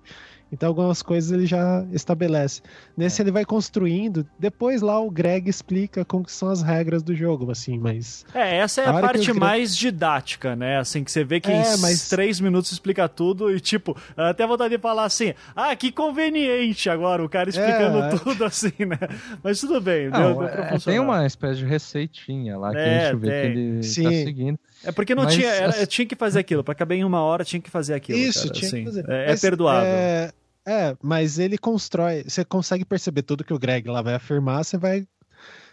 Então 0.52 0.68
algumas 0.68 1.00
coisas 1.00 1.32
ele 1.32 1.46
já 1.46 1.84
estabelece. 1.92 2.60
Nesse 2.94 3.20
é. 3.20 3.24
ele 3.24 3.32
vai 3.32 3.44
construindo, 3.44 4.26
depois 4.38 4.82
lá 4.82 5.00
o 5.00 5.10
Greg 5.10 5.48
explica 5.48 6.04
como 6.04 6.28
são 6.28 6.50
as 6.50 6.60
regras 6.60 7.02
do 7.02 7.14
jogo, 7.14 7.50
assim, 7.50 7.78
mas... 7.78 8.26
É, 8.34 8.58
essa 8.58 8.82
é 8.82 8.86
a, 8.86 8.90
a 8.90 9.00
parte 9.00 9.24
Greg... 9.24 9.40
mais 9.40 9.74
didática, 9.74 10.54
né? 10.54 10.78
Assim, 10.78 11.02
que 11.02 11.10
você 11.10 11.24
vê 11.24 11.40
que 11.40 11.50
é, 11.50 11.74
em 11.74 11.78
mas... 11.78 12.08
três 12.08 12.38
minutos 12.38 12.70
explica 12.70 13.08
tudo 13.08 13.50
e, 13.50 13.58
tipo, 13.60 13.96
até 14.14 14.46
vontade 14.46 14.76
de 14.76 14.82
falar 14.82 15.04
assim, 15.04 15.32
ah, 15.56 15.74
que 15.74 15.90
conveniente 15.90 16.90
agora, 16.90 17.24
o 17.24 17.28
cara 17.28 17.48
explicando 17.48 17.98
é, 17.98 18.10
tudo 18.18 18.44
assim, 18.44 18.72
né? 18.78 18.98
Mas 19.42 19.58
tudo 19.60 19.80
bem, 19.80 20.10
Não, 20.10 20.34
deu, 20.34 20.46
deu 20.46 20.48
é, 20.48 20.78
Tem 20.78 20.98
uma 20.98 21.26
espécie 21.26 21.60
de 21.60 21.64
receitinha 21.64 22.58
lá 22.58 22.72
que 22.72 22.78
a 22.78 23.10
gente 23.10 23.16
vê 23.20 23.30
tem... 23.30 23.40
que 23.40 23.58
ele 23.58 23.76
tá 23.76 23.82
Sim. 23.82 24.04
tá 24.04 24.10
seguindo. 24.10 24.58
É 24.84 24.92
porque 24.92 25.14
não 25.14 25.24
mas... 25.24 25.34
tinha, 25.34 25.48
era, 25.48 25.86
tinha 25.86 26.06
que 26.06 26.16
fazer 26.16 26.40
aquilo, 26.40 26.62
para 26.62 26.74
caber 26.74 26.98
em 26.98 27.04
uma 27.04 27.22
hora 27.22 27.44
tinha 27.44 27.60
que 27.60 27.70
fazer 27.70 27.94
aquilo. 27.94 28.18
Isso, 28.18 28.48
cara, 28.48 28.52
tinha 28.54 28.68
assim. 28.68 28.78
que 28.80 28.84
fazer. 28.84 29.04
É, 29.08 29.32
é 29.32 29.36
perdoável. 29.36 29.88
É... 29.88 30.32
É, 30.66 30.96
mas 31.02 31.38
ele 31.38 31.58
constrói. 31.58 32.24
Você 32.24 32.44
consegue 32.44 32.84
perceber 32.84 33.22
tudo 33.22 33.44
que 33.44 33.52
o 33.52 33.58
Greg 33.58 33.88
lá 33.88 34.00
vai 34.00 34.14
afirmar, 34.14 34.64
você 34.64 34.78
vai 34.78 35.06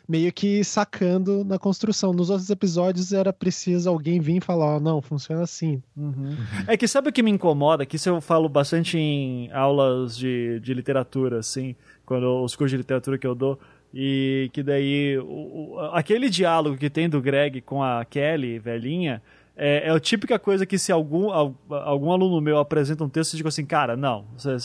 meio 0.09 0.33
que 0.33 0.63
sacando 0.63 1.45
na 1.45 1.59
construção. 1.59 2.11
Nos 2.11 2.31
outros 2.31 2.49
episódios 2.49 3.13
era 3.13 3.31
preciso 3.31 3.87
alguém 3.87 4.19
vir 4.19 4.37
e 4.37 4.41
falar: 4.41 4.65
Ó, 4.65 4.77
oh, 4.77 4.79
não, 4.79 5.01
funciona 5.01 5.43
assim. 5.43 5.83
Uhum. 5.95 6.35
É 6.67 6.75
que 6.75 6.87
sabe 6.87 7.09
o 7.09 7.13
que 7.13 7.21
me 7.21 7.29
incomoda? 7.29 7.85
Que 7.85 7.97
isso 7.97 8.09
eu 8.09 8.19
falo 8.19 8.49
bastante 8.49 8.97
em 8.97 9.51
aulas 9.51 10.17
de, 10.17 10.59
de 10.61 10.73
literatura, 10.73 11.37
assim, 11.37 11.75
quando 12.05 12.43
os 12.43 12.55
cursos 12.55 12.71
de 12.71 12.77
literatura 12.77 13.19
que 13.19 13.27
eu 13.27 13.35
dou. 13.35 13.59
E 13.93 14.49
que 14.53 14.61
daí, 14.61 15.17
o, 15.17 15.73
o, 15.73 15.79
aquele 15.93 16.29
diálogo 16.29 16.77
que 16.77 16.89
tem 16.89 17.09
do 17.09 17.21
Greg 17.21 17.61
com 17.61 17.83
a 17.83 18.05
Kelly, 18.05 18.59
velhinha, 18.59 19.21
é, 19.61 19.89
é 19.89 19.91
a 19.91 19.99
típica 19.99 20.39
coisa 20.39 20.65
que 20.65 20.79
se 20.79 20.89
algum, 20.89 21.29
algum 21.69 22.11
aluno 22.13 22.39
meu 22.39 22.59
apresenta 22.59 23.03
um 23.03 23.09
texto, 23.09 23.33
eu 23.33 23.37
digo 23.37 23.49
assim, 23.49 23.65
cara, 23.65 23.97
não, 23.97 24.23
você, 24.37 24.55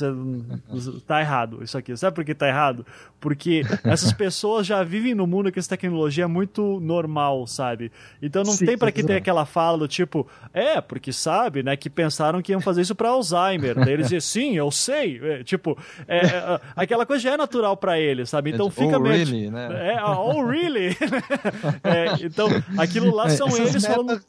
você 0.69 1.01
tá 1.05 1.21
errado 1.21 1.65
isso 1.65 1.77
aqui. 1.77 1.97
Sabe 1.97 2.15
por 2.15 2.25
que 2.25 2.33
tá 2.33 2.47
errado? 2.47 2.87
Porque 3.19 3.63
essas 3.83 4.13
pessoas 4.15 4.65
já 4.65 4.85
vivem 4.85 5.13
no 5.13 5.27
mundo 5.27 5.51
que 5.51 5.59
essa 5.59 5.71
tecnologia 5.71 6.25
é 6.25 6.29
muito 6.29 6.79
normal, 6.79 7.45
sabe? 7.49 7.91
Então 8.23 8.45
não 8.45 8.53
Sim, 8.53 8.67
tem 8.67 8.79
para 8.79 8.93
que 8.93 9.03
ter 9.03 9.17
aquela 9.17 9.45
fala 9.45 9.77
do 9.79 9.89
tipo, 9.89 10.29
é, 10.53 10.81
porque 10.81 11.13
sabe, 11.13 11.65
né, 11.65 11.77
que 11.77 11.91
pensaram 11.91 12.41
que 12.41 12.53
iam 12.53 12.61
fazer 12.61 12.83
isso 12.83 12.95
para 12.95 13.09
Alzheimer. 13.09 13.75
Daí 13.75 13.95
eles 13.95 14.09
dizem, 14.09 14.21
sim, 14.21 14.57
eu 14.57 14.71
sei. 14.71 15.21
É, 15.25 15.43
tipo, 15.43 15.77
é, 16.07 16.19
é, 16.19 16.61
aquela 16.77 17.05
coisa 17.05 17.21
já 17.21 17.33
é 17.33 17.37
natural 17.37 17.77
para 17.77 17.99
eles, 17.99 18.31
sabe? 18.31 18.53
Então 18.53 18.71
fica 18.71 18.97
oh, 18.97 19.01
meio. 19.01 19.17
Really, 19.17 19.51
né? 19.51 19.95
É, 19.95 20.05
oh, 20.05 20.47
really? 20.47 20.97
É, 21.83 22.25
então, 22.25 22.49
aquilo 22.79 23.15
lá 23.15 23.29
são 23.29 23.49
eles 23.57 23.85
falando. 23.85 24.21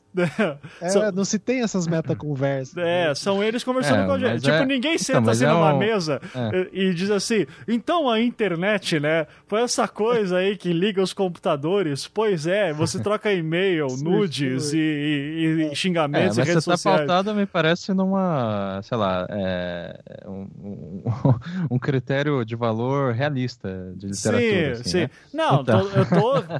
É, 0.81 1.11
não 1.11 1.25
se 1.25 1.39
tem 1.39 1.61
essas 1.61 1.87
meta-conversas. 1.87 2.77
É, 2.77 3.13
são 3.15 3.43
eles 3.43 3.63
conversando 3.63 4.03
é, 4.03 4.05
com 4.05 4.11
a 4.13 4.19
gente. 4.19 4.41
Tipo, 4.41 4.55
é... 4.55 4.65
ninguém 4.65 4.97
senta 4.97 5.19
então, 5.19 5.31
assim 5.31 5.45
é 5.45 5.49
numa 5.49 5.73
um... 5.73 5.77
mesa 5.77 6.21
é. 6.33 6.67
e, 6.71 6.85
e, 6.85 6.93
diz 6.93 7.09
assim, 7.11 7.45
então 7.67 8.09
a 8.09 8.19
internet, 8.19 8.99
né, 8.99 9.27
foi 9.47 9.61
essa 9.61 9.87
coisa 9.87 10.37
aí 10.37 10.55
que 10.55 10.71
liga 10.71 11.01
os 11.01 11.13
computadores. 11.13 12.07
Pois 12.07 12.47
é, 12.47 12.71
você 12.73 12.99
troca 12.99 13.31
e-mail, 13.31 13.87
nudes 14.01 14.73
e, 14.73 14.77
e, 14.77 15.69
e, 15.71 15.75
xingamentos 15.75 16.37
é, 16.37 16.41
mas 16.41 16.47
redes 16.47 16.63
você 16.63 16.71
tá 16.71 16.77
sociais. 16.77 16.97
pautado, 16.97 17.35
me 17.35 17.45
parece, 17.45 17.93
numa, 17.93 18.79
sei 18.83 18.97
lá, 18.97 19.27
um, 20.27 20.47
um, 20.59 21.03
um, 21.75 21.79
critério 21.79 22.45
de 22.45 22.55
valor 22.55 23.13
realista 23.13 23.93
de 23.95 24.07
literatura. 24.07 24.75
Sim, 24.75 24.81
assim, 24.81 24.89
sim. 24.89 24.99
Né? 24.99 25.09
Não, 25.33 25.61
então... 25.61 25.89
tô, 25.89 25.97
eu 25.97 26.05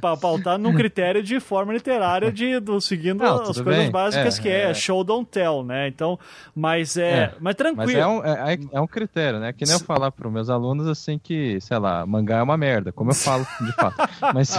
pautado 0.18 0.62
num 0.62 0.74
critério 0.74 1.22
de 1.22 1.40
forma 1.40 1.72
literária 1.72 2.30
de, 2.30 2.60
do, 2.60 2.80
seguindo 2.80 3.22
não, 3.22 3.45
as 3.50 3.60
coisas 3.60 3.82
bem. 3.82 3.90
básicas 3.90 4.38
é, 4.38 4.42
que 4.42 4.48
é, 4.48 4.70
é, 4.70 4.74
show 4.74 5.02
don't 5.04 5.28
tell, 5.30 5.62
né? 5.62 5.88
Então, 5.88 6.18
mas 6.54 6.96
é, 6.96 7.10
é 7.10 7.34
mas 7.40 7.54
tranquilo. 7.54 7.86
Mas 7.86 7.94
é 7.94 8.06
um, 8.06 8.24
é, 8.24 8.58
é, 8.72 8.80
um 8.80 8.86
critério, 8.86 9.40
né? 9.40 9.52
Que 9.52 9.64
nem 9.64 9.74
eu 9.74 9.80
falar 9.80 10.10
para 10.10 10.26
os 10.26 10.32
meus 10.32 10.50
alunos 10.50 10.86
assim 10.86 11.18
que, 11.18 11.60
sei 11.60 11.78
lá, 11.78 12.06
mangá 12.06 12.38
é 12.38 12.42
uma 12.42 12.56
merda, 12.56 12.92
como 12.92 13.10
eu 13.10 13.14
falo 13.14 13.46
de 13.60 13.72
fato. 13.72 13.96
mas, 14.34 14.56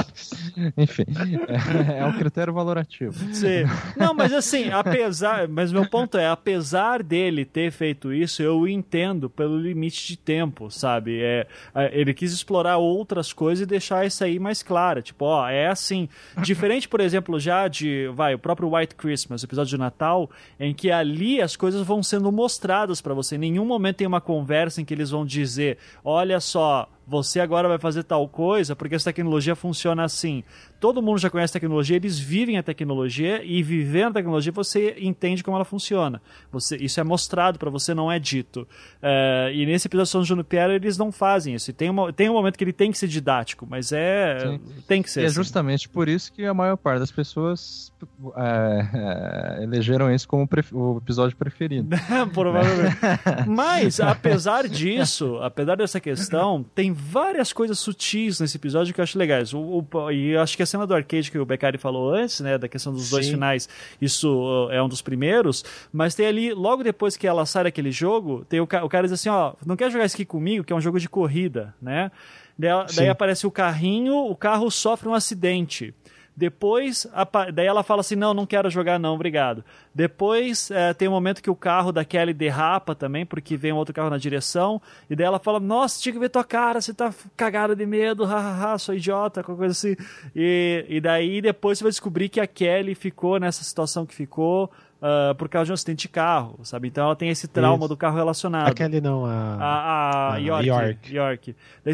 enfim, 0.77 1.05
é, 1.47 1.99
é, 1.99 2.05
um 2.05 2.13
critério 2.13 2.53
valorativo. 2.53 3.13
Sim. 3.33 3.65
Não, 3.95 4.13
mas 4.13 4.33
assim, 4.33 4.69
apesar, 4.71 5.47
mas 5.47 5.71
meu 5.71 5.87
ponto 5.89 6.17
é, 6.17 6.27
apesar 6.27 7.03
dele 7.03 7.45
ter 7.45 7.71
feito 7.71 8.13
isso, 8.13 8.41
eu 8.41 8.67
entendo 8.67 9.29
pelo 9.29 9.57
limite 9.57 10.07
de 10.07 10.17
tempo, 10.17 10.69
sabe? 10.69 11.21
É, 11.21 11.47
ele 11.91 12.13
quis 12.13 12.31
explorar 12.31 12.77
outras 12.77 13.33
coisas 13.33 13.63
e 13.63 13.65
deixar 13.65 14.05
isso 14.05 14.23
aí 14.23 14.39
mais 14.39 14.63
clara, 14.63 15.01
tipo, 15.01 15.25
ó, 15.25 15.47
é 15.47 15.67
assim, 15.67 16.09
diferente, 16.41 16.87
por 16.87 16.99
exemplo, 16.99 17.39
já 17.39 17.67
de, 17.67 18.09
vai, 18.13 18.33
o 18.33 18.39
próprio 18.39 18.69
White 18.77 18.95
Christmas, 18.95 19.41
o 19.41 19.45
episódio 19.45 19.71
de 19.71 19.77
Natal, 19.77 20.29
em 20.59 20.73
que 20.73 20.91
ali 20.91 21.41
as 21.41 21.55
coisas 21.55 21.85
vão 21.85 22.01
sendo 22.03 22.31
mostradas 22.31 23.01
para 23.01 23.13
você. 23.13 23.35
Em 23.35 23.39
nenhum 23.39 23.65
momento 23.65 23.97
tem 23.97 24.07
uma 24.07 24.21
conversa 24.21 24.81
em 24.81 24.85
que 24.85 24.93
eles 24.93 25.09
vão 25.09 25.25
dizer: 25.25 25.77
olha 26.03 26.39
só, 26.39 26.89
você 27.07 27.39
agora 27.39 27.69
vai 27.69 27.79
fazer 27.79 28.03
tal 28.03 28.27
coisa 28.27 28.75
porque 28.75 28.93
essa 28.93 29.05
tecnologia 29.05 29.55
funciona 29.55 30.03
assim. 30.03 30.43
Todo 30.79 31.01
mundo 31.01 31.19
já 31.19 31.29
conhece 31.29 31.51
a 31.51 31.59
tecnologia, 31.59 31.95
eles 31.95 32.19
vivem 32.19 32.57
a 32.57 32.63
tecnologia 32.63 33.41
e 33.43 33.63
vivendo 33.63 34.09
a 34.09 34.13
tecnologia 34.15 34.51
você 34.51 34.97
entende 34.99 35.43
como 35.43 35.55
ela 35.55 35.63
funciona. 35.63 36.21
Você, 36.51 36.75
isso 36.75 36.99
é 36.99 37.03
mostrado 37.03 37.57
para 37.57 37.69
você, 37.69 37.93
não 37.93 38.11
é 38.11 38.19
dito. 38.19 38.67
É, 39.01 39.51
e 39.53 39.65
nesse 39.65 39.87
episódio 39.87 40.05
de 40.05 40.11
São 40.11 40.25
Junipero 40.25 40.73
eles 40.73 40.97
não 40.97 41.09
fazem 41.11 41.55
isso. 41.55 41.69
E 41.69 41.73
tem, 41.73 41.89
uma, 41.89 42.11
tem 42.11 42.29
um 42.29 42.33
momento 42.33 42.57
que 42.57 42.63
ele 42.63 42.73
tem 42.73 42.91
que 42.91 42.97
ser 42.97 43.07
didático, 43.07 43.65
mas 43.67 43.93
é. 43.93 44.39
Sim. 44.41 44.59
tem 44.85 45.01
que 45.01 45.09
ser. 45.09 45.21
E 45.21 45.23
é 45.23 45.27
assim. 45.27 45.33
é 45.33 45.35
justamente 45.35 45.87
por 45.87 46.09
isso 46.09 46.33
que 46.33 46.45
a 46.45 46.53
maior 46.53 46.75
parte 46.75 46.99
das 46.99 47.11
pessoas 47.11 47.93
é, 48.35 49.59
é, 49.59 49.63
elegeram 49.63 50.11
esse 50.11 50.27
como 50.27 50.47
o 50.73 50.97
episódio 50.97 51.37
preferido. 51.37 51.95
Provavelmente. 52.33 52.97
mas, 53.47 53.99
apesar 54.01 54.67
disso, 54.67 55.37
apesar 55.41 55.77
dessa 55.77 55.99
questão, 55.99 56.65
tem 56.75 56.96
várias 56.97 57.53
coisas 57.53 57.77
sutis 57.77 58.39
nesse 58.39 58.57
episódio 58.57 58.93
que 58.93 58.99
eu 58.99 59.03
acho 59.03 59.17
legais. 59.17 59.53
O, 59.53 59.85
o, 59.93 60.11
e 60.11 60.31
eu 60.31 60.41
acho 60.41 60.57
que 60.57 60.63
a 60.63 60.65
cena 60.65 60.87
do 60.87 60.93
arcade 60.93 61.29
que 61.29 61.37
o 61.37 61.45
Beccari 61.45 61.77
falou 61.77 62.13
antes, 62.13 62.39
né, 62.39 62.57
da 62.57 62.67
questão 62.67 62.91
dos 62.91 63.05
Sim. 63.05 63.11
dois 63.11 63.29
finais, 63.29 63.69
isso 64.01 64.67
é 64.71 64.81
um 64.81 64.89
dos 64.89 65.01
primeiros, 65.01 65.63
mas 65.93 66.15
tem 66.15 66.25
ali, 66.25 66.53
logo 66.53 66.83
depois 66.83 67.15
que 67.15 67.27
ela 67.27 67.45
sai 67.45 67.65
daquele 67.65 67.91
jogo, 67.91 68.43
tem 68.49 68.59
o, 68.59 68.63
o 68.63 68.89
cara 68.89 69.03
diz 69.03 69.13
assim, 69.13 69.29
ó, 69.29 69.53
não 69.65 69.75
quer 69.75 69.91
jogar 69.91 70.05
isso 70.05 70.15
aqui 70.15 70.25
comigo, 70.25 70.63
que 70.63 70.73
é 70.73 70.75
um 70.75 70.81
jogo 70.81 70.99
de 70.99 71.07
corrida, 71.07 71.73
né? 71.81 72.11
Daí, 72.57 72.71
daí 72.95 73.09
aparece 73.09 73.45
o 73.45 73.51
carrinho, 73.51 74.15
o 74.15 74.35
carro 74.35 74.71
sofre 74.71 75.07
um 75.07 75.13
acidente. 75.13 75.93
Depois, 76.37 77.07
daí 77.51 77.65
ela 77.65 77.81
fala 77.81 78.01
assim: 78.01 78.15
não, 78.15 78.31
não 78.31 78.45
quero 78.45 78.69
jogar, 78.69 78.99
não, 78.99 79.15
obrigado. 79.15 79.65
Depois 79.91 80.69
é, 80.69 80.93
tem 80.93 81.07
um 81.07 81.11
momento 81.11 81.41
que 81.41 81.49
o 81.49 81.55
carro 81.55 81.91
da 81.91 82.05
Kelly 82.05 82.31
derrapa 82.31 82.93
também, 82.93 83.25
porque 83.25 83.57
vem 83.57 83.73
um 83.73 83.75
outro 83.75 83.91
carro 83.91 84.11
na 84.11 84.19
direção. 84.19 84.79
E 85.09 85.15
daí 85.15 85.25
ela 85.25 85.39
fala: 85.39 85.59
Nossa, 85.59 85.99
tinha 85.99 86.13
que 86.13 86.19
ver 86.19 86.29
tua 86.29 86.43
cara, 86.43 86.79
você 86.79 86.93
tá 86.93 87.11
cagada 87.35 87.75
de 87.75 87.87
medo, 87.87 88.23
hahaha, 88.23 88.77
sou 88.77 88.93
idiota, 88.93 89.41
qualquer 89.41 89.61
coisa 89.61 89.71
assim. 89.71 89.95
E, 90.35 90.85
e 90.87 91.01
daí 91.01 91.41
depois 91.41 91.79
você 91.79 91.85
vai 91.85 91.91
descobrir 91.91 92.29
que 92.29 92.39
a 92.39 92.45
Kelly 92.45 92.93
ficou 92.93 93.39
nessa 93.39 93.63
situação 93.63 94.05
que 94.05 94.13
ficou 94.13 94.69
uh, 95.01 95.35
por 95.35 95.49
causa 95.49 95.65
de 95.65 95.71
um 95.71 95.73
acidente 95.73 96.01
de 96.03 96.09
carro, 96.09 96.59
sabe? 96.63 96.87
Então 96.87 97.05
ela 97.05 97.15
tem 97.15 97.29
esse 97.29 97.47
trauma 97.47 97.79
Isso. 97.79 97.89
do 97.89 97.97
carro 97.97 98.15
relacionado. 98.15 98.67
Aquele 98.67 99.01
não, 99.01 99.25
a... 99.25 99.55
A, 99.59 100.33
a 100.33 100.37
York, 100.37 100.67
York. 100.67 101.15
York. 101.15 101.55
Daí, 101.83 101.93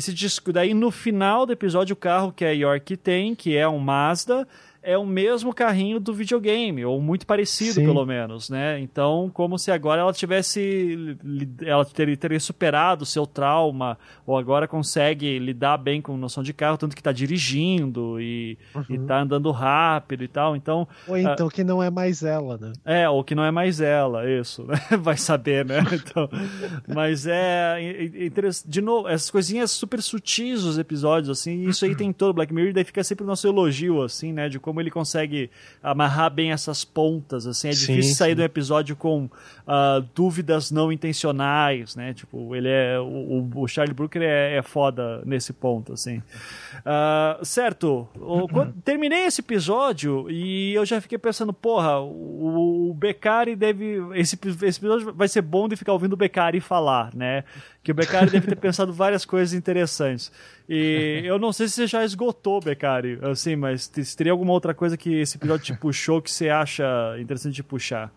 daí 0.53 0.73
no 0.73 0.91
final 0.91 1.45
do 1.45 1.53
episódio 1.53 1.93
o 1.93 1.97
carro 1.97 2.31
que 2.31 2.45
a 2.45 2.51
York 2.51 2.97
tem, 2.97 3.35
que 3.35 3.55
é 3.55 3.67
um 3.67 3.79
Mazda, 3.79 4.47
é 4.83 4.97
o 4.97 5.05
mesmo 5.05 5.53
carrinho 5.53 5.99
do 5.99 6.13
videogame, 6.13 6.83
ou 6.85 7.01
muito 7.01 7.25
parecido, 7.25 7.75
Sim. 7.75 7.85
pelo 7.85 8.05
menos, 8.05 8.49
né? 8.49 8.79
Então, 8.79 9.31
como 9.33 9.57
se 9.57 9.71
agora 9.71 10.01
ela 10.01 10.13
tivesse. 10.13 11.17
Ela 11.61 11.85
teria, 11.85 12.17
teria 12.17 12.39
superado 12.39 13.03
o 13.03 13.05
seu 13.05 13.25
trauma, 13.25 13.97
ou 14.27 14.37
agora 14.37 14.67
consegue 14.67 15.39
lidar 15.39 15.77
bem 15.77 16.01
com 16.01 16.17
noção 16.17 16.43
de 16.43 16.53
carro, 16.53 16.77
tanto 16.77 16.95
que 16.95 17.01
está 17.01 17.11
dirigindo 17.11 18.19
e, 18.19 18.57
uhum. 18.75 18.83
e 18.89 18.99
tá 18.99 19.21
andando 19.21 19.49
rápido 19.51 20.23
e 20.23 20.27
tal. 20.27 20.55
Então. 20.55 20.87
Ou 21.07 21.17
então 21.17 21.47
uh, 21.47 21.49
que 21.49 21.63
não 21.63 21.81
é 21.81 21.89
mais 21.89 22.21
ela, 22.21 22.57
né? 22.57 22.73
É, 22.83 23.09
ou 23.09 23.23
que 23.23 23.33
não 23.33 23.43
é 23.43 23.51
mais 23.51 23.79
ela, 23.79 24.29
isso. 24.29 24.63
Né? 24.63 24.75
Vai 24.99 25.17
saber, 25.17 25.65
né? 25.65 25.81
Então, 26.03 26.29
mas 26.93 27.25
é, 27.25 27.77
interessante. 28.25 28.69
De 28.69 28.81
novo, 28.81 29.07
essas 29.07 29.31
coisinhas 29.31 29.71
super 29.71 30.01
sutis 30.01 30.63
os 30.63 30.77
episódios, 30.77 31.29
assim, 31.29 31.67
isso 31.67 31.85
aí 31.85 31.95
tem 31.95 32.11
todo 32.11 32.33
Black 32.33 32.53
Mirror, 32.53 32.73
daí 32.73 32.83
fica 32.83 33.03
sempre 33.03 33.23
o 33.23 33.27
nosso 33.27 33.47
elogio, 33.47 34.01
assim, 34.01 34.33
né? 34.33 34.49
De 34.49 34.59
como 34.59 34.72
como 34.73 34.81
ele 34.81 34.89
consegue 34.89 35.51
amarrar 35.83 36.33
bem 36.33 36.51
essas 36.51 36.83
pontas, 36.83 37.45
assim, 37.45 37.67
é 37.67 37.71
difícil 37.71 38.01
sim, 38.01 38.13
sair 38.15 38.33
do 38.33 38.41
episódio 38.41 38.95
com 38.95 39.29
uh, 39.67 40.01
dúvidas 40.13 40.71
não 40.71 40.91
intencionais, 40.91 41.95
né? 41.95 42.13
Tipo, 42.13 42.55
ele 42.55 42.69
é 42.69 42.99
o, 42.99 43.49
o 43.55 43.67
Charlie 43.67 43.93
Brooker 43.93 44.21
é, 44.21 44.57
é 44.57 44.61
foda 44.61 45.21
nesse 45.25 45.53
ponto, 45.53 45.93
assim. 45.93 46.17
Uh, 46.79 47.43
certo, 47.43 48.07
o, 48.15 48.47
quando, 48.47 48.73
terminei 48.81 49.25
esse 49.25 49.41
episódio 49.41 50.29
e 50.29 50.73
eu 50.73 50.85
já 50.85 50.99
fiquei 50.99 51.17
pensando, 51.17 51.53
porra, 51.53 51.99
o, 51.99 52.89
o 52.89 52.93
Beccari 52.93 53.55
deve 53.55 53.97
esse, 54.13 54.37
esse 54.63 54.79
episódio 54.79 55.13
vai 55.13 55.27
ser 55.27 55.41
bom 55.41 55.67
de 55.67 55.75
ficar 55.75 55.93
ouvindo 55.93 56.13
o 56.13 56.17
Beccari 56.17 56.59
falar, 56.59 57.13
né? 57.15 57.43
Que 57.83 57.91
o 57.91 57.95
Beccari 57.95 58.29
deve 58.29 58.47
ter 58.47 58.55
pensado 58.55 58.91
várias 58.93 59.25
coisas 59.25 59.53
interessantes. 59.53 60.31
E 60.67 61.21
eu 61.25 61.37
não 61.39 61.51
sei 61.51 61.67
se 61.67 61.75
você 61.75 61.87
já 61.87 62.03
esgotou, 62.03 62.59
Beccari, 62.59 63.19
assim, 63.23 63.55
mas 63.55 63.89
se 63.93 64.17
teria 64.17 64.31
alguma 64.31 64.53
outra 64.53 64.73
coisa 64.73 64.97
que 64.97 65.21
esse 65.21 65.37
episódio 65.37 65.65
te 65.65 65.73
puxou 65.73 66.21
que 66.21 66.31
você 66.31 66.49
acha 66.49 66.83
interessante 67.19 67.55
de 67.55 67.63
puxar? 67.63 68.11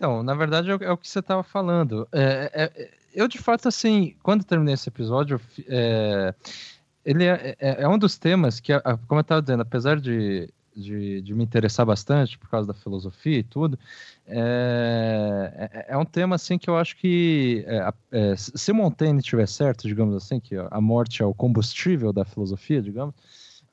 Então, 0.00 0.22
na 0.22 0.34
verdade 0.34 0.70
é 0.70 0.74
o, 0.74 0.82
é 0.82 0.96
que 0.96 1.06
você 1.06 1.18
estava 1.18 1.42
falando. 1.42 2.08
É, 2.10 2.50
é, 2.54 2.82
é, 2.82 2.90
eu, 3.14 3.28
de 3.28 3.36
fato, 3.36 3.68
assim, 3.68 4.16
quando 4.22 4.42
terminei 4.42 4.72
esse 4.72 4.88
episódio, 4.88 5.38
é, 5.68 6.34
ele 7.04 7.24
é, 7.26 7.54
é, 7.60 7.86
um 7.86 7.98
dos 7.98 8.16
temas 8.16 8.60
que, 8.60 8.72
como 9.06 9.18
eu 9.18 9.20
estava 9.20 9.42
dizendo, 9.42 9.60
apesar 9.60 10.00
de 10.00 10.48
de, 10.74 11.20
de 11.20 11.34
me 11.34 11.42
interessar 11.42 11.84
bastante 11.84 12.38
por 12.38 12.48
causa 12.48 12.68
da 12.68 12.72
filosofia 12.72 13.38
e 13.38 13.42
tudo, 13.42 13.78
é, 14.26 15.90
um 15.98 16.04
tema 16.04 16.36
assim 16.36 16.56
que 16.56 16.70
eu 16.70 16.78
acho 16.78 16.96
que 16.96 17.66
se 18.56 18.72
Montaigne 18.72 19.20
tiver 19.20 19.48
certo, 19.48 19.86
digamos 19.86 20.14
assim, 20.14 20.38
que 20.40 20.54
a 20.56 20.80
morte 20.80 21.22
é 21.22 21.26
o 21.26 21.34
combustível 21.34 22.12
da 22.12 22.24
filosofia, 22.24 22.80
digamos, 22.80 23.14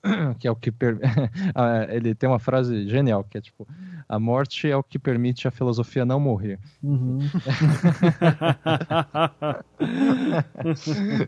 que 0.40 0.48
é 0.48 0.52
o 0.52 0.56
que 0.56 0.72
per... 0.72 0.98
ele 1.90 2.16
tem 2.16 2.30
uma 2.30 2.40
frase 2.40 2.88
genial 2.88 3.24
que 3.24 3.38
é 3.38 3.42
tipo 3.42 3.68
a 4.08 4.20
morte 4.20 4.70
é 4.70 4.76
o 4.76 4.84
que 4.84 4.98
permite 4.98 5.48
a 5.48 5.52
filosofia 5.52 6.06
não 6.06 6.20
morrer. 6.20 6.60
Uhum. 6.82 7.20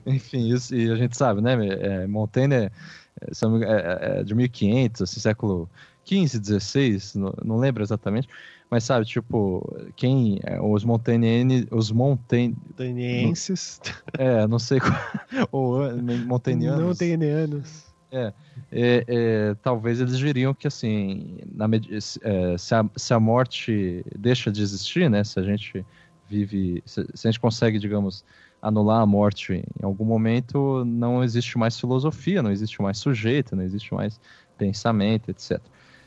Enfim, 0.06 0.54
isso 0.54 0.76
e 0.76 0.90
a 0.90 0.96
gente 0.96 1.18
sabe, 1.18 1.42
né? 1.42 1.56
É, 1.68 2.08
Montaigne 2.08 2.56
é 2.56 2.72
é, 3.22 3.34
é, 3.34 4.20
é, 4.20 4.24
de 4.24 4.34
1500, 4.34 5.02
assim, 5.02 5.20
século 5.20 5.70
15, 6.06 6.40
16, 6.40 7.16
não, 7.16 7.34
não 7.44 7.58
lembro 7.58 7.84
exatamente, 7.84 8.30
mas 8.72 8.84
sabe, 8.84 9.06
tipo, 9.06 9.78
quem, 9.96 10.40
é, 10.44 10.60
os 10.62 10.84
Montaigne, 10.84 11.68
os 11.72 11.92
Montaign... 11.92 12.56
Montaignenses, 12.68 13.82
é, 14.18 14.48
não 14.48 14.60
sei, 14.60 14.80
ou 15.52 15.80
Montaignianos. 16.26 16.84
Montaignianos. 16.84 17.89
É, 18.12 18.34
é, 18.72 19.06
é, 19.08 19.56
talvez 19.62 20.02
eles 20.02 20.18
diriam 20.18 20.54
que 20.54 20.68
assim, 20.68 21.38
na, 21.54 21.66
é, 21.66 22.58
se, 22.58 22.76
a, 22.76 22.86
se 22.96 23.14
a 23.14 23.20
morte 23.20 24.04
deixa 24.18 24.52
de 24.52 24.62
existir, 24.62 25.10
né? 25.10 25.24
Se 25.24 25.40
a 25.40 25.44
gente 25.44 25.86
vive, 26.28 26.82
se, 26.86 27.06
se 27.14 27.28
a 27.28 27.32
gente 27.32 27.40
consegue, 27.40 27.78
digamos, 27.78 28.24
anular 28.62 29.02
a 29.02 29.06
morte 29.06 29.64
em 29.80 29.86
algum 29.86 30.06
momento, 30.06 30.84
não 30.86 31.24
existe 31.24 31.58
mais 31.58 31.80
filosofia, 31.80 32.42
não 32.42 32.52
existe 32.52 32.82
mais 32.82 32.98
sujeito, 32.98 33.56
não 33.56 33.64
existe 33.64 33.94
mais 33.94 34.20
pensamento, 34.58 35.30
etc. 35.30 35.62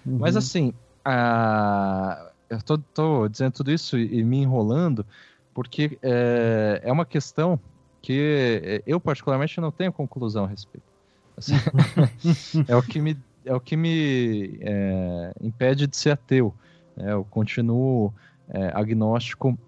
Uhum. 0.05 0.19
Mas 0.19 0.37
assim, 0.37 0.75
a... 1.05 2.31
eu 2.51 2.61
tô, 2.63 2.79
tô, 2.79 3.29
dizendo 3.29 3.53
tudo 3.53 3.71
isso 3.71 3.97
e, 3.97 4.19
e 4.19 4.25
me 4.25 4.39
enrolando 4.39 5.07
porque 5.55 5.99
é, 6.03 6.81
é, 6.85 6.93
uma 6.93 7.05
questão 7.05 7.59
que 8.01 8.83
eu 8.87 8.99
particularmente 8.99 9.61
não 9.61 9.71
tenho 9.71 9.93
conclusão 9.93 10.45
a 10.45 10.49
respeito. 10.49 10.92
É 12.69 12.77
o 12.77 12.83
que 12.83 13.01
me, 13.01 13.17
é 13.45 13.55
o 13.55 13.61
que 13.61 13.77
me 13.77 14.59
é, 14.61 15.33
impede 15.41 15.87
de 15.87 15.97
ser 15.97 16.11
ateu. 16.11 16.55
Né? 16.97 17.13
Eu 17.13 17.25
continuo 17.25 18.13
é, 18.49 18.71
agnóstico, 18.75 19.59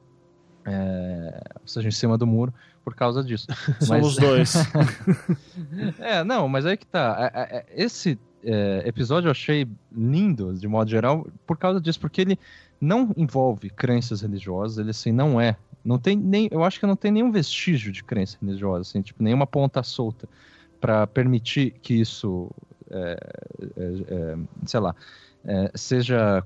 é, 0.64 1.42
ou 1.60 1.68
seja, 1.68 1.88
em 1.88 1.92
cima 1.92 2.16
do 2.16 2.26
muro, 2.26 2.52
por 2.84 2.94
causa 2.94 3.22
disso. 3.22 3.46
Somos 3.80 4.16
mas... 4.16 4.28
dois. 4.28 4.54
é, 5.98 6.22
não, 6.24 6.48
mas 6.48 6.66
aí 6.66 6.76
que 6.76 6.86
tá. 6.86 7.30
É, 7.34 7.40
é, 7.40 7.56
é, 7.58 7.66
esse 7.84 8.18
é, 8.42 8.82
episódio 8.86 9.28
eu 9.28 9.32
achei 9.32 9.66
lindo, 9.92 10.54
de 10.54 10.68
modo 10.68 10.90
geral, 10.90 11.26
por 11.46 11.56
causa 11.56 11.80
disso, 11.80 12.00
porque 12.00 12.20
ele 12.20 12.38
não 12.80 13.12
envolve 13.16 13.70
crenças 13.70 14.20
religiosas, 14.20 14.78
ele 14.78 14.90
assim 14.90 15.12
não 15.12 15.40
é. 15.40 15.56
Não 15.84 15.98
tem 15.98 16.16
nem, 16.16 16.48
eu 16.50 16.64
acho 16.64 16.80
que 16.80 16.86
não 16.86 16.96
tem 16.96 17.12
nenhum 17.12 17.30
vestígio 17.30 17.92
de 17.92 18.02
crença 18.02 18.38
religiosa, 18.40 18.82
assim, 18.82 19.02
tipo, 19.02 19.22
nenhuma 19.22 19.46
ponta 19.46 19.82
solta 19.82 20.26
para 20.84 21.06
permitir 21.06 21.70
que 21.80 21.94
isso, 21.94 22.50
é, 22.90 23.16
é, 23.78 24.36
sei 24.66 24.80
lá, 24.80 24.94
seja 25.74 26.44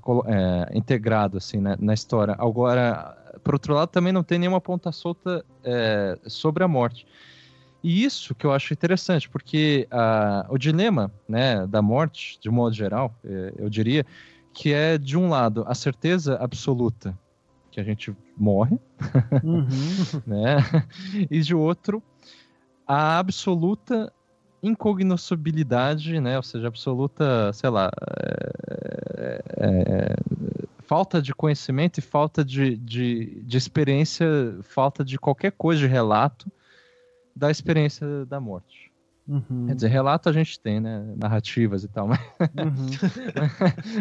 integrado 0.72 1.39
assim 1.39 1.61
né, 1.61 1.76
na 1.80 1.93
história. 1.93 2.36
Agora, 2.39 3.16
por 3.43 3.55
outro 3.55 3.74
lado, 3.74 3.89
também 3.89 4.12
não 4.12 4.22
tem 4.22 4.39
nenhuma 4.39 4.61
ponta 4.61 4.93
solta 4.93 5.45
é, 5.64 6.16
sobre 6.28 6.62
a 6.62 6.68
morte. 6.68 7.05
E 7.82 8.05
isso 8.05 8.32
que 8.32 8.47
eu 8.47 8.53
acho 8.53 8.72
interessante, 8.72 9.28
porque 9.28 9.89
uh, 9.91 10.55
o 10.55 10.57
dilema 10.57 11.11
né, 11.28 11.66
da 11.66 11.82
morte, 11.82 12.39
de 12.41 12.49
um 12.49 12.53
modo 12.53 12.76
geral, 12.76 13.12
é, 13.24 13.55
eu 13.59 13.68
diria, 13.68 14.07
que 14.53 14.72
é, 14.72 14.97
de 14.99 15.18
um 15.18 15.28
lado, 15.28 15.64
a 15.66 15.74
certeza 15.74 16.36
absoluta 16.36 17.18
que 17.72 17.80
a 17.80 17.84
gente 17.84 18.14
morre, 18.36 18.78
uhum. 19.43 19.66
né? 20.24 20.59
e 21.28 21.41
de 21.41 21.57
outro, 21.57 22.01
a 22.89 23.18
absoluta 23.18 24.11
incognoscibilidade, 24.62 26.20
né? 26.20 26.36
Ou 26.36 26.42
seja, 26.42 26.68
absoluta, 26.68 27.52
sei 27.52 27.70
lá, 27.70 27.90
é, 29.16 29.42
é, 29.56 30.16
falta 30.80 31.20
de 31.20 31.34
conhecimento 31.34 31.98
e 31.98 32.02
falta 32.02 32.44
de, 32.44 32.76
de, 32.76 33.42
de 33.42 33.56
experiência, 33.56 34.26
falta 34.62 35.04
de 35.04 35.18
qualquer 35.18 35.52
coisa 35.52 35.80
de 35.80 35.86
relato 35.86 36.50
da 37.34 37.50
experiência 37.50 38.24
da 38.26 38.40
morte. 38.40 38.88
Uhum. 39.28 39.66
Quer 39.66 39.74
dizer, 39.74 39.88
relato 39.88 40.30
a 40.30 40.32
gente 40.32 40.58
tem, 40.58 40.80
né? 40.80 41.04
Narrativas 41.16 41.84
e 41.84 41.88
tal, 41.88 42.08
mas. 42.08 42.18
Uhum. 42.40 42.86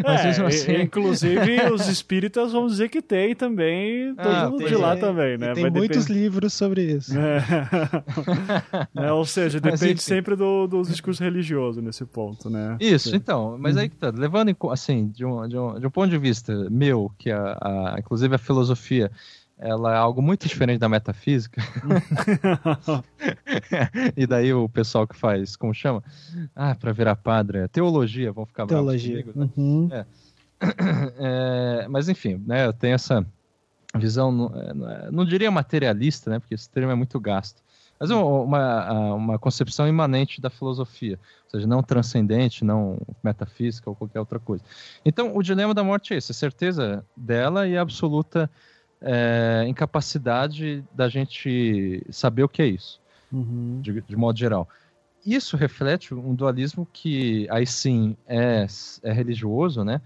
mas 0.02 0.38
é, 0.38 0.46
assim... 0.46 0.80
Inclusive, 0.80 1.70
os 1.70 1.86
espíritas 1.86 2.52
vão 2.52 2.66
dizer 2.66 2.88
que 2.88 3.02
tem 3.02 3.34
também, 3.34 4.14
todo 4.14 4.26
ah, 4.26 4.48
mundo 4.48 4.58
tem, 4.58 4.68
de 4.68 4.74
lá 4.76 4.96
também, 4.96 5.36
né? 5.36 5.52
Tem 5.52 5.64
Vai 5.64 5.70
muitos 5.70 6.06
depend... 6.06 6.18
livros 6.18 6.54
sobre 6.54 6.82
isso. 6.82 7.12
É. 7.18 7.44
é, 9.06 9.12
ou 9.12 9.26
seja, 9.26 9.60
depende 9.60 10.02
sempre 10.02 10.34
do, 10.34 10.66
dos 10.66 10.88
discursos 10.88 11.20
religiosos 11.20 11.82
nesse 11.82 12.06
ponto, 12.06 12.48
né? 12.48 12.78
Isso, 12.80 13.14
então, 13.14 13.58
mas 13.58 13.76
uhum. 13.76 13.82
aí 13.82 13.88
que 13.90 13.96
tá, 13.96 14.10
levando 14.10 14.48
em, 14.48 14.56
assim, 14.70 15.08
de 15.08 15.26
um, 15.26 15.46
de, 15.46 15.58
um, 15.58 15.78
de 15.78 15.86
um 15.86 15.90
ponto 15.90 16.08
de 16.08 16.18
vista 16.18 16.70
meu, 16.70 17.12
que 17.18 17.30
a, 17.30 17.58
a 17.60 17.96
inclusive 17.98 18.34
a 18.34 18.38
filosofia 18.38 19.10
ela 19.58 19.94
é 19.94 19.96
algo 19.96 20.22
muito 20.22 20.46
diferente 20.46 20.78
da 20.78 20.88
metafísica. 20.88 21.60
e 24.16 24.26
daí 24.26 24.54
o 24.54 24.68
pessoal 24.68 25.06
que 25.06 25.16
faz, 25.16 25.56
como 25.56 25.74
chama? 25.74 26.02
Ah, 26.54 26.74
para 26.74 26.92
virar 26.92 27.16
padre, 27.16 27.58
é 27.58 27.68
teologia, 27.68 28.32
vão 28.32 28.46
ficar 28.46 28.66
teologia. 28.66 29.22
Comigo, 29.22 29.40
né? 29.40 29.50
uhum. 29.56 29.88
é. 29.92 30.06
É, 31.20 31.86
mas 31.88 32.08
enfim, 32.08 32.42
né, 32.44 32.66
eu 32.66 32.72
tenho 32.72 32.94
essa 32.94 33.24
visão, 33.96 34.32
não, 34.32 34.52
é, 34.54 35.06
é, 35.06 35.10
não, 35.10 35.24
diria 35.24 35.50
materialista, 35.50 36.30
né, 36.30 36.38
porque 36.38 36.54
esse 36.54 36.68
termo 36.68 36.90
é 36.90 36.94
muito 36.94 37.18
gasto, 37.20 37.62
mas 37.98 38.10
uma, 38.10 39.14
uma 39.14 39.38
concepção 39.38 39.88
imanente 39.88 40.40
da 40.40 40.50
filosofia, 40.50 41.18
ou 41.44 41.50
seja, 41.50 41.66
não 41.66 41.82
transcendente, 41.82 42.64
não 42.64 42.98
metafísica 43.22 43.88
ou 43.88 43.96
qualquer 43.96 44.20
outra 44.20 44.38
coisa. 44.38 44.62
Então, 45.04 45.36
o 45.36 45.42
dilema 45.42 45.74
da 45.74 45.82
morte 45.82 46.14
é 46.14 46.16
esse, 46.16 46.32
a 46.32 46.34
certeza 46.34 47.04
dela 47.16 47.66
e 47.66 47.76
a 47.76 47.82
absoluta 47.82 48.50
é, 49.00 49.64
incapacidade 49.68 50.84
da 50.92 51.08
gente 51.08 52.04
saber 52.10 52.42
o 52.42 52.48
que 52.48 52.62
é 52.62 52.66
isso, 52.66 53.00
uhum. 53.32 53.80
de, 53.80 54.00
de, 54.00 54.16
modo 54.16 54.38
geral. 54.38 54.68
Isso 55.24 55.56
reflete 55.56 56.14
um 56.14 56.34
dualismo 56.34 56.86
que, 56.92 57.46
aí 57.50 57.66
sim, 57.66 58.16
é, 58.26 58.66
é 59.02 59.12
religioso, 59.12 59.84
né? 59.84 60.00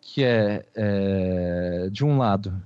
Que 0.00 0.24
é, 0.24 0.64
é, 0.74 1.88
de 1.90 2.04
um 2.04 2.18
lado, 2.18 2.60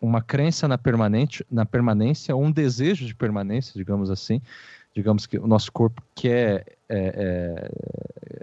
uma 0.00 0.22
crença 0.22 0.68
na, 0.68 0.78
permanente, 0.78 1.44
na 1.50 1.66
permanência, 1.66 2.34
ou 2.34 2.42
um 2.42 2.50
desejo 2.50 3.06
de 3.06 3.14
permanência, 3.14 3.72
digamos 3.74 4.10
assim, 4.10 4.40
digamos 4.98 5.26
que 5.26 5.38
o 5.38 5.46
nosso 5.46 5.70
corpo 5.70 6.02
quer 6.12 6.76
é, 6.88 6.98
é, 6.98 7.70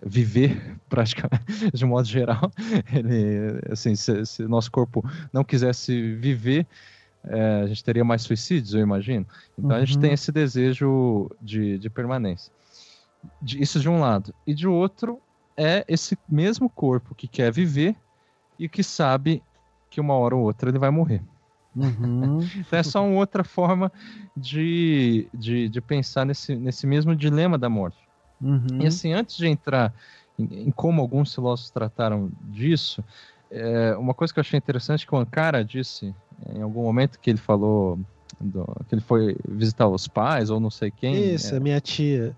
viver 0.06 0.80
praticamente 0.88 1.70
de 1.74 1.86
modo 1.86 2.08
geral 2.08 2.50
ele 2.96 3.60
assim 3.70 3.94
se, 3.94 4.26
se 4.26 4.44
o 4.44 4.48
nosso 4.48 4.72
corpo 4.72 5.04
não 5.34 5.44
quisesse 5.44 6.16
viver 6.16 6.66
é, 7.26 7.62
a 7.64 7.68
gente 7.68 7.84
teria 7.84 8.06
mais 8.06 8.22
suicídios 8.22 8.74
eu 8.74 8.80
imagino 8.80 9.26
então 9.60 9.72
uhum. 9.72 9.84
a 9.84 9.86
gente 9.86 10.00
tem 10.00 10.12
uhum. 10.12 10.14
esse 10.14 10.32
desejo 10.32 11.30
de, 11.42 11.78
de 11.78 11.90
permanência 11.90 12.54
de, 13.42 13.62
isso 13.62 13.78
de 13.78 13.90
um 13.90 14.00
lado 14.00 14.34
e 14.48 14.54
de 14.54 14.66
outro 14.66 15.20
é 15.58 15.84
esse 15.90 16.18
mesmo 16.30 16.70
corpo 16.70 17.14
que 17.14 17.28
quer 17.28 17.52
viver 17.52 17.98
e 18.58 18.70
que 18.70 18.82
sabe 18.82 19.44
que 19.90 20.00
uma 20.00 20.14
hora 20.14 20.38
ou 20.38 20.44
outra 20.44 20.70
ele 20.70 20.80
vai 20.80 20.90
morrer 20.90 21.22
Uhum. 21.76 22.40
então 22.56 22.80
é 22.80 22.84
só 22.84 23.06
uma 23.06 23.18
outra 23.18 23.44
forma 23.44 23.92
de, 24.36 25.28
de, 25.34 25.68
de, 25.68 25.82
pensar 25.82 26.26
nesse, 26.26 26.56
nesse 26.56 26.88
mesmo 26.88 27.14
dilema 27.14 27.58
da 27.58 27.68
morte. 27.68 27.98
Uhum. 28.42 28.82
E 28.82 28.88
assim, 28.88 29.12
antes 29.12 29.36
de 29.36 29.48
entrar 29.48 29.94
em, 30.40 30.68
em, 30.68 30.72
como 30.72 31.02
alguns 31.02 31.36
filósofos 31.36 31.72
trataram 31.72 32.32
disso, 32.44 33.04
é, 33.52 33.96
uma 33.98 34.14
coisa 34.14 34.34
que 34.34 34.40
eu 34.40 34.42
achei 34.42 34.58
interessante 34.58 35.06
que 35.06 35.14
o 35.14 35.18
Ankara 35.18 35.66
disse 35.66 36.16
em 36.54 36.62
algum 36.62 36.84
momento 36.84 37.20
que 37.20 37.30
ele 37.30 37.40
falou 37.40 38.00
do, 38.40 38.66
que 38.88 38.96
ele 38.96 39.02
foi 39.02 39.36
visitar 39.48 39.88
os 39.88 40.08
pais 40.08 40.50
ou 40.50 40.60
não 40.60 40.70
sei 40.70 40.92
quem. 40.92 41.34
Isso, 41.34 41.54
é, 41.54 41.58
a 41.58 41.60
minha 41.60 41.82
tia. 41.82 42.36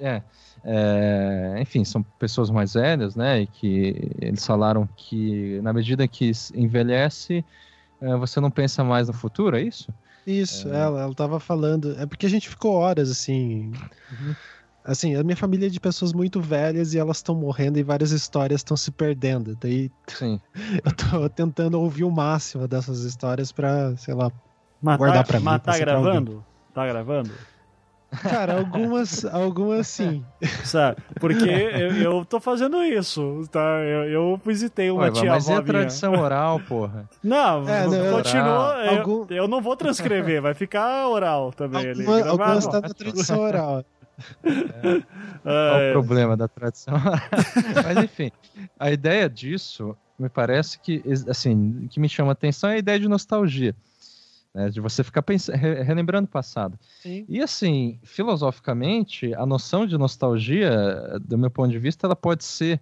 É, 0.00 0.22
é, 0.64 1.56
enfim, 1.60 1.84
são 1.84 2.02
pessoas 2.18 2.50
mais 2.50 2.74
velhas, 2.74 3.16
né? 3.16 3.42
E 3.42 3.46
que 3.46 4.12
eles 4.20 4.44
falaram 4.46 4.88
que 4.96 5.60
na 5.60 5.72
medida 5.72 6.06
que 6.06 6.30
envelhece 6.54 7.38
é, 7.38 7.44
você 8.00 8.40
não 8.40 8.50
pensa 8.50 8.84
mais 8.84 9.08
no 9.08 9.14
futuro, 9.14 9.56
é 9.56 9.62
isso? 9.62 9.92
Isso, 10.26 10.68
é... 10.68 10.78
ela, 10.78 11.02
ela 11.02 11.14
tava 11.14 11.40
falando. 11.40 11.96
É 11.98 12.06
porque 12.06 12.26
a 12.26 12.28
gente 12.28 12.48
ficou 12.48 12.74
horas 12.74 13.10
assim. 13.10 13.72
Uhum. 14.10 14.34
Assim, 14.84 15.14
a 15.16 15.22
minha 15.22 15.36
família 15.36 15.66
é 15.66 15.70
de 15.70 15.80
pessoas 15.80 16.12
muito 16.12 16.40
velhas 16.40 16.94
e 16.94 16.98
elas 16.98 17.18
estão 17.18 17.34
morrendo 17.34 17.78
e 17.78 17.82
várias 17.82 18.10
histórias 18.10 18.60
estão 18.60 18.76
se 18.76 18.90
perdendo. 18.90 19.56
Daí 19.60 19.90
Sim. 20.06 20.40
eu 20.84 20.92
tô 20.94 21.28
tentando 21.28 21.80
ouvir 21.80 22.04
o 22.04 22.10
máximo 22.10 22.66
dessas 22.66 23.00
histórias 23.00 23.52
pra, 23.52 23.94
sei 23.96 24.14
lá, 24.14 24.30
mas 24.80 24.96
guardar 24.96 25.24
tá, 25.24 25.28
pra 25.28 25.38
mim. 25.40 25.44
Mas 25.44 25.62
tá 25.62 25.78
gravando? 25.78 26.44
Tá 26.72 26.86
gravando? 26.86 27.30
Cara, 28.10 28.58
algumas, 28.58 29.24
algumas 29.26 29.86
sim. 29.86 30.24
Sabe? 30.64 30.96
Porque 31.20 31.44
eu, 31.48 31.92
eu 31.96 32.24
tô 32.24 32.40
fazendo 32.40 32.82
isso, 32.82 33.46
tá? 33.50 33.80
Eu, 33.82 34.04
eu 34.04 34.40
visitei 34.44 34.90
uma 34.90 35.02
Ué, 35.02 35.10
tia 35.10 35.30
Mas 35.30 35.48
é 35.48 35.56
a 35.56 35.62
tradição 35.62 36.14
oral, 36.14 36.58
porra? 36.60 37.08
Não, 37.22 37.68
é, 37.68 37.86
não 37.86 38.16
continua. 38.16 38.82
Eu, 38.84 38.98
Algum... 38.98 39.26
eu, 39.28 39.48
não 39.48 39.60
vou 39.60 39.76
transcrever, 39.76 40.40
vai 40.40 40.54
ficar 40.54 41.06
oral 41.08 41.52
também 41.52 41.90
Alguma, 41.90 42.16
ali. 42.16 42.28
Algumas 42.28 42.66
tá 42.66 42.80
na 42.80 42.88
tradição 42.88 43.40
oral. 43.40 43.84
É. 44.42 45.02
Qual 45.42 45.88
o 45.88 45.92
problema 45.92 46.36
da 46.36 46.48
tradição? 46.48 46.94
Mas 47.84 48.04
enfim, 48.04 48.32
a 48.78 48.90
ideia 48.90 49.28
disso 49.28 49.96
me 50.18 50.28
parece 50.28 50.80
que, 50.80 51.02
assim, 51.28 51.86
que 51.90 52.00
me 52.00 52.08
chama 52.08 52.30
a 52.30 52.32
atenção 52.32 52.70
é 52.70 52.74
a 52.74 52.78
ideia 52.78 52.98
de 52.98 53.06
nostalgia 53.06 53.74
né, 54.58 54.70
de 54.70 54.80
você 54.80 55.04
ficar 55.04 55.22
pensando, 55.22 55.56
relembrando 55.56 56.26
o 56.26 56.30
passado. 56.30 56.76
Sim. 57.00 57.24
E 57.28 57.40
assim, 57.40 58.00
filosoficamente, 58.02 59.32
a 59.34 59.46
noção 59.46 59.86
de 59.86 59.96
nostalgia, 59.96 61.16
do 61.20 61.38
meu 61.38 61.48
ponto 61.48 61.70
de 61.70 61.78
vista, 61.78 62.08
ela 62.08 62.16
pode 62.16 62.44
ser 62.44 62.80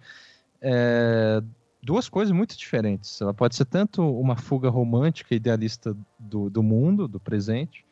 é, 0.59 1.43
duas 1.83 2.09
coisas 2.09 2.35
muito 2.35 2.57
diferentes. 2.57 3.21
Ela 3.21 3.35
pode 3.35 3.55
ser 3.55 3.67
tanto 3.67 4.03
uma 4.19 4.37
fuga 4.37 4.71
romântica, 4.71 5.35
idealista 5.35 5.95
do, 6.19 6.49
do 6.49 6.63
mundo, 6.63 7.07
do 7.07 7.21
presente, 7.21 7.85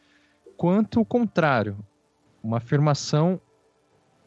quanto 0.56 1.00
o 1.00 1.04
contrário, 1.04 1.76
uma 2.42 2.56
afirmação 2.56 3.38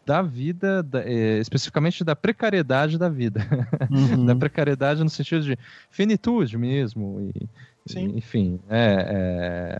da 0.06 0.22
vida, 0.22 0.84
da, 0.84 1.02
é, 1.02 1.40
especificamente 1.40 2.04
da 2.04 2.16
precariedade 2.16 2.98
da 2.98 3.10
vida. 3.10 3.42
Uhum. 3.90 4.26
da 4.26 4.36
precariedade 4.36 5.02
no 5.02 5.10
sentido 5.10 5.44
de 5.44 5.58
finitude 5.90 6.58
mesmo, 6.58 7.32
e, 7.34 7.48
Sim. 7.88 8.14
Enfim, 8.16 8.60
é, 8.70 9.80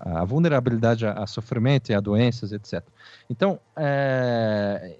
a 0.00 0.24
vulnerabilidade 0.24 1.06
a, 1.06 1.12
a, 1.12 1.26
sofrimento 1.26 1.90
e 1.90 1.94
a 1.94 2.00
doenças, 2.00 2.52
etc. 2.52 2.82
Então, 3.28 3.58
é, 3.76 4.96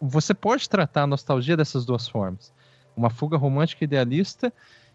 você 0.00 0.34
pode 0.34 0.68
tratar 0.68 1.02
a 1.02 1.06
nostalgia 1.06 1.56
dessas 1.56 1.84
duas 1.84 2.08
formas. 2.08 2.52
Uma 2.96 3.10
fuga 3.10 3.36
romântica 3.36 3.84
idealista, 3.84 4.52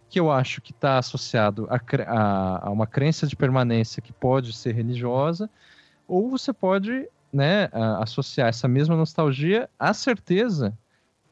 que 0.10 0.20
eu 0.20 0.32
acho 0.32 0.62
que 0.62 0.72
está 0.72 0.98
associado 0.98 1.68
a, 1.70 1.80
a, 2.08 2.68
a, 2.68 2.70
uma 2.70 2.86
crença 2.86 3.26
de 3.26 3.36
permanência 3.36 4.02
que 4.02 4.14
pode 4.14 4.54
ser 4.54 4.76
religiosa, 4.76 5.50
ou 6.08 6.30
você 6.30 6.54
pode 6.54 7.08
né, 7.32 7.70
associar 8.00 8.50
essa 8.50 8.68
mesma 8.68 8.96
nostalgia 8.96 9.70
à 9.80 9.94
certeza 9.94 10.78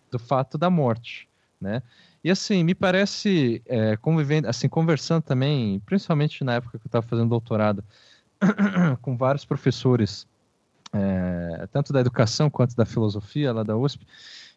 do 0.10 0.18
fato 0.18 0.58
da 0.58 0.70
morte. 0.70 1.30
Né? 1.60 1.84
E 2.24 2.30
assim, 2.30 2.63
me 2.63 2.76
parece, 2.76 3.61
é, 3.65 3.97
convivendo, 3.97 4.47
assim, 4.47 4.69
conversando 4.69 5.24
também, 5.24 5.80
principalmente 5.86 6.43
na 6.43 6.55
época 6.55 6.78
que 6.78 6.86
eu 6.86 6.89
estava 6.89 7.05
fazendo 7.05 7.30
doutorado, 7.30 7.84
com 9.01 9.17
vários 9.17 9.43
professores, 9.43 10.28
é, 10.93 11.67
tanto 11.72 11.91
da 11.91 11.99
educação 11.99 12.49
quanto 12.49 12.76
da 12.76 12.86
filosofia 12.86 13.51
lá 13.51 13.63
da 13.63 13.76
USP, 13.76 14.05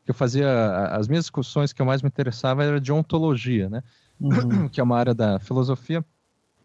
que 0.04 0.10
eu 0.10 0.14
fazia 0.14 0.88
as 0.88 1.08
minhas 1.08 1.24
discussões 1.24 1.72
que 1.72 1.80
eu 1.80 1.86
mais 1.86 2.02
me 2.02 2.08
interessava 2.08 2.62
era 2.62 2.80
de 2.80 2.92
ontologia, 2.92 3.70
né? 3.70 3.82
Uhum. 4.20 4.68
que 4.68 4.80
é 4.80 4.84
uma 4.84 4.98
área 4.98 5.14
da 5.14 5.38
filosofia 5.38 6.04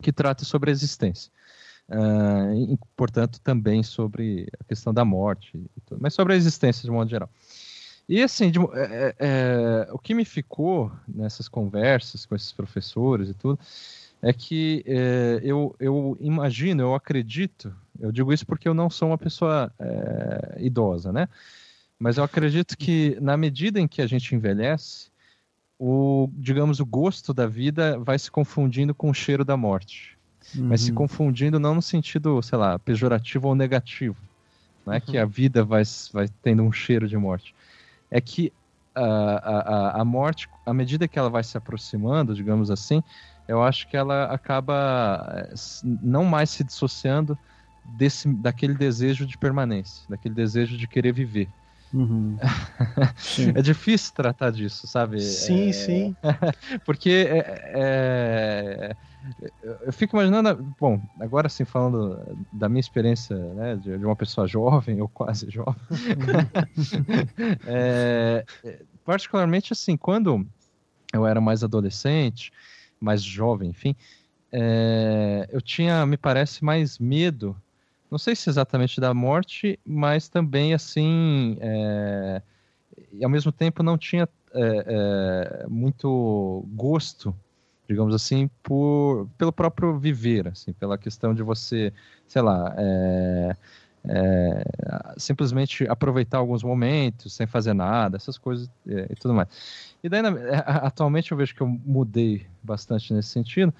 que 0.01 0.11
trata 0.11 0.43
sobre 0.43 0.69
a 0.69 0.73
existência. 0.73 1.31
Uh, 1.87 2.73
e, 2.73 2.79
portanto, 2.95 3.39
também 3.41 3.81
sobre 3.81 4.47
a 4.59 4.63
questão 4.63 4.93
da 4.93 5.03
morte, 5.03 5.59
mas 5.99 6.13
sobre 6.13 6.33
a 6.33 6.35
existência 6.35 6.83
de 6.83 6.91
modo 6.91 7.09
geral. 7.09 7.29
E 8.09 8.23
assim, 8.23 8.49
de, 8.49 8.57
é, 8.57 8.63
é, 8.73 9.15
é, 9.19 9.87
o 9.91 9.99
que 9.99 10.15
me 10.15 10.25
ficou 10.25 10.91
nessas 11.07 11.47
conversas 11.47 12.25
com 12.25 12.35
esses 12.35 12.51
professores 12.51 13.29
e 13.29 13.35
tudo, 13.35 13.59
é 14.19 14.33
que 14.33 14.83
é, 14.87 15.39
eu, 15.43 15.75
eu 15.79 16.17
imagino, 16.19 16.81
eu 16.81 16.95
acredito, 16.95 17.71
eu 17.99 18.11
digo 18.11 18.33
isso 18.33 18.47
porque 18.47 18.67
eu 18.67 18.73
não 18.73 18.89
sou 18.89 19.09
uma 19.09 19.17
pessoa 19.17 19.71
é, 19.79 20.57
idosa, 20.57 21.13
né? 21.13 21.29
Mas 21.99 22.17
eu 22.17 22.23
acredito 22.23 22.75
que 22.75 23.15
na 23.21 23.37
medida 23.37 23.79
em 23.79 23.87
que 23.87 24.01
a 24.01 24.07
gente 24.07 24.33
envelhece, 24.33 25.11
o, 25.77 26.31
digamos, 26.33 26.79
o 26.79 26.85
gosto 26.87 27.31
da 27.31 27.45
vida 27.45 27.99
vai 27.99 28.17
se 28.17 28.31
confundindo 28.31 28.95
com 28.95 29.11
o 29.11 29.13
cheiro 29.13 29.45
da 29.45 29.55
morte. 29.55 30.17
Uhum. 30.55 30.69
Vai 30.69 30.79
se 30.79 30.91
confundindo 30.91 31.59
não 31.59 31.75
no 31.75 31.81
sentido, 31.81 32.41
sei 32.41 32.57
lá, 32.57 32.79
pejorativo 32.79 33.49
ou 33.49 33.53
negativo. 33.53 34.17
Não 34.83 34.93
é 34.93 34.97
uhum. 34.97 35.01
que 35.05 35.17
a 35.17 35.25
vida 35.25 35.63
vai, 35.63 35.83
vai 36.11 36.27
tendo 36.41 36.63
um 36.63 36.71
cheiro 36.71 37.07
de 37.07 37.15
morte 37.15 37.53
é 38.11 38.19
que 38.21 38.51
a, 38.95 39.03
a, 39.03 40.01
a 40.01 40.05
morte, 40.05 40.47
à 40.65 40.73
medida 40.73 41.07
que 41.07 41.17
ela 41.17 41.29
vai 41.29 41.43
se 41.43 41.57
aproximando, 41.57 42.35
digamos 42.35 42.69
assim, 42.71 43.03
eu 43.47 43.63
acho 43.63 43.87
que 43.87 43.97
ela 43.97 44.25
acaba 44.25 45.47
eh, 45.47 45.53
não 45.83 46.25
mais 46.25 46.49
se 46.49 46.63
dissociando 46.63 47.37
desse, 47.83 48.31
daquele 48.31 48.75
desejo 48.75 49.25
de 49.25 49.37
permanência, 49.37 50.05
daquele 50.09 50.35
desejo 50.35 50.77
de 50.77 50.87
querer 50.87 51.13
viver. 51.13 51.49
Uhum. 51.93 52.37
é 53.55 53.61
difícil 53.61 54.13
tratar 54.13 54.51
disso, 54.51 54.85
sabe? 54.87 55.19
Sim, 55.21 55.69
é... 55.69 55.73
sim. 55.73 56.15
Porque 56.85 57.27
é, 57.27 57.71
é... 57.73 58.95
eu 59.85 59.91
fico 59.91 60.15
imaginando, 60.15 60.75
bom, 60.79 61.01
agora 61.19 61.49
sim 61.49 61.65
falando 61.65 62.19
da 62.53 62.69
minha 62.69 62.79
experiência, 62.79 63.35
né, 63.35 63.75
de, 63.75 63.95
uma 63.95 64.15
pessoa 64.15 64.47
jovem 64.47 65.01
ou 65.01 65.07
quase 65.07 65.49
jovem, 65.49 65.75
é, 67.65 68.45
particularmente 69.03 69.73
assim, 69.73 69.97
quando 69.97 70.45
eu 71.11 71.25
era 71.25 71.41
mais 71.41 71.63
adolescente, 71.63 72.51
mais 72.99 73.23
jovem, 73.23 73.71
enfim, 73.71 73.95
é, 74.51 75.47
eu 75.51 75.61
tinha, 75.61 76.05
me 76.05 76.17
parece, 76.17 76.63
mais 76.63 76.99
medo 76.99 77.55
não 78.09 78.17
sei 78.17 78.35
se 78.35 78.49
exatamente 78.49 78.99
da 78.99 79.13
morte, 79.13 79.79
mas 79.85 80.27
também 80.27 80.73
assim, 80.73 81.57
é, 81.61 82.41
e 83.13 83.23
ao 83.23 83.29
mesmo 83.29 83.51
tempo 83.51 83.83
não 83.83 83.97
tinha 83.97 84.27
é, 84.53 85.63
é, 85.63 85.67
muito 85.67 86.65
gosto, 86.73 87.35
digamos 87.87 88.13
assim, 88.13 88.49
por, 88.63 89.27
pelo 89.37 89.51
próprio 89.51 89.97
viver, 89.97 90.47
assim, 90.47 90.73
pela 90.73 90.97
questão 90.97 91.33
de 91.33 91.43
você, 91.43 91.93
sei 92.27 92.41
lá, 92.41 92.73
é, 92.77 93.55
é, 94.05 94.63
simplesmente 95.17 95.87
aproveitar 95.87 96.37
alguns 96.37 96.63
momentos 96.63 97.33
sem 97.33 97.45
fazer 97.45 97.73
nada, 97.73 98.17
essas 98.17 98.37
coisas 98.37 98.69
é, 98.87 99.07
e 99.11 99.15
tudo 99.15 99.33
mais. 99.33 99.47
E 100.03 100.09
daí, 100.09 100.21
atualmente 100.65 101.31
eu 101.31 101.37
vejo 101.37 101.53
que 101.53 101.61
eu 101.61 101.67
mudei 101.67 102.45
bastante 102.63 103.13
nesse 103.13 103.29
sentido, 103.29 103.73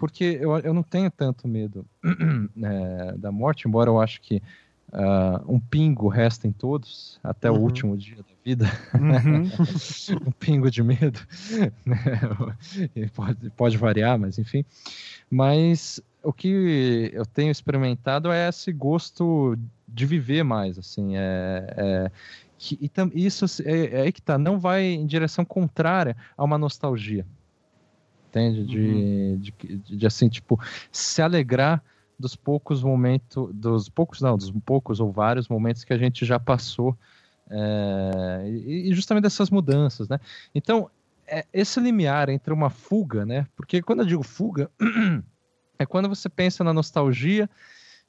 porque 0.00 0.38
eu, 0.40 0.58
eu 0.60 0.72
não 0.72 0.82
tenho 0.82 1.10
tanto 1.10 1.46
medo 1.46 1.86
é, 2.64 3.12
da 3.18 3.30
morte, 3.30 3.68
embora 3.68 3.90
eu 3.90 4.00
acho 4.00 4.18
que 4.22 4.42
uh, 4.88 5.44
um 5.46 5.60
pingo 5.60 6.08
resta 6.08 6.48
em 6.48 6.52
todos, 6.52 7.20
até 7.22 7.50
uhum. 7.50 7.58
o 7.58 7.60
último 7.60 7.96
dia 7.98 8.16
da 8.16 8.34
vida. 8.42 8.64
Uhum. 8.94 9.50
um 10.26 10.32
pingo 10.32 10.70
de 10.70 10.82
medo. 10.82 11.20
Né? 11.84 11.98
pode, 13.14 13.50
pode 13.50 13.76
variar, 13.76 14.18
mas 14.18 14.38
enfim. 14.38 14.64
Mas 15.28 16.00
o 16.22 16.32
que 16.32 17.10
eu 17.12 17.26
tenho 17.26 17.50
experimentado 17.50 18.32
é 18.32 18.48
esse 18.48 18.72
gosto 18.72 19.58
de 19.86 20.06
viver 20.06 20.42
mais, 20.42 20.78
assim, 20.78 21.16
é, 21.16 21.74
é 21.76 22.10
que, 22.56 22.78
e, 22.80 23.26
isso 23.26 23.44
é, 23.64 23.86
é 23.86 24.00
aí 24.02 24.12
que 24.12 24.22
tá, 24.22 24.38
não 24.38 24.58
vai 24.58 24.84
em 24.84 25.04
direção 25.04 25.44
contrária 25.44 26.16
a 26.36 26.44
uma 26.44 26.56
nostalgia 26.56 27.26
entende? 28.30 28.64
De, 28.64 28.78
uhum. 28.78 29.38
de, 29.38 29.96
de, 29.96 30.06
assim, 30.06 30.28
tipo, 30.28 30.58
se 30.90 31.20
alegrar 31.20 31.82
dos 32.18 32.36
poucos 32.36 32.82
momentos, 32.82 33.50
dos 33.52 33.88
poucos, 33.88 34.20
não, 34.20 34.36
dos 34.36 34.50
poucos 34.64 35.00
ou 35.00 35.10
vários 35.10 35.48
momentos 35.48 35.84
que 35.84 35.92
a 35.92 35.98
gente 35.98 36.24
já 36.24 36.38
passou 36.38 36.96
é, 37.50 38.42
e, 38.46 38.90
e, 38.90 38.94
justamente 38.94 39.24
dessas 39.24 39.50
mudanças, 39.50 40.08
né? 40.08 40.20
Então, 40.54 40.88
é, 41.26 41.44
esse 41.52 41.80
limiar 41.80 42.28
entre 42.28 42.52
uma 42.52 42.70
fuga, 42.70 43.26
né? 43.26 43.46
Porque 43.56 43.82
quando 43.82 44.00
eu 44.00 44.06
digo 44.06 44.22
fuga, 44.22 44.70
é 45.78 45.84
quando 45.84 46.08
você 46.08 46.28
pensa 46.28 46.62
na 46.62 46.72
nostalgia, 46.72 47.50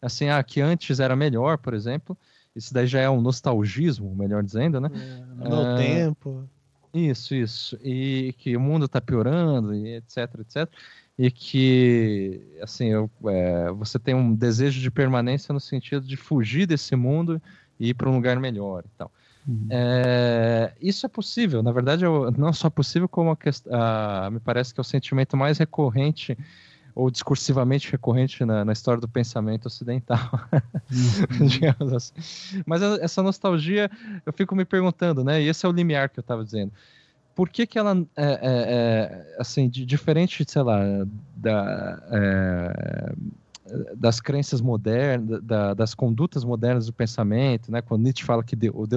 assim, 0.01 0.29
ah, 0.29 0.43
que 0.43 0.61
antes 0.61 0.99
era 0.99 1.15
melhor, 1.15 1.57
por 1.57 1.73
exemplo, 1.73 2.15
isso 2.55 2.73
daí 2.73 2.85
já 2.85 2.99
é 2.99 3.09
um 3.09 3.21
nostalgismo, 3.21 4.13
melhor 4.15 4.43
dizendo, 4.43 4.79
né? 4.79 4.89
É, 4.93 5.49
no 5.49 5.61
é, 5.61 5.77
tempo. 5.77 6.49
Isso, 6.93 7.33
isso. 7.33 7.77
E 7.83 8.33
que 8.37 8.55
o 8.55 8.59
mundo 8.59 8.85
está 8.85 8.99
piorando, 8.99 9.73
e 9.73 9.95
etc, 9.95 10.17
etc. 10.39 10.69
E 11.17 11.31
que, 11.31 12.41
assim, 12.61 12.87
eu, 12.87 13.09
é, 13.27 13.71
você 13.71 13.99
tem 13.99 14.13
um 14.13 14.33
desejo 14.33 14.79
de 14.81 14.91
permanência 14.91 15.53
no 15.53 15.59
sentido 15.59 16.05
de 16.05 16.17
fugir 16.17 16.65
desse 16.65 16.95
mundo 16.95 17.41
e 17.79 17.89
ir 17.89 17.93
para 17.93 18.09
um 18.09 18.15
lugar 18.15 18.39
melhor 18.39 18.83
e 18.85 18.97
tal. 18.97 19.11
Uhum. 19.47 19.67
É, 19.69 20.73
isso 20.79 21.05
é 21.05 21.09
possível, 21.09 21.63
na 21.63 21.71
verdade, 21.71 22.03
não 22.37 22.53
só 22.53 22.69
possível, 22.69 23.09
como 23.09 23.31
a, 23.31 24.25
a, 24.25 24.31
me 24.31 24.39
parece 24.39 24.73
que 24.73 24.79
é 24.79 24.81
o 24.81 24.83
sentimento 24.83 25.35
mais 25.35 25.57
recorrente 25.57 26.37
ou 26.95 27.09
discursivamente 27.09 27.91
recorrente 27.91 28.43
na, 28.45 28.65
na 28.65 28.73
história 28.73 28.99
do 28.99 29.07
pensamento 29.07 29.65
ocidental, 29.65 30.47
uhum. 31.39 31.45
digamos 31.47 31.93
assim. 31.93 32.13
Mas 32.65 32.81
essa 32.81 33.23
nostalgia, 33.23 33.89
eu 34.25 34.33
fico 34.33 34.55
me 34.55 34.65
perguntando, 34.65 35.23
né? 35.23 35.41
E 35.41 35.47
esse 35.47 35.65
é 35.65 35.69
o 35.69 35.71
limiar 35.71 36.09
que 36.09 36.19
eu 36.19 36.21
estava 36.21 36.43
dizendo. 36.43 36.71
Por 37.33 37.49
que 37.49 37.65
que 37.65 37.79
ela, 37.79 37.97
é, 38.15 38.25
é, 38.25 38.39
é, 38.41 39.35
assim, 39.39 39.69
de, 39.69 39.85
diferente, 39.85 40.43
sei 40.47 40.61
lá, 40.61 40.81
da, 41.35 42.03
é, 42.11 43.13
das 43.95 44.19
crenças 44.19 44.59
modernas, 44.59 45.41
da, 45.41 45.73
das 45.73 45.93
condutas 45.93 46.43
modernas 46.43 46.87
do 46.87 46.93
pensamento, 46.93 47.71
né? 47.71 47.81
Quando 47.81 48.03
Nietzsche 48.03 48.25
fala 48.25 48.43
que 48.43 48.55
Deus, 48.55 48.87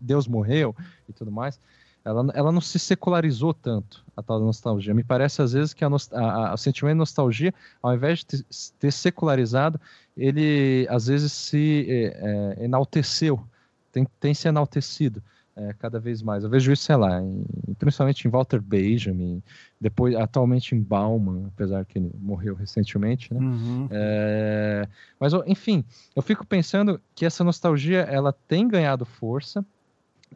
Deus 0.00 0.26
morreu 0.26 0.74
e 1.08 1.12
tudo 1.12 1.30
mais, 1.30 1.60
ela, 2.04 2.26
ela 2.34 2.52
não 2.52 2.60
se 2.60 2.78
secularizou 2.78 3.54
tanto, 3.54 4.04
a 4.16 4.22
tal 4.22 4.40
nostalgia. 4.40 4.94
Me 4.94 5.04
parece, 5.04 5.42
às 5.42 5.52
vezes, 5.52 5.72
que 5.72 5.84
a, 5.84 5.88
a, 5.88 6.54
o 6.54 6.56
sentimento 6.56 6.94
de 6.94 6.98
nostalgia, 6.98 7.54
ao 7.82 7.94
invés 7.94 8.20
de 8.20 8.26
ter, 8.26 8.44
ter 8.78 8.92
secularizado, 8.92 9.80
ele, 10.16 10.86
às 10.90 11.06
vezes, 11.06 11.32
se 11.32 11.86
é, 11.88 12.56
é, 12.60 12.64
enalteceu, 12.64 13.42
tem, 13.90 14.06
tem 14.20 14.34
se 14.34 14.48
enaltecido 14.48 15.22
é, 15.56 15.74
cada 15.78 15.98
vez 15.98 16.22
mais. 16.22 16.44
Eu 16.44 16.50
vejo 16.50 16.72
isso, 16.72 16.84
sei 16.84 16.96
lá, 16.96 17.20
em, 17.20 17.44
principalmente 17.78 18.26
em 18.26 18.30
Walter 18.30 18.60
Benjamin, 18.60 19.42
depois, 19.80 20.14
atualmente 20.14 20.74
em 20.74 20.80
Bauman, 20.80 21.46
apesar 21.46 21.84
que 21.84 21.98
ele 21.98 22.10
morreu 22.18 22.54
recentemente, 22.54 23.32
né? 23.32 23.40
Uhum. 23.40 23.88
É, 23.90 24.88
mas, 25.18 25.32
enfim, 25.46 25.84
eu 26.14 26.22
fico 26.22 26.46
pensando 26.46 27.00
que 27.14 27.24
essa 27.24 27.44
nostalgia, 27.44 28.00
ela 28.00 28.32
tem 28.32 28.66
ganhado 28.68 29.04
força, 29.04 29.64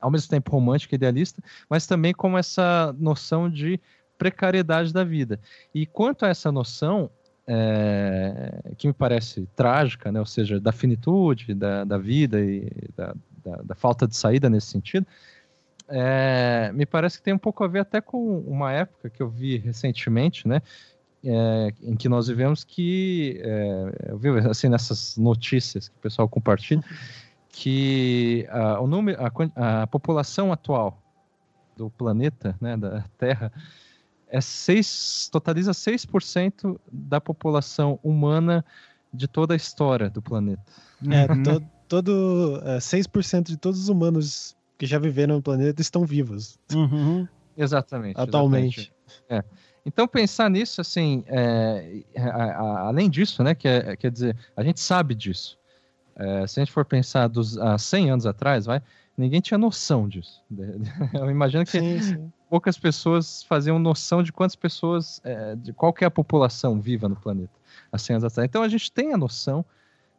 ao 0.01 0.11
mesmo 0.11 0.29
tempo 0.29 0.51
romântica 0.51 0.95
e 0.95 0.97
idealista, 0.97 1.43
mas 1.69 1.87
também 1.87 2.13
com 2.13 2.37
essa 2.37 2.95
noção 2.99 3.51
de 3.51 3.81
precariedade 4.19 4.93
da 4.93 5.05
vida. 5.05 5.39
E 5.75 5.87
quanto 5.87 6.25
a 6.25 6.29
essa 6.29 6.51
noção, 6.51 7.11
é, 7.47 8.73
que 8.77 8.87
me 8.87 8.93
parece 8.93 9.49
trágica, 9.55 10.11
né? 10.11 10.19
ou 10.19 10.27
seja, 10.27 10.59
da 10.59 10.73
finitude 10.73 11.55
da, 11.55 11.85
da 11.85 11.99
vida 11.99 12.41
e 12.41 12.69
da, 12.97 13.15
da, 13.45 13.57
da, 13.63 13.75
falta 13.75 14.07
de 14.07 14.17
saída 14.17 14.51
nesse 14.51 14.67
sentido, 14.69 15.07
é, 15.89 16.73
me 16.75 16.85
parece 16.85 17.19
que 17.19 17.25
tem 17.25 17.35
um 17.35 17.39
pouco 17.39 17.63
a 17.63 17.69
ver 17.69 17.81
até 17.81 18.01
com 18.01 18.41
uma 18.41 18.73
época 18.73 19.09
que 19.09 19.23
eu 19.23 19.29
vi 19.29 19.59
recentemente, 19.59 20.49
né? 20.49 20.61
É, 21.25 21.73
em 21.83 21.97
que 21.97 22.09
nós 22.09 22.29
vivemos 22.29 22.63
que 22.63 23.41
é, 23.43 24.11
eu 24.11 24.19
vi 24.19 24.29
assim 24.49 24.69
nessas 24.69 25.17
notícias 25.17 25.89
que 25.89 25.97
o 25.97 26.01
pessoal 26.01 26.29
compartilha 26.29 26.85
que 27.57 28.47
uh, 28.51 28.83
o 28.83 28.87
número, 28.87 29.19
a, 29.19 29.83
a, 29.83 29.87
população 29.87 30.53
atual 30.53 31.03
do 31.75 31.89
planeta, 31.89 32.55
né, 32.61 32.77
da 32.77 33.03
Terra, 33.17 33.51
é 34.29 34.43
seis, 34.43 35.31
totaliza 35.33 35.73
6% 35.73 36.79
da 36.93 37.19
população 37.19 37.99
humana 38.03 38.63
de 39.11 39.27
toda 39.27 39.55
a 39.55 39.57
história 39.57 40.11
do 40.11 40.21
planeta. 40.21 40.63
É, 41.11 41.33
uhum. 41.33 41.43
to, 41.43 41.67
todo, 41.89 42.61
é, 42.63 42.77
6% 42.77 43.45
de 43.45 43.57
todos 43.57 43.81
os 43.81 43.89
humanos 43.89 44.55
que 44.77 44.85
já 44.85 44.99
viveram 44.99 45.37
no 45.37 45.43
planeta 45.43 45.81
estão 45.81 46.05
vivos. 46.05 46.59
Uhum. 46.75 47.27
Exatamente. 47.57 48.21
Atualmente. 48.21 48.81
Exatamente. 48.81 48.93
É. 49.31 49.45
Então, 49.87 50.07
pensar 50.07 50.51
nisso, 50.51 50.83
assim, 50.83 51.25
é, 51.27 52.03
a, 52.19 52.29
a, 52.29 52.81
além 52.89 53.09
disso, 53.09 53.43
né, 53.43 53.55
que 53.55 53.67
é, 53.67 53.97
quer 53.97 54.11
dizer, 54.11 54.37
a 54.55 54.63
gente 54.63 54.79
sabe 54.79 55.15
disso. 55.15 55.59
É, 56.17 56.47
se 56.47 56.59
a 56.59 56.65
gente 56.65 56.73
for 56.73 56.85
pensar 56.85 57.29
dos, 57.29 57.59
há 57.59 57.77
100 57.77 58.11
anos 58.11 58.27
atrás, 58.27 58.65
vai, 58.67 58.83
ninguém 59.17 59.41
tinha 59.41 59.59
noção 59.59 60.09
disso. 60.09 60.43
Eu 61.13 61.31
imagino 61.31 61.65
que 61.65 61.73
sim, 61.73 62.01
sim. 62.01 62.33
poucas 62.49 62.79
pessoas 62.79 63.43
faziam 63.43 63.79
noção 63.79 64.23
de 64.23 64.33
quantas 64.33 64.57
pessoas, 64.57 65.21
é, 65.25 65.55
de 65.55 65.73
qual 65.73 65.95
é 66.01 66.05
a 66.07 66.11
população 66.11 66.81
viva 66.81 67.09
no 67.09 67.17
planeta 67.17 67.53
há 67.93 67.99
100 67.99 68.17
anos 68.17 68.25
atrás. 68.25 68.49
Então 68.49 68.63
a 68.63 68.69
gente 68.69 68.91
tem 68.91 69.13
a 69.13 69.17
noção 69.17 69.65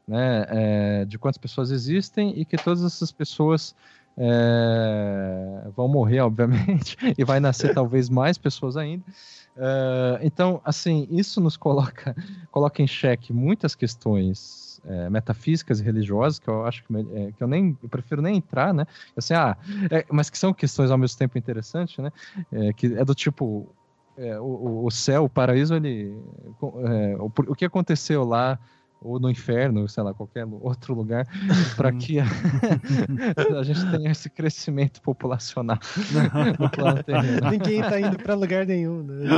né, 0.08 0.46
é, 0.50 1.06
de 1.06 1.18
quantas 1.18 1.38
pessoas 1.38 1.72
existem 1.72 2.32
e 2.40 2.46
que 2.46 2.58
todas 2.58 2.84
essas 2.84 3.12
pessoas 3.12 3.76
é, 4.18 5.68
vão 5.76 5.88
morrer, 5.88 6.22
obviamente, 6.26 6.96
e 7.18 7.24
vai 7.24 7.40
nascer 7.40 7.74
talvez 7.74 8.10
mais 8.10 8.38
pessoas 8.38 8.78
ainda. 8.78 9.04
É, 9.56 10.20
então, 10.22 10.62
assim, 10.64 11.08
isso 11.10 11.42
nos 11.42 11.58
coloca, 11.58 12.16
coloca 12.52 12.82
em 12.82 12.88
xeque 12.88 13.34
muitas 13.34 13.76
questões 13.76 14.77
é, 14.88 15.10
metafísicas 15.10 15.80
e 15.80 15.84
religiosas, 15.84 16.40
que 16.40 16.48
eu 16.48 16.66
acho 16.66 16.84
que, 16.84 16.96
é, 16.96 17.32
que 17.32 17.44
eu 17.44 17.48
nem 17.48 17.78
eu 17.84 17.90
prefiro 17.90 18.22
nem 18.22 18.38
entrar, 18.38 18.74
né? 18.74 18.86
Assim, 19.16 19.34
ah, 19.34 19.58
é, 19.92 20.06
mas 20.12 20.30
que 20.30 20.38
são 20.38 20.54
questões 20.54 20.90
ao 20.90 20.98
mesmo 20.98 21.18
tempo 21.18 21.38
interessantes, 21.38 21.98
né? 21.98 22.12
É, 22.52 22.74
que 22.74 22.88
é 22.88 23.04
do 23.04 23.14
tipo 23.14 23.68
é, 24.18 24.40
o, 24.40 24.86
o, 24.86 24.92
céu, 24.92 25.26
o 25.26 25.30
paraíso, 25.30 25.76
ele, 25.76 26.18
é, 26.86 27.16
o, 27.20 27.26
o, 27.26 27.56
que 27.56 27.66
aconteceu 27.66 28.24
lá 28.24 28.58
ou 29.02 29.20
no 29.20 29.30
inferno, 29.30 29.88
sei 29.88 30.04
lá, 30.04 30.14
qualquer 30.14 30.46
outro 30.46 30.94
lugar, 30.94 31.28
para 31.76 31.92
que 31.92 32.20
a, 32.20 32.26
a, 33.60 33.64
gente 33.64 33.90
tenha 33.92 34.12
esse 34.12 34.30
crescimento 34.30 35.02
populacional 35.02 35.78
no 36.60 36.70
plano 36.70 37.04
terreno. 37.04 37.50
Ninguém 37.52 37.82
tá 37.82 38.00
indo 38.00 38.18
para 38.18 38.34
lugar 38.36 38.66
nenhum, 38.66 39.04
né? 39.04 39.30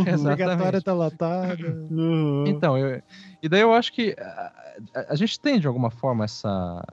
o 0.00 0.18
purgatório 0.18 0.82
tá 0.82 0.92
lotado. 0.92 1.66
Uhum. 1.90 2.44
Então, 2.46 2.76
eu, 2.76 3.00
e 3.42 3.48
daí 3.48 3.60
eu 3.60 3.72
acho 3.72 3.92
que 3.92 4.16
a, 4.18 4.52
a, 4.94 5.12
a 5.12 5.14
gente 5.14 5.38
tem, 5.38 5.60
de 5.60 5.66
alguma 5.66 5.90
forma, 5.90 6.24
essa 6.24 6.84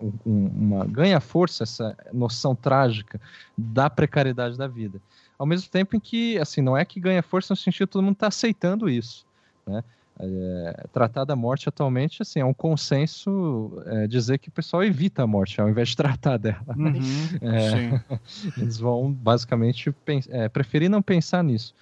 um, 0.00 0.46
uma 0.46 0.84
ganha 0.86 1.20
força 1.20 1.64
essa 1.64 1.96
noção 2.12 2.54
trágica 2.54 3.20
da 3.56 3.90
precariedade 3.90 4.56
da 4.56 4.68
vida. 4.68 5.00
Ao 5.38 5.46
mesmo 5.46 5.70
tempo 5.70 5.96
em 5.96 6.00
que, 6.00 6.38
assim, 6.38 6.60
não 6.60 6.76
é 6.76 6.84
que 6.84 6.98
ganha 6.98 7.22
força 7.22 7.52
no 7.52 7.56
sentido 7.56 7.86
que 7.86 7.92
todo 7.92 8.02
mundo 8.02 8.14
está 8.14 8.26
aceitando 8.26 8.88
isso, 8.88 9.26
né? 9.66 9.84
É, 10.20 10.86
tratar 10.92 11.24
da 11.24 11.36
morte 11.36 11.68
atualmente 11.68 12.22
assim 12.22 12.40
é 12.40 12.44
um 12.44 12.52
consenso 12.52 13.80
é, 13.86 14.06
dizer 14.08 14.38
que 14.38 14.48
o 14.48 14.52
pessoal 14.52 14.82
evita 14.82 15.22
a 15.22 15.26
morte 15.26 15.60
ao 15.60 15.68
invés 15.68 15.90
de 15.90 15.96
tratar 15.96 16.36
dela. 16.38 16.74
Uhum, 16.76 16.92
é, 17.40 18.18
eles 18.60 18.78
vão 18.78 19.12
basicamente 19.12 19.94
é, 20.28 20.48
preferir 20.48 20.90
não 20.90 21.00
pensar 21.00 21.44
nisso. 21.44 21.74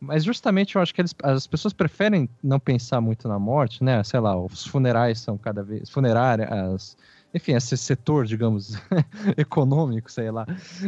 Mas 0.00 0.24
justamente 0.24 0.76
eu 0.76 0.82
acho 0.82 0.94
que 0.94 1.00
eles, 1.00 1.14
as 1.22 1.46
pessoas 1.46 1.72
preferem 1.72 2.28
não 2.42 2.58
pensar 2.58 3.00
muito 3.00 3.28
na 3.28 3.38
morte 3.38 3.82
né? 3.84 4.02
Sei 4.02 4.20
lá 4.20 4.36
os 4.36 4.66
funerais 4.66 5.20
são 5.20 5.36
cada 5.36 5.62
vez 5.62 5.90
funerárias 5.90 6.96
enfim, 7.34 7.54
esse 7.54 7.76
setor, 7.76 8.24
digamos, 8.26 8.74
econômico, 9.36 10.10
sei 10.10 10.30
lá, 10.30 10.46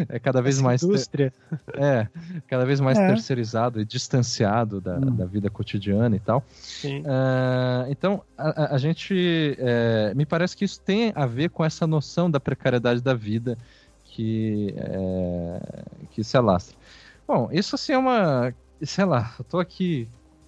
é 0.08 0.18
cada 0.20 0.40
vez 0.40 0.56
Essa 0.56 0.64
mais. 0.64 0.82
Indústria. 0.82 1.32
Ter, 1.72 1.82
é, 1.82 2.08
cada 2.46 2.64
vez 2.64 2.80
mais 2.80 2.96
é. 2.96 3.08
terceirizado 3.08 3.80
e 3.80 3.84
distanciado 3.84 4.80
da, 4.80 4.96
hum. 4.96 5.16
da, 5.16 5.26
vida 5.26 5.50
cotidiana 5.50 6.14
e 6.14 6.20
tal. 6.20 6.44
Uh, 6.84 7.90
então, 7.90 8.22
a, 8.38 8.76
a 8.76 8.78
gente. 8.78 9.56
É, 9.58 10.14
me 10.14 10.24
parece 10.24 10.56
que 10.56 10.64
isso 10.64 10.80
tem 10.80 11.12
a 11.16 11.26
ver 11.26 11.50
com 11.50 11.64
essa 11.64 11.84
noção 11.84 12.30
da 12.30 12.38
precariedade 12.38 13.02
da 13.02 13.12
vida 13.12 13.58
que, 14.04 14.72
é, 14.76 15.82
que 16.12 16.22
se 16.22 16.36
alastra. 16.36 16.76
Bom, 17.26 17.48
isso 17.50 17.74
assim 17.74 17.92
é 17.92 17.98
uma. 17.98 18.54
Sei 18.82 19.04
lá, 19.04 19.34
eu 19.38 19.44
tô 19.44 19.58
aqui 19.58 20.06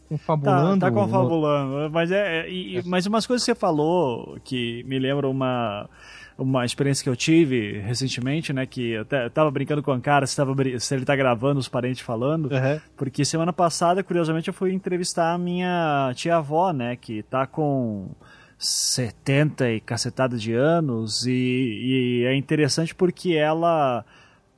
confabulando. 0.09 0.80
Tá, 0.80 0.86
tá 0.86 0.93
confabulando. 0.93 1.90
Mas, 1.93 2.10
é, 2.10 2.40
é, 2.40 2.51
e, 2.51 2.82
mas 2.86 3.06
umas 3.06 3.26
coisas 3.26 3.44
que 3.44 3.52
você 3.52 3.59
falou 3.59 4.39
que 4.43 4.82
me 4.85 4.98
lembram 4.98 5.30
uma, 5.30 5.89
uma 6.36 6.64
experiência 6.64 7.02
que 7.02 7.10
eu 7.10 7.16
tive 7.16 7.78
recentemente, 7.80 8.52
né? 8.52 8.64
Que 8.64 8.93
eu, 8.93 9.06
eu 9.10 9.30
tava 9.30 9.51
brincando 9.51 9.82
com 9.82 9.93
o 9.93 10.01
cara 10.01 10.26
se, 10.26 10.36
tava, 10.36 10.55
se 10.78 10.94
ele 10.94 11.05
tá 11.05 11.14
gravando 11.14 11.60
os 11.60 11.68
parentes 11.68 12.01
falando. 12.01 12.47
Uhum. 12.47 12.80
Porque 12.97 13.24
semana 13.24 13.52
passada, 13.52 14.02
curiosamente, 14.02 14.48
eu 14.48 14.55
fui 14.55 14.72
entrevistar 14.72 15.35
a 15.35 15.39
minha 15.39 16.12
tia-avó, 16.14 16.72
né? 16.72 16.97
Que 16.97 17.22
tá 17.22 17.47
com 17.47 18.09
70 18.59 19.70
e 19.70 19.80
cacetada 19.80 20.36
de 20.36 20.55
anos. 20.55 21.26
E, 21.26 21.32
e 21.32 22.24
é 22.24 22.35
interessante 22.35 22.94
porque 22.94 23.35
ela. 23.35 24.05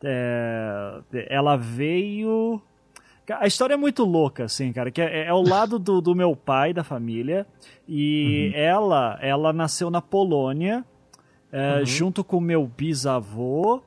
É, 0.02 1.01
ela 1.28 1.56
veio 1.56 2.62
a 3.39 3.47
história 3.47 3.74
é 3.74 3.77
muito 3.77 4.05
louca, 4.05 4.44
assim, 4.44 4.73
cara, 4.73 4.90
que 4.90 5.01
é, 5.01 5.27
é 5.27 5.32
o 5.32 5.43
lado 5.43 5.78
do, 5.78 6.01
do, 6.01 6.15
meu 6.15 6.35
pai, 6.35 6.73
da 6.73 6.82
família, 6.82 7.47
e 7.89 8.52
uhum. 8.55 8.61
ela, 8.61 9.19
ela 9.20 9.52
nasceu 9.52 9.90
na 9.90 10.01
Polônia, 10.01 10.85
é, 11.52 11.78
uhum. 11.78 11.86
junto 11.86 12.24
com 12.24 12.40
meu 12.40 12.66
bisavô, 12.66 13.82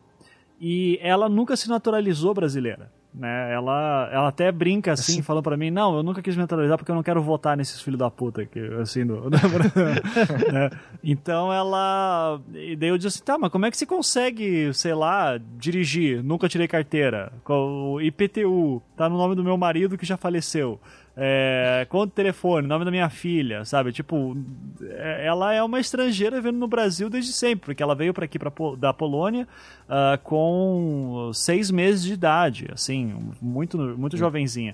e 0.59 0.99
ela 1.01 1.27
nunca 1.27 1.55
se 1.55 1.67
naturalizou 1.69 2.33
brasileira 2.33 2.91
né? 3.13 3.53
Ela, 3.53 4.09
ela 4.11 4.27
até 4.27 4.51
brinca 4.51 4.93
assim, 4.93 5.13
assim. 5.13 5.21
falando 5.21 5.43
para 5.43 5.57
mim, 5.57 5.69
não, 5.69 5.97
eu 5.97 6.03
nunca 6.03 6.21
quis 6.21 6.35
me 6.35 6.41
naturalizar 6.41 6.77
porque 6.77 6.91
eu 6.91 6.95
não 6.95 7.03
quero 7.03 7.21
votar 7.21 7.55
nesses 7.55 7.81
filhos 7.81 7.99
da 7.99 8.09
puta 8.09 8.45
que 8.45 8.59
assim, 8.81 9.03
no, 9.03 9.29
né? 9.29 10.69
Então 11.03 11.53
ela, 11.53 12.41
e 12.53 12.75
daí 12.75 12.89
eu 12.89 12.97
disse 12.97 13.17
assim, 13.17 13.23
tá, 13.23 13.37
mas 13.37 13.51
como 13.51 13.65
é 13.65 13.71
que 13.71 13.77
se 13.77 13.85
consegue, 13.85 14.73
sei 14.73 14.93
lá, 14.93 15.39
dirigir? 15.57 16.23
Nunca 16.23 16.49
tirei 16.49 16.67
carteira. 16.67 17.31
O 17.47 18.01
IPTU 18.01 18.81
tá 18.97 19.07
no 19.07 19.17
nome 19.17 19.35
do 19.35 19.43
meu 19.43 19.57
marido 19.57 19.97
que 19.97 20.05
já 20.05 20.17
faleceu 20.17 20.79
é, 21.15 21.85
conta 21.89 22.07
de 22.07 22.13
telefone, 22.13 22.67
nome 22.67 22.85
da 22.85 22.89
minha 22.89 23.09
filha, 23.09 23.63
sabe? 23.65 23.91
Tipo, 23.91 24.35
é, 24.81 25.25
ela 25.27 25.53
é 25.53 25.61
uma 25.61 25.79
estrangeira 25.79 26.37
vivendo 26.37 26.57
no 26.57 26.67
Brasil 26.67 27.09
desde 27.09 27.31
sempre, 27.33 27.67
porque 27.67 27.83
ela 27.83 27.93
veio 27.93 28.13
para 28.13 28.25
aqui 28.25 28.39
pra, 28.39 28.51
da 28.77 28.91
Polônia 28.91 29.47
uh, 29.83 30.17
com 30.23 31.29
seis 31.33 31.69
meses 31.69 32.03
de 32.03 32.13
idade, 32.13 32.67
assim, 32.73 33.13
muito, 33.39 33.77
muito 33.77 34.17
jovenzinha. 34.17 34.73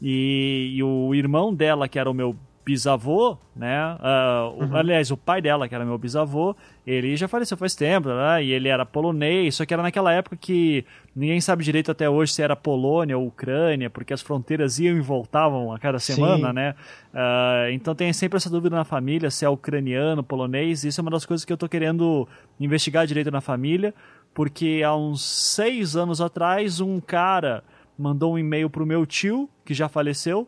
E, 0.00 0.74
e, 0.76 0.82
o 0.82 1.14
irmão 1.14 1.52
dela, 1.52 1.88
que 1.88 1.98
era 1.98 2.08
o 2.08 2.14
meu 2.14 2.36
bisavô, 2.68 3.38
né? 3.56 3.94
Uh, 3.94 4.62
uhum. 4.62 4.76
Aliás, 4.76 5.10
o 5.10 5.16
pai 5.16 5.40
dela, 5.40 5.66
que 5.66 5.74
era 5.74 5.86
meu 5.86 5.96
bisavô, 5.96 6.54
ele 6.86 7.16
já 7.16 7.26
faleceu 7.26 7.56
faz 7.56 7.74
tempo, 7.74 8.10
né? 8.10 8.44
E 8.44 8.52
ele 8.52 8.68
era 8.68 8.84
polonês, 8.84 9.54
só 9.54 9.64
que 9.64 9.72
era 9.72 9.82
naquela 9.82 10.12
época 10.12 10.36
que 10.36 10.84
ninguém 11.16 11.40
sabe 11.40 11.64
direito 11.64 11.90
até 11.90 12.10
hoje 12.10 12.34
se 12.34 12.42
era 12.42 12.54
Polônia 12.54 13.16
ou 13.16 13.26
Ucrânia, 13.26 13.88
porque 13.88 14.12
as 14.12 14.20
fronteiras 14.20 14.78
iam 14.78 14.98
e 14.98 15.00
voltavam 15.00 15.72
a 15.72 15.78
cada 15.78 15.98
semana, 15.98 16.48
Sim. 16.48 16.54
né? 16.54 16.74
Uh, 17.14 17.72
então 17.72 17.94
tem 17.94 18.12
sempre 18.12 18.36
essa 18.36 18.50
dúvida 18.50 18.76
na 18.76 18.84
família 18.84 19.30
se 19.30 19.46
é 19.46 19.48
ucraniano, 19.48 20.22
polonês. 20.22 20.84
Isso 20.84 21.00
é 21.00 21.02
uma 21.02 21.10
das 21.10 21.24
coisas 21.24 21.46
que 21.46 21.52
eu 21.52 21.56
tô 21.56 21.70
querendo 21.70 22.28
investigar 22.60 23.06
direito 23.06 23.30
na 23.30 23.40
família, 23.40 23.94
porque 24.34 24.82
há 24.84 24.94
uns 24.94 25.24
seis 25.24 25.96
anos 25.96 26.20
atrás 26.20 26.82
um 26.82 27.00
cara 27.00 27.64
mandou 27.98 28.34
um 28.34 28.38
e-mail 28.38 28.68
pro 28.68 28.84
meu 28.84 29.06
tio, 29.06 29.48
que 29.64 29.72
já 29.72 29.88
faleceu, 29.88 30.46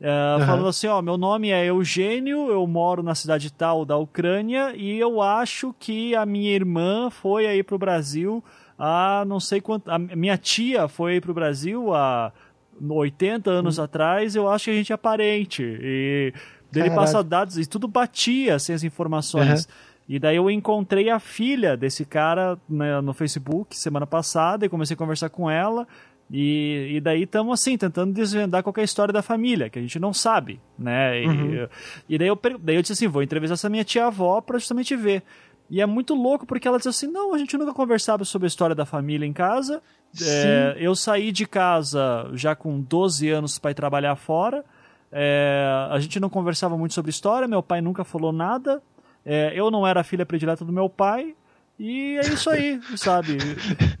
Uh, 0.00 0.40
uhum. 0.40 0.46
Falando 0.46 0.68
assim, 0.68 0.86
ó, 0.86 1.02
meu 1.02 1.18
nome 1.18 1.50
é 1.50 1.66
Eugênio, 1.66 2.50
eu 2.50 2.64
moro 2.66 3.02
na 3.02 3.16
cidade 3.16 3.52
tal 3.52 3.84
da 3.84 3.96
Ucrânia 3.96 4.72
e 4.76 4.96
eu 4.96 5.20
acho 5.20 5.74
que 5.78 6.14
a 6.14 6.24
minha 6.24 6.52
irmã 6.52 7.10
foi 7.10 7.46
aí 7.46 7.64
pro 7.64 7.76
Brasil 7.76 8.42
há 8.78 9.24
não 9.26 9.40
sei 9.40 9.60
quanto. 9.60 9.90
A 9.90 9.98
minha 9.98 10.38
tia 10.38 10.86
foi 10.86 11.14
aí 11.14 11.20
pro 11.20 11.34
Brasil 11.34 11.92
há 11.92 12.32
80 12.80 13.50
anos 13.50 13.78
uhum. 13.78 13.84
atrás, 13.84 14.36
eu 14.36 14.48
acho 14.48 14.66
que 14.66 14.70
a 14.70 14.74
gente 14.74 14.92
é 14.92 14.96
parente. 14.96 15.62
E 15.64 16.32
dele 16.70 16.90
passa 16.90 17.24
dados 17.24 17.58
e 17.58 17.66
tudo 17.66 17.88
batia 17.88 18.54
assim, 18.54 18.72
as 18.72 18.84
informações. 18.84 19.64
Uhum. 19.64 19.72
E 20.08 20.18
daí 20.18 20.36
eu 20.36 20.50
encontrei 20.50 21.10
a 21.10 21.18
filha 21.18 21.76
desse 21.76 22.04
cara 22.04 22.56
né, 22.68 23.00
no 23.00 23.12
Facebook 23.12 23.76
semana 23.76 24.06
passada 24.06 24.64
e 24.64 24.68
comecei 24.68 24.94
a 24.94 24.96
conversar 24.96 25.28
com 25.28 25.50
ela. 25.50 25.86
E, 26.30 26.96
e 26.96 27.00
daí 27.00 27.22
estamos 27.22 27.58
assim, 27.58 27.78
tentando 27.78 28.12
desvendar 28.12 28.62
qualquer 28.62 28.84
história 28.84 29.12
da 29.12 29.22
família, 29.22 29.70
que 29.70 29.78
a 29.78 29.82
gente 29.82 29.98
não 29.98 30.12
sabe, 30.12 30.60
né? 30.78 31.24
Uhum. 31.24 31.68
E, 32.08 32.14
e, 32.14 32.18
daí, 32.18 32.28
eu, 32.28 32.38
daí 32.60 32.76
eu 32.76 32.82
disse 32.82 32.92
assim, 32.92 33.08
vou 33.08 33.22
entrevistar 33.22 33.54
essa 33.54 33.68
minha 33.68 33.84
tia-avó 33.84 34.40
para 34.40 34.58
justamente 34.58 34.94
ver. 34.94 35.22
E 35.70 35.80
é 35.80 35.86
muito 35.86 36.14
louco 36.14 36.46
porque 36.46 36.66
ela 36.66 36.78
disse 36.78 36.88
assim, 36.88 37.06
não, 37.06 37.34
a 37.34 37.38
gente 37.38 37.56
nunca 37.56 37.72
conversava 37.72 38.24
sobre 38.24 38.46
a 38.46 38.48
história 38.48 38.74
da 38.74 38.86
família 38.86 39.26
em 39.26 39.32
casa. 39.32 39.82
É, 40.22 40.76
eu 40.78 40.94
saí 40.94 41.30
de 41.30 41.46
casa 41.46 42.30
já 42.32 42.54
com 42.54 42.80
12 42.80 43.28
anos 43.28 43.58
para 43.58 43.70
ir 43.70 43.74
trabalhar 43.74 44.16
fora. 44.16 44.64
É, 45.12 45.88
a 45.90 45.98
gente 45.98 46.18
não 46.20 46.28
conversava 46.28 46.76
muito 46.76 46.94
sobre 46.94 47.10
história, 47.10 47.48
meu 47.48 47.62
pai 47.62 47.80
nunca 47.80 48.04
falou 48.04 48.32
nada. 48.32 48.82
É, 49.24 49.52
eu 49.54 49.70
não 49.70 49.86
era 49.86 50.00
a 50.00 50.04
filha 50.04 50.24
predileta 50.24 50.64
do 50.64 50.72
meu 50.72 50.88
pai. 50.88 51.34
E 51.78 52.16
é 52.16 52.20
isso 52.22 52.50
aí, 52.50 52.80
sabe? 52.96 53.38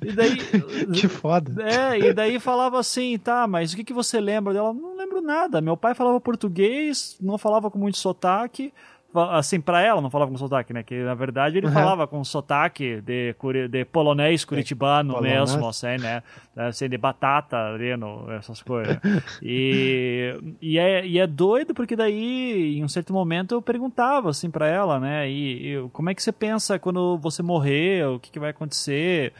E 0.04 0.12
daí. 0.12 0.36
Que 0.92 1.06
foda. 1.06 1.62
É, 1.62 1.98
e 1.98 2.12
daí 2.12 2.40
falava 2.40 2.78
assim, 2.78 3.16
tá, 3.18 3.46
mas 3.46 3.72
o 3.72 3.76
que, 3.76 3.84
que 3.84 3.92
você 3.92 4.20
lembra 4.20 4.52
dela? 4.52 4.72
Não 4.74 4.96
lembro 4.96 5.20
nada. 5.20 5.60
Meu 5.60 5.76
pai 5.76 5.94
falava 5.94 6.20
português, 6.20 7.16
não 7.20 7.38
falava 7.38 7.70
com 7.70 7.78
muito 7.78 7.98
sotaque 7.98 8.72
assim, 9.14 9.60
para 9.60 9.80
ela 9.80 10.00
não 10.00 10.10
falava 10.10 10.30
com 10.30 10.36
sotaque, 10.36 10.72
né? 10.72 10.82
Que 10.82 11.02
na 11.02 11.14
verdade 11.14 11.58
ele 11.58 11.66
uhum. 11.66 11.72
falava 11.72 12.06
com 12.06 12.22
sotaque 12.22 13.00
de, 13.00 13.34
de 13.70 13.84
polonês 13.86 14.44
curitibano 14.44 15.16
é, 15.18 15.20
mesmo, 15.22 15.66
assim, 15.66 15.96
né? 15.98 16.22
Assim, 16.54 16.88
de 16.88 16.98
batata, 16.98 17.76
reno, 17.76 18.30
essas 18.32 18.62
coisas. 18.62 18.98
E, 19.42 20.34
e, 20.60 20.78
é, 20.78 21.06
e 21.06 21.18
é 21.18 21.26
doido 21.26 21.72
porque 21.72 21.96
daí, 21.96 22.76
em 22.78 22.84
um 22.84 22.88
certo 22.88 23.12
momento, 23.12 23.54
eu 23.54 23.62
perguntava 23.62 24.30
assim 24.30 24.50
para 24.50 24.66
ela, 24.66 25.00
né? 25.00 25.28
E, 25.28 25.74
e, 25.74 25.88
como 25.90 26.10
é 26.10 26.14
que 26.14 26.22
você 26.22 26.32
pensa 26.32 26.78
quando 26.78 27.16
você 27.18 27.42
morrer? 27.42 28.06
O 28.06 28.18
que, 28.18 28.30
que 28.30 28.38
vai 28.38 28.50
acontecer? 28.50 29.32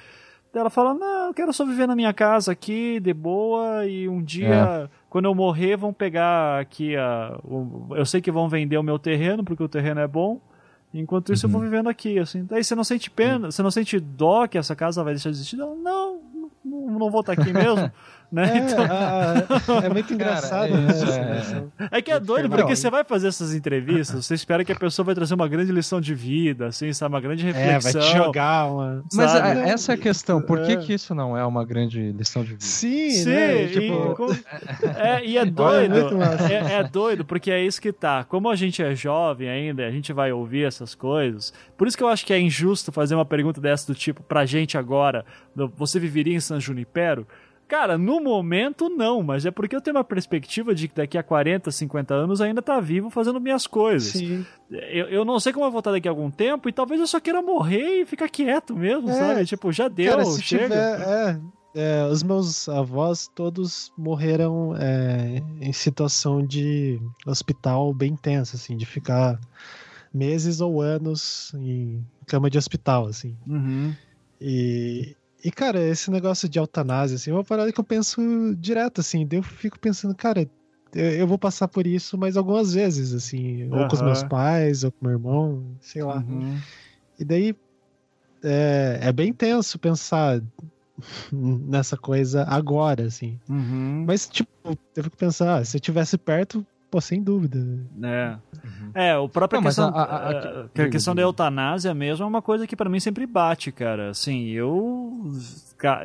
Ela 0.54 0.70
fala, 0.70 0.94
não, 0.94 1.28
eu 1.28 1.34
quero 1.34 1.52
só 1.52 1.64
viver 1.64 1.86
na 1.86 1.94
minha 1.94 2.12
casa 2.12 2.52
aqui, 2.52 2.98
de 3.00 3.12
boa, 3.12 3.86
e 3.86 4.08
um 4.08 4.22
dia... 4.22 4.88
É 4.94 4.97
quando 5.10 5.24
eu 5.24 5.34
morrer, 5.34 5.76
vão 5.76 5.92
pegar 5.92 6.60
aqui 6.60 6.96
a. 6.96 7.38
O, 7.44 7.94
eu 7.96 8.04
sei 8.04 8.20
que 8.20 8.30
vão 8.30 8.48
vender 8.48 8.76
o 8.76 8.82
meu 8.82 8.98
terreno, 8.98 9.42
porque 9.42 9.62
o 9.62 9.68
terreno 9.68 10.00
é 10.00 10.06
bom. 10.06 10.40
Enquanto 10.92 11.32
isso, 11.32 11.46
uhum. 11.46 11.50
eu 11.50 11.52
vou 11.52 11.60
uhum. 11.62 11.70
vivendo 11.70 11.88
aqui, 11.88 12.18
assim. 12.18 12.44
Daí 12.44 12.62
você 12.62 12.74
não 12.74 12.84
sente 12.84 13.10
pena, 13.10 13.46
uhum. 13.46 13.50
você 13.50 13.62
não 13.62 13.70
sente 13.70 13.98
dó 14.00 14.46
que 14.46 14.58
essa 14.58 14.74
casa 14.74 15.02
vai 15.02 15.14
deixar 15.14 15.30
de 15.30 15.36
existir? 15.36 15.56
Não, 15.56 15.76
não, 15.76 16.20
não, 16.64 16.98
não 16.98 17.10
vou 17.10 17.20
estar 17.20 17.32
aqui 17.32 17.52
mesmo. 17.52 17.90
né? 18.30 18.58
É, 18.58 18.58
então... 18.58 19.78
é 19.78 19.88
muito 19.88 20.12
engraçado, 20.12 20.70
Cara, 20.70 21.14
é, 21.14 21.24
né? 21.24 21.68
É, 21.92 21.98
é 21.98 22.02
que 22.02 22.10
é 22.10 22.20
doido, 22.20 22.48
porque 22.48 22.76
você 22.76 22.90
vai 22.90 23.04
fazer 23.04 23.28
essas 23.28 23.54
entrevistas, 23.54 24.26
você 24.26 24.34
espera 24.34 24.64
que 24.64 24.72
a 24.72 24.76
pessoa 24.76 25.06
vai 25.06 25.14
trazer 25.14 25.34
uma 25.34 25.48
grande 25.48 25.72
lição 25.72 26.00
de 26.00 26.14
vida, 26.14 26.66
assim, 26.66 26.92
sabe? 26.92 27.14
Uma 27.14 27.20
grande 27.20 27.44
reflexão. 27.44 28.00
É, 28.00 28.04
vai 28.04 28.12
te 28.12 28.16
jogar 28.16 28.70
uma... 28.70 29.04
Mas 29.12 29.34
a, 29.34 29.48
essa 29.68 29.92
é 29.92 29.94
a 29.94 29.98
questão, 29.98 30.40
por 30.42 30.62
que, 30.62 30.76
que 30.76 30.94
isso 30.94 31.14
não 31.14 31.36
é 31.36 31.44
uma 31.44 31.64
grande 31.64 32.12
lição 32.12 32.42
de 32.42 32.50
vida? 32.50 32.64
Sim, 32.64 33.10
Sim, 33.10 33.30
né? 33.30 33.64
e, 33.64 33.68
tipo... 33.68 34.14
com... 34.14 34.26
é, 34.98 35.24
e 35.24 35.38
é 35.38 35.44
doido. 35.44 35.94
É, 36.50 36.74
é 36.80 36.84
doido, 36.84 37.24
porque 37.24 37.50
é 37.50 37.64
isso 37.64 37.80
que 37.80 37.92
tá. 37.92 38.24
Como 38.24 38.48
a 38.50 38.56
gente 38.56 38.82
é 38.82 38.94
jovem 38.94 39.48
ainda, 39.48 39.86
a 39.86 39.90
gente 39.90 40.12
vai 40.12 40.32
ouvir 40.32 40.64
essas 40.64 40.94
coisas. 40.94 41.52
Por 41.76 41.86
isso 41.86 41.96
que 41.96 42.02
eu 42.02 42.08
acho 42.08 42.26
que 42.26 42.32
é 42.32 42.40
injusto 42.40 42.92
fazer 42.92 43.14
uma 43.14 43.24
pergunta 43.24 43.60
dessa 43.60 43.86
do 43.86 43.94
tipo, 43.94 44.22
pra 44.22 44.44
gente 44.44 44.76
agora, 44.76 45.24
você 45.76 45.98
viveria 45.98 46.34
em 46.34 46.40
San 46.40 46.60
Junipero? 46.60 47.26
Cara, 47.68 47.98
no 47.98 48.18
momento 48.18 48.88
não, 48.88 49.22
mas 49.22 49.44
é 49.44 49.50
porque 49.50 49.76
eu 49.76 49.80
tenho 49.80 49.98
uma 49.98 50.04
perspectiva 50.04 50.74
de 50.74 50.88
que 50.88 50.94
daqui 50.94 51.18
a 51.18 51.22
40, 51.22 51.70
50 51.70 52.14
anos 52.14 52.40
ainda 52.40 52.62
tá 52.62 52.80
vivo 52.80 53.10
fazendo 53.10 53.38
minhas 53.38 53.66
coisas. 53.66 54.12
Sim. 54.12 54.46
Eu, 54.70 55.06
eu 55.08 55.24
não 55.24 55.38
sei 55.38 55.52
como 55.52 55.66
eu 55.66 55.70
vou 55.70 55.80
estar 55.80 55.92
daqui 55.92 56.08
a 56.08 56.10
algum 56.10 56.30
tempo 56.30 56.66
e 56.66 56.72
talvez 56.72 56.98
eu 56.98 57.06
só 57.06 57.20
queira 57.20 57.42
morrer 57.42 58.00
e 58.00 58.06
ficar 58.06 58.28
quieto 58.30 58.74
mesmo, 58.74 59.10
é, 59.10 59.12
sabe? 59.12 59.44
Tipo, 59.44 59.70
já 59.70 59.86
deu, 59.86 60.12
cara, 60.12 60.24
se 60.24 60.40
chega. 60.40 60.64
Tiver, 60.64 61.00
é, 61.02 61.40
é, 61.74 62.06
os 62.06 62.22
meus 62.22 62.70
avós 62.70 63.28
todos 63.34 63.92
morreram 63.98 64.74
é, 64.78 65.42
em 65.60 65.72
situação 65.72 66.44
de 66.44 66.98
hospital 67.26 67.92
bem 67.92 68.16
tensa, 68.16 68.56
assim, 68.56 68.78
de 68.78 68.86
ficar 68.86 69.38
meses 70.12 70.62
ou 70.62 70.80
anos 70.80 71.52
em 71.54 72.02
cama 72.26 72.48
de 72.48 72.56
hospital, 72.56 73.06
assim. 73.06 73.36
Uhum. 73.46 73.94
E, 74.40 75.14
e, 75.44 75.50
cara, 75.50 75.80
esse 75.80 76.10
negócio 76.10 76.48
de 76.48 76.58
eutanásia, 76.58 77.16
assim, 77.16 77.30
é 77.30 77.34
uma 77.34 77.44
parada 77.44 77.72
que 77.72 77.78
eu 77.78 77.84
penso 77.84 78.20
direto, 78.56 79.00
assim. 79.00 79.26
Eu 79.30 79.42
fico 79.42 79.78
pensando, 79.78 80.14
cara, 80.14 80.48
eu, 80.94 81.26
vou 81.26 81.38
passar 81.38 81.68
por 81.68 81.86
isso 81.86 82.18
mais 82.18 82.36
algumas 82.36 82.74
vezes, 82.74 83.14
assim. 83.14 83.64
Uhum. 83.64 83.82
Ou 83.82 83.88
com 83.88 83.94
os 83.94 84.02
meus 84.02 84.22
pais, 84.24 84.82
ou 84.84 84.90
com 84.90 85.06
meu 85.06 85.12
irmão, 85.12 85.64
sei 85.80 86.02
lá. 86.02 86.16
Uhum. 86.16 86.58
E 87.18 87.24
daí 87.24 87.56
é, 88.42 88.98
é 89.02 89.12
bem 89.12 89.32
tenso 89.32 89.78
pensar 89.78 90.42
nessa 91.32 91.96
coisa 91.96 92.44
agora, 92.44 93.06
assim. 93.06 93.38
Uhum. 93.48 94.04
Mas, 94.06 94.26
tipo, 94.26 94.50
eu 94.96 95.04
fico 95.04 95.16
pensando, 95.16 95.50
ah, 95.50 95.64
se 95.64 95.76
eu 95.76 95.80
tivesse 95.80 96.18
perto, 96.18 96.66
Pô, 96.90 97.00
sem 97.00 97.22
dúvida. 97.22 97.58
É. 98.02 98.36
Uhum. 98.64 98.90
É, 98.94 99.16
o 99.18 99.28
próprio 99.28 99.60
Não, 99.60 99.66
questão, 99.66 99.88
a, 99.88 100.02
a, 100.02 100.30
a, 100.30 100.64
a, 100.64 100.88
questão 100.88 101.14
da 101.14 101.20
eutanásia 101.20 101.92
mesmo 101.92 102.24
é 102.24 102.26
uma 102.26 102.40
coisa 102.40 102.66
que 102.66 102.74
para 102.74 102.88
mim 102.88 102.98
sempre 102.98 103.26
bate, 103.26 103.70
cara. 103.70 104.10
Assim, 104.10 104.48
eu 104.48 105.30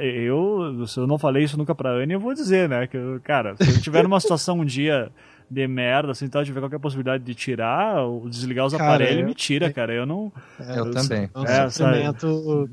eu 0.01 0.85
se 0.85 0.99
eu 0.99 1.07
não 1.07 1.17
falei 1.17 1.45
isso 1.45 1.57
nunca 1.57 1.73
pra 1.73 1.91
Anne, 1.91 2.13
eu 2.13 2.19
vou 2.19 2.33
dizer, 2.33 2.67
né, 2.67 2.85
que 2.85 2.97
cara, 3.23 3.55
se 3.55 3.69
eu 3.69 3.81
tiver 3.81 4.03
numa 4.03 4.19
situação 4.19 4.59
um 4.59 4.65
dia 4.65 5.09
de 5.49 5.67
merda, 5.67 6.11
assim, 6.11 6.25
então 6.25 6.43
tiver 6.43 6.59
qualquer 6.59 6.79
possibilidade 6.79 7.23
de 7.23 7.33
tirar, 7.33 8.03
ou 8.03 8.27
desligar 8.27 8.65
os 8.65 8.73
cara, 8.73 8.83
aparelhos, 8.83 9.21
eu, 9.21 9.25
me 9.25 9.33
tira, 9.33 9.71
cara. 9.71 9.93
Eu 9.93 10.05
não. 10.05 10.31
É, 10.59 10.79
eu, 10.79 10.85
eu 10.87 10.91
também. 10.91 11.29
É 11.33 11.39
um 11.39 11.45
é, 11.45 11.69
sofrimento 11.69 12.69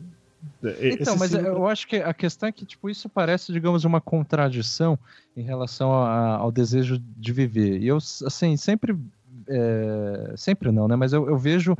então, 0.81 1.17
mas 1.17 1.33
eu 1.33 1.67
acho 1.67 1.87
que 1.87 1.97
a 1.97 2.13
questão 2.13 2.49
é 2.49 2.53
que 2.53 2.67
tipo, 2.67 2.91
isso 2.91 3.09
parece, 3.09 3.53
digamos, 3.53 3.85
uma 3.85 4.01
contradição 4.01 4.99
em 5.37 5.43
relação 5.43 5.93
a, 5.93 6.37
ao 6.37 6.53
desejo 6.53 6.99
de 6.99 7.33
viver. 7.33 7.81
E 7.81 7.89
eu, 7.89 7.97
assim, 7.97 8.57
sempre. 8.57 8.97
É, 9.49 10.35
sempre 10.37 10.71
não, 10.71 10.87
né? 10.87 10.95
Mas 10.97 11.13
eu, 11.13 11.29
eu 11.29 11.37
vejo 11.37 11.75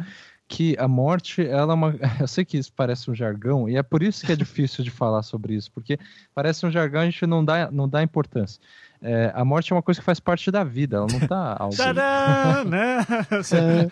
que 0.51 0.75
a 0.79 0.89
morte, 0.89 1.47
ela 1.47 1.73
é 1.73 1.75
uma. 1.75 1.95
Eu 2.21 2.27
sei 2.27 2.45
que 2.45 2.59
isso 2.59 2.73
parece 2.75 3.09
um 3.09 3.15
jargão, 3.15 3.69
e 3.69 3.77
é 3.77 3.83
por 3.85 4.03
isso 4.03 4.27
que 4.27 4.33
é 4.33 4.37
difícil 4.37 4.83
de 4.83 4.91
falar 4.91 5.23
sobre 5.23 5.55
isso, 5.55 5.71
porque 5.71 5.97
parece 6.35 6.67
um 6.67 6.71
jargão, 6.73 7.03
a 7.03 7.05
gente 7.05 7.25
não 7.25 7.45
dá, 7.45 7.71
não 7.71 7.89
dá 7.89 8.03
importância. 8.03 8.61
É, 9.03 9.33
a 9.35 9.45
morte 9.47 9.73
é 9.73 9.77
uma 9.77 9.83
coisa 9.83 9.99
que 9.99 10.05
faz 10.05 10.21
parte 10.21 10.51
da 10.51 10.63
vida, 10.63 10.99
ela 10.99 11.07
não 11.11 11.27
tá 11.27 11.57
ao 11.59 11.71
Tadã, 11.71 12.65
né? 12.65 12.99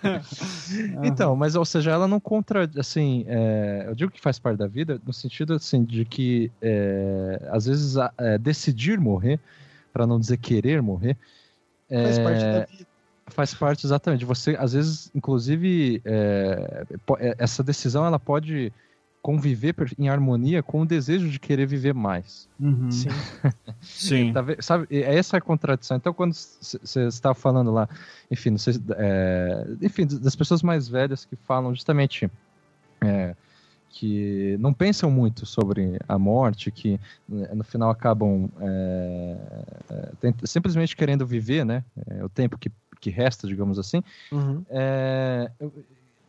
então, 1.03 1.35
mas 1.35 1.55
ou 1.55 1.65
seja, 1.65 1.93
ela 1.93 2.07
não 2.07 2.21
contra, 2.21 2.69
assim, 2.77 3.25
é, 3.27 3.85
eu 3.89 3.95
digo 3.95 4.13
que 4.13 4.21
faz 4.21 4.39
parte 4.39 4.59
da 4.59 4.67
vida 4.67 5.01
no 5.07 5.13
sentido 5.13 5.55
assim 5.55 5.83
de 5.83 6.05
que 6.05 6.53
é, 6.61 7.41
às 7.51 7.65
vezes 7.65 7.97
é, 8.19 8.37
decidir 8.37 9.01
morrer, 9.01 9.41
para 9.95 10.07
não 10.07 10.21
dizer 10.21 10.37
querer 10.37 10.83
morrer, 10.83 11.17
faz 11.89 12.19
parte 12.19 12.45
da 12.45 12.67
vida. 12.67 12.89
Faz 13.31 13.55
parte 13.55 13.87
exatamente. 13.87 14.25
Você, 14.25 14.57
às 14.59 14.73
vezes, 14.73 15.11
inclusive, 15.15 16.01
é, 16.05 16.87
essa 17.39 17.63
decisão 17.63 18.07
ela 18.07 18.19
pode 18.19 18.73
conviver 19.29 19.75
em 19.99 20.09
harmonia 20.09 20.63
com 20.63 20.81
o 20.81 20.87
desejo 20.87 21.29
de 21.29 21.39
querer 21.39 21.67
viver 21.67 21.93
mais. 21.93 22.49
Uhum. 22.59 22.91
Sim. 22.91 23.09
Sim. 23.83 24.33
Tá, 24.33 24.43
sabe, 24.59 24.87
é 24.91 25.15
essa 25.15 25.37
a 25.37 25.41
contradição. 25.41 25.99
Então, 25.99 26.15
quando 26.15 26.33
você 26.33 27.07
estava 27.09 27.35
falando 27.35 27.71
lá, 27.71 27.87
enfim, 28.31 28.57
sei, 28.57 28.81
é, 28.97 29.67
enfim, 29.83 30.07
das 30.07 30.35
pessoas 30.35 30.63
mais 30.63 30.89
velhas 30.89 31.27
que 31.27 31.37
falam 31.37 31.75
justamente 31.75 32.31
é, 33.03 33.37
que 33.91 34.57
não 34.61 34.73
pensam 34.73 35.11
muito 35.11 35.45
sobre 35.45 35.99
a 36.09 36.19
morte, 36.19 36.71
que 36.71 36.99
né, 37.29 37.51
no 37.53 37.65
final 37.65 37.91
acabam 37.91 38.49
é, 38.63 39.37
é 40.23 40.47
simplesmente 40.47 40.97
querendo 40.97 41.27
viver, 41.27 41.67
né, 41.67 41.85
é, 42.07 42.25
o 42.25 42.31
tempo 42.31 42.57
que, 42.57 42.73
que 42.99 43.11
resta, 43.11 43.47
digamos 43.47 43.79
assim. 43.79 44.03
Uhum. 44.33 44.65
É, 44.71 45.51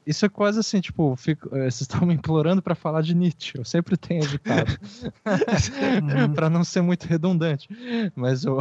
isso 0.10 0.26
é 0.26 0.30
quase 0.30 0.60
assim, 0.60 0.82
tipo, 0.82 1.16
fico, 1.16 1.56
eh, 1.56 1.70
vocês 1.70 1.82
estão 1.82 2.04
me 2.04 2.16
implorando 2.16 2.64
para 2.64 2.74
falar 2.74 3.04
de 3.04 3.14
Nietzsche. 3.14 3.56
Eu 3.56 3.64
sempre 3.64 3.96
tenho 3.96 4.24
evitado. 4.24 4.76
para 6.34 6.50
não 6.50 6.64
ser 6.64 6.82
muito 6.82 7.04
redundante. 7.04 7.70
Mas 8.16 8.44
o, 8.50 8.60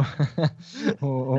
o, 1.01 1.37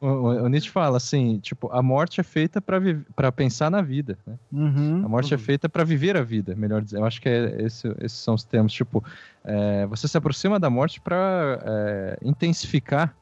o, 0.00 0.06
o, 0.42 0.48
Nietzsche 0.48 0.68
fala 0.68 0.96
assim, 0.96 1.38
tipo, 1.38 1.70
a 1.70 1.80
morte 1.80 2.20
é 2.20 2.24
feita 2.24 2.60
para 2.60 3.30
pensar 3.30 3.70
na 3.70 3.80
vida. 3.80 4.18
Né? 4.26 4.34
Uhum. 4.50 5.04
A 5.04 5.08
morte 5.08 5.32
é 5.32 5.36
uhum. 5.36 5.42
é 5.42 5.46
feita 5.46 5.68
para 5.68 5.84
viver 5.84 6.16
a 6.16 6.22
vida, 6.22 6.56
melhor 6.56 6.82
dizer. 6.82 6.98
Eu 6.98 7.04
acho 7.04 7.22
que 7.22 7.28
é 7.28 7.62
esse, 7.62 7.86
esses 8.00 8.18
são 8.18 8.34
os 8.34 8.42
termos. 8.42 8.72
Tipo, 8.72 9.04
é, 9.44 9.86
você 9.86 10.08
se 10.08 10.18
aproxima 10.18 10.58
da 10.58 10.68
morte 10.68 11.00
para 11.00 11.60
é, 11.64 12.18
intensificar, 12.20 13.14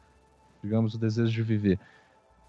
digamos, 0.62 0.94
o 0.94 0.98
desejo 0.98 1.30
de 1.30 1.42
viver. 1.42 1.78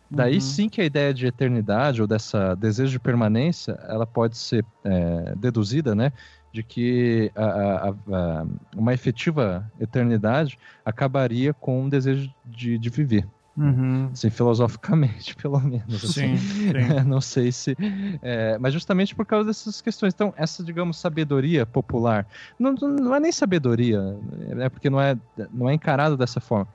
Daí 0.10 0.36
uhum. 0.36 0.41
sim 0.41 0.69
que 0.69 0.82
a 0.82 0.86
ideia 0.86 1.14
de 1.14 1.26
eternidade 1.26 2.02
ou 2.02 2.07
dessa 2.07 2.56
desejo 2.56 2.91
de 2.91 2.99
permanência, 2.99 3.80
ela 3.88 4.06
pode 4.06 4.38
ser 4.38 4.64
é, 4.84 5.34
deduzida, 5.36 5.95
né, 5.95 6.11
de 6.52 6.64
que 6.64 7.32
a, 7.36 7.45
a, 7.45 7.90
a, 7.90 8.45
uma 8.76 8.94
efetiva 8.94 9.69
eternidade 9.80 10.57
acabaria 10.86 11.53
com 11.53 11.84
um 11.84 11.90
desejo 11.90 12.34
de, 12.45 12.77
de 12.77 12.90
viver. 12.90 13.27
Uhum. 13.57 14.10
Assim, 14.11 14.30
filosoficamente, 14.30 15.36
pelo 15.38 15.60
menos. 15.60 16.03
Assim. 16.03 16.36
Sim, 16.36 16.38
sim. 16.38 16.73
Não 17.07 17.22
sei 17.22 17.52
se. 17.52 17.76
É, 18.22 18.57
mas 18.57 18.73
justamente 18.73 19.15
por 19.15 19.26
causa 19.26 19.48
dessas 19.48 19.82
questões. 19.82 20.14
Então, 20.14 20.34
essa, 20.38 20.64
digamos, 20.64 20.98
sabedoria 20.98 21.65
popular. 21.65 22.27
Não, 22.60 22.73
não 22.73 23.15
é 23.15 23.19
nem 23.19 23.32
sabedoria, 23.32 24.18
é 24.60 24.69
porque 24.69 24.90
não 24.90 24.99
é, 24.99 25.18
não 25.53 25.69
é 25.69 25.73
encarado 25.73 26.18
dessa 26.18 26.40
forma. 26.40 26.68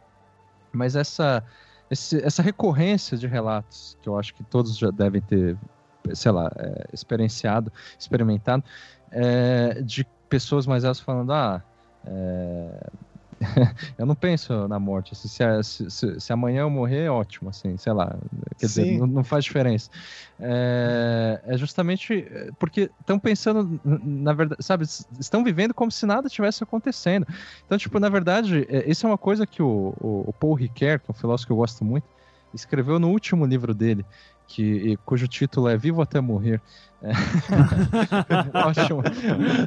Mas 0.72 0.96
essa 0.96 1.44
esse, 1.90 2.24
essa 2.24 2.42
recorrência 2.42 3.16
de 3.16 3.26
relatos, 3.26 3.96
que 4.00 4.08
eu 4.08 4.18
acho 4.18 4.32
que 4.34 4.44
todos 4.44 4.76
já 4.78 4.90
devem 4.90 5.20
ter, 5.20 5.56
sei 6.14 6.30
lá, 6.30 6.50
é, 6.56 6.86
experienciado, 6.92 7.72
experimentado, 7.98 8.64
é, 9.10 9.82
de 9.82 10.06
pessoas 10.28 10.66
mais 10.66 10.84
velhas 10.84 11.00
falando, 11.00 11.32
ah, 11.32 11.62
é, 12.06 12.90
eu 13.96 14.04
não 14.04 14.14
penso 14.14 14.68
na 14.68 14.78
morte. 14.78 15.12
Assim, 15.14 15.28
se, 15.62 15.90
se, 15.90 16.20
se, 16.20 16.32
amanhã 16.32 16.60
eu 16.62 16.70
morrer, 16.70 17.04
é 17.04 17.10
ótimo, 17.10 17.48
assim, 17.48 17.76
sei 17.76 17.92
lá. 17.92 18.18
Quer 18.58 18.68
Sim. 18.68 18.82
dizer, 18.82 18.98
não, 18.98 19.06
não, 19.06 19.24
faz 19.24 19.44
diferença. 19.44 19.88
É, 20.38 21.40
é 21.44 21.56
justamente 21.56 22.26
porque 22.58 22.90
estão 23.00 23.18
pensando, 23.18 23.80
na 23.84 24.32
verdade, 24.32 24.62
sabe, 24.62 24.84
estão 25.18 25.42
vivendo 25.42 25.72
como 25.72 25.90
se 25.90 26.04
nada 26.04 26.28
tivesse 26.28 26.62
acontecendo. 26.62 27.26
Então, 27.64 27.78
tipo, 27.78 27.98
na 27.98 28.08
verdade, 28.08 28.66
é, 28.68 28.88
isso 28.88 29.06
é 29.06 29.08
uma 29.08 29.18
coisa 29.18 29.46
que 29.46 29.62
o, 29.62 29.94
o, 29.98 30.28
o 30.28 30.32
Paul 30.34 30.54
Ricoeur, 30.54 31.00
que 31.00 31.10
é 31.10 31.12
um 31.12 31.14
filósofo 31.14 31.46
que 31.46 31.52
eu 31.52 31.56
gosto 31.56 31.84
muito, 31.84 32.06
escreveu 32.52 32.98
no 32.98 33.10
último 33.10 33.46
livro 33.46 33.74
dele, 33.74 34.04
que, 34.50 34.98
cujo 35.04 35.28
título 35.28 35.68
é 35.68 35.76
Vivo 35.76 36.02
até 36.02 36.20
Morrer. 36.20 36.60
É. 37.00 37.12
ótimo, 38.66 39.02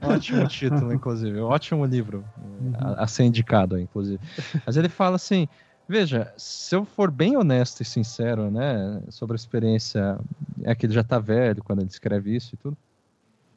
ótimo 0.04 0.48
título, 0.48 0.94
inclusive. 0.94 1.40
Ótimo 1.40 1.86
livro 1.86 2.24
uhum. 2.38 2.74
a, 2.78 3.04
a, 3.04 3.08
ser 3.08 3.24
indicado, 3.24 3.80
inclusive. 3.80 4.20
Mas 4.66 4.76
ele 4.76 4.90
fala 4.90 5.16
assim: 5.16 5.48
veja, 5.88 6.34
se 6.38 6.76
eu 6.76 6.84
for 6.84 7.10
bem 7.10 7.38
honesto 7.38 7.82
e 7.82 7.86
sincero, 7.86 8.52
né, 8.52 9.02
sobre 9.10 9.36
a 9.36 9.38
experiência, 9.38 10.20
é 10.64 10.76
que 10.76 10.86
ele 10.86 10.94
já 10.94 11.02
está 11.02 11.18
velho 11.18 11.64
quando 11.64 11.80
ele 11.80 11.90
escreve 11.90 12.36
isso 12.36 12.54
e 12.54 12.58
tudo. 12.58 12.78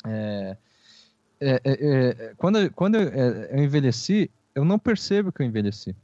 É, 0.07 0.57
é, 1.41 1.61
é, 1.65 1.73
é 1.73 2.35
quando 2.37 2.71
quando 2.71 2.95
eu, 2.95 3.09
é, 3.09 3.49
eu 3.51 3.65
envelheci, 3.65 4.31
eu 4.55 4.65
não 4.65 4.79
percebo 4.79 5.33
que 5.33 5.43
eu 5.43 5.47
envelheci. 5.47 5.95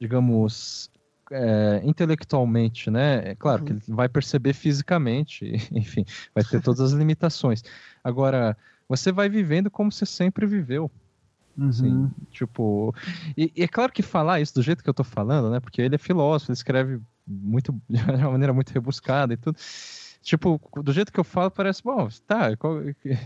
Digamos, 0.00 0.88
é, 1.34 1.80
intelectualmente, 1.82 2.90
né? 2.90 3.30
É 3.30 3.34
claro 3.34 3.62
uhum. 3.62 3.66
que 3.66 3.72
ele 3.72 3.82
vai 3.88 4.08
perceber 4.08 4.52
fisicamente, 4.52 5.52
enfim, 5.72 6.04
vai 6.32 6.44
ter 6.44 6.62
todas 6.62 6.80
as 6.80 6.92
limitações. 6.92 7.62
Agora, 8.02 8.56
você 8.88 9.10
vai 9.10 9.28
vivendo 9.28 9.70
como 9.70 9.90
você 9.90 10.06
sempre 10.06 10.46
viveu. 10.46 10.90
Uhum. 11.56 11.68
Assim, 11.68 12.10
tipo. 12.30 12.94
E, 13.36 13.52
e, 13.56 13.62
é 13.62 13.68
claro 13.68 13.92
que 13.92 14.02
falar 14.02 14.40
isso 14.40 14.54
do 14.54 14.62
jeito 14.62 14.82
que 14.82 14.90
eu 14.90 14.94
tô 14.94 15.04
falando, 15.04 15.50
né? 15.50 15.60
Porque 15.60 15.82
ele 15.82 15.94
é 15.94 15.98
filósofo, 15.98 16.50
ele 16.50 16.56
escreve 16.56 17.00
muito, 17.26 17.72
de 17.90 18.00
uma 18.02 18.30
maneira 18.30 18.52
muito 18.52 18.70
rebuscada 18.70 19.34
e 19.34 19.36
tudo. 19.36 19.56
Tipo, 20.22 20.58
do 20.82 20.90
jeito 20.90 21.12
que 21.12 21.20
eu 21.20 21.24
falo, 21.24 21.50
parece, 21.50 21.82
bom, 21.82 22.08
tá, 22.26 22.48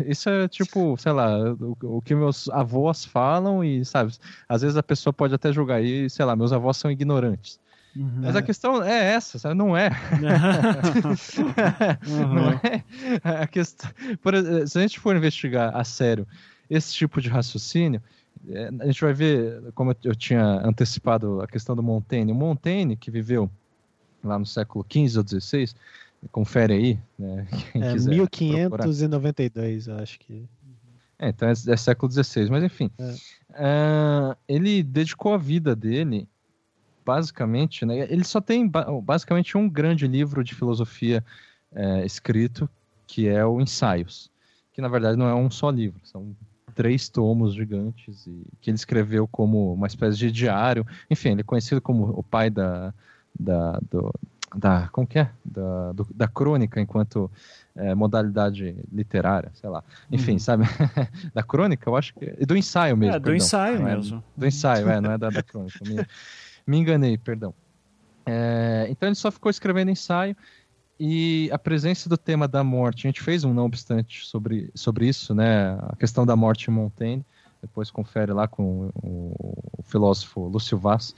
isso 0.05 0.29
é 0.29 0.49
tipo, 0.49 0.97
sei 0.97 1.13
lá, 1.13 1.53
o, 1.53 1.77
o, 1.81 2.03
que 2.03 2.13
meus 2.13 2.49
avós 2.49 3.05
falam 3.05 3.63
e, 3.63 3.85
sabe, 3.85 4.13
às 4.49 4.63
vezes 4.63 4.77
a 4.77 4.83
pessoa 4.83 5.13
pode 5.13 5.33
até 5.33 5.53
julgar 5.53 5.81
e, 5.81 6.11
sei 6.11 6.25
lá, 6.25 6.35
meus 6.35 6.53
avós 6.53 6.77
são 6.77 6.91
ignorantes. 6.91 7.61
Uhum. 7.97 8.21
Mas 8.23 8.37
a 8.37 8.43
questão 8.43 8.83
é 8.83 9.15
essa, 9.15 9.39
sabe? 9.39 9.55
Não 9.55 9.77
é. 9.77 9.91
uhum. 12.07 12.35
Não 12.35 12.51
é. 12.51 12.85
A 13.43 13.47
questão, 13.47 13.91
por, 14.23 14.35
se 14.67 14.79
a 14.79 14.81
gente 14.83 15.01
for 15.01 15.17
investigar 15.17 15.77
a 15.77 15.85
sério 15.85 16.27
esse 16.71 16.93
tipo 16.93 17.21
de 17.21 17.29
raciocínio, 17.29 18.03
é, 18.51 18.71
a 18.81 18.87
gente 18.87 19.01
vai 19.01 19.13
ver, 19.13 19.73
como 19.75 19.95
eu 20.05 20.15
tinha 20.15 20.45
antecipado 20.65 21.41
a 21.41 21.47
questão 21.47 21.75
do 21.75 21.83
Montaigne. 21.83 22.31
O 22.33 22.35
Montaigne, 22.35 22.97
que 22.97 23.11
viveu 23.11 23.51
lá 24.23 24.39
no 24.39 24.47
século 24.47 24.85
XV 24.89 25.19
ou 25.19 25.41
XVI, 25.41 25.75
Confere 26.33 26.73
aí, 26.73 26.99
né? 27.19 27.47
Quem 27.73 27.83
é, 27.83 27.95
1592, 27.95 29.87
eu 29.87 29.97
acho 29.97 30.19
que. 30.19 30.45
É, 31.19 31.29
então 31.29 31.49
é, 31.49 31.53
é 31.53 31.77
século 31.77 32.11
XVI, 32.11 32.51
mas 32.51 32.65
enfim. 32.65 32.91
É. 32.99 33.13
Uh, 33.51 34.37
ele 34.49 34.83
dedicou 34.83 35.35
a 35.35 35.39
vida 35.39 35.75
dele, 35.75 36.29
basicamente, 37.09 37.87
né? 37.87 38.01
Ele 38.01 38.23
só 38.23 38.39
tem 38.39 38.71
basicamente 39.03 39.57
um 39.57 39.67
grande 39.67 40.07
livro 40.07 40.45
de 40.45 40.55
filosofia 40.55 41.25
é, 41.75 42.05
escrito, 42.05 42.69
que 43.07 43.27
é 43.27 43.43
o 43.47 43.63
Ensaios, 43.63 44.31
que 44.75 44.83
na 44.83 44.89
verdade 44.89 45.17
não 45.17 45.27
é 45.27 45.35
um 45.35 45.51
só 45.51 45.71
livro, 45.71 45.99
são 46.05 46.37
três 46.75 47.09
tomos 47.09 47.55
gigantes 47.55 48.27
e 48.27 48.47
que 48.61 48.69
ele 48.69 48.77
escreveu 48.77 49.27
como 49.27 49.73
uma 49.73 49.87
espécie 49.87 50.19
de 50.19 50.31
diário. 50.31 50.87
Enfim, 51.11 51.31
ele 51.31 51.41
é 51.41 51.45
conhecido 51.45 51.81
como 51.81 52.11
o 52.11 52.23
pai 52.23 52.51
da, 52.51 52.93
da, 53.41 53.81
do, 53.91 54.13
da 54.55 54.89
como 54.93 55.07
que 55.07 55.19
é 55.19 55.31
da, 55.43 55.93
do, 55.93 56.07
da 56.15 56.29
crônica 56.29 56.79
enquanto 56.79 57.31
é, 57.75 57.95
modalidade 57.95 58.77
literária, 58.93 59.51
sei 59.55 59.71
lá. 59.71 59.83
Enfim, 60.13 60.33
uhum. 60.33 60.39
sabe? 60.39 60.65
da 61.33 61.43
crônica, 61.43 61.89
eu 61.89 61.97
acho 61.97 62.13
que 62.13 62.35
e 62.39 62.45
do 62.45 62.55
ensaio 62.55 62.99
mesmo. 62.99 63.17
É, 63.17 63.19
do 63.19 63.23
perdão. 63.23 63.37
ensaio 63.37 63.77
é, 63.77 63.95
mesmo. 63.95 64.23
Do 64.37 64.47
ensaio, 64.47 64.91
é, 64.91 65.01
não 65.01 65.13
é 65.13 65.17
da, 65.17 65.31
da 65.31 65.43
crônica. 65.43 65.79
Me, 66.69 66.79
enganei, 66.79 67.17
perdão. 67.17 67.55
É, 68.27 68.87
então 68.91 69.09
ele 69.09 69.17
só 69.17 69.31
ficou 69.31 69.51
escrevendo 69.51 69.91
ensaio 69.91 70.37
e 71.01 71.49
a 71.51 71.59
presença 71.59 72.09
do 72.09 72.19
tema 72.19 72.47
da 72.47 72.63
morte. 72.63 73.07
A 73.07 73.09
gente 73.09 73.23
fez 73.23 73.43
um 73.43 73.55
não 73.55 73.65
obstante 73.65 74.27
sobre, 74.27 74.71
sobre 74.75 75.09
isso, 75.09 75.35
né? 75.35 75.79
A 75.89 75.97
questão 75.97 76.27
da 76.27 76.37
morte 76.37 76.71
em 76.71 76.75
Montaigne. 76.75 77.25
Depois 77.63 77.91
confere 77.91 78.33
lá 78.33 78.47
com 78.47 78.91
o, 79.03 79.35
o 79.79 79.83
filósofo 79.83 80.47
Lúcio 80.47 80.77
Vaz. 80.79 81.15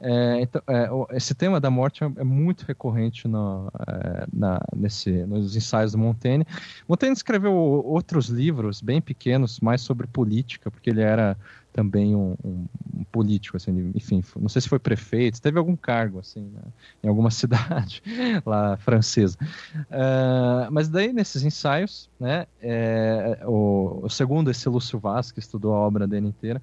É, 0.00 0.40
então, 0.40 0.62
é, 0.68 1.16
esse 1.16 1.34
tema 1.34 1.60
da 1.60 1.70
morte 1.70 2.04
é, 2.04 2.06
é 2.16 2.24
muito 2.24 2.64
recorrente 2.64 3.26
no, 3.26 3.70
é, 3.86 4.26
na, 4.32 4.60
nesse, 4.74 5.10
nos 5.26 5.56
ensaios 5.56 5.92
do 5.92 5.98
Montaigne. 5.98 6.46
Montaigne 6.88 7.16
escreveu 7.16 7.52
outros 7.52 8.28
livros 8.28 8.80
bem 8.80 9.00
pequenos, 9.00 9.60
mais 9.60 9.80
sobre 9.80 10.06
política, 10.06 10.70
porque 10.70 10.90
ele 10.90 11.02
era 11.02 11.36
também 11.72 12.14
um, 12.14 12.34
um, 12.44 12.66
um 12.96 13.04
político, 13.12 13.56
assim, 13.56 13.92
enfim, 13.94 14.22
não 14.38 14.48
sei 14.48 14.62
se 14.62 14.68
foi 14.68 14.78
prefeito, 14.78 15.40
teve 15.40 15.58
algum 15.58 15.76
cargo 15.76 16.18
assim, 16.18 16.42
né, 16.42 16.62
em 17.02 17.08
alguma 17.08 17.30
cidade 17.32 18.02
lá 18.44 18.76
francesa. 18.76 19.36
Uh, 19.74 20.70
mas 20.70 20.88
daí 20.88 21.12
nesses 21.12 21.42
ensaios, 21.42 22.10
né, 22.18 22.46
é, 22.60 23.40
o, 23.44 24.00
o 24.02 24.08
segundo 24.08 24.50
esse 24.50 24.68
Lúcio 24.68 24.98
Vaz 24.98 25.30
que 25.30 25.40
estudou 25.40 25.74
a 25.74 25.78
obra 25.78 26.06
dele 26.06 26.26
inteira 26.26 26.60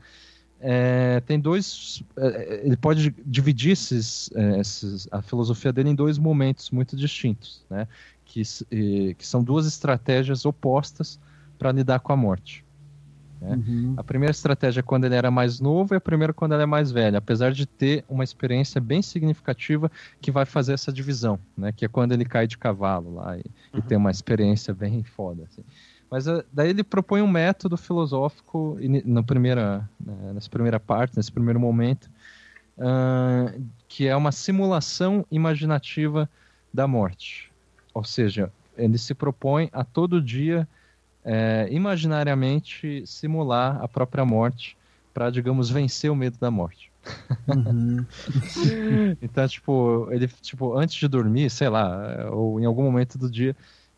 é, 0.60 1.20
tem 1.22 1.40
dois. 1.40 2.02
É, 2.18 2.62
ele 2.64 2.76
pode 2.76 3.14
dividir 3.24 3.72
esses, 3.74 4.32
é, 4.34 4.60
esses, 4.60 5.08
a 5.12 5.22
filosofia 5.22 5.72
dele 5.72 5.90
em 5.90 5.96
dois 5.96 6.18
momentos 6.18 6.72
muito 6.72 6.96
distintos, 6.96 7.64
né? 7.70 7.88
Que, 8.26 8.42
que 9.16 9.28
são 9.28 9.44
duas 9.44 9.68
estratégias 9.68 10.46
opostas 10.46 11.20
para 11.60 11.72
lidar 11.72 12.00
com 12.00 12.12
a 12.12 12.18
morte. 12.18 12.65
Né? 13.42 13.56
Uhum. 13.56 13.94
A 13.98 14.04
primeira 14.04 14.32
estratégia 14.32 14.80
é 14.80 14.84
quando 14.84 15.06
ele 15.06 15.16
era 15.16 15.30
mais 15.30 15.60
novo 15.60 15.94
e 15.94 15.98
a 15.98 16.02
primeira 16.02 16.34
quando 16.34 16.54
ele 16.54 16.64
é 16.64 16.66
mais 16.66 16.92
velho, 16.92 17.18
apesar 17.18 17.52
de 17.52 17.66
ter 17.66 18.04
uma 18.10 18.24
experiência 18.24 18.80
bem 18.80 19.02
significativa 19.02 19.92
que 20.22 20.32
vai 20.32 20.46
fazer 20.46 20.74
essa 20.74 20.92
divisão, 20.92 21.40
né? 21.58 21.72
Que 21.72 21.86
é 21.86 21.88
quando 21.88 22.12
ele 22.12 22.26
cai 22.26 22.48
de 22.48 22.58
cavalo 22.58 23.16
lá 23.16 23.38
e, 23.38 23.42
uhum. 23.74 23.80
e 23.80 23.82
tem 23.82 23.98
uma 23.98 24.12
experiência 24.12 24.74
bem 24.74 25.04
foda. 25.04 25.44
Assim. 25.44 25.64
Mas 26.10 26.28
uh, 26.28 26.44
daí 26.52 26.70
ele 26.70 26.84
propõe 26.84 27.22
um 27.22 27.28
método 27.28 27.78
filosófico 27.78 28.78
na 29.06 29.24
primeira, 29.24 29.90
né, 30.00 30.34
nessa 30.34 30.50
primeira 30.50 30.80
parte, 30.80 31.18
nesse 31.18 31.32
primeiro 31.32 31.60
momento, 31.60 32.10
uh, 32.78 33.62
que 33.88 34.08
é 34.08 34.16
uma 34.16 34.32
simulação 34.32 35.26
imaginativa 35.32 36.30
da 36.74 36.88
morte. 36.88 37.52
Ou 37.94 38.04
seja, 38.04 38.52
ele 38.78 38.98
se 38.98 39.14
propõe 39.14 39.70
a 39.72 39.84
todo 39.84 40.22
dia, 40.22 40.68
é, 41.26 41.68
imaginariamente, 41.72 43.04
simular 43.08 43.82
a 43.82 43.88
própria 43.88 44.24
morte 44.24 44.78
para, 45.12 45.32
digamos, 45.32 45.70
vencer 45.70 46.12
o 46.12 46.16
medo 46.16 46.38
da 46.38 46.52
morte. 46.52 46.92
Uhum. 47.48 48.06
então, 49.22 49.48
tipo, 49.48 50.08
ele, 50.12 50.28
tipo, 50.28 50.78
antes 50.78 50.96
de 50.96 51.08
dormir, 51.08 51.50
sei 51.50 51.68
lá, 51.68 52.30
ou 52.32 52.60
em 52.60 52.66
algum 52.66 52.84
momento 52.84 53.18
do 53.18 53.30
dia, 53.30 53.56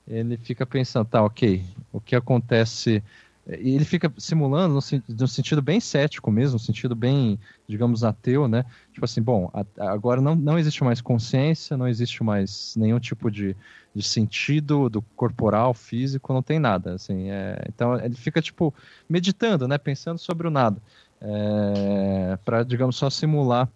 ele 0.07 0.37
fica 0.37 0.65
pensando, 0.65 1.05
tá, 1.05 1.21
ok, 1.21 1.63
o 1.91 1.99
que 1.99 2.15
acontece. 2.15 3.03
Ele 3.47 3.85
fica 3.85 4.11
simulando 4.17 4.73
no, 4.73 5.15
no, 5.19 5.27
sentido 5.27 5.61
bem 5.61 5.79
cético 5.79 6.29
mesmo, 6.29 6.53
no 6.53 6.59
sentido 6.59 6.93
bem, 6.93 7.39
digamos, 7.67 8.03
ateu, 8.03 8.47
né? 8.47 8.65
Tipo 8.91 9.05
assim, 9.05 9.21
bom, 9.21 9.49
a, 9.53 9.91
agora 9.91 10.19
não, 10.19 10.35
não 10.35 10.59
existe 10.59 10.83
mais 10.83 10.99
consciência, 10.99 11.77
não 11.77 11.87
existe 11.87 12.21
mais 12.23 12.75
nenhum 12.75 12.99
tipo 12.99 13.31
de, 13.31 13.55
de 13.95 14.03
sentido 14.03 14.89
do 14.89 15.01
corporal, 15.01 15.73
físico, 15.73 16.33
não 16.33 16.43
tem 16.43 16.59
nada, 16.59 16.95
assim. 16.95 17.29
É, 17.29 17.63
então 17.69 17.95
ele 17.95 18.15
fica, 18.15 18.41
tipo, 18.41 18.73
meditando, 19.07 19.67
né? 19.67 19.77
Pensando 19.77 20.17
sobre 20.17 20.47
o 20.47 20.51
nada. 20.51 20.81
É, 21.21 22.37
para 22.43 22.63
digamos, 22.63 22.97
só 22.97 23.09
simular 23.09 23.69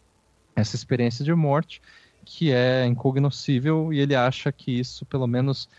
essa 0.56 0.76
experiência 0.76 1.24
de 1.24 1.34
morte 1.34 1.82
que 2.26 2.52
é 2.52 2.86
incognoscível 2.86 3.92
e 3.92 4.00
ele 4.00 4.16
acha 4.16 4.52
que 4.52 4.80
isso, 4.80 5.06
pelo 5.06 5.26
menos, 5.28 5.70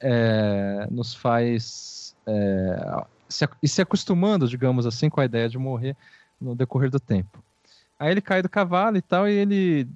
é, 0.00 0.86
nos 0.90 1.14
faz 1.14 2.16
é, 2.26 3.04
se, 3.30 3.48
e 3.62 3.68
se 3.68 3.80
acostumando, 3.80 4.48
digamos 4.48 4.86
assim, 4.86 5.08
com 5.08 5.20
a 5.20 5.24
ideia 5.24 5.48
de 5.48 5.56
morrer 5.56 5.96
no 6.40 6.54
decorrer 6.54 6.90
do 6.90 7.00
tempo. 7.00 7.42
Aí 7.98 8.10
ele 8.10 8.20
cai 8.20 8.42
do 8.42 8.48
cavalo 8.48 8.96
e 8.96 9.02
tal, 9.02 9.28
e 9.28 9.32
ele 9.32 9.88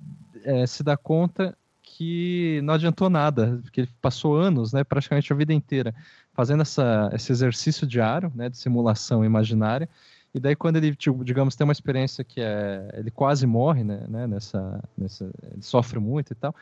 é, 0.44 0.66
se 0.66 0.82
dá 0.82 0.96
conta 0.96 1.56
que 1.82 2.60
não 2.64 2.74
adiantou 2.74 3.08
nada, 3.08 3.60
porque 3.62 3.82
ele 3.82 3.90
passou 4.00 4.36
anos, 4.36 4.72
né, 4.72 4.84
praticamente 4.84 5.32
a 5.32 5.36
vida 5.36 5.52
inteira, 5.52 5.94
fazendo 6.32 6.62
essa, 6.62 7.10
esse 7.14 7.30
exercício 7.30 7.86
diário, 7.86 8.32
né, 8.34 8.48
de 8.48 8.58
simulação 8.58 9.24
imaginária, 9.24 9.88
e 10.34 10.40
daí 10.40 10.56
quando 10.56 10.76
ele, 10.76 10.94
tipo, 10.96 11.24
digamos, 11.24 11.54
tem 11.54 11.64
uma 11.64 11.72
experiência 11.72 12.24
que 12.24 12.40
é, 12.40 12.88
ele 12.94 13.10
quase 13.10 13.46
morre, 13.46 13.84
né, 13.84 14.04
né 14.08 14.26
nessa, 14.26 14.82
nessa, 14.98 15.30
ele 15.52 15.62
sofre 15.62 16.00
muito 16.00 16.32
e 16.32 16.34
tal, 16.34 16.54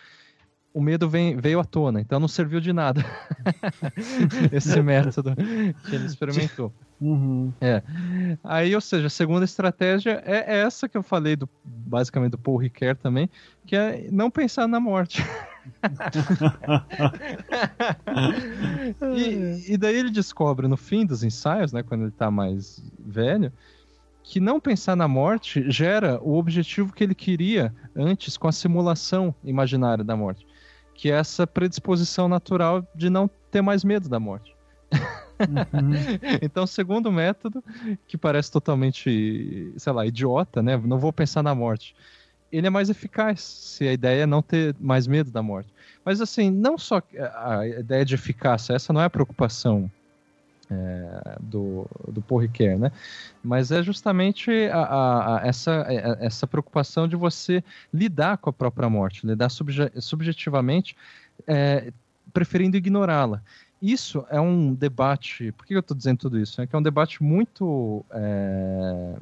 o 0.75 0.81
medo 0.81 1.09
vem, 1.09 1.37
veio 1.37 1.61
à 1.61 1.65
tona, 1.65 2.01
então 2.01 2.19
não 2.19 2.27
serviu 2.29 2.61
de 2.61 2.73
nada 2.73 3.05
esse 4.51 4.81
método 4.81 5.37
que 5.37 5.95
ele 5.95 6.07
experimentou. 6.07 6.73
Uhum. 7.01 7.53
É. 7.61 7.81
Aí, 8.43 8.75
ou 8.75 8.81
seja, 8.81 9.07
a 9.09 9.11
segunda 9.11 9.45
estratégia 9.45 10.23
é 10.25 10.61
essa 10.61 10.89
que 10.89 10.97
eu 10.97 11.03
falei 11.03 11.37
do 11.37 11.47
basicamente 11.65 12.31
do 12.33 12.39
Paul 12.39 12.57
Ricoeur 12.59 12.97
também, 12.97 13.29
que 13.67 13.77
é 13.77 14.09
não 14.11 14.31
pensar 14.31 14.67
na 14.67 14.81
morte. 14.81 15.23
e, 19.15 19.75
e, 19.75 19.77
daí 19.77 19.97
ele 19.97 20.11
descobre 20.11 20.67
no 20.67 20.77
fim 20.77 21.07
dos 21.07 21.23
ensaios, 21.23 21.73
né, 21.73 21.85
quando 21.85 22.01
ele 22.03 22.11
está 22.11 22.29
mais 22.31 22.83
velho, 22.99 23.53
que 24.25 24.41
não 24.41 24.61
pensar 24.61 24.97
na 24.97 25.07
morte 25.07 25.71
gera 25.71 26.19
o 26.23 26.37
objetivo 26.37 26.93
que 26.93 27.05
ele 27.05 27.15
queria 27.15 27.73
antes 27.95 28.37
com 28.37 28.49
a 28.49 28.53
simulação 28.53 29.33
imaginária 29.45 30.03
da 30.03 30.17
morte 30.17 30.45
que 31.03 31.11
é 31.11 31.17
essa 31.17 31.49
predisposição 31.49 32.29
natural 32.29 32.87
de 32.95 33.11
não 33.11 33.29
ter 33.51 33.61
mais 33.61 33.83
medo 33.83 34.09
da 34.09 34.21
morte. 34.21 34.55
Uhum. 34.93 35.91
então, 36.41 36.65
segundo 36.65 37.11
método, 37.11 37.61
que 38.07 38.17
parece 38.17 38.53
totalmente, 38.53 39.73
sei 39.77 39.93
lá, 39.93 40.07
idiota, 40.07 40.63
né? 40.63 40.77
Não 40.77 41.01
vou 41.01 41.13
pensar 41.13 41.43
na 41.43 41.57
morte. 41.57 41.97
Ele 42.53 42.69
é 42.69 42.71
mais 42.71 42.89
eficaz 42.89 43.41
se 43.41 43.89
a 43.89 43.93
ideia 43.93 44.23
é 44.23 44.27
não 44.27 44.41
ter 44.41 44.77
mais 44.79 45.09
medo 45.09 45.33
da 45.33 45.43
morte. 45.43 45.75
Mas, 46.05 46.21
assim, 46.21 46.53
não 46.53 46.79
só 46.79 47.03
a 47.35 47.67
ideia 47.67 48.05
de 48.05 48.15
eficácia, 48.15 48.73
essa 48.73 48.93
não 48.93 49.01
é 49.01 49.07
a 49.07 49.11
preocupação 49.11 49.91
é, 50.73 51.37
do, 51.41 51.87
do 52.09 52.23
Paul 52.23 52.43
né? 52.79 52.91
Mas 53.43 53.71
é 53.71 53.83
justamente 53.83 54.51
a, 54.73 54.79
a, 54.79 55.37
a, 55.37 55.47
essa, 55.47 55.87
essa 56.21 56.47
preocupação 56.47 57.07
de 57.07 57.17
você 57.17 57.63
lidar 57.93 58.39
com 58.39 58.49
a 58.49 58.53
própria 58.53 58.89
morte, 58.89 59.27
lidar 59.27 59.51
subje, 59.51 59.91
subjetivamente, 60.01 60.97
é, 61.47 61.93
preferindo 62.33 62.77
ignorá-la. 62.77 63.43
isso 63.81 64.25
é 64.31 64.41
um 64.41 64.73
debate. 64.73 65.53
Por 65.53 65.67
que 65.67 65.75
eu 65.75 65.81
estou 65.81 65.97
dizendo 65.97 66.19
tudo 66.19 66.39
isso? 66.39 66.61
É 66.61 66.67
que 66.67 66.75
é 66.75 66.79
um 66.79 66.83
debate 66.83 67.23
muito 67.23 68.05
é, 68.11 69.15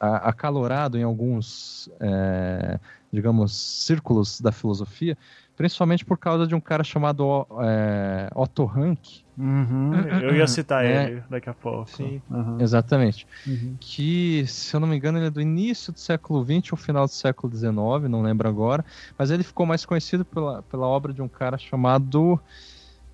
acalorado 0.00 0.98
em 0.98 1.02
alguns, 1.02 1.90
é, 2.00 2.78
digamos, 3.12 3.54
círculos 3.54 4.40
da 4.40 4.52
filosofia, 4.52 5.16
principalmente 5.56 6.04
por 6.04 6.18
causa 6.18 6.46
de 6.46 6.54
um 6.54 6.60
cara 6.60 6.84
chamado 6.84 7.46
é, 7.62 8.28
Otto 8.34 8.64
Rank. 8.64 9.24
Uhum, 9.38 9.92
eu 10.22 10.36
ia 10.36 10.46
citar 10.46 10.84
é, 10.84 11.04
ele 11.04 11.22
daqui 11.30 11.48
a 11.48 11.54
pouco. 11.54 11.90
Sim, 11.90 12.20
uhum. 12.30 12.58
exatamente. 12.60 13.26
Uhum. 13.46 13.76
Que, 13.80 14.44
se 14.46 14.74
eu 14.74 14.80
não 14.80 14.86
me 14.86 14.96
engano, 14.96 15.18
ele 15.18 15.26
é 15.26 15.30
do 15.30 15.40
início 15.40 15.92
do 15.92 15.98
século 15.98 16.44
XX 16.44 16.72
ou 16.72 16.78
final 16.78 17.06
do 17.06 17.12
século 17.12 17.54
XIX, 17.54 17.74
não 18.08 18.22
lembro 18.22 18.48
agora. 18.48 18.84
Mas 19.18 19.30
ele 19.30 19.42
ficou 19.42 19.64
mais 19.64 19.84
conhecido 19.84 20.24
pela, 20.24 20.62
pela 20.62 20.86
obra 20.86 21.12
de 21.12 21.22
um 21.22 21.28
cara 21.28 21.56
chamado. 21.56 22.38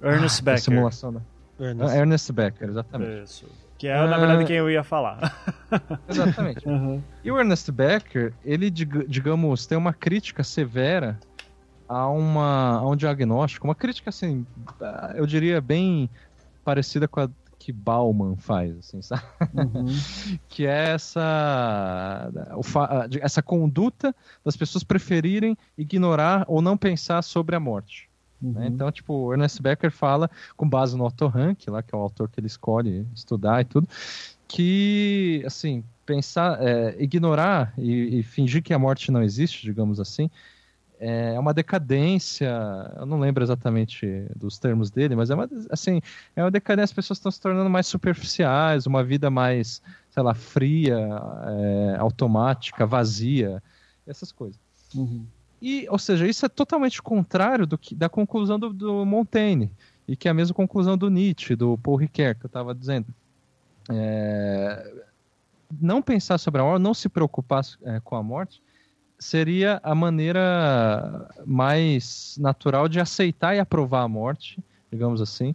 Ernest 0.03 0.41
ah, 0.41 0.45
Becker. 0.45 0.63
Simulação, 0.63 1.13
né? 1.13 1.21
Ernest. 1.61 1.97
Ernest 1.97 2.33
Becker, 2.33 2.69
exatamente. 2.69 3.23
Isso. 3.23 3.47
Que 3.79 3.89
é, 3.89 4.07
na 4.07 4.17
verdade, 4.17 4.45
quem 4.45 4.57
eu 4.57 4.71
ia 4.71 4.85
falar. 4.85 5.37
Exatamente. 6.09 6.69
Uhum. 6.69 7.03
E 7.25 7.33
o 7.33 7.37
Ernest 7.37 7.73
Becker, 7.73 8.33
ele, 8.45 8.71
digamos, 8.71 9.67
tem 9.67 9.77
uma 9.77 9.93
crítica 9.93 10.45
severa 10.45 11.19
a, 11.93 12.09
uma, 12.09 12.79
a 12.79 12.89
um 12.89 12.97
diagnóstico, 12.97 13.67
uma 13.67 13.75
crítica, 13.75 14.11
assim, 14.11 14.47
eu 15.15 15.27
diria 15.27 15.61
bem 15.61 16.09
parecida 16.65 17.07
com 17.07 17.21
a 17.21 17.31
que 17.59 17.71
Bauman 17.71 18.35
faz, 18.37 18.77
assim, 18.79 19.01
sabe? 19.03 19.23
Uhum. 19.55 19.87
que 20.49 20.67
é 20.67 20.89
essa, 20.91 22.29
essa 23.21 23.41
conduta 23.41 24.15
das 24.45 24.57
pessoas 24.57 24.83
preferirem 24.83 25.57
ignorar 25.79 26.45
ou 26.49 26.61
não 26.61 26.77
pensar 26.77 27.23
sobre 27.23 27.55
a 27.55 27.61
morte. 27.61 28.11
Né? 28.41 28.49
Uhum. 28.49 28.61
Né? 28.61 28.67
Então, 28.67 28.91
tipo, 28.91 29.15
o 29.15 29.33
Ernest 29.33 29.63
Becker 29.63 29.93
fala, 29.93 30.29
com 30.57 30.69
base 30.69 30.97
no 30.97 31.05
Otto 31.05 31.29
Rank, 31.29 31.69
lá, 31.69 31.83
que 31.83 31.95
é 31.95 31.99
o 31.99 32.01
autor 32.01 32.29
que 32.29 32.41
ele 32.41 32.49
escolhe 32.49 33.07
estudar 33.15 33.61
e 33.61 33.65
tudo, 33.65 33.89
que, 34.49 35.43
assim, 35.47 35.85
pensar, 36.05 36.59
é, 36.61 36.97
ignorar 36.99 37.73
e, 37.79 38.19
e, 38.19 38.23
fingir 38.25 38.63
que 38.63 38.75
a 38.75 38.79
morte 38.79 39.13
não 39.13 39.23
existe, 39.23 39.63
digamos 39.63 40.01
assim, 40.01 40.29
é 41.05 41.37
uma 41.37 41.53
decadência, 41.53 42.49
eu 42.97 43.05
não 43.05 43.19
lembro 43.19 43.43
exatamente 43.43 44.25
dos 44.37 44.57
termos 44.57 44.89
dele, 44.89 45.17
mas 45.17 45.31
é 45.31 45.35
uma, 45.35 45.49
assim, 45.69 46.01
é 46.37 46.45
uma 46.45 46.51
decadência, 46.51 46.85
as 46.85 46.93
pessoas 46.93 47.19
estão 47.19 47.33
se 47.33 47.41
tornando 47.41 47.69
mais 47.69 47.89
superficiais, 47.89 48.87
uma 48.87 49.03
vida 49.03 49.29
mais, 49.29 49.83
sei 50.11 50.23
lá, 50.23 50.33
fria, 50.33 50.97
é, 50.97 51.97
automática, 51.99 52.87
vazia, 52.87 53.61
essas 54.07 54.31
coisas. 54.31 54.61
Uhum. 54.95 55.27
E, 55.61 55.89
ou 55.91 55.99
seja, 55.99 56.25
isso 56.25 56.47
é 56.47 56.49
totalmente 56.49 57.03
contrário 57.03 57.67
do 57.67 57.77
que, 57.77 57.97
da 57.97 58.09
conclusão 58.09 58.57
do, 58.57 58.73
do 58.73 59.05
Montaigne, 59.05 59.73
e 60.07 60.15
que 60.15 60.29
é 60.29 60.31
a 60.31 60.35
mesma 60.35 60.55
conclusão 60.55 60.97
do 60.97 61.11
Nietzsche, 61.11 61.57
do 61.57 61.77
Paul 61.79 61.97
Ricoeur, 61.97 62.39
que 62.39 62.47
eu 62.47 62.49
estava 62.49 62.73
dizendo. 62.73 63.09
É, 63.91 65.03
não 65.81 66.01
pensar 66.01 66.39
sobre 66.39 66.61
a 66.61 66.65
morte, 66.65 66.81
não 66.81 66.95
se 66.95 67.09
preocupar 67.09 67.65
é, 67.83 67.99
com 67.99 68.15
a 68.15 68.23
morte, 68.23 68.63
seria 69.23 69.81
a 69.83 69.95
maneira 69.95 71.29
mais 71.47 72.37
natural 72.41 72.89
de 72.89 73.01
aceitar 73.01 73.55
e 73.55 73.61
aprovar 73.61 74.03
a 74.03 74.09
morte, 74.09 74.59
digamos 74.91 75.21
assim, 75.21 75.55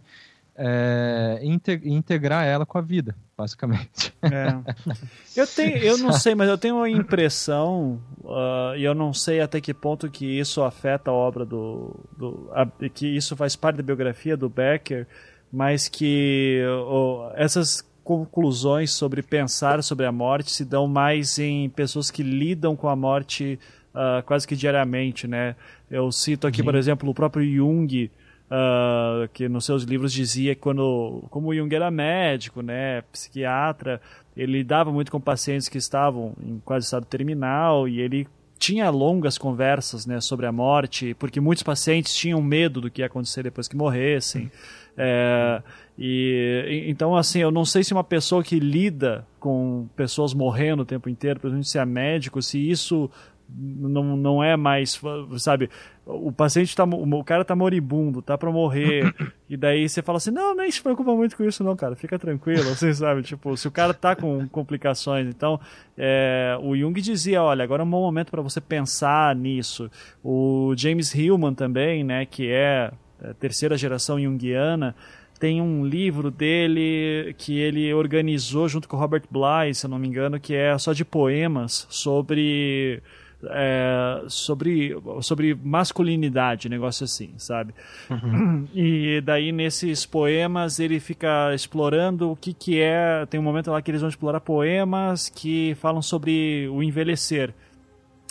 é, 0.56 1.38
integrar 1.84 2.44
ela 2.44 2.66
com 2.66 2.78
a 2.78 2.80
vida, 2.80 3.14
basicamente. 3.36 4.12
É. 4.22 4.58
Eu, 5.36 5.46
tenho, 5.46 5.76
eu 5.76 5.98
não 5.98 6.12
sei, 6.12 6.34
mas 6.34 6.48
eu 6.48 6.58
tenho 6.58 6.82
a 6.82 6.90
impressão, 6.90 8.00
uh, 8.24 8.74
e 8.76 8.82
eu 8.82 8.92
não 8.92 9.14
sei 9.14 9.40
até 9.40 9.60
que 9.60 9.72
ponto 9.72 10.10
que 10.10 10.26
isso 10.26 10.64
afeta 10.64 11.12
a 11.12 11.14
obra 11.14 11.46
do. 11.46 11.94
do 12.16 12.50
a, 12.52 12.66
que 12.88 13.06
isso 13.06 13.36
faz 13.36 13.54
parte 13.54 13.76
da 13.76 13.84
biografia 13.84 14.36
do 14.36 14.48
Becker, 14.48 15.06
mas 15.52 15.86
que 15.86 16.60
uh, 16.66 17.30
essas 17.36 17.88
conclusões 18.08 18.90
sobre 18.90 19.20
pensar 19.22 19.82
sobre 19.82 20.06
a 20.06 20.12
morte 20.12 20.50
se 20.50 20.64
dão 20.64 20.88
mais 20.88 21.38
em 21.38 21.68
pessoas 21.68 22.10
que 22.10 22.22
lidam 22.22 22.74
com 22.74 22.88
a 22.88 22.96
morte 22.96 23.58
uh, 23.92 24.22
quase 24.24 24.48
que 24.48 24.56
diariamente, 24.56 25.28
né? 25.28 25.54
Eu 25.90 26.10
cito 26.10 26.46
aqui, 26.46 26.58
Sim. 26.58 26.64
por 26.64 26.74
exemplo, 26.74 27.10
o 27.10 27.14
próprio 27.14 27.44
Jung, 27.44 28.10
uh, 28.46 29.28
que 29.34 29.46
nos 29.46 29.66
seus 29.66 29.82
livros 29.82 30.10
dizia 30.10 30.54
que 30.54 30.60
quando, 30.62 31.22
como 31.28 31.48
o 31.48 31.54
Jung 31.54 31.74
era 31.74 31.90
médico, 31.90 32.62
né, 32.62 33.02
psiquiatra, 33.12 34.00
ele 34.34 34.52
lidava 34.52 34.90
muito 34.90 35.12
com 35.12 35.20
pacientes 35.20 35.68
que 35.68 35.76
estavam 35.76 36.32
em 36.42 36.62
quase 36.64 36.86
estado 36.86 37.04
terminal 37.04 37.86
e 37.86 38.00
ele 38.00 38.26
tinha 38.58 38.88
longas 38.88 39.36
conversas 39.36 40.06
né, 40.06 40.18
sobre 40.18 40.46
a 40.46 40.52
morte, 40.52 41.12
porque 41.18 41.40
muitos 41.40 41.62
pacientes 41.62 42.14
tinham 42.14 42.40
medo 42.40 42.80
do 42.80 42.90
que 42.90 43.02
ia 43.02 43.06
acontecer 43.06 43.42
depois 43.42 43.68
que 43.68 43.76
morressem. 43.76 44.50
É, 44.96 45.62
e 45.98 46.84
então 46.86 47.16
assim, 47.16 47.40
eu 47.40 47.50
não 47.50 47.64
sei 47.64 47.82
se 47.82 47.92
uma 47.92 48.04
pessoa 48.04 48.42
que 48.42 48.60
lida 48.60 49.26
com 49.40 49.88
pessoas 49.96 50.32
morrendo 50.32 50.82
o 50.82 50.86
tempo 50.86 51.08
inteiro, 51.08 51.40
principalmente 51.40 51.68
se 51.68 51.78
é 51.78 51.84
médico, 51.84 52.40
se 52.40 52.70
isso 52.70 53.10
não, 53.50 54.16
não 54.16 54.44
é 54.44 54.56
mais, 54.56 55.00
sabe, 55.38 55.70
o 56.04 56.30
paciente 56.30 56.76
tá, 56.76 56.84
o 56.84 57.24
cara 57.24 57.44
tá 57.44 57.56
moribundo, 57.56 58.20
tá 58.20 58.36
para 58.36 58.50
morrer, 58.52 59.12
e 59.48 59.56
daí 59.56 59.88
você 59.88 60.02
fala 60.02 60.18
assim, 60.18 60.30
não, 60.30 60.54
nem 60.54 60.70
se 60.70 60.82
preocupa 60.82 61.14
muito 61.14 61.36
com 61.36 61.44
isso 61.44 61.64
não, 61.64 61.74
cara, 61.74 61.96
fica 61.96 62.18
tranquilo, 62.18 62.62
você 62.64 62.92
sabe, 62.94 63.22
tipo, 63.22 63.56
se 63.56 63.66
o 63.66 63.70
cara 63.70 63.94
tá 63.94 64.14
com 64.14 64.46
complicações, 64.48 65.26
então, 65.26 65.58
é, 65.96 66.58
o 66.62 66.76
Jung 66.76 67.00
dizia, 67.00 67.42
olha, 67.42 67.64
agora 67.64 67.82
é 67.82 67.86
um 67.86 67.90
bom 67.90 68.02
momento 68.02 68.30
para 68.30 68.42
você 68.42 68.60
pensar 68.60 69.34
nisso, 69.34 69.90
o 70.22 70.74
James 70.76 71.14
Hillman 71.14 71.54
também, 71.54 72.04
né, 72.04 72.26
que 72.26 72.50
é 72.50 72.92
a 73.22 73.34
terceira 73.34 73.76
geração 73.76 74.20
junguiana, 74.20 74.94
tem 75.38 75.60
um 75.62 75.84
livro 75.84 76.30
dele 76.30 77.34
que 77.38 77.58
ele 77.58 77.92
organizou 77.94 78.68
junto 78.68 78.88
com 78.88 78.96
o 78.96 79.00
Robert 79.00 79.24
Bly, 79.30 79.74
se 79.74 79.86
eu 79.86 79.90
não 79.90 79.98
me 79.98 80.08
engano, 80.08 80.40
que 80.40 80.54
é 80.54 80.76
só 80.78 80.92
de 80.92 81.04
poemas 81.04 81.86
sobre 81.88 83.02
é, 83.44 84.24
sobre, 84.28 84.96
sobre 85.22 85.54
masculinidade, 85.54 86.68
negócio 86.68 87.04
assim, 87.04 87.30
sabe? 87.36 87.72
Uhum. 88.10 88.66
E 88.74 89.20
daí 89.20 89.52
nesses 89.52 90.04
poemas 90.04 90.80
ele 90.80 91.00
fica 91.00 91.54
explorando 91.54 92.30
o 92.30 92.36
que 92.36 92.52
que 92.52 92.80
é. 92.80 93.24
Tem 93.26 93.38
um 93.38 93.42
momento 93.42 93.70
lá 93.70 93.80
que 93.80 93.90
eles 93.90 94.00
vão 94.00 94.08
explorar 94.08 94.40
poemas 94.40 95.28
que 95.28 95.76
falam 95.80 96.02
sobre 96.02 96.68
o 96.68 96.82
envelhecer 96.82 97.54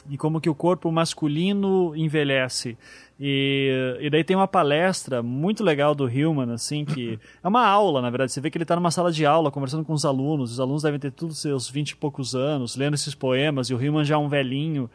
e 0.10 0.18
como 0.18 0.40
que 0.40 0.50
o 0.50 0.56
corpo 0.56 0.92
masculino 0.92 1.94
envelhece. 1.96 2.78
E, 3.20 3.98
e 4.00 4.10
daí 4.10 4.24
tem 4.24 4.36
uma 4.36 4.48
palestra 4.48 5.24
muito 5.24 5.64
legal 5.64 5.96
do 5.96 6.08
Hillman, 6.08 6.52
assim, 6.52 6.86
que 6.86 7.20
é 7.44 7.48
uma 7.48 7.66
aula, 7.66 8.02
na 8.02 8.10
verdade. 8.10 8.32
Você 8.32 8.40
vê 8.40 8.50
que 8.52 8.58
ele 8.58 8.64
está 8.64 8.76
numa 8.76 8.92
sala 8.92 9.12
de 9.12 9.26
aula 9.26 9.52
conversando 9.52 9.84
com 9.84 9.94
os 9.94 10.06
alunos. 10.06 10.52
Os 10.52 10.60
alunos 10.60 10.84
devem 10.84 11.00
ter 11.00 11.12
todos 11.12 11.40
seus 11.40 11.70
vinte 11.70 11.92
e 11.92 11.96
poucos 11.96 12.36
anos, 12.36 12.76
lendo 12.76 12.94
esses 12.94 13.16
poemas, 13.16 13.70
e 13.70 13.74
o 13.74 13.82
Hillman 13.82 14.06
já 14.06 14.16
é 14.16 14.18
um 14.18 14.30
velhinho. 14.30 14.90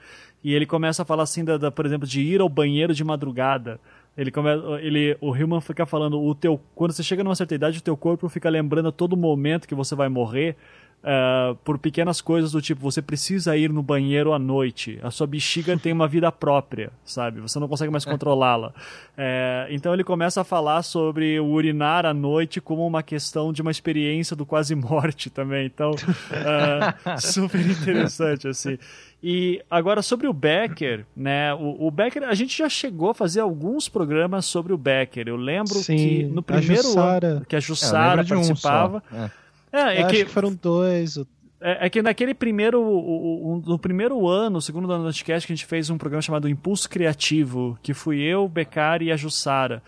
E 0.44 0.55
ele 0.55 0.66
começa 0.66 1.03
a 1.03 1.05
falar 1.05 1.24
assim, 1.24 1.44
da, 1.44 1.57
da 1.57 1.70
por 1.70 1.85
exemplo, 1.85 2.07
de 2.07 2.20
ir 2.20 2.40
ao 2.40 2.49
banheiro 2.49 2.94
de 2.94 3.03
madrugada. 3.03 3.81
Ele 4.16 4.31
começa, 4.31 4.62
ele, 4.81 5.16
o 5.20 5.35
Hillman 5.35 5.61
fica 5.61 5.86
falando, 5.86 6.20
o 6.20 6.35
teu, 6.35 6.61
quando 6.74 6.93
você 6.93 7.03
chega 7.03 7.24
numa 7.24 7.35
certa 7.35 7.55
idade, 7.55 7.78
o 7.78 7.82
teu 7.82 7.97
corpo 7.97 8.28
fica 8.28 8.51
lembrando 8.51 8.89
a 8.89 8.93
todo 8.93 9.16
momento 9.16 9.66
que 9.66 9.74
você 9.74 9.94
vai 9.94 10.09
morrer 10.09 10.57
uh, 11.03 11.55
por 11.57 11.79
pequenas 11.79 12.20
coisas 12.20 12.53
do 12.53 12.62
tipo, 12.62 12.81
você 12.81 13.03
precisa 13.03 13.57
ir 13.57 13.70
no 13.70 13.83
banheiro 13.83 14.33
à 14.33 14.39
noite, 14.39 14.99
a 15.03 15.11
sua 15.11 15.27
bexiga 15.27 15.77
tem 15.77 15.93
uma 15.93 16.09
vida 16.09 16.31
própria, 16.31 16.91
sabe? 17.05 17.41
Você 17.41 17.59
não 17.59 17.69
consegue 17.69 17.91
mais 17.91 18.07
é. 18.07 18.11
controlá-la. 18.11 18.73
É, 19.16 19.66
então 19.70 19.93
ele 19.93 20.05
começa 20.05 20.41
a 20.41 20.45
falar 20.45 20.83
sobre 20.83 21.39
o 21.39 21.47
urinar 21.47 22.07
à 22.07 22.15
noite 22.15 22.61
como 22.61 22.87
uma 22.87 23.03
questão 23.03 23.53
de 23.53 23.62
uma 23.62 23.70
experiência 23.70 24.37
do 24.37 24.47
quase 24.47 24.74
morte 24.74 25.31
também. 25.31 25.66
Então, 25.66 25.91
uh, 25.93 27.20
super 27.20 27.61
interessante, 27.61 28.49
assim. 28.49 28.79
E 29.23 29.62
agora 29.70 30.03
sobre 30.03 30.27
o 30.27 30.33
Becker, 30.33 31.07
né? 31.16 31.55
O, 31.55 31.87
o, 31.87 31.91
Becker, 31.93 32.24
a 32.24 32.35
gente 32.35 32.59
já 32.59 32.69
chegou 32.69 33.11
a 33.11 33.15
fazer 33.15 33.39
alguns 33.39 33.89
programas 33.89 34.47
sobre 34.47 34.73
o 34.73 34.79
Becker. 34.79 35.29
Eu 35.29 35.37
lembro 35.37 35.74
Sim, 35.74 35.97
que 35.97 36.24
no 36.24 36.43
primeiro 36.43 36.99
ano 36.99 37.45
que 37.47 37.55
a 37.55 37.61
Jussara 37.61 38.23
é, 38.23 38.24
participava. 38.24 39.03
Um 39.12 39.41
é, 39.73 40.01
é 40.01 40.07
que, 40.07 40.24
que, 40.24 40.31
foram 40.31 40.55
dois. 40.55 41.16
É, 41.61 41.86
é, 41.86 41.90
que 41.90 42.03
naquele 42.03 42.35
primeiro, 42.35 42.81
o, 42.82 43.57
o, 43.57 43.62
no 43.65 43.78
primeiro 43.78 44.28
ano, 44.28 44.59
o 44.59 44.62
segundo 44.62 44.90
ano 44.90 45.05
do 45.05 45.07
podcast, 45.07 45.47
que 45.47 45.53
a 45.53 45.57
gente 45.57 45.66
fez 45.66 45.90
um 45.90 45.99
programa 45.99 46.20
chamado 46.20 46.49
Impulso 46.49 46.89
Criativo, 46.90 47.78
que 47.82 47.94
fui 47.94 48.20
eu, 48.20 48.49
Beccari 48.49 49.07
e 49.07 49.12
a 49.12 49.16
Jussara 49.16 49.82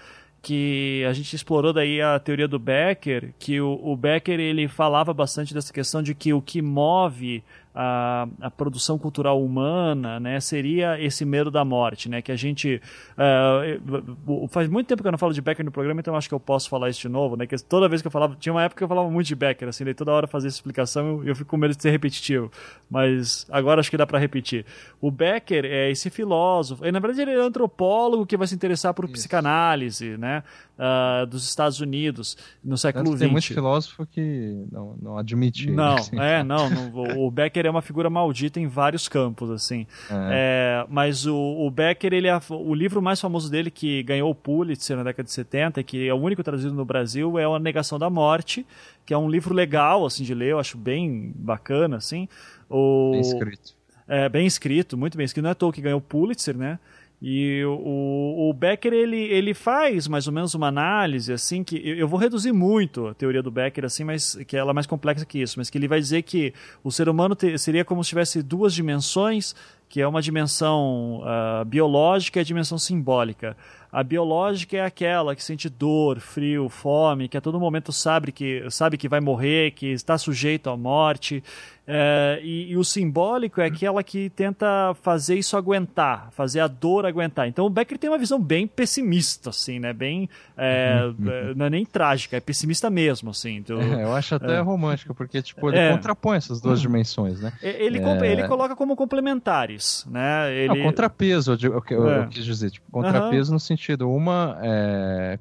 que 0.45 1.03
a 1.09 1.13
gente 1.15 1.35
explorou 1.35 1.73
daí 1.73 2.03
a 2.03 2.19
teoria 2.19 2.47
do 2.47 2.59
Becker, 2.59 3.33
que 3.39 3.63
o, 3.63 3.81
o 3.83 3.97
Becker 3.97 4.39
ele 4.39 4.69
falava 4.69 5.15
bastante 5.15 5.55
dessa 5.55 5.73
questão 5.73 6.03
de 6.03 6.15
que 6.15 6.35
o 6.35 6.43
que 6.43 6.61
move 6.61 7.43
a, 7.75 8.29
a 8.41 8.51
produção 8.51 8.97
cultural 8.97 9.43
humana, 9.43 10.21
né, 10.21 10.39
seria 10.39 11.01
esse 11.01 11.25
medo 11.25 11.51
da 11.51 11.65
morte, 11.65 12.09
né, 12.09 12.23
que 12.23 12.31
a 12.31 12.37
gente 12.37 12.81
uh, 13.19 14.49
faz 14.49 14.69
muito 14.69 14.87
tempo 14.87 15.03
que 15.03 15.09
eu 15.09 15.13
não 15.13 15.19
falo 15.19 15.33
de 15.33 15.41
Becker 15.41 15.65
no 15.65 15.73
programa, 15.73 16.01
então 16.01 16.15
acho 16.15 16.29
que 16.29 16.35
eu 16.35 16.41
posso 16.41 16.69
falar 16.69 16.89
isso 16.89 17.01
de 17.01 17.09
novo, 17.09 17.37
né, 17.37 17.47
que 17.47 17.57
toda 17.59 17.89
vez 17.89 18.01
que 18.01 18.07
eu 18.07 18.13
falava, 18.13 18.37
tinha 18.39 18.53
uma 18.53 18.63
época 18.63 18.79
que 18.79 18.85
eu 18.85 18.89
falava 18.89 19.11
muito 19.11 19.27
de 19.27 19.35
Becker, 19.35 19.69
assim, 19.69 19.85
daí 19.85 19.95
toda 19.95 20.13
hora 20.13 20.27
fazer 20.29 20.47
essa 20.47 20.57
explicação 20.57 21.07
eu, 21.07 21.25
eu 21.25 21.37
fico 21.37 21.51
com 21.51 21.57
medo 21.57 21.75
de 21.75 21.83
ser 21.83 21.91
repetitivo, 21.91 22.51
mas 22.89 23.47
agora 23.51 23.81
acho 23.81 23.91
que 23.91 23.97
dá 23.97 24.07
para 24.07 24.19
repetir. 24.19 24.65
O 25.01 25.11
Becker 25.11 25.65
é 25.65 25.91
esse 25.91 26.11
filósofo, 26.11 26.87
e 26.87 26.93
na 26.93 27.01
verdade 27.01 27.23
ele 27.23 27.33
é 27.33 27.41
antropólogo 27.41 28.25
que 28.25 28.37
vai 28.37 28.47
se 28.47 28.55
interessar 28.55 28.95
por 28.95 29.07
isso. 29.07 29.15
psicanálise, 29.15 30.17
né, 30.17 30.45
uh, 30.79 31.27
dos 31.27 31.49
Estados 31.49 31.81
Unidos 31.81 32.37
no 32.63 32.77
século 32.77 33.09
XX. 33.11 33.19
Tem 33.21 33.31
muito 33.31 33.47
filósofo 33.47 34.07
que 34.07 34.65
não, 34.71 34.97
não 35.01 35.19
admite. 35.19 35.71
Não, 35.71 35.95
assim. 35.95 36.19
é, 36.19 36.43
não, 36.43 36.69
não, 36.71 37.19
O 37.19 37.31
Becker 37.31 37.67
é 37.67 37.71
uma 37.71 37.83
figura 37.83 38.11
maldita 38.11 38.61
em 38.61 38.67
vários 38.67 39.09
campos, 39.09 39.51
assim. 39.51 39.87
É. 40.11 40.15
É, 40.33 40.87
mas 40.89 41.27
o, 41.27 41.37
o, 41.37 41.71
Becker, 41.71 42.13
ele 42.13 42.29
é, 42.29 42.41
o 42.51 42.75
livro 42.75 43.01
mais 43.01 43.21
famoso 43.21 43.51
dele 43.51 43.71
que 43.71 44.03
ganhou 44.03 44.31
o 44.31 44.35
Pulitzer 44.35 44.97
na 44.97 45.03
década 45.03 45.25
de 45.25 45.33
70, 45.33 45.83
que 45.83 46.09
é 46.09 46.15
o 46.15 46.19
único 46.19 46.43
traduzido 46.43 46.75
no 46.75 46.85
Brasil, 46.85 47.39
é 47.39 47.45
A 47.45 47.59
Negação 47.59 47.99
da 47.99 48.11
Morte, 48.11 48.67
que 49.07 49.15
é 49.15 49.19
um 49.19 49.29
livro 49.29 49.55
legal, 49.55 50.05
assim, 50.05 50.25
de 50.25 50.35
ler, 50.35 50.51
eu 50.51 50.59
acho 50.59 50.77
bem 50.77 51.33
bacana, 51.37 51.97
assim. 51.97 52.29
O, 52.69 53.13
bem 53.13 53.21
escrito. 53.21 53.75
É, 54.07 54.29
bem 54.29 54.47
escrito, 54.47 54.97
muito 54.97 55.17
bem 55.17 55.25
escrito. 55.25 55.43
Não 55.43 55.51
é 55.51 55.53
à 55.53 55.55
toa 55.55 55.73
que 55.73 55.81
ganhou 55.81 55.99
o 55.99 56.03
Pulitzer, 56.03 56.57
né? 56.57 56.79
E 57.27 57.65
o, 57.65 58.51
o 58.51 58.53
Becker 58.53 58.93
ele, 58.93 59.17
ele 59.17 59.55
faz 59.55 60.07
mais 60.07 60.27
ou 60.27 60.33
menos 60.33 60.55
uma 60.55 60.67
análise 60.67 61.33
assim 61.33 61.65
que 61.65 61.77
eu 61.77 62.07
vou 62.07 62.21
reduzir 62.21 62.53
muito 62.53 63.07
a 63.07 63.15
teoria 63.15 63.43
do 63.43 63.51
Becker 63.51 63.87
assim, 63.87 64.05
mas 64.05 64.35
que 64.47 64.55
ela 64.55 64.73
é 64.73 64.75
mais 64.75 64.87
complexa 64.87 65.25
que 65.25 65.41
isso, 65.41 65.59
mas 65.59 65.71
que 65.71 65.79
ele 65.79 65.89
vai 65.89 65.99
dizer 65.99 66.21
que 66.21 66.53
o 66.83 66.93
ser 66.93 67.09
humano 67.09 67.35
te, 67.35 67.57
seria 67.57 67.83
como 67.83 68.05
se 68.05 68.11
tivesse 68.11 68.43
duas 68.43 68.75
dimensões, 68.75 69.55
que 69.89 70.03
é 70.03 70.07
uma 70.07 70.21
dimensão 70.21 71.23
uh, 71.23 71.65
biológica 71.65 72.41
e 72.41 72.43
a 72.43 72.45
dimensão 72.45 72.77
simbólica. 72.77 73.57
A 73.95 74.03
biológica 74.03 74.77
é 74.77 74.81
aquela 74.81 75.37
que 75.37 75.45
sente 75.45 75.69
dor, 75.69 76.19
frio, 76.19 76.69
fome, 76.69 77.29
que 77.29 77.37
a 77.37 77.41
todo 77.41 77.61
momento 77.61 77.93
sabe 77.93 78.33
que 78.33 78.69
sabe 78.69 78.99
que 78.99 79.09
vai 79.09 79.21
morrer, 79.21 79.71
que 79.71 79.87
está 79.87 80.19
sujeito 80.19 80.69
à 80.69 80.77
morte 80.77 81.45
é, 81.87 82.41
e, 82.43 82.71
e, 82.71 82.77
o 82.79 82.85
simbólico 82.85 83.61
é 83.61 83.67
aquela 83.67 84.03
que 84.03 84.31
tenta 84.31 84.95
fazer 85.03 85.35
isso 85.35 85.55
aguentar, 85.55 86.31
fazer 86.31 86.61
a 86.61 86.67
dor 86.67 87.05
aguentar. 87.05 87.47
Então 87.47 87.67
o 87.67 87.71
Becker 87.71 87.99
tem 87.99 88.09
uma 88.09 88.17
visão 88.17 88.41
bem 88.41 88.67
pessimista, 88.67 89.51
assim, 89.51 89.79
né? 89.79 89.93
Bem. 89.93 90.29
É, 90.57 91.13
uhum. 91.19 91.31
é, 91.31 91.55
não 91.55 91.67
é 91.67 91.71
nem 91.71 91.85
trágica, 91.85 92.39
é 92.39 92.41
pessimista 92.41 92.89
mesmo, 92.89 93.31
assim. 93.31 93.61
Do, 93.61 93.79
é, 93.83 94.03
eu 94.03 94.15
acho 94.15 94.35
até 94.35 94.55
é. 94.55 94.61
romântica, 94.61 95.13
porque 95.13 95.43
tipo, 95.43 95.69
ele 95.69 95.79
é. 95.79 95.93
contrapõe 95.93 96.39
essas 96.39 96.59
duas 96.59 96.81
dimensões, 96.81 97.41
né? 97.41 97.53
Ele, 97.63 97.99
ele 97.99 98.49
coloca 98.49 98.75
como 98.75 98.97
complementares, 98.97 100.07
né? 100.11 100.55
Ele... 100.55 100.69
Não, 100.69 100.83
contrapeso, 100.85 101.53
eu, 101.53 101.59
eu, 101.71 101.85
eu, 101.91 102.09
eu, 102.09 102.29
quis 102.29 102.47
dizer. 102.47 102.71
Tipo, 102.71 102.91
contrapeso 102.91 103.51
uhum. 103.51 103.55
no 103.55 103.61
sentido, 103.61 103.84
uma 104.03 104.59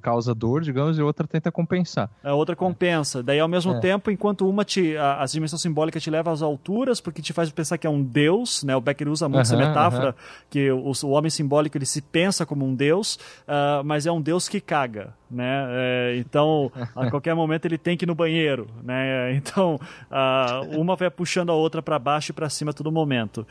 causa 0.02 0.34
dor, 0.34 0.61
digamos, 0.61 0.98
e 0.98 1.02
outra 1.02 1.28
tenta 1.28 1.52
compensar. 1.52 2.10
A 2.24 2.34
outra 2.34 2.56
compensa. 2.56 3.24
Daí, 3.24 3.40
ao 3.40 3.48
mesmo 3.48 3.80
tempo, 3.80 4.11
enquanto 4.11 4.48
uma 4.48 4.64
te. 4.64 4.95
A, 4.98 5.22
a 5.22 5.26
dimensão 5.26 5.57
simbólica 5.57 5.99
te 5.99 6.10
leva 6.10 6.32
às 6.32 6.41
alturas, 6.41 6.99
porque 6.99 7.22
te 7.22 7.34
faz 7.34 7.49
pensar 7.52 7.78
que 7.78 7.88
é 7.88 7.90
um 7.90 8.03
deus, 8.03 8.64
né? 8.64 8.76
O 8.76 8.82
Becker 8.82 9.07
usa 9.07 9.30
muito 9.30 9.41
essa 9.41 9.57
metáfora, 9.57 10.15
que 10.49 10.72
o, 10.72 10.91
o, 11.03 11.10
homem 11.10 11.30
simbólico 11.30 11.78
ele 11.78 11.86
se 11.86 12.02
pensa 12.02 12.45
como 12.45 12.65
um 12.65 12.76
deus, 12.76 13.15
uh, 13.48 13.84
mas 13.84 14.06
é 14.06 14.11
um 14.11 14.22
deus 14.22 14.49
que 14.49 14.60
caga, 14.60 15.14
né? 15.30 15.65
É, 15.70 16.18
então, 16.18 16.72
a 16.95 17.10
qualquer 17.11 17.36
momento 17.36 17.65
ele 17.65 17.78
tem 17.78 17.95
que 17.95 18.06
ir 18.06 18.07
no 18.07 18.15
banheiro, 18.15 18.68
né? 18.84 19.34
Então, 19.36 19.80
uh, 20.11 20.80
uma 20.80 20.95
vai 20.95 21.10
puxando 21.10 21.52
a 21.52 21.56
outra 21.56 21.82
para 21.82 21.98
baixo 21.99 22.32
e 22.32 22.34
para 22.34 22.49
cima 22.49 22.72
a 22.72 22.74
todo 22.74 22.91
momento. 22.91 23.45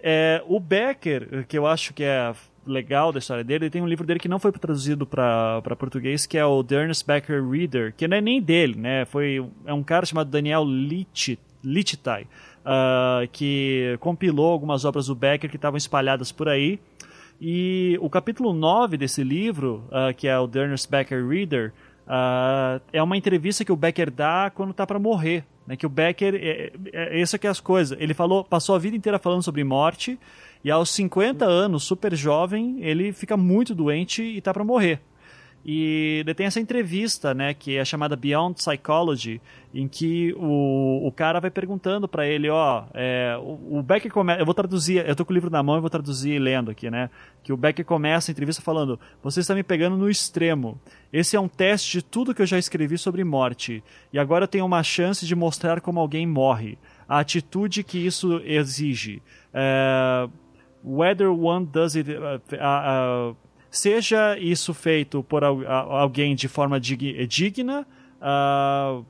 É, 0.00 0.42
o 0.46 0.60
Becker, 0.60 1.44
que 1.48 1.58
eu 1.58 1.66
acho 1.66 1.92
que 1.92 2.04
é 2.04 2.32
legal 2.68 3.12
da 3.12 3.18
história 3.18 3.42
dele, 3.42 3.64
ele 3.64 3.70
tem 3.70 3.82
um 3.82 3.86
livro 3.86 4.06
dele 4.06 4.20
que 4.20 4.28
não 4.28 4.38
foi 4.38 4.52
traduzido 4.52 5.06
para 5.06 5.62
português, 5.78 6.26
que 6.26 6.36
é 6.36 6.44
o 6.44 6.62
The 6.62 6.88
Becker 7.06 7.48
Reader, 7.48 7.94
que 7.96 8.06
não 8.06 8.16
é 8.16 8.20
nem 8.20 8.40
dele, 8.40 8.78
né? 8.78 9.04
Foi, 9.04 9.44
é 9.66 9.72
um 9.72 9.82
cara 9.82 10.06
chamado 10.06 10.30
Daniel 10.30 10.64
Licht, 10.64 11.38
Lichtai, 11.64 12.22
uh, 12.22 13.28
que 13.32 13.96
compilou 14.00 14.52
algumas 14.52 14.84
obras 14.84 15.06
do 15.06 15.14
Becker 15.14 15.50
que 15.50 15.56
estavam 15.56 15.76
espalhadas 15.76 16.30
por 16.30 16.48
aí. 16.48 16.78
E 17.40 17.96
o 18.00 18.10
capítulo 18.10 18.52
9 18.52 18.96
desse 18.96 19.22
livro, 19.22 19.84
uh, 19.88 20.14
que 20.14 20.26
é 20.26 20.38
o 20.38 20.48
The 20.48 20.74
Becker 20.90 21.26
Reader, 21.26 21.72
uh, 22.06 22.80
é 22.92 23.02
uma 23.02 23.16
entrevista 23.16 23.64
que 23.64 23.72
o 23.72 23.76
Becker 23.76 24.10
dá 24.10 24.50
quando 24.54 24.70
está 24.70 24.86
para 24.86 24.98
morrer. 24.98 25.44
Né? 25.68 25.76
Que 25.76 25.86
o 25.86 25.88
Becker, 25.88 26.34
é, 26.34 26.38
é, 26.38 26.72
é, 26.92 27.20
essa 27.20 27.38
que 27.38 27.46
é 27.46 27.50
as 27.50 27.60
coisas. 27.60 27.96
Ele 28.00 28.14
falou, 28.14 28.42
passou 28.42 28.74
a 28.74 28.78
vida 28.78 28.96
inteira 28.96 29.18
falando 29.18 29.42
sobre 29.42 29.62
morte, 29.62 30.18
e 30.64 30.70
aos 30.70 30.90
50 30.90 31.44
anos, 31.44 31.84
super 31.84 32.14
jovem, 32.14 32.78
ele 32.80 33.12
fica 33.12 33.36
muito 33.36 33.74
doente 33.74 34.22
e 34.22 34.38
está 34.38 34.52
para 34.52 34.64
morrer. 34.64 35.00
E 35.70 36.24
tem 36.36 36.46
essa 36.46 36.60
entrevista, 36.60 37.34
né, 37.34 37.52
que 37.52 37.76
é 37.76 37.84
chamada 37.84 38.16
Beyond 38.16 38.54
Psychology, 38.54 39.40
em 39.74 39.86
que 39.86 40.32
o, 40.38 41.06
o 41.06 41.12
cara 41.12 41.40
vai 41.40 41.50
perguntando 41.50 42.08
para 42.08 42.26
ele, 42.26 42.48
ó, 42.48 42.84
é, 42.94 43.36
o, 43.38 43.80
o 43.80 44.10
começa, 44.10 44.40
eu 44.40 44.46
vou 44.46 44.54
traduzir, 44.54 45.06
eu 45.06 45.14
tô 45.14 45.26
com 45.26 45.32
o 45.32 45.34
livro 45.34 45.50
na 45.50 45.62
mão 45.62 45.76
e 45.76 45.80
vou 45.80 45.90
traduzir 45.90 46.38
lendo 46.38 46.70
aqui, 46.70 46.90
né, 46.90 47.10
que 47.42 47.52
o 47.52 47.56
Becker 47.56 47.84
começa 47.84 48.30
a 48.30 48.32
entrevista 48.32 48.62
falando, 48.62 48.98
você 49.22 49.40
está 49.40 49.54
me 49.54 49.62
pegando 49.62 49.96
no 49.96 50.08
extremo, 50.08 50.80
esse 51.12 51.36
é 51.36 51.40
um 51.40 51.48
teste 51.48 51.98
de 51.98 52.02
tudo 52.02 52.34
que 52.34 52.40
eu 52.40 52.46
já 52.46 52.58
escrevi 52.58 52.96
sobre 52.96 53.22
morte, 53.22 53.84
e 54.10 54.18
agora 54.18 54.44
eu 54.44 54.48
tenho 54.48 54.64
uma 54.64 54.82
chance 54.82 55.26
de 55.26 55.34
mostrar 55.34 55.82
como 55.82 56.00
alguém 56.00 56.26
morre, 56.26 56.78
a 57.06 57.18
atitude 57.18 57.84
que 57.84 57.98
isso 57.98 58.40
exige, 58.44 59.20
é, 59.52 60.28
whether 60.84 61.30
one 61.30 61.66
does 61.66 61.96
it, 61.96 62.10
uh, 62.10 62.40
uh, 62.52 63.32
uh, 63.32 63.36
seja 63.70 64.38
isso 64.38 64.72
feito 64.72 65.22
por 65.22 65.42
alguém 65.44 66.34
de 66.34 66.48
forma 66.48 66.80
digna, 66.80 67.86
uh, 68.20 69.04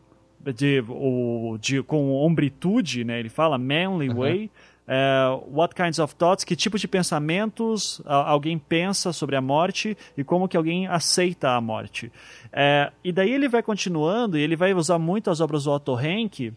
de, 0.53 0.85
ou, 0.89 1.59
de, 1.59 1.83
com 1.83 2.13
hombritude, 2.13 3.05
né? 3.05 3.19
ele 3.19 3.29
fala 3.29 3.59
manly 3.59 4.09
way. 4.09 4.51
Uh, 4.89 5.45
what 5.55 5.75
kinds 5.75 5.99
of 5.99 6.15
thoughts, 6.15 6.45
que 6.45 6.57
tipo 6.57 6.79
de 6.79 6.89
pensamentos 6.89 7.99
uh, 7.99 8.25
alguém 8.25 8.57
pensa 8.57 9.13
sobre 9.13 9.37
a 9.37 9.41
morte 9.41 9.95
e 10.17 10.25
como 10.25 10.49
que 10.49 10.57
alguém 10.57 10.87
aceita 10.87 11.51
a 11.51 11.61
morte. 11.61 12.07
Uh, 12.47 12.91
e 13.05 13.13
daí 13.13 13.31
ele 13.31 13.51
vai 13.51 13.63
continuando 13.63 14.39
e 14.39 14.41
ele 14.41 14.57
vai 14.57 14.73
usar 14.73 14.99
muito 14.99 15.31
as 15.31 15.43
obras 15.43 15.65
do 15.65 15.73
Otto 15.73 16.01
Henk 16.01 16.55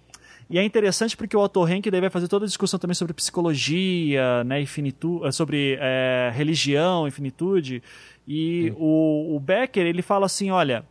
e 0.52 0.60
é 0.60 0.64
interessante 0.64 1.16
porque 1.16 1.36
o 1.36 1.40
Otto 1.40 1.66
Henk 1.66 1.90
daí 1.90 2.02
vai 2.02 2.10
fazer 2.10 2.28
toda 2.28 2.44
a 2.44 2.48
discussão 2.48 2.78
também 2.78 2.94
sobre 2.94 3.14
psicologia, 3.14 4.44
né, 4.44 4.62
infinitu 4.62 5.26
eh, 5.26 5.32
sobre 5.32 5.78
é, 5.80 6.30
religião, 6.34 7.08
infinitude. 7.08 7.82
E 8.28 8.74
o, 8.76 9.34
o 9.34 9.40
Becker, 9.40 9.86
ele 9.86 10.02
fala 10.02 10.26
assim, 10.26 10.52
olha, 10.52 10.84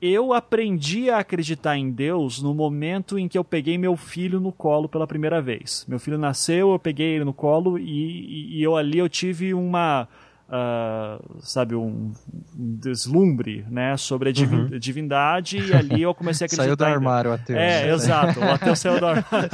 eu 0.00 0.32
aprendi 0.32 1.10
a 1.10 1.18
acreditar 1.18 1.76
em 1.76 1.90
Deus 1.90 2.40
no 2.40 2.54
momento 2.54 3.18
em 3.18 3.26
que 3.26 3.36
eu 3.36 3.42
peguei 3.42 3.76
meu 3.76 3.96
filho 3.96 4.38
no 4.38 4.52
colo 4.52 4.88
pela 4.88 5.04
primeira 5.04 5.42
vez. 5.42 5.84
Meu 5.88 5.98
filho 5.98 6.16
nasceu, 6.16 6.70
eu 6.70 6.78
peguei 6.78 7.16
ele 7.16 7.24
no 7.24 7.34
colo 7.34 7.76
e, 7.76 7.82
e, 7.82 8.58
e 8.58 8.62
eu 8.62 8.76
ali 8.76 8.98
eu 8.98 9.08
tive 9.08 9.52
uma 9.52 10.06
uh, 10.48 11.22
sabe, 11.40 11.74
um, 11.74 12.12
um, 12.58 12.76
deslumbre, 12.76 13.64
né, 13.70 13.96
sobre 13.96 14.30
a 14.30 14.32
uhum. 14.42 14.78
divindade 14.78 15.58
e 15.58 15.74
ali 15.74 16.02
eu 16.02 16.14
comecei 16.14 16.44
a 16.44 16.46
acreditar. 16.46 16.64
Saiu 16.68 16.76
do 16.76 16.84
armário, 16.84 17.30
o 17.30 17.34
ateu. 17.34 17.56
É, 17.56 17.86
né? 17.86 17.92
exato, 17.92 18.40
o 18.40 18.50
ateu 18.50 18.74
saiu 18.76 18.98
do 18.98 19.06
armário. 19.06 19.50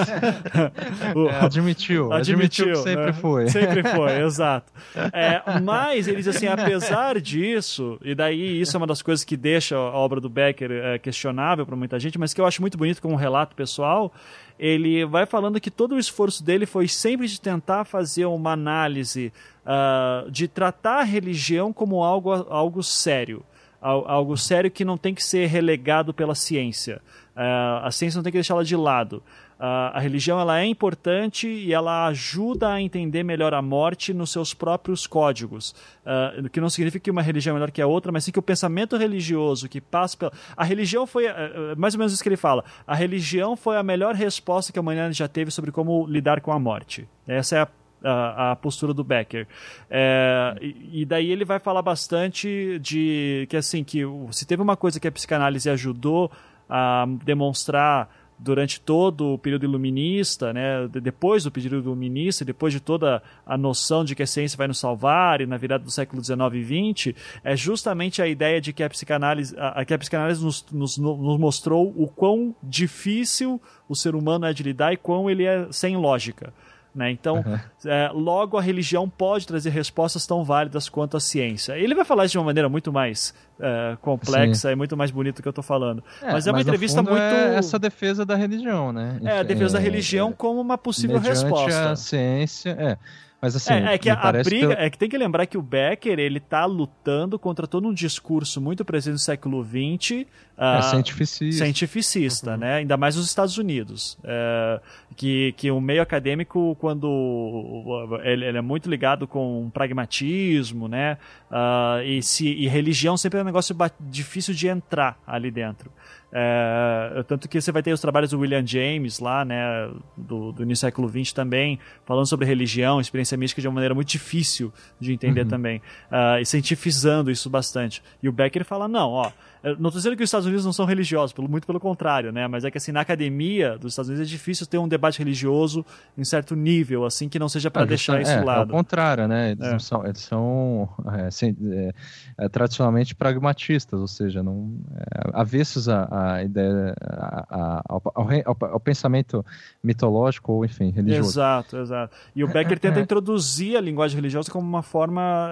o, 1.15 1.29
é, 1.29 1.45
admitiu, 1.45 2.13
admitiu, 2.13 2.13
admitiu 2.13 2.73
que 2.73 2.77
sempre 2.77 3.07
né? 3.07 3.13
foi. 3.13 3.49
Sempre 3.49 3.83
foi, 3.83 4.23
exato. 4.23 4.73
É, 5.13 5.61
mas 5.61 6.09
ele 6.09 6.19
diz 6.19 6.29
assim, 6.29 6.47
apesar 6.47 7.21
disso, 7.21 7.99
e 8.03 8.15
daí 8.15 8.61
isso 8.61 8.77
é 8.77 8.79
uma 8.79 8.87
das 8.87 9.03
coisas 9.03 9.25
que 9.25 9.37
deixa 9.37 9.77
a 9.77 9.93
obra 9.93 10.21
do 10.21 10.29
Becker 10.29 10.71
é, 10.71 10.99
questionável 10.99 11.67
para 11.67 11.77
muita 11.77 11.99
gente, 11.99 12.19
mas 12.19 12.33
que 12.33 12.41
eu 12.41 12.47
acho 12.47 12.61
muito 12.61 12.79
bonito 12.79 13.03
como 13.03 13.15
um 13.15 13.19
relato 13.19 13.55
pessoal, 13.55 14.13
ele 14.59 15.05
vai 15.05 15.27
falando 15.27 15.61
que 15.61 15.71
todo 15.71 15.95
o 15.95 15.99
esforço 15.99 16.45
dele 16.45 16.67
foi 16.67 16.87
sempre 16.87 17.27
de 17.27 17.41
tentar 17.41 17.85
fazer 17.85 18.27
uma 18.27 18.53
análise, 18.53 19.33
uh, 19.65 20.31
de 20.31 20.47
tratar 20.47 21.01
a 21.01 21.05
religião 21.05 21.73
como 21.73 22.03
algo, 22.03 22.33
algo 22.33 22.83
sério. 22.83 23.43
Algo 23.81 24.35
sério 24.35 24.71
que 24.71 24.83
não 24.83 24.97
tem 24.97 25.15
que 25.15 25.23
ser 25.23 25.47
relegado 25.47 26.15
pela 26.15 26.35
ciência. 26.35 27.03
Uh, 27.37 27.85
a 27.85 27.91
ciência 27.91 28.17
não 28.17 28.23
tem 28.23 28.33
que 28.33 28.39
deixá-la 28.39 28.63
de 28.63 28.75
lado. 28.75 29.23
A 29.67 29.99
religião 29.99 30.39
ela 30.39 30.61
é 30.61 30.67
importante 30.67 31.49
e 31.49 31.73
ela 31.73 32.07
ajuda 32.07 32.71
a 32.71 32.83
entender 32.83 33.23
melhor 33.23 33.55
a 33.55 33.63
morte 33.63 34.13
nos 34.13 34.31
seus 34.31 34.53
próprios 34.53 35.07
códigos. 35.07 35.75
Uh, 36.05 36.51
que 36.51 36.61
não 36.61 36.69
significa 36.69 37.03
que 37.03 37.11
uma 37.11 37.23
religião 37.23 37.53
é 37.53 37.55
melhor 37.55 37.71
que 37.71 37.81
a 37.81 37.87
outra, 37.87 38.13
mas 38.13 38.25
sim 38.25 38.33
que 38.33 38.39
o 38.39 38.43
pensamento 38.43 38.97
religioso 38.97 39.67
que 39.69 39.81
passa 39.81 40.19
pela. 40.19 40.33
A 40.55 40.65
religião 40.65 41.07
foi. 41.07 41.29
Uh, 41.29 41.75
mais 41.79 41.95
ou 41.95 41.99
menos 41.99 42.13
isso 42.13 42.23
que 42.23 42.29
ele 42.29 42.37
fala. 42.37 42.63
A 42.87 42.95
religião 42.95 43.57
foi 43.57 43.79
a 43.79 43.83
melhor 43.83 44.15
resposta 44.15 44.71
que 44.71 44.79
a 44.79 44.83
humanidade 44.83 45.15
já 45.15 45.29
teve 45.29 45.51
sobre 45.51 45.73
como 45.73 46.07
lidar 46.07 46.43
com 46.43 46.53
a 46.53 46.59
morte. 46.59 47.09
Essa 47.27 47.57
é 47.57 47.61
a 47.63 47.69
a, 48.05 48.53
a, 48.53 48.57
postura 48.57 48.93
do 48.93 49.03
Becker. 49.03 49.49
É, 49.91 50.55
e, 50.61 51.01
e, 51.01 51.05
daí 51.07 51.31
ele 51.33 51.43
vai 51.43 51.59
falar 51.59 51.81
bastante 51.81 52.79
de 52.79 53.47
que 53.49 53.57
assim 53.57 53.83
que 53.83 54.03
se 54.31 54.47
teve 54.47 54.61
uma 54.61 54.77
coisa 54.77 55.01
que 55.01 55.09
a 55.09 55.13
psicanálise 55.13 55.71
ajudou 55.71 56.31
a 56.69 57.07
demonstrar 57.25 58.09
durante 58.45 58.79
todo 58.79 59.33
o 59.33 59.39
período 59.39 59.65
iluminista, 59.65 60.53
né, 60.53 60.87
depois 60.89 61.45
do 61.45 61.51
período 61.51 61.87
iluminista, 61.87 62.45
depois 62.45 62.75
de 62.75 62.79
toda 62.79 63.23
a 63.47 63.57
noção 63.57 64.05
de 64.05 64.15
que 64.15 64.23
a 64.23 64.27
ciência 64.27 64.59
vai 64.59 64.69
nos 64.69 64.79
salvar 64.79 65.41
e 65.41 65.47
na 65.47 65.57
virada 65.57 65.83
do 65.83 65.91
século 65.91 66.23
XIX 66.23 66.39
e 66.53 66.93
XX, 66.93 67.17
é 67.43 67.57
justamente 67.57 68.21
a 68.21 68.29
ideia 68.29 68.61
de 68.61 68.75
que 68.75 68.83
a 68.83 68.91
psicanálise, 68.91 69.55
a, 69.59 69.83
que 69.83 69.95
a 69.95 69.99
psicanálise 69.99 70.45
nos, 70.45 70.65
nos, 70.71 70.99
nos 70.99 71.39
mostrou 71.39 71.95
o 71.97 72.07
quão 72.07 72.55
difícil 72.63 73.61
o 73.89 73.97
ser 73.97 74.15
humano 74.15 74.45
é 74.45 74.53
de 74.53 74.63
lidar 74.63 74.93
e 74.93 74.99
quão 74.99 75.31
ele 75.31 75.45
é 75.45 75.67
sem 75.71 75.97
lógica. 75.97 76.53
Né? 76.95 77.11
Então, 77.11 77.43
uhum. 77.45 77.59
é, 77.91 78.09
logo 78.15 78.57
a 78.57 78.63
religião 78.63 79.09
pode 79.09 79.47
trazer 79.47 79.71
respostas 79.71 80.27
tão 80.27 80.45
válidas 80.45 80.89
quanto 80.89 81.17
a 81.17 81.21
ciência. 81.21 81.77
Ele 81.77 81.93
vai 81.93 82.05
falar 82.05 82.25
isso 82.25 82.33
de 82.33 82.39
uma 82.39 82.45
maneira 82.45 82.69
muito 82.69 82.93
mais 82.93 83.35
é, 83.59 83.97
complexa 84.01 84.69
Sim. 84.69 84.73
e 84.73 84.77
muito 84.77 84.97
mais 84.97 85.11
bonita 85.11 85.39
do 85.39 85.43
que 85.43 85.49
eu 85.49 85.51
estou 85.51 85.65
falando. 85.65 86.05
É, 86.23 86.31
mas 86.31 86.47
é 86.47 86.53
uma 86.53 86.61
entrevista 86.61 87.03
muito. 87.03 87.17
É 87.17 87.57
essa 87.57 87.81
defesa 87.81 88.25
da 88.25 88.37
religião, 88.37 88.93
né? 88.93 89.19
É, 89.25 89.41
a 89.41 89.43
defesa 89.43 89.75
da 89.75 89.81
religião 89.81 90.33
como 90.33 90.61
uma 90.61 90.79
possível 90.79 91.19
resposta. 91.19 91.91
A 91.91 91.97
ciência. 91.97 92.77
É. 92.79 92.99
Mas 93.45 93.55
assim, 93.57 93.75
é, 93.75 93.93
é 93.93 93.99
que 93.99 94.09
a, 94.09 94.33
briga 94.43 94.75
que... 94.75 94.83
é 94.83 94.89
que 94.89 94.97
tem 94.97 95.07
que 95.07 95.19
lembrar 95.19 95.45
que 95.45 95.59
o 95.59 95.61
Becker 95.61 96.19
ele 96.19 96.41
tá 96.41 96.65
lutando 96.65 97.39
contra 97.39 97.67
todo 97.67 97.87
um 97.87 97.93
discurso 97.93 98.59
muito 98.59 98.87
presente 98.87 99.13
no 99.13 99.19
século 99.19 99.63
XX, 99.63 100.23
uh, 100.57 100.79
é 100.79 100.83
cientificista, 100.83 101.63
cientificista 101.63 102.53
uhum. 102.53 102.57
né? 102.57 102.75
Ainda 102.77 102.97
mais 102.97 103.17
nos 103.17 103.27
Estados 103.27 103.59
Unidos, 103.59 104.17
uh, 104.21 104.81
que, 105.15 105.53
que 105.59 105.71
o 105.71 105.79
meio 105.79 106.01
acadêmico 106.01 106.75
quando 106.81 108.19
ele, 108.23 108.47
ele 108.47 108.57
é 108.57 108.63
muito 108.63 108.89
ligado 108.89 109.29
com 109.29 109.71
pragmatismo, 109.75 110.89
né? 110.89 111.19
Uh, 111.51 112.03
e, 112.03 112.23
se, 112.23 112.49
e 112.49 112.67
religião 112.67 113.15
sempre 113.19 113.41
é 113.41 113.43
um 113.43 113.45
negócio 113.45 113.77
difícil 114.01 114.55
de 114.55 114.69
entrar 114.69 115.21
ali 115.27 115.51
dentro. 115.51 115.93
É, 116.37 117.23
tanto 117.29 117.49
que 117.49 117.61
você 117.61 117.71
vai 117.71 117.81
ter 117.81 117.93
os 117.93 118.01
trabalhos 118.01 118.31
do 118.31 118.41
William 118.41 118.67
James 118.67 119.21
lá, 119.21 119.45
né, 119.45 119.89
do, 120.17 120.51
do 120.51 120.65
início 120.65 120.85
do 120.85 120.91
século 120.91 121.09
XX 121.09 121.33
também, 121.33 121.79
falando 122.05 122.27
sobre 122.27 122.45
religião, 122.45 123.01
experiência 123.01 123.37
mística 123.39 123.63
de 123.63 123.69
uma 123.69 123.75
maneira 123.75 123.95
muito 123.95 124.09
difícil 124.09 124.73
de 124.99 125.13
entender 125.13 125.43
uhum. 125.43 125.49
também, 125.49 125.79
uh, 126.11 126.41
e 126.41 126.45
cientificizando 126.45 127.31
isso 127.31 127.49
bastante. 127.49 128.03
E 128.21 128.29
o 128.29 128.33
Becker 128.33 128.65
fala, 128.65 128.89
não, 128.89 129.11
ó, 129.11 129.31
não 129.65 129.89
estou 129.89 129.93
dizendo 129.93 130.17
que 130.17 130.23
os 130.23 130.29
Estados 130.29 130.47
Unidos 130.47 130.65
não 130.65 130.73
são 130.73 130.85
religiosos, 130.85 131.33
pelo, 131.33 131.49
muito 131.49 131.67
pelo 131.67 131.81
contrário, 131.81 132.31
né? 132.31 132.47
Mas 132.47 132.65
é 132.65 132.71
que 132.71 132.77
assim, 132.77 132.93
na 132.93 133.01
academia 133.01 133.79
dos 133.79 133.93
Estados 133.93 134.11
Unidos 134.11 134.29
é 134.29 134.31
difícil 134.31 134.67
ter 134.67 134.77
um 134.77 134.87
debate 134.87 135.19
religioso 135.19 135.85
em 136.19 136.25
certo 136.25 136.55
nível, 136.55 137.07
assim, 137.07 137.31
que 137.31 137.39
não 137.39 137.49
seja 137.49 137.71
para 137.71 137.83
ah, 137.83 137.87
deixar 137.87 138.21
isso 138.21 138.31
é, 138.31 138.45
lado. 138.45 138.71
É 138.71 138.75
o 138.75 138.77
contrário, 138.77 139.27
né? 139.27 139.53
Eles 139.53 139.67
é. 139.67 139.79
são, 139.79 140.05
eles 140.05 140.21
são 140.21 140.89
é, 141.17 141.27
assim, 141.27 141.57
é, 141.63 141.93
é, 142.37 142.49
tradicionalmente 142.49 143.15
pragmatistas, 143.15 143.99
ou 143.99 144.07
seja, 144.07 144.43
não 144.43 144.79
é, 144.95 145.31
avessos 145.33 145.89
à, 145.89 146.43
ideia, 146.45 146.95
a, 147.01 147.47
a, 147.49 147.83
ao, 147.89 148.03
ao, 148.15 148.57
ao, 148.73 148.81
pensamento 148.81 149.45
mitológico 149.83 150.53
ou, 150.53 150.65
enfim, 150.65 150.91
religioso. 150.91 151.31
Exato, 151.31 151.79
exato. 151.79 152.15
E 152.37 152.45
o 152.45 152.49
Becker 152.49 152.79
tenta 152.79 153.01
introduzir 153.01 153.79
a 153.79 153.81
linguagem 153.81 154.17
religiosa 154.17 154.51
como 154.51 154.69
uma 154.69 154.83
forma 154.83 155.51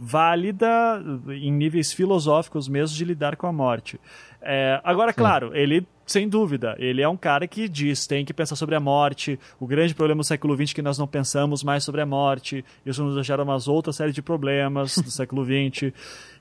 válida 0.00 1.00
em 1.28 1.52
níveis 1.52 1.92
filosóficos 1.92 2.68
mesmo 2.68 2.96
de 2.96 3.04
lidar 3.04 3.35
com 3.36 3.46
a 3.46 3.52
morte. 3.52 4.00
É, 4.42 4.80
agora, 4.84 5.12
Sim. 5.12 5.18
claro, 5.18 5.56
ele 5.56 5.86
sem 6.06 6.28
dúvida, 6.28 6.76
ele 6.78 7.02
é 7.02 7.08
um 7.08 7.16
cara 7.16 7.48
que 7.48 7.68
diz 7.68 8.06
tem 8.06 8.24
que 8.24 8.32
pensar 8.32 8.54
sobre 8.54 8.76
a 8.76 8.80
morte. 8.80 9.38
O 9.58 9.66
grande 9.66 9.92
problema 9.92 10.20
do 10.20 10.24
século 10.24 10.54
XX 10.54 10.70
é 10.70 10.74
que 10.76 10.82
nós 10.82 10.96
não 10.96 11.06
pensamos 11.06 11.64
mais 11.64 11.82
sobre 11.82 12.00
a 12.00 12.06
morte. 12.06 12.64
Isso 12.84 13.02
nos 13.02 13.26
gera 13.26 13.42
umas 13.42 13.66
outras 13.66 13.96
série 13.96 14.12
de 14.12 14.22
problemas 14.22 14.96
do 14.96 15.10
século 15.10 15.44
XX. 15.44 15.92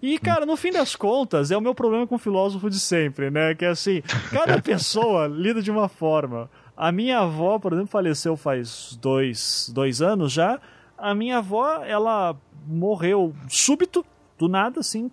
E, 0.03 0.19
cara, 0.19 0.45
no 0.45 0.55
fim 0.55 0.71
das 0.71 0.95
contas, 0.95 1.49
é 1.49 1.57
o 1.57 1.61
meu 1.61 1.73
problema 1.73 2.05
com 2.05 2.13
o 2.13 2.19
filósofo 2.19 2.69
de 2.69 2.79
sempre, 2.79 3.31
né? 3.31 3.55
Que 3.55 3.65
é 3.65 3.69
assim, 3.69 4.03
cada 4.29 4.61
pessoa 4.61 5.25
lida 5.25 5.63
de 5.63 5.71
uma 5.71 5.89
forma. 5.89 6.47
A 6.77 6.91
minha 6.91 7.19
avó, 7.19 7.57
por 7.57 7.73
exemplo, 7.73 7.89
faleceu 7.89 8.37
faz 8.37 8.95
dois, 9.01 9.71
dois 9.73 9.99
anos 9.99 10.31
já. 10.31 10.59
A 10.95 11.15
minha 11.15 11.39
avó, 11.39 11.83
ela 11.83 12.35
morreu 12.67 13.33
súbito, 13.49 14.05
do 14.37 14.49
nada, 14.49 14.81
assim, 14.81 15.09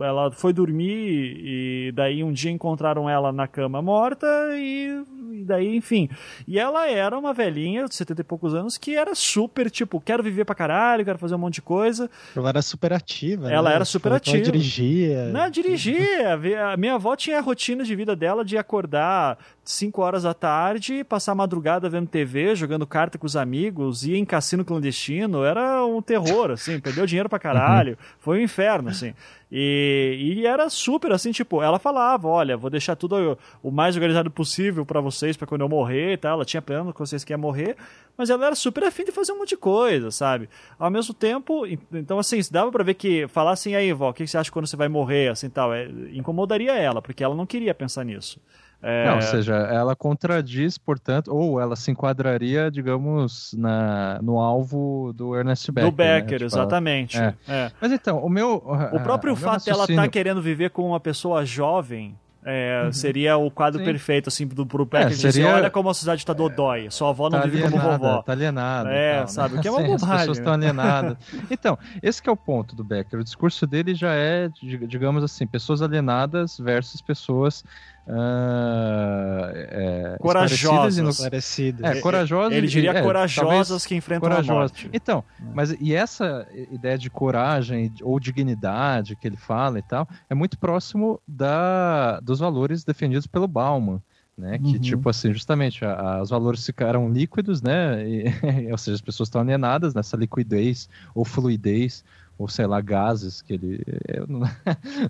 ela 0.00 0.30
foi 0.32 0.52
dormir 0.52 1.36
e 1.38 1.92
daí 1.94 2.24
um 2.24 2.32
dia 2.32 2.50
encontraram 2.50 3.08
ela 3.08 3.32
na 3.32 3.46
cama 3.46 3.80
morta 3.80 4.26
e, 4.56 5.04
e, 5.32 5.44
daí, 5.44 5.76
enfim. 5.76 6.08
E 6.46 6.58
ela 6.58 6.88
era 6.88 7.18
uma 7.18 7.32
velhinha 7.32 7.84
de 7.86 7.94
70 7.94 8.20
e 8.20 8.24
poucos 8.24 8.54
anos 8.54 8.76
que 8.76 8.96
era 8.96 9.14
super, 9.14 9.70
tipo, 9.70 10.00
quero 10.00 10.22
viver 10.22 10.44
pra 10.44 10.54
caralho, 10.54 11.04
quero 11.04 11.18
fazer 11.18 11.34
um 11.34 11.38
monte 11.38 11.54
de 11.54 11.62
coisa. 11.62 12.10
Ela 12.36 12.50
era 12.50 12.62
super 12.62 12.92
ativa. 12.92 13.50
Ela 13.50 13.70
né? 13.70 13.76
era 13.76 13.84
super 13.84 14.12
ativa. 14.12 14.36
Ela 14.36 14.44
dirigia. 14.44 15.24
Não, 15.26 15.50
dirigia. 15.50 16.34
A 16.72 16.76
minha 16.76 16.94
avó 16.94 17.16
tinha 17.16 17.38
a 17.38 17.40
rotina 17.40 17.84
de 17.84 17.94
vida 17.94 18.14
dela 18.14 18.44
de 18.44 18.56
acordar 18.58 19.38
5 19.64 20.02
horas 20.02 20.22
da 20.24 20.34
tarde, 20.34 21.04
passar 21.04 21.32
a 21.32 21.34
madrugada 21.34 21.88
vendo 21.88 22.08
TV, 22.08 22.54
jogando 22.54 22.86
carta 22.86 23.18
com 23.18 23.26
os 23.26 23.36
amigos, 23.36 24.04
ia 24.04 24.16
em 24.16 24.24
cassino 24.24 24.64
clandestino, 24.64 25.44
era 25.44 25.84
um 25.84 26.02
terror, 26.02 26.50
assim, 26.50 26.80
perdeu 26.80 27.06
dinheiro 27.06 27.28
pra 27.28 27.38
caralho, 27.38 27.92
uhum. 27.92 27.96
foi 28.18 28.38
um 28.40 28.42
inferno, 28.42 28.88
assim. 28.88 29.14
E, 29.54 30.38
e 30.38 30.46
era 30.46 30.70
super 30.70 31.12
assim, 31.12 31.30
tipo, 31.30 31.60
ela 31.60 31.78
falava: 31.78 32.26
olha, 32.26 32.56
vou 32.56 32.70
deixar 32.70 32.96
tudo 32.96 33.38
o 33.62 33.70
mais 33.70 33.94
organizado 33.94 34.30
possível 34.30 34.86
para 34.86 34.98
vocês, 34.98 35.36
para 35.36 35.46
quando 35.46 35.60
eu 35.60 35.68
morrer 35.68 36.14
e 36.14 36.16
tal. 36.16 36.32
Ela 36.32 36.44
tinha 36.46 36.62
plano 36.62 36.90
que 36.90 36.98
vocês 36.98 37.22
querem 37.22 37.42
morrer, 37.42 37.76
mas 38.16 38.30
ela 38.30 38.46
era 38.46 38.54
super 38.54 38.82
afim 38.84 39.04
de 39.04 39.12
fazer 39.12 39.32
um 39.32 39.40
monte 39.40 39.50
de 39.50 39.58
coisa, 39.58 40.10
sabe? 40.10 40.48
Ao 40.78 40.90
mesmo 40.90 41.12
tempo, 41.12 41.66
então 41.92 42.18
assim, 42.18 42.40
dava 42.50 42.72
para 42.72 42.82
ver 42.82 42.94
que 42.94 43.28
falar 43.28 43.50
assim, 43.50 43.74
aí, 43.74 43.92
vó, 43.92 44.08
o 44.08 44.14
que 44.14 44.26
você 44.26 44.38
acha 44.38 44.50
quando 44.50 44.66
você 44.66 44.76
vai 44.76 44.88
morrer, 44.88 45.30
assim 45.30 45.50
tal, 45.50 45.74
é, 45.74 45.86
incomodaria 46.12 46.72
ela, 46.72 47.02
porque 47.02 47.22
ela 47.22 47.34
não 47.34 47.44
queria 47.44 47.74
pensar 47.74 48.04
nisso. 48.04 48.40
É... 48.82 49.06
Não, 49.06 49.14
ou 49.16 49.22
seja, 49.22 49.54
ela 49.54 49.94
contradiz, 49.94 50.76
portanto, 50.76 51.28
ou 51.32 51.60
ela 51.60 51.76
se 51.76 51.90
enquadraria, 51.92 52.68
digamos, 52.68 53.54
na, 53.56 54.18
no 54.20 54.40
alvo 54.40 55.12
do 55.14 55.36
Ernest 55.36 55.70
Becker. 55.70 55.90
Do 55.90 55.96
Becker, 55.96 56.22
né? 56.22 56.38
tipo, 56.38 56.44
exatamente. 56.44 57.16
Ela... 57.16 57.36
É. 57.46 57.52
É. 57.54 57.72
Mas 57.80 57.92
então, 57.92 58.18
o 58.18 58.28
meu. 58.28 58.56
O 58.92 59.00
próprio 59.00 59.34
o 59.34 59.36
fato 59.36 59.64
dela 59.64 59.84
estar 59.84 60.02
tá 60.02 60.08
querendo 60.08 60.42
viver 60.42 60.70
com 60.70 60.84
uma 60.88 60.98
pessoa 60.98 61.46
jovem. 61.46 62.16
É, 62.44 62.82
uhum. 62.84 62.92
Seria 62.92 63.36
o 63.36 63.50
quadro 63.52 63.78
Sim. 63.78 63.84
perfeito, 63.84 64.28
assim, 64.28 64.46
do, 64.48 64.66
pro 64.66 64.84
Becker 64.84 65.12
é, 65.12 65.14
seria... 65.14 65.30
dizer, 65.30 65.44
olha 65.44 65.70
como 65.70 65.88
a 65.88 65.94
sociedade 65.94 66.22
está 66.22 66.32
dodói, 66.32 66.90
sua 66.90 67.10
avó 67.10 67.30
não 67.30 67.38
tá 67.38 67.44
vive 67.44 67.62
alienada, 67.62 67.82
como 67.82 67.98
vovó. 67.98 68.22
Tá 68.22 68.32
alienada. 68.32 68.90
É, 68.90 69.12
tal, 69.12 69.20
né? 69.20 69.26
sabe, 69.28 69.56
o 69.56 69.60
que 69.60 69.68
é 69.68 69.70
uma 69.70 69.80
Sim, 69.80 69.86
bobagem. 69.86 70.14
As 70.14 70.20
pessoas 70.22 70.38
estão 70.38 70.52
alienadas. 70.52 71.16
então, 71.48 71.78
esse 72.02 72.20
é 72.28 72.32
o 72.32 72.36
ponto 72.36 72.74
do 72.74 72.82
Becker. 72.82 73.20
O 73.20 73.22
discurso 73.22 73.64
dele 73.64 73.94
já 73.94 74.12
é, 74.14 74.50
digamos 74.60 75.22
assim, 75.22 75.46
pessoas 75.46 75.82
alienadas 75.82 76.58
versus 76.58 77.00
pessoas 77.00 77.62
Uh, 78.06 79.52
é, 79.54 80.16
corajosas. 80.18 81.20
Parecidas. 81.20 81.96
É, 81.96 82.00
corajosas. 82.00 82.56
Ele 82.56 82.66
diria 82.66 82.90
é, 82.90 83.02
corajosas 83.02 83.86
que 83.86 83.94
enfrentam 83.94 84.28
corajosas. 84.28 84.50
a 84.50 84.54
morte. 84.54 84.90
Então, 84.92 85.22
mas 85.54 85.74
e 85.80 85.94
essa 85.94 86.46
ideia 86.70 86.98
de 86.98 87.08
coragem 87.08 87.92
ou 88.02 88.18
dignidade 88.18 89.14
que 89.14 89.26
ele 89.26 89.36
fala 89.36 89.78
e 89.78 89.82
tal, 89.82 90.08
é 90.28 90.34
muito 90.34 90.58
próximo 90.58 91.20
da, 91.26 92.18
dos 92.20 92.40
valores 92.40 92.82
defendidos 92.84 93.26
pelo 93.26 93.46
Bauman. 93.46 94.00
Né, 94.34 94.58
que 94.58 94.76
uhum. 94.76 94.78
tipo 94.78 95.10
assim, 95.10 95.30
justamente 95.30 95.84
a, 95.84 95.92
a, 95.92 96.22
os 96.22 96.30
valores 96.30 96.64
ficaram 96.64 97.06
líquidos, 97.12 97.60
né? 97.60 98.02
E, 98.08 98.24
ou 98.72 98.78
seja, 98.78 98.94
as 98.94 99.00
pessoas 99.00 99.28
estão 99.28 99.42
alienadas 99.42 99.94
nessa 99.94 100.16
liquidez 100.16 100.88
ou 101.14 101.22
fluidez 101.22 102.02
ou 102.42 102.48
sei 102.48 102.66
lá, 102.66 102.80
gases 102.80 103.40
que 103.40 103.52
ele. 103.52 103.84
não, 104.28 104.40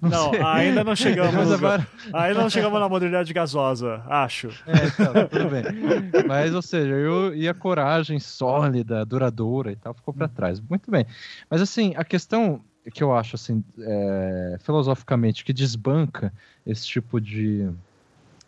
não, 0.02 0.32
não 0.32 0.46
ainda 0.46 0.84
não 0.84 0.94
chegamos. 0.94 1.50
agora... 1.50 1.86
Ainda 2.12 2.42
não 2.42 2.50
chegamos 2.50 2.78
na 2.78 2.88
modernidade 2.90 3.32
gasosa, 3.32 4.02
acho. 4.06 4.48
É, 4.66 4.86
então, 4.86 5.28
tudo 5.28 5.48
bem. 5.48 5.62
Mas, 6.28 6.54
ou 6.54 6.60
seja, 6.60 6.92
eu, 6.92 7.34
e 7.34 7.48
a 7.48 7.54
coragem 7.54 8.18
sólida, 8.18 9.02
duradoura 9.06 9.72
e 9.72 9.76
tal, 9.76 9.94
ficou 9.94 10.12
para 10.12 10.28
trás. 10.28 10.60
Muito 10.60 10.90
bem. 10.90 11.06
Mas 11.48 11.62
assim, 11.62 11.94
a 11.96 12.04
questão 12.04 12.60
que 12.92 13.02
eu 13.02 13.14
acho 13.14 13.36
assim, 13.36 13.64
é, 13.78 14.56
filosoficamente, 14.60 15.42
que 15.42 15.54
desbanca 15.54 16.30
esse 16.66 16.86
tipo 16.86 17.18
de 17.18 17.70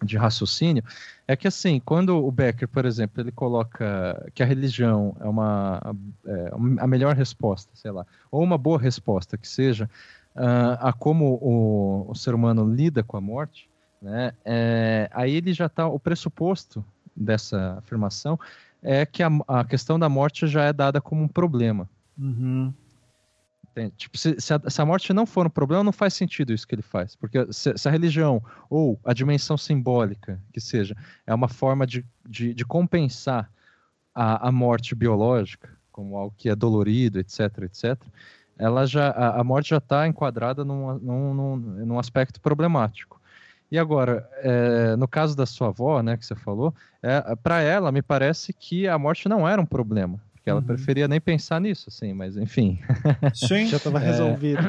de 0.04 0.16
raciocínio 0.16 0.82
é 1.26 1.34
que 1.36 1.48
assim 1.48 1.80
quando 1.80 2.24
o 2.24 2.30
Becker 2.30 2.68
por 2.68 2.84
exemplo 2.84 3.22
ele 3.22 3.32
coloca 3.32 4.30
que 4.34 4.42
a 4.42 4.46
religião 4.46 5.16
é 5.20 5.28
uma 5.28 5.80
é, 6.26 6.50
a 6.78 6.86
melhor 6.86 7.14
resposta 7.14 7.70
sei 7.74 7.90
lá 7.90 8.06
ou 8.30 8.42
uma 8.42 8.58
boa 8.58 8.78
resposta 8.78 9.36
que 9.38 9.48
seja 9.48 9.88
uh, 10.36 10.78
a 10.80 10.92
como 10.92 11.38
o, 11.40 12.10
o, 12.10 12.14
ser 12.14 12.34
humano 12.34 12.72
lida 12.72 13.02
com 13.02 13.16
a 13.16 13.20
morte 13.20 13.68
né 14.00 14.32
é, 14.44 15.08
aí 15.12 15.34
ele 15.34 15.52
já 15.52 15.66
está 15.66 15.86
o 15.86 15.98
pressuposto 15.98 16.84
dessa 17.16 17.78
afirmação 17.78 18.38
é 18.82 19.06
que 19.06 19.22
a, 19.22 19.30
a, 19.48 19.64
questão 19.64 19.98
da 19.98 20.08
morte 20.08 20.46
já 20.46 20.64
é 20.64 20.72
dada 20.72 21.00
como 21.00 21.22
um 21.22 21.28
problema 21.28 21.88
uhum. 22.18 22.72
Tipo, 23.96 24.16
se, 24.16 24.40
se, 24.40 24.54
a, 24.54 24.60
se, 24.68 24.80
a, 24.80 24.86
morte 24.86 25.12
não 25.12 25.26
for 25.26 25.46
um 25.46 25.50
problema, 25.50 25.82
não 25.82 25.92
faz 25.92 26.14
sentido 26.14 26.52
isso 26.52 26.66
que 26.66 26.74
ele 26.74 26.82
faz. 26.82 27.16
Porque 27.16 27.52
se, 27.52 27.76
se 27.76 27.88
a 27.88 27.90
religião 27.90 28.42
ou 28.70 29.00
a 29.04 29.12
dimensão 29.12 29.56
simbólica, 29.56 30.40
que 30.52 30.60
seja, 30.60 30.96
é 31.26 31.34
uma 31.34 31.48
forma 31.48 31.86
de, 31.86 32.04
de, 32.24 32.54
de 32.54 32.64
compensar 32.64 33.50
a, 34.14 34.48
a, 34.48 34.52
morte 34.52 34.94
biológica, 34.94 35.68
como 35.90 36.16
algo 36.16 36.34
que 36.38 36.48
é 36.48 36.54
dolorido, 36.54 37.18
etc, 37.18 37.40
etc, 37.62 38.00
ela 38.56 38.86
já, 38.86 39.10
a, 39.10 39.40
a 39.40 39.44
morte 39.44 39.70
já 39.70 39.78
está 39.78 40.06
enquadrada 40.06 40.64
num, 40.64 40.96
num, 40.98 41.34
num, 41.34 41.56
num, 41.56 41.98
aspecto 41.98 42.40
problemático. 42.40 43.20
E 43.72 43.78
agora, 43.78 44.28
é, 44.36 44.94
no 44.94 45.08
caso 45.08 45.36
da 45.36 45.46
sua 45.46 45.68
avó, 45.68 46.00
né, 46.00 46.16
que 46.16 46.24
você 46.24 46.36
falou, 46.36 46.72
é, 47.02 47.34
para 47.34 47.60
ela, 47.60 47.90
me 47.90 48.02
parece 48.02 48.52
que 48.52 48.86
a 48.86 48.96
morte 48.96 49.28
não 49.28 49.48
era 49.48 49.60
um 49.60 49.66
problema 49.66 50.20
porque 50.44 50.50
ela 50.50 50.60
uhum. 50.60 50.66
preferia 50.66 51.08
nem 51.08 51.18
pensar 51.18 51.58
nisso, 51.58 51.86
assim, 51.88 52.12
mas 52.12 52.36
enfim. 52.36 52.78
Sim, 53.32 53.66
já 53.66 53.78
estava 53.78 53.98
resolvido. 53.98 54.60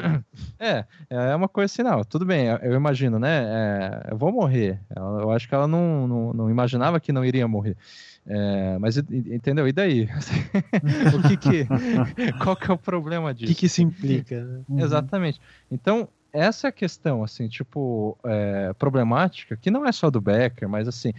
É, 0.58 0.86
é 1.10 1.36
uma 1.36 1.48
coisa 1.48 1.70
assim, 1.70 1.82
não, 1.82 2.02
tudo 2.02 2.24
bem, 2.24 2.46
eu 2.62 2.72
imagino, 2.74 3.18
né? 3.18 3.44
É, 3.44 4.12
eu 4.12 4.16
vou 4.16 4.32
morrer. 4.32 4.80
Eu 4.96 5.30
acho 5.30 5.46
que 5.46 5.54
ela 5.54 5.68
não, 5.68 6.08
não, 6.08 6.32
não, 6.32 6.50
imaginava 6.50 6.98
que 6.98 7.12
não 7.12 7.22
iria 7.22 7.46
morrer. 7.46 7.76
É, 8.26 8.78
mas 8.78 8.96
entendeu? 8.96 9.68
E 9.68 9.72
daí? 9.72 10.08
o 11.14 11.28
que 11.28 11.36
que, 11.36 11.66
qual 12.42 12.56
que 12.56 12.70
é 12.70 12.74
o 12.74 12.78
problema 12.78 13.34
disso? 13.34 13.44
O 13.44 13.54
que 13.54 13.60
que 13.60 13.66
isso 13.66 13.82
implica? 13.82 14.42
Né? 14.42 14.60
Uhum. 14.70 14.80
Exatamente. 14.80 15.38
Então 15.70 16.08
essa 16.32 16.66
é 16.66 16.70
a 16.70 16.72
questão, 16.72 17.22
assim, 17.22 17.48
tipo, 17.48 18.16
é, 18.24 18.72
problemática, 18.78 19.56
que 19.56 19.70
não 19.70 19.86
é 19.86 19.92
só 19.92 20.10
do 20.10 20.20
Becker, 20.20 20.68
mas 20.68 20.86
assim, 20.86 21.12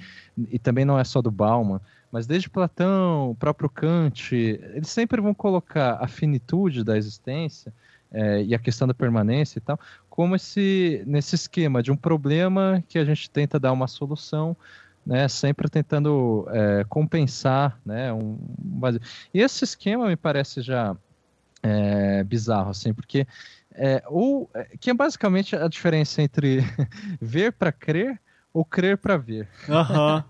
e 0.51 0.59
também 0.59 0.85
não 0.85 0.99
é 0.99 1.03
só 1.03 1.21
do 1.21 1.31
Bauman, 1.31 1.79
mas 2.11 2.25
desde 2.25 2.49
Platão, 2.49 3.31
o 3.31 3.35
próprio 3.35 3.69
Kant, 3.69 4.35
eles 4.35 4.89
sempre 4.89 5.21
vão 5.21 5.33
colocar 5.33 5.97
a 6.01 6.07
finitude 6.07 6.83
da 6.83 6.97
existência 6.97 7.73
é, 8.11 8.43
e 8.43 8.55
a 8.55 8.59
questão 8.59 8.87
da 8.87 8.93
permanência 8.93 9.59
e 9.59 9.61
tal, 9.61 9.79
como 10.09 10.35
esse, 10.35 11.03
nesse 11.05 11.35
esquema 11.35 11.83
de 11.83 11.91
um 11.91 11.97
problema 11.97 12.83
que 12.87 12.97
a 12.97 13.05
gente 13.05 13.29
tenta 13.29 13.59
dar 13.59 13.71
uma 13.71 13.87
solução, 13.87 14.55
né, 15.05 15.27
sempre 15.27 15.69
tentando 15.69 16.47
é, 16.49 16.85
compensar, 16.89 17.79
né, 17.85 18.11
um, 18.11 18.37
e 19.33 19.41
esse 19.41 19.63
esquema 19.63 20.07
me 20.07 20.15
parece 20.15 20.61
já 20.61 20.95
é, 21.61 22.23
bizarro, 22.23 22.69
assim, 22.69 22.93
porque 22.93 23.27
é, 23.73 24.01
ou, 24.07 24.49
é, 24.53 24.67
que 24.79 24.89
é 24.89 24.93
basicamente 24.93 25.55
a 25.55 25.67
diferença 25.67 26.21
entre 26.21 26.59
ver 27.21 27.53
para 27.53 27.71
crer 27.71 28.19
ou 28.57 28.65
crer 28.65 28.97
para 28.97 29.17
ver. 29.17 29.47
Uhum. 29.69 30.23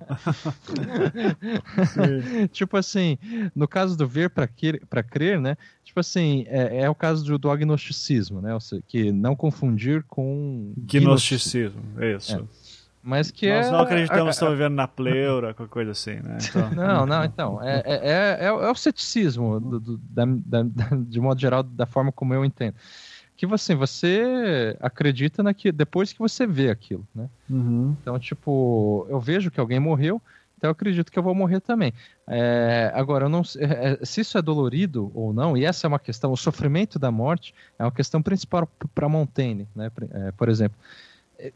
tipo 2.52 2.76
assim, 2.76 3.18
no 3.56 3.70
caso 3.70 3.98
do 3.98 4.06
ver 4.06 4.30
para 4.30 4.46
crer, 4.46 4.82
crer, 5.10 5.40
né? 5.40 5.56
Tipo 5.82 6.02
assim, 6.02 6.44
é, 6.50 6.82
é, 6.82 6.90
o 6.90 6.96
caso 6.96 7.24
do, 7.24 7.38
do 7.38 7.50
agnosticismo, 7.50 8.42
né? 8.42 8.54
Ou 8.54 8.60
seja, 8.60 8.84
que 8.86 9.14
não 9.14 9.34
confundir 9.34 10.04
com 10.10 10.74
gnosticismo, 10.76 11.82
isso. 12.02 12.36
É. 12.36 12.44
Mas 13.02 13.32
que 13.32 13.50
Nós 13.50 13.68
é... 13.68 13.72
não 13.72 13.80
acreditamos 13.80 14.24
que 14.26 14.30
estão 14.32 14.50
vivendo 14.50 14.74
na 14.74 14.90
pleura, 14.90 15.54
qualquer 15.54 15.72
coisa 15.72 15.92
assim, 15.92 16.16
né? 16.16 16.38
Então... 16.50 16.70
Não, 16.76 17.06
não, 17.06 17.24
então. 17.24 17.64
É, 17.64 17.82
é, 17.86 18.10
é, 18.42 18.46
é 18.48 18.52
o 18.52 18.76
ceticismo, 18.76 19.58
do, 19.58 19.80
do, 19.80 19.98
da, 19.98 20.26
da, 20.26 20.64
de 20.98 21.22
modo 21.22 21.40
geral, 21.40 21.64
da 21.64 21.86
forma 21.86 22.12
como 22.12 22.34
eu 22.34 22.44
entendo 22.44 22.76
que 23.38 23.46
você, 23.46 23.76
você 23.76 24.76
acredita 24.82 25.44
naquilo 25.44 25.78
depois 25.78 26.12
que 26.12 26.18
você 26.18 26.48
vê 26.48 26.72
aquilo, 26.72 27.08
né? 27.14 27.30
Uhum. 27.48 27.96
Então, 28.02 28.18
tipo, 28.18 29.06
eu 29.08 29.20
vejo 29.20 29.52
que 29.52 29.60
alguém 29.60 29.80
morreu, 29.80 30.20
então 30.58 30.70
eu 30.70 30.72
acredito 30.72 31.12
que 31.12 31.20
eu 31.20 31.24
vou 31.24 31.36
morrer 31.36 31.60
também. 31.60 31.94
É, 32.26 32.92
agora, 32.96 33.26
eu 33.26 33.30
não, 33.30 33.44
é, 33.60 34.00
é, 34.02 34.06
se 34.06 34.22
isso 34.22 34.40
é 34.40 34.42
dolorido 34.42 35.12
ou 35.14 35.32
não, 35.32 35.56
e 35.56 35.64
essa 35.64 35.86
é 35.86 35.88
uma 35.88 36.00
questão, 36.00 36.32
o 36.32 36.36
sofrimento 36.36 36.98
da 36.98 37.12
morte 37.12 37.54
é 37.78 37.84
uma 37.84 37.92
questão 37.92 38.24
principal 38.24 38.68
para 38.96 39.08
Montaigne, 39.08 39.68
né? 39.76 39.92
É, 40.12 40.32
por 40.32 40.50
exemplo. 40.50 40.78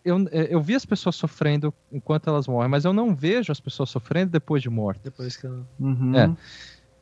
Eu, 0.06 0.28
eu 0.30 0.62
vi 0.62 0.76
as 0.76 0.86
pessoas 0.86 1.16
sofrendo 1.16 1.74
enquanto 1.91 2.30
elas 2.30 2.48
morrem, 2.48 2.70
mas 2.70 2.86
eu 2.86 2.94
não 2.94 3.16
vejo 3.16 3.52
as 3.52 3.60
pessoas 3.60 3.90
sofrendo 3.90 4.30
depois 4.30 4.62
de 4.62 4.70
morte. 4.70 5.02
Depois 5.03 5.36
que 5.36 5.48
ela... 5.48 5.68
Uhum. 5.80 6.16
É. 6.16 6.32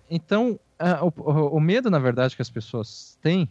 Então, 0.10 0.58
o, 1.02 1.58
o 1.58 1.60
medo, 1.60 1.90
na 1.90 2.00
verdade, 2.00 2.38
que 2.38 2.42
as 2.42 2.50
pessoas 2.50 3.20
têm 3.22 3.50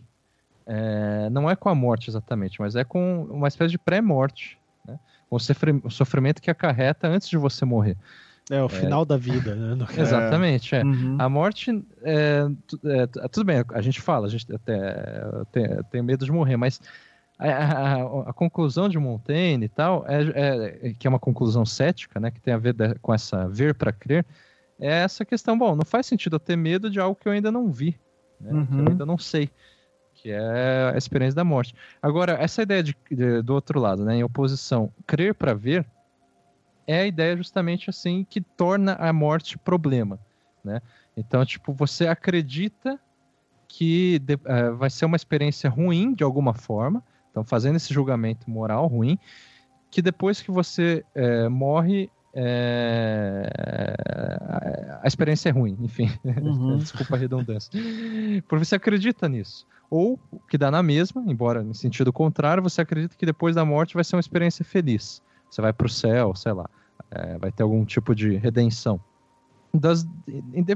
é, 0.71 1.31
não 1.31 1.49
é 1.49 1.57
com 1.57 1.71
a 1.71 1.75
morte 1.75 2.11
exatamente, 2.11 2.61
mas 2.61 2.77
é 2.77 2.85
com 2.85 3.25
uma 3.25 3.49
espécie 3.49 3.71
de 3.71 3.79
pré-morte, 3.79 4.59
né? 4.87 5.01
o 5.31 5.39
sofrimento 5.91 6.43
que 6.43 6.51
acarreta 6.51 7.09
antes 7.09 7.27
de 7.27 7.39
você 7.39 7.65
morrer. 7.65 7.97
É, 8.51 8.63
o 8.63 8.67
é. 8.67 8.69
final 8.69 9.05
da 9.05 9.17
vida, 9.17 9.55
né? 9.55 9.87
Exatamente, 9.97 10.75
é. 10.75 10.85
Uhum. 10.85 11.17
A 11.19 11.29
morte, 11.29 11.71
é, 12.03 12.47
é, 12.85 13.07
tudo 13.29 13.47
bem, 13.47 13.65
a 13.73 13.81
gente 13.81 13.99
fala, 14.01 14.27
a 14.27 14.31
gente 14.31 14.47
até 14.55 14.77
tem, 15.51 15.83
tem 15.91 16.03
medo 16.03 16.27
de 16.27 16.33
morrer, 16.33 16.59
mas 16.59 16.81
a, 17.39 17.49
a, 17.49 18.03
a, 18.29 18.33
conclusão 18.35 18.91
de 18.91 18.99
Montaigne 18.99 19.65
e 19.65 19.69
tal, 19.69 20.05
é, 20.07 20.89
é, 20.89 20.95
que 20.99 21.07
é 21.07 21.11
uma 21.11 21.19
conclusão 21.19 21.65
cética, 21.65 22.21
né, 22.21 22.31
que 22.31 22.41
tem 22.43 22.53
a 22.53 22.59
ver 22.59 22.75
de, 22.75 22.95
com 22.97 23.15
essa 23.15 23.49
ver 23.49 23.75
para 23.75 23.93
crer, 23.93 24.25
é 24.79 25.03
essa 25.03 25.25
questão, 25.25 25.57
bom, 25.57 25.75
não 25.75 25.85
faz 25.85 26.05
sentido 26.05 26.37
eu 26.37 26.41
ter 26.41 26.57
medo 26.57 26.91
de 26.91 27.01
algo 27.01 27.19
que 27.19 27.27
eu 27.27 27.33
ainda 27.33 27.51
não 27.51 27.71
vi, 27.71 27.99
né, 28.39 28.53
uhum. 28.53 28.67
que 28.67 28.73
eu 28.75 28.79
uhum. 28.79 28.89
ainda 28.89 29.07
não 29.07 29.17
sei 29.17 29.51
que 30.21 30.31
é 30.31 30.91
a 30.93 30.99
experiência 30.99 31.37
da 31.37 31.45
morte. 31.45 31.75
Agora, 32.03 32.33
essa 32.41 32.63
ideia 32.63 32.83
de, 32.83 32.97
de 33.11 33.41
do 33.41 33.55
outro 33.55 33.79
lado, 33.79 34.05
né, 34.05 34.17
em 34.17 34.25
oposição, 34.25 34.93
crer 35.07 35.35
para 35.35 35.55
ver, 35.55 35.87
é 36.87 37.01
a 37.01 37.07
ideia 37.07 37.37
justamente 37.37 37.89
assim 37.89 38.27
que 38.29 38.41
torna 38.41 38.95
a 38.95 39.13
morte 39.13 39.57
problema, 39.57 40.19
né? 40.65 40.81
Então, 41.17 41.45
tipo, 41.45 41.73
você 41.73 42.07
acredita 42.07 42.99
que 43.69 44.19
de, 44.21 44.35
uh, 44.35 44.77
vai 44.77 44.91
ser 44.91 45.05
uma 45.05 45.17
experiência 45.17 45.69
ruim 45.69 46.15
de 46.15 46.25
alguma 46.25 46.55
forma, 46.55 47.03
então 47.31 47.45
fazendo 47.45 47.77
esse 47.77 47.93
julgamento 47.93 48.51
moral 48.51 48.87
ruim, 48.87 49.19
que 49.91 50.03
depois 50.03 50.41
que 50.41 50.51
você 50.51 51.05
uh, 51.15 51.51
morre, 51.51 52.11
é... 52.35 53.51
a 55.03 55.07
experiência 55.07 55.49
é 55.49 55.53
ruim, 55.53 55.77
enfim, 55.81 56.11
uhum. 56.25 56.79
desculpa 56.79 57.17
a 57.17 57.19
redundância. 57.19 57.71
Porque 58.49 58.65
você 58.65 58.77
acredita 58.77 59.29
nisso. 59.29 59.67
Ou, 59.91 60.19
que 60.49 60.59
dá 60.59 60.71
na 60.71 60.83
mesma, 60.83 61.23
embora 61.27 61.63
no 61.63 61.75
sentido 61.75 62.13
contrário, 62.13 62.63
você 62.63 62.83
acredita 62.83 63.17
que 63.17 63.25
depois 63.25 63.55
da 63.55 63.65
morte 63.65 63.95
vai 63.95 64.05
ser 64.05 64.17
uma 64.17 64.21
experiência 64.21 64.65
feliz. 64.65 65.23
Você 65.51 65.63
vai 65.63 65.73
para 65.73 65.87
o 65.87 65.91
céu, 65.91 66.35
sei 66.35 66.53
lá, 66.53 66.69
é, 67.11 67.39
vai 67.39 67.51
ter 67.51 67.63
algum 67.63 67.85
tipo 67.85 68.15
de 68.15 68.37
redenção. 68.37 69.01
Das, 69.73 70.07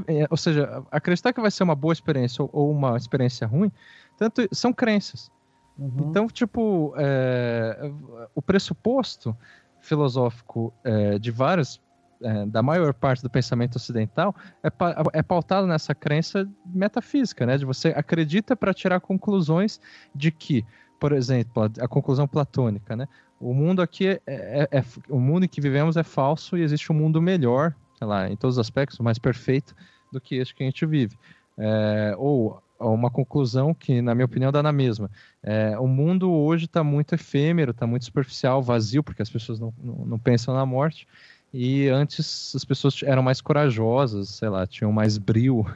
é, 0.07 0.27
ou 0.31 0.37
seja, 0.37 0.83
acreditar 0.91 1.33
que 1.33 1.41
vai 1.41 1.51
ser 1.51 1.63
uma 1.63 1.75
boa 1.75 1.93
experiência 1.93 2.43
ou, 2.53 2.71
uma 2.71 2.97
experiência 2.97 3.47
ruim, 3.47 3.71
tanto 4.17 4.47
são 4.53 4.73
crenças. 4.73 5.31
Uhum. 5.79 6.09
Então, 6.09 6.27
tipo, 6.27 6.95
é, 6.97 7.91
o 8.35 8.41
pressuposto 8.41 9.37
filosófico 9.81 10.73
é, 10.85 11.19
de 11.19 11.31
vários 11.31 11.82
é, 12.23 12.47
da 12.47 12.63
maior 12.63 12.95
parte 12.95 13.23
do 13.23 13.31
pensamento 13.31 13.77
ocidental 13.77 14.35
é, 14.63 14.69
é 15.13 15.23
pautado 15.23 15.67
nessa 15.67 15.95
crença 15.95 16.49
metafísica, 16.67 17.47
né? 17.47 17.57
De 17.57 17.65
você 17.65 17.89
acredita 17.89 18.57
para 18.57 18.73
tirar 18.73 19.01
conclusões 19.01 19.81
de 20.15 20.31
que, 20.31 20.65
por 21.01 21.13
exemplo, 21.13 21.65
a, 21.65 21.85
a 21.85 21.89
conclusão 21.89 22.27
platônica, 22.27 22.97
né? 22.97 23.09
O 23.41 23.53
mundo 23.53 23.83
aqui 23.83 24.07
é, 24.09 24.21
é, 24.27 24.69
é, 24.71 24.85
o 25.09 25.19
mundo 25.19 25.45
em 25.45 25.49
que 25.49 25.61
vivemos 25.61 25.97
é 25.97 26.05
falso 26.05 26.57
e 26.57 26.63
existe 26.63 26.93
um 26.93 26.95
mundo 26.95 27.21
melhor, 27.21 27.75
sei 27.99 28.07
lá, 28.07 28.31
em 28.31 28.37
todos 28.37 28.57
os 28.57 28.61
aspectos, 28.61 28.99
mais 29.01 29.19
perfeito 29.19 29.75
do 30.13 30.21
que 30.21 30.37
este 30.37 30.55
que 30.55 30.63
a 30.63 30.67
gente 30.67 30.87
vive. 30.87 31.19
É, 31.59 32.15
ou 32.17 32.63
uma 32.79 33.11
conclusão 33.11 33.73
que, 33.75 34.03
na 34.03 34.15
minha 34.15 34.25
opinião, 34.25 34.51
dá 34.51 34.63
na 34.63 34.73
mesma. 34.73 35.11
É, 35.43 35.79
o 35.79 35.87
mundo 35.87 36.31
hoje 36.31 36.65
está 36.65 36.83
muito 36.83 37.15
efêmero, 37.15 37.71
está 37.71 37.87
muito 37.87 38.05
superficial, 38.05 38.63
vazio, 38.63 39.03
porque 39.03 39.23
as 39.23 39.31
pessoas 39.31 39.61
não, 39.61 39.73
não, 39.83 40.07
não, 40.07 40.19
pensam 40.19 40.55
na 40.55 40.67
morte. 40.67 41.07
E 41.53 41.89
antes 41.89 42.55
as 42.55 42.65
pessoas 42.65 43.03
eram 43.03 43.23
mais 43.23 43.41
corajosas, 43.41 44.31
sei 44.31 44.49
lá, 44.49 44.67
tinham 44.67 44.91
mais 44.91 45.19
brio, 45.19 45.67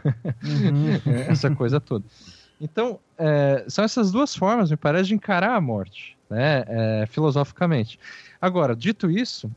uhum. 0.43 0.94
essa 1.28 1.51
coisa 1.55 1.78
toda. 1.78 2.05
Então, 2.59 2.98
é, 3.19 3.65
são 3.69 3.85
essas 3.85 4.11
duas 4.11 4.35
formas, 4.35 4.70
me 4.70 4.77
parece, 4.77 5.09
de 5.09 5.15
encarar 5.15 5.55
a 5.55 5.61
morte, 5.61 6.16
né, 6.31 6.65
é, 6.66 7.07
filosoficamente. 7.07 7.98
Agora, 8.40 8.74
dito 8.74 9.11
isso, 9.11 9.51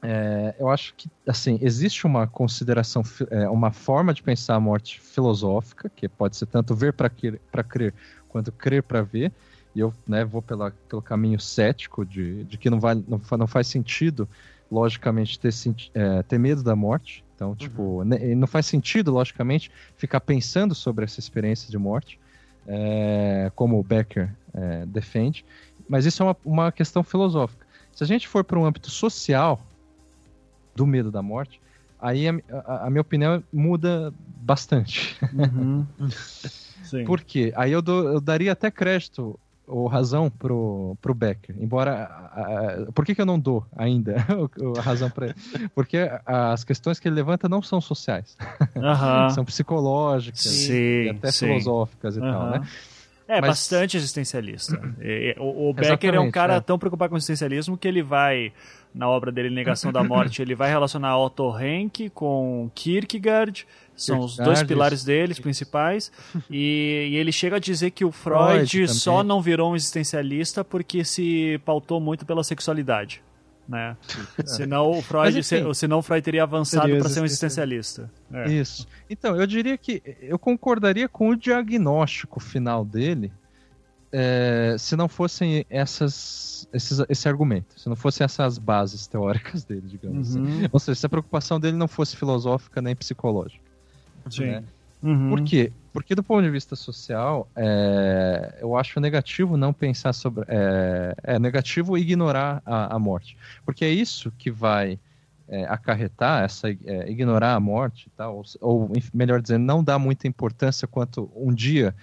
é, 0.00 0.54
eu 0.60 0.68
acho 0.68 0.94
que, 0.96 1.08
assim, 1.26 1.58
existe 1.60 2.06
uma 2.06 2.26
consideração, 2.28 3.02
é, 3.30 3.48
uma 3.48 3.72
forma 3.72 4.14
de 4.14 4.22
pensar 4.22 4.54
a 4.54 4.60
morte 4.60 5.00
filosófica, 5.00 5.90
que 5.94 6.08
pode 6.08 6.36
ser 6.36 6.46
tanto 6.46 6.74
ver 6.74 6.92
para 6.92 7.08
crer, 7.08 7.94
quanto 8.28 8.52
crer 8.52 8.84
para 8.84 9.02
ver, 9.02 9.32
e 9.74 9.80
eu 9.80 9.92
né, 10.06 10.24
vou 10.24 10.42
pela, 10.42 10.70
pelo 10.88 11.02
caminho 11.02 11.40
cético 11.40 12.04
de, 12.04 12.44
de 12.44 12.58
que 12.58 12.70
não, 12.70 12.78
vai, 12.78 12.94
não, 12.94 13.20
não 13.38 13.46
faz 13.46 13.66
sentido 13.66 14.28
logicamente, 14.72 15.38
ter, 15.38 15.52
é, 15.94 16.22
ter 16.22 16.38
medo 16.38 16.62
da 16.62 16.74
morte. 16.74 17.22
Então, 17.34 17.50
uhum. 17.50 17.54
tipo, 17.54 18.02
não 18.04 18.46
faz 18.46 18.64
sentido, 18.64 19.12
logicamente, 19.12 19.70
ficar 19.96 20.20
pensando 20.20 20.74
sobre 20.74 21.04
essa 21.04 21.20
experiência 21.20 21.70
de 21.70 21.76
morte, 21.76 22.18
é, 22.66 23.52
como 23.54 23.78
o 23.78 23.82
Becker 23.82 24.32
é, 24.54 24.86
defende. 24.86 25.44
Mas 25.86 26.06
isso 26.06 26.22
é 26.22 26.26
uma, 26.26 26.36
uma 26.44 26.72
questão 26.72 27.02
filosófica. 27.02 27.66
Se 27.92 28.02
a 28.02 28.06
gente 28.06 28.26
for 28.26 28.42
para 28.42 28.58
um 28.58 28.64
âmbito 28.64 28.90
social 28.90 29.60
do 30.74 30.86
medo 30.86 31.10
da 31.10 31.20
morte, 31.20 31.60
aí 32.00 32.26
a, 32.26 32.34
a, 32.64 32.86
a 32.86 32.90
minha 32.90 33.02
opinião 33.02 33.44
muda 33.52 34.14
bastante. 34.40 35.18
Uhum. 35.34 35.86
Por 37.04 37.20
quê? 37.20 37.52
Aí 37.56 37.72
eu, 37.72 37.82
eu 37.86 38.20
daria 38.20 38.52
até 38.52 38.70
crédito 38.70 39.38
ou 39.72 39.86
razão 39.86 40.30
pro, 40.30 40.96
pro 41.00 41.14
Becker. 41.14 41.56
Embora. 41.58 42.04
A, 42.32 42.86
a, 42.86 42.92
por 42.92 43.04
que, 43.04 43.14
que 43.14 43.20
eu 43.20 43.26
não 43.26 43.38
dou 43.38 43.64
ainda 43.76 44.16
a 44.78 44.80
razão 44.80 45.10
para 45.10 45.26
ele? 45.26 45.34
Porque 45.74 45.98
as 46.26 46.64
questões 46.64 46.98
que 46.98 47.08
ele 47.08 47.16
levanta 47.16 47.48
não 47.48 47.62
são 47.62 47.80
sociais. 47.80 48.36
são 49.34 49.44
psicológicas 49.44 50.40
sim, 50.40 51.04
e 51.04 51.10
até 51.10 51.30
sim. 51.30 51.46
filosóficas 51.46 52.16
e 52.16 52.20
tal, 52.20 52.50
né? 52.50 52.60
É, 53.28 53.40
Mas... 53.40 53.50
bastante 53.50 53.96
existencialista. 53.96 54.78
o, 55.38 55.70
o 55.70 55.72
Becker 55.72 56.14
é 56.14 56.20
um 56.20 56.30
cara 56.30 56.56
é. 56.56 56.60
tão 56.60 56.78
preocupado 56.78 57.10
com 57.10 57.14
o 57.14 57.18
existencialismo 57.18 57.78
que 57.78 57.88
ele 57.88 58.02
vai, 58.02 58.52
na 58.94 59.08
obra 59.08 59.32
dele 59.32 59.48
Negação 59.48 59.90
da 59.90 60.04
Morte, 60.04 60.42
ele 60.42 60.54
vai 60.54 60.68
relacionar 60.68 61.18
Otto 61.18 61.48
Rank 61.48 62.10
com 62.12 62.70
Kierkegaard, 62.74 63.66
são 63.96 64.20
os 64.20 64.36
dois 64.36 64.62
pilares 64.62 65.04
deles 65.04 65.38
principais, 65.40 66.10
e, 66.50 67.08
e, 67.10 67.16
ele 67.16 67.32
chega 67.32 67.56
a 67.56 67.58
dizer 67.58 67.90
que 67.90 68.04
o 68.04 68.12
Freud, 68.12 68.68
Freud 68.68 68.88
só 68.88 69.22
não 69.22 69.40
virou 69.40 69.72
um 69.72 69.76
existencialista 69.76 70.64
porque 70.64 71.04
se 71.04 71.60
pautou 71.64 72.00
muito 72.00 72.24
pela 72.24 72.42
sexualidade. 72.42 73.22
né? 73.68 73.96
senão 74.44 74.90
o 74.90 75.02
Freud, 75.02 75.36
Mas, 75.36 75.46
se, 75.46 75.74
senão 75.74 75.98
o 75.98 76.02
Freud 76.02 76.22
teria 76.22 76.42
avançado 76.42 76.96
para 76.98 77.08
ser 77.08 77.20
um 77.20 77.24
existencialista. 77.24 78.10
É. 78.32 78.50
Isso. 78.50 78.86
Então, 79.08 79.36
eu 79.36 79.46
diria 79.46 79.78
que 79.78 80.02
eu 80.20 80.38
concordaria 80.38 81.08
com 81.08 81.28
o 81.28 81.36
diagnóstico 81.36 82.40
final 82.40 82.84
dele, 82.84 83.32
é, 84.12 84.76
se 84.78 84.94
não 84.94 85.08
fossem 85.08 85.64
essas, 85.70 86.68
esses, 86.72 87.02
esse 87.08 87.28
argumento, 87.28 87.80
se 87.80 87.88
não 87.88 87.96
fossem 87.96 88.24
essas 88.24 88.58
bases 88.58 89.06
teóricas 89.06 89.64
dele, 89.64 89.84
digamos 89.86 90.30
assim. 90.30 90.40
uhum. 90.40 90.58
assim. 90.58 90.68
Ou 90.70 90.78
seja, 90.78 91.00
se 91.00 91.06
a 91.06 91.08
preocupação 91.08 91.58
dele 91.58 91.76
não 91.76 91.88
fosse 91.88 92.14
filosófica 92.16 92.82
nem 92.82 92.94
psicológica. 92.94 93.71
Sim. 94.30 94.46
Né? 94.46 94.64
Uhum. 95.02 95.30
Por 95.30 95.42
quê? 95.42 95.72
Porque 95.92 96.14
do 96.14 96.22
ponto 96.22 96.42
de 96.42 96.50
vista 96.50 96.74
social, 96.74 97.48
é, 97.54 98.58
eu 98.60 98.76
acho 98.76 98.98
negativo 99.00 99.56
não 99.56 99.72
pensar 99.72 100.12
sobre. 100.12 100.44
É, 100.48 101.14
é 101.22 101.38
negativo 101.38 101.98
ignorar 101.98 102.62
a, 102.64 102.94
a, 102.94 102.98
morte. 102.98 103.36
Porque 103.64 103.84
é 103.84 103.90
isso 103.90 104.32
que 104.38 104.50
vai 104.50 104.98
é, 105.48 105.64
acarretar, 105.64 106.44
essa, 106.44 106.70
é, 106.70 107.10
ignorar 107.10 107.54
a 107.54 107.60
morte, 107.60 108.08
tá? 108.16 108.30
ou, 108.30 108.42
ou, 108.60 108.92
melhor 109.12 109.42
dizendo, 109.42 109.64
não 109.64 109.84
dar 109.84 109.98
muita 109.98 110.26
importância 110.26 110.88
quanto 110.88 111.30
um 111.36 111.52
dia 111.52 111.94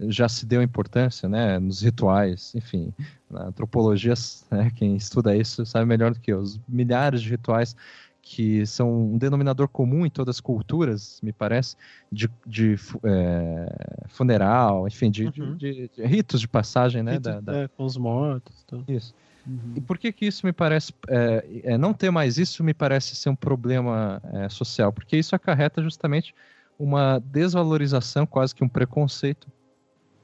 já 0.00 0.28
se 0.28 0.46
deu 0.46 0.62
importância 0.62 1.28
né, 1.28 1.58
nos 1.58 1.82
rituais, 1.82 2.54
enfim, 2.54 2.92
na 3.30 3.46
antropologia, 3.46 4.14
né, 4.50 4.70
quem 4.74 4.96
estuda 4.96 5.36
isso 5.36 5.66
sabe 5.66 5.84
melhor 5.84 6.14
do 6.14 6.20
que 6.20 6.32
eu, 6.32 6.40
os 6.40 6.58
milhares 6.66 7.20
de 7.20 7.28
rituais 7.28 7.76
que 8.22 8.64
são 8.64 9.12
um 9.12 9.18
denominador 9.18 9.66
comum 9.66 10.06
em 10.06 10.10
todas 10.10 10.36
as 10.36 10.40
culturas, 10.40 11.20
me 11.22 11.32
parece, 11.32 11.76
de, 12.10 12.30
de 12.46 12.76
é, 13.02 14.06
funeral, 14.08 14.86
enfim, 14.86 15.10
de, 15.10 15.24
uhum. 15.24 15.56
de, 15.56 15.90
de, 15.94 16.04
ritos 16.04 16.40
de 16.40 16.46
passagem, 16.46 17.02
né? 17.02 17.18
da, 17.18 17.40
da... 17.40 17.62
É, 17.62 17.68
com 17.68 17.84
os 17.84 17.96
mortos. 17.96 18.62
Então. 18.64 18.84
Isso. 18.86 19.12
Uhum. 19.44 19.72
E 19.74 19.80
por 19.80 19.98
que 19.98 20.12
que 20.12 20.24
isso 20.24 20.46
me 20.46 20.52
parece, 20.52 20.94
é, 21.08 21.44
é, 21.64 21.76
não 21.76 21.92
ter 21.92 22.12
mais 22.12 22.38
isso 22.38 22.62
me 22.62 22.72
parece 22.72 23.16
ser 23.16 23.28
um 23.28 23.34
problema 23.34 24.22
é, 24.32 24.48
social? 24.48 24.92
Porque 24.92 25.16
isso 25.16 25.34
acarreta 25.34 25.82
justamente 25.82 26.32
uma 26.78 27.18
desvalorização, 27.18 28.24
quase 28.24 28.54
que 28.54 28.62
um 28.62 28.68
preconceito 28.68 29.48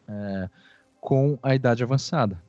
é, 0.07 0.49
com 1.01 1.37
a 1.43 1.53
idade 1.53 1.83
avançada. 1.83 2.41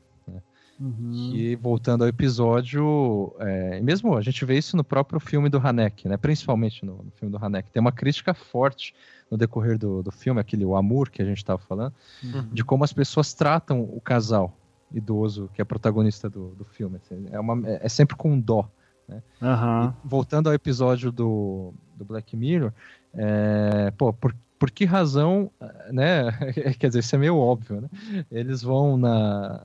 Uhum. 0.79 1.11
Que, 1.11 1.57
voltando 1.57 2.03
ao 2.03 2.07
episódio, 2.07 3.35
é, 3.39 3.81
mesmo 3.81 4.15
a 4.15 4.21
gente 4.21 4.45
vê 4.45 4.57
isso 4.57 4.77
no 4.77 4.83
próprio 4.83 5.19
filme 5.19 5.49
do 5.49 5.57
Hanek, 5.57 6.07
né? 6.07 6.15
principalmente 6.15 6.85
no, 6.85 7.03
no 7.03 7.11
filme 7.11 7.37
do 7.37 7.43
Hanek, 7.43 7.69
tem 7.69 7.81
uma 7.81 7.91
crítica 7.91 8.33
forte 8.33 8.95
no 9.29 9.37
decorrer 9.37 9.77
do, 9.77 10.01
do 10.01 10.11
filme, 10.11 10.39
aquele 10.39 10.63
o 10.63 10.77
amor 10.77 11.09
que 11.09 11.21
a 11.21 11.25
gente 11.25 11.37
estava 11.37 11.59
falando, 11.59 11.93
uhum. 12.23 12.47
de 12.53 12.63
como 12.63 12.85
as 12.85 12.93
pessoas 12.93 13.33
tratam 13.33 13.81
o 13.81 13.99
casal 13.99 14.55
idoso 14.93 15.49
que 15.53 15.61
é 15.61 15.65
protagonista 15.65 16.29
do, 16.29 16.55
do 16.55 16.63
filme. 16.63 16.97
Assim, 16.97 17.27
é, 17.29 17.39
uma, 17.39 17.67
é, 17.67 17.81
é 17.83 17.89
sempre 17.89 18.15
com 18.15 18.39
dó. 18.39 18.69
Né? 19.07 19.23
Uhum. 19.41 19.93
voltando 20.03 20.49
ao 20.49 20.53
episódio 20.53 21.11
do, 21.11 21.73
do 21.95 22.05
Black 22.05 22.37
Mirror, 22.37 22.71
é, 23.13 23.91
pô, 23.97 24.13
por, 24.13 24.35
por 24.59 24.69
que 24.69 24.83
razão, 24.83 25.49
né? 25.89 26.31
Quer 26.77 26.87
dizer, 26.87 26.99
isso 26.99 27.15
é 27.15 27.17
meio 27.17 27.37
óbvio, 27.37 27.81
né? 27.81 27.89
Eles 28.29 28.61
vão 28.61 28.97
na, 28.97 29.63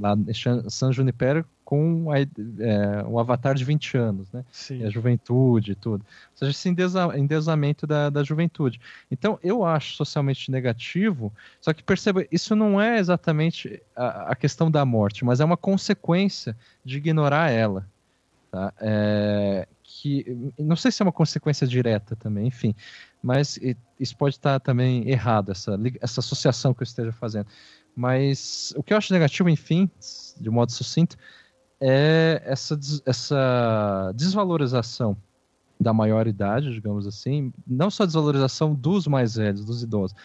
lá 0.00 0.14
em 0.14 0.70
San 0.70 0.92
Junipero 0.92 1.44
com 1.64 2.10
a, 2.12 2.20
é, 2.20 3.02
um 3.08 3.18
avatar 3.18 3.54
de 3.54 3.64
20 3.64 3.96
anos, 3.96 4.30
né? 4.30 4.44
Sim. 4.52 4.78
E 4.78 4.84
a 4.84 4.90
juventude 4.90 5.72
e 5.72 5.74
tudo. 5.74 6.02
Ou 6.02 6.36
seja, 6.36 6.50
esse 6.52 6.68
endesamento 6.68 7.86
da, 7.86 8.10
da 8.10 8.22
juventude. 8.22 8.80
Então, 9.10 9.38
eu 9.42 9.64
acho 9.64 9.96
socialmente 9.96 10.50
negativo, 10.50 11.32
só 11.60 11.72
que 11.72 11.82
perceba, 11.82 12.24
isso 12.30 12.54
não 12.54 12.80
é 12.80 12.98
exatamente 12.98 13.82
a, 13.96 14.32
a 14.32 14.36
questão 14.36 14.70
da 14.70 14.84
morte, 14.84 15.24
mas 15.24 15.40
é 15.40 15.44
uma 15.44 15.56
consequência 15.56 16.56
de 16.84 16.98
ignorar 16.98 17.50
ela. 17.50 17.86
Tá? 18.52 18.72
É, 18.78 19.66
que 20.02 20.52
não 20.58 20.74
sei 20.74 20.90
se 20.90 21.00
é 21.00 21.04
uma 21.04 21.12
consequência 21.12 21.64
direta 21.64 22.16
também, 22.16 22.48
enfim, 22.48 22.74
mas 23.22 23.56
isso 24.00 24.16
pode 24.16 24.34
estar 24.34 24.58
também 24.58 25.08
errado, 25.08 25.52
essa, 25.52 25.78
essa 26.00 26.18
associação 26.18 26.74
que 26.74 26.82
eu 26.82 26.84
esteja 26.84 27.12
fazendo. 27.12 27.46
Mas 27.94 28.74
o 28.76 28.82
que 28.82 28.92
eu 28.92 28.98
acho 28.98 29.12
negativo, 29.12 29.48
enfim, 29.48 29.88
de 30.40 30.50
modo 30.50 30.72
sucinto, 30.72 31.16
é 31.80 32.42
essa, 32.44 32.76
essa 33.06 34.12
desvalorização 34.16 35.16
da 35.78 35.92
maioridade, 35.92 36.72
digamos 36.72 37.06
assim, 37.06 37.52
não 37.64 37.88
só 37.88 38.04
desvalorização 38.04 38.74
dos 38.74 39.06
mais 39.06 39.36
velhos, 39.36 39.64
dos 39.64 39.84
idosos, 39.84 40.16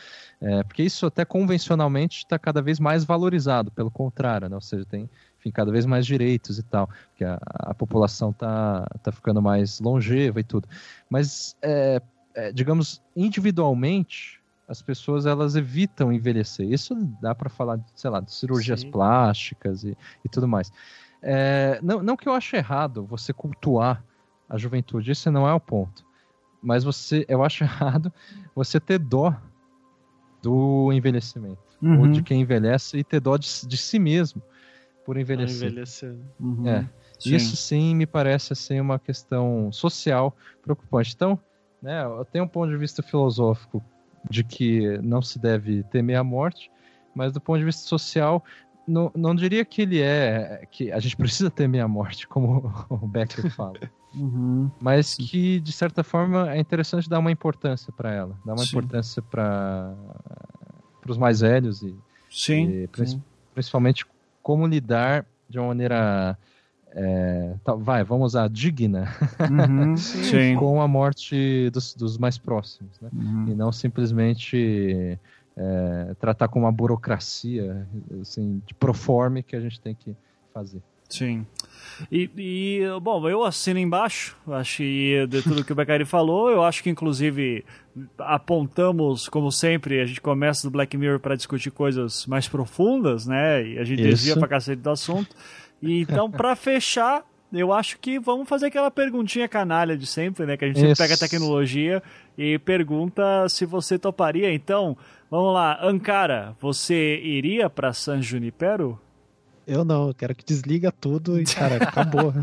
é, 0.42 0.64
porque 0.64 0.82
isso 0.82 1.06
até 1.06 1.24
convencionalmente 1.24 2.18
está 2.20 2.40
cada 2.40 2.64
vez 2.64 2.80
mais 2.80 3.04
valorizado, 3.04 3.72
pelo 3.72 3.92
contrário, 3.92 4.50
né? 4.50 4.56
ou 4.56 4.62
seja, 4.62 4.86
tem 4.86 5.08
enfim, 5.40 5.52
cada 5.52 5.72
vez 5.72 5.86
mais 5.86 6.06
direitos 6.06 6.58
e 6.58 6.64
tal, 6.64 6.88
porque 7.10 7.24
a, 7.24 7.40
a 7.42 7.74
população 7.74 8.32
está 8.32 8.86
tá 9.02 9.12
ficando 9.12 9.42
mais 9.42 9.80
longeva 9.80 10.40
e 10.40 10.44
tudo. 10.44 10.68
Mas 11.10 11.56
é, 11.62 12.02
é, 12.36 12.52
digamos, 12.52 13.02
individualmente, 13.16 14.42
as 14.68 14.82
pessoas 14.82 15.26
elas 15.26 15.56
evitam 15.56 16.12
envelhecer. 16.12 16.70
Isso 16.70 16.94
dá 17.22 17.34
para 17.34 17.50
falar, 17.50 17.80
sei 17.96 18.10
lá, 18.10 18.20
de 18.20 18.34
cirurgias 18.34 18.82
Sim. 18.82 18.92
plásticas 18.92 19.84
e, 19.84 19.98
e 20.26 20.30
tudo 20.30 20.48
mais. 20.48 20.72
É, 21.22 21.80
não, 21.82 22.04
não 22.04 22.18
que 22.18 22.28
eu 22.28 22.34
ache 22.34 22.58
errado 22.58 23.06
você 23.06 23.32
cultuar 23.32 24.04
a 24.50 24.58
juventude, 24.58 25.12
esse 25.12 25.30
não 25.30 25.48
é 25.48 25.54
o 25.54 25.60
ponto. 25.60 26.06
Mas 26.62 26.84
você, 26.84 27.26
eu 27.30 27.44
acho 27.44 27.64
errado 27.66 28.12
você 28.56 28.80
ter 28.80 29.00
dó 29.00 29.36
do 30.42 30.92
envelhecimento, 30.94 31.58
uhum. 31.82 32.02
ou 32.02 32.08
de 32.08 32.22
quem 32.22 32.42
envelhece 32.42 32.98
e 32.98 33.04
ter 33.04 33.20
dó 33.20 33.38
de, 33.38 33.48
de 33.68 33.78
si 33.78 33.98
mesmo 34.00 34.42
por 35.08 35.18
envelhecer. 35.18 35.70
envelhecer. 35.70 36.16
Uhum. 36.38 36.68
É. 36.68 36.90
Sim. 37.18 37.36
Isso 37.38 37.56
sim 37.56 37.96
me 37.96 38.06
parece 38.06 38.52
assim 38.52 38.78
uma 38.82 39.00
questão 39.00 39.72
social 39.72 40.36
preocupante. 40.62 41.14
Então, 41.16 41.40
né? 41.82 42.04
Eu 42.04 42.26
tenho 42.26 42.44
um 42.44 42.48
ponto 42.48 42.70
de 42.70 42.78
vista 42.78 43.02
filosófico 43.02 43.82
de 44.30 44.44
que 44.44 44.98
não 44.98 45.22
se 45.22 45.40
deve 45.40 45.82
temer 45.84 46.18
a 46.18 46.24
morte, 46.26 46.70
mas 47.16 47.32
do 47.32 47.40
ponto 47.40 47.58
de 47.60 47.64
vista 47.64 47.88
social, 47.88 48.44
não, 48.86 49.10
não 49.16 49.34
diria 49.34 49.64
que 49.64 49.84
ele 49.84 50.02
é 50.02 50.68
que 50.70 50.92
a 50.92 51.00
gente 51.00 51.16
precisa 51.16 51.50
temer 51.50 51.82
a 51.82 51.88
morte, 51.88 52.28
como 52.28 52.70
o 52.92 53.08
Becker 53.08 53.50
fala. 53.52 53.80
Uhum, 54.16 54.72
mas 54.80 55.08
sim. 55.08 55.26
que 55.26 55.60
de 55.60 55.72
certa 55.72 56.02
forma 56.02 56.50
é 56.52 56.58
interessante 56.58 57.10
dar 57.10 57.20
uma 57.20 57.30
importância 57.30 57.92
para 57.92 58.12
ela, 58.12 58.40
dar 58.44 58.54
uma 58.54 58.64
sim. 58.64 58.70
importância 58.70 59.22
para 59.22 59.94
para 61.02 61.12
os 61.12 61.18
mais 61.18 61.42
velhos 61.42 61.84
e, 61.84 61.94
sim, 62.30 62.70
e 62.70 62.90
principalmente 63.54 64.06
como 64.48 64.66
lidar 64.66 65.26
de 65.50 65.60
uma 65.60 65.68
maneira 65.68 66.38
é, 66.94 67.54
tá, 67.66 67.76
vai, 67.76 68.02
vamos 68.02 68.28
usar 68.28 68.48
digna 68.48 69.14
uhum, 69.42 69.94
com 70.58 70.82
a 70.82 70.88
morte 70.88 71.70
dos, 71.70 71.94
dos 71.94 72.18
mais 72.18 72.38
próximos, 72.38 72.98
né? 73.02 73.10
Uhum. 73.12 73.46
E 73.50 73.54
não 73.54 73.74
simplesmente 73.74 75.20
é, 75.58 76.16
tratar 76.18 76.48
com 76.48 76.60
uma 76.60 76.72
burocracia 76.72 77.86
assim, 78.22 78.62
de 78.66 78.74
proforme 78.74 79.44
que 79.44 79.54
a 79.54 79.60
gente 79.60 79.82
tem 79.82 79.94
que 79.94 80.16
fazer. 80.54 80.82
Sim. 81.10 81.46
E, 82.12 82.30
e, 82.38 82.82
bom, 83.02 83.28
eu 83.28 83.44
assino 83.44 83.80
embaixo, 83.80 84.38
acho 84.48 84.78
que 84.78 85.26
de 85.28 85.42
tudo 85.42 85.64
que 85.64 85.72
o 85.72 85.76
Beccari 85.76 86.06
falou, 86.06 86.50
eu 86.50 86.64
acho 86.64 86.84
que 86.84 86.90
inclusive 86.90 87.66
apontamos, 88.20 89.28
como 89.28 89.52
sempre, 89.52 90.00
a 90.00 90.06
gente 90.06 90.22
começa 90.22 90.68
do 90.68 90.72
Black 90.72 90.96
Mirror 90.96 91.20
para 91.20 91.36
discutir 91.36 91.72
coisas 91.72 92.26
mais 92.28 92.48
profundas, 92.48 93.26
né? 93.26 93.66
E 93.66 93.80
a 93.80 93.84
gente 93.84 94.02
Isso. 94.02 94.10
desvia 94.10 94.38
pra 94.38 94.48
cacete 94.48 94.82
do 94.82 94.90
assunto. 94.90 95.36
E, 95.82 96.02
então, 96.02 96.30
para 96.30 96.56
fechar, 96.56 97.24
eu 97.52 97.74
acho 97.74 97.98
que 98.00 98.20
vamos 98.20 98.48
fazer 98.48 98.68
aquela 98.68 98.92
perguntinha 98.92 99.48
canalha 99.48 99.98
de 99.98 100.06
sempre, 100.06 100.46
né? 100.46 100.58
Que 100.58 100.66
a 100.66 100.68
gente 100.68 100.80
sempre 100.80 100.96
pega 100.96 101.16
a 101.16 101.18
tecnologia 101.18 102.04
e 102.38 102.60
pergunta 102.60 103.48
se 103.50 103.66
você 103.66 103.98
toparia. 103.98 104.54
Então, 104.54 104.96
vamos 105.32 105.54
lá, 105.54 105.80
Ankara, 105.82 106.56
você 106.60 107.20
iria 107.20 107.70
para 107.70 107.94
San 107.94 108.22
Junipero? 108.22 109.00
Eu 109.68 109.84
não, 109.84 110.08
eu 110.08 110.14
quero 110.14 110.34
que 110.34 110.46
desliga 110.46 110.94
tudo 110.94 111.38
e, 111.38 111.44
cara, 111.44 111.76
acabou. 111.84 112.34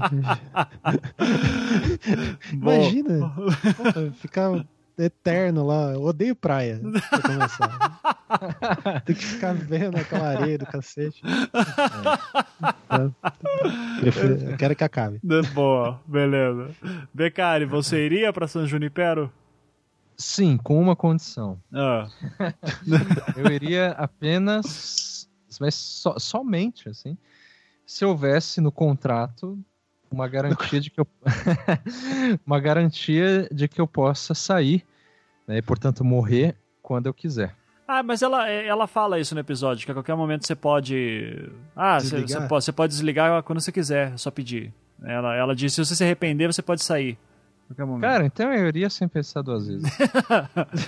Imagina, 2.52 3.32
ficar 4.20 4.62
eterno 4.98 5.66
lá. 5.66 5.92
Eu 5.92 6.02
odeio 6.02 6.36
praia, 6.36 6.78
pra 7.09 7.22
começar. 7.22 9.01
Tem 9.06 9.16
que 9.16 9.24
ficar 9.24 9.55
vendo 9.55 9.96
aquela 9.96 10.28
areia 10.28 10.59
do 10.59 10.66
cacete. 10.66 11.22
É. 12.90 13.09
Prefiro, 14.01 14.34
eu 14.51 14.56
quero 14.59 14.76
que 14.76 14.84
acabe. 14.84 15.18
Boa, 15.55 15.98
beleza. 16.06 16.68
Becari, 17.12 17.64
você 17.64 18.05
iria 18.05 18.34
pra 18.34 18.46
São 18.46 18.66
Junipero? 18.66 19.32
Sim, 20.16 20.56
com 20.56 20.80
uma 20.80 20.94
condição. 20.94 21.59
Ah. 21.72 22.06
eu 23.36 23.51
iria 23.51 23.90
apenas, 23.92 25.14
mas 25.60 25.74
so, 25.74 26.18
somente, 26.18 26.89
assim, 26.89 27.16
se 27.86 28.05
houvesse 28.05 28.60
no 28.60 28.72
contrato 28.72 29.59
uma 30.10 30.28
garantia 30.28 30.81
de 30.81 30.90
que 30.90 31.01
eu 31.01 31.06
uma 32.47 32.60
garantia 32.60 33.48
de 33.51 33.66
que 33.68 33.81
eu 33.81 33.86
possa 33.86 34.35
sair, 34.35 34.85
né, 35.47 35.59
e 35.59 35.62
portanto 35.62 36.05
morrer 36.05 36.56
quando 36.82 37.06
eu 37.06 37.14
quiser. 37.14 37.55
Ah, 37.86 38.02
mas 38.02 38.22
ela, 38.22 38.48
ela 38.48 38.86
fala 38.86 39.20
isso 39.20 39.35
no 39.35 39.40
episódio, 39.40 39.85
que 39.85 39.90
a 39.90 39.94
qualquer 39.94 40.14
momento 40.14 40.47
você 40.47 40.55
pode. 40.55 41.51
Ah, 41.76 42.01
você, 42.01 42.22
você, 42.22 42.40
pode, 42.40 42.64
você 42.64 42.72
pode 42.72 42.93
desligar 42.93 43.43
quando 43.43 43.60
você 43.60 43.70
quiser, 43.70 44.12
é 44.12 44.16
só 44.16 44.31
pedir. 44.31 44.72
Ela, 45.02 45.36
ela 45.36 45.55
disse: 45.55 45.76
se 45.76 45.85
você 45.85 45.94
se 45.94 46.02
arrepender, 46.02 46.47
você 46.47 46.62
pode 46.62 46.82
sair. 46.82 47.18
Cara, 48.01 48.27
então 48.27 48.53
eu 48.53 48.69
iria 48.69 48.91
sem 48.91 49.09
pensar 49.09 49.43
duas 49.43 49.66
vezes. 49.66 49.91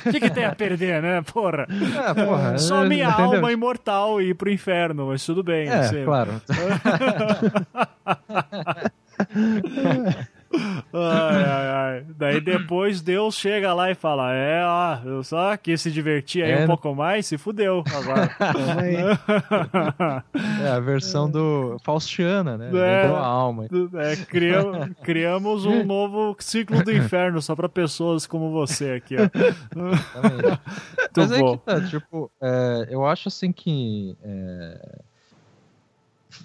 O 0.07 0.13
que, 0.13 0.21
que, 0.21 0.31
tem 0.31 0.45
a 0.45 0.55
perder, 0.55 1.03
né? 1.03 1.23
Porra. 1.23 1.67
É, 1.69 2.15
porra 2.15 2.59
Só 2.59 2.85
minha 2.85 3.09
entendeu? 3.09 3.37
alma 3.37 3.53
imortal 3.53 4.21
ir 4.21 4.35
pro 4.35 4.51
inferno, 4.51 5.07
mas 5.07 5.25
tudo 5.25 5.43
bem. 5.43 5.69
É, 5.69 5.79
assim. 5.79 6.05
claro. 6.05 6.41
ai, 10.93 11.45
ai, 11.45 11.69
ai. 11.69 12.07
Daí 12.17 12.41
depois 12.41 13.01
Deus 13.01 13.37
chega 13.37 13.73
lá 13.75 13.91
e 13.91 13.95
fala: 13.95 14.33
É, 14.35 14.65
ó, 14.65 14.99
eu 15.05 15.23
só 15.23 15.57
quis 15.57 15.81
se 15.81 15.91
divertir 15.91 16.43
aí 16.45 16.53
é. 16.53 16.65
um 16.65 16.67
pouco 16.67 16.95
mais, 16.95 17.27
se 17.27 17.39
fudeu 17.39 17.83
agora. 17.95 18.31
é 20.63 20.69
a 20.69 20.81
versão 20.81 21.31
do 21.31 21.77
Faustiana, 21.83 22.57
né? 22.57 22.71
É, 22.75 23.07
a 23.07 23.25
alma. 23.25 23.67
É, 23.95 24.17
criamos, 24.17 24.89
criamos 25.03 25.65
um 25.65 25.85
novo 25.85 26.37
ciclo 26.39 26.83
do 26.83 26.93
inferno 26.93 27.41
só 27.41 27.55
pra 27.55 27.69
pessoas 27.69 28.27
como 28.27 28.51
você 28.51 28.93
aqui, 28.93 29.17
ó. 29.17 29.29
Mas 31.17 31.33
aí 31.33 31.43
que 31.43 31.59
tá, 31.59 31.81
tipo, 31.83 32.31
é, 32.41 32.89
eu 32.91 33.07
acho 33.07 33.29
assim 33.29 33.53
que. 33.53 34.17
É, 34.23 34.99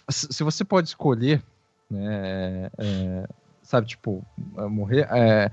se 0.09 0.43
você 0.43 0.63
pode 0.63 0.87
escolher, 0.87 1.41
né? 1.89 2.69
É, 2.77 3.27
sabe, 3.71 3.87
tipo, 3.87 4.23
morrer. 4.69 5.07
É, 5.09 5.49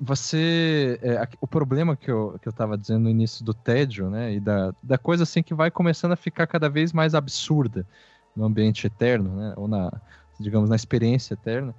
você. 0.00 0.98
É, 1.02 1.28
o 1.40 1.46
problema 1.46 1.94
que 1.94 2.10
eu, 2.10 2.38
que 2.40 2.48
eu 2.48 2.52
tava 2.52 2.78
dizendo 2.78 3.04
no 3.04 3.10
início 3.10 3.44
do 3.44 3.52
tédio, 3.52 4.08
né? 4.10 4.32
E 4.32 4.40
da, 4.40 4.74
da 4.82 4.98
coisa 4.98 5.22
assim 5.24 5.42
que 5.42 5.54
vai 5.54 5.70
começando 5.70 6.12
a 6.12 6.16
ficar 6.16 6.46
cada 6.46 6.68
vez 6.68 6.92
mais 6.92 7.14
absurda 7.14 7.86
no 8.34 8.44
ambiente 8.44 8.86
eterno, 8.86 9.36
né? 9.36 9.52
Ou 9.56 9.68
na, 9.68 9.92
digamos, 10.40 10.70
na 10.70 10.76
experiência 10.76 11.34
eterna, 11.34 11.74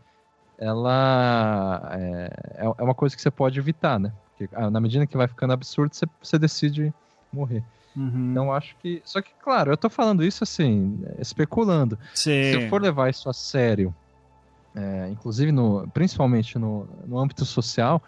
ela 0.59 1.89
é, 1.91 2.31
é, 2.59 2.65
é 2.65 2.83
uma 2.83 2.93
coisa 2.93 3.15
que 3.15 3.21
você 3.21 3.31
pode 3.31 3.59
evitar, 3.59 3.99
né? 3.99 4.13
Porque 4.29 4.55
ah, 4.55 4.69
na 4.69 4.79
medida 4.79 5.07
que 5.07 5.17
vai 5.17 5.27
ficando 5.27 5.53
absurdo, 5.53 5.93
você, 5.93 6.05
você 6.21 6.37
decide 6.37 6.93
morrer. 7.31 7.63
Uhum. 7.95 8.31
Então 8.31 8.53
acho 8.53 8.75
que. 8.77 9.01
Só 9.03 9.21
que, 9.21 9.31
claro, 9.43 9.71
eu 9.71 9.77
tô 9.77 9.89
falando 9.89 10.23
isso 10.23 10.43
assim, 10.43 11.03
especulando. 11.19 11.97
Sim. 12.13 12.43
Se 12.43 12.53
eu 12.53 12.69
for 12.69 12.81
levar 12.81 13.09
isso 13.09 13.27
a 13.27 13.33
sério 13.33 13.93
é, 14.75 15.09
inclusive 15.09 15.51
no, 15.51 15.87
principalmente 15.93 16.57
no, 16.57 16.87
no 17.05 17.19
âmbito 17.19 17.45
social, 17.45 18.01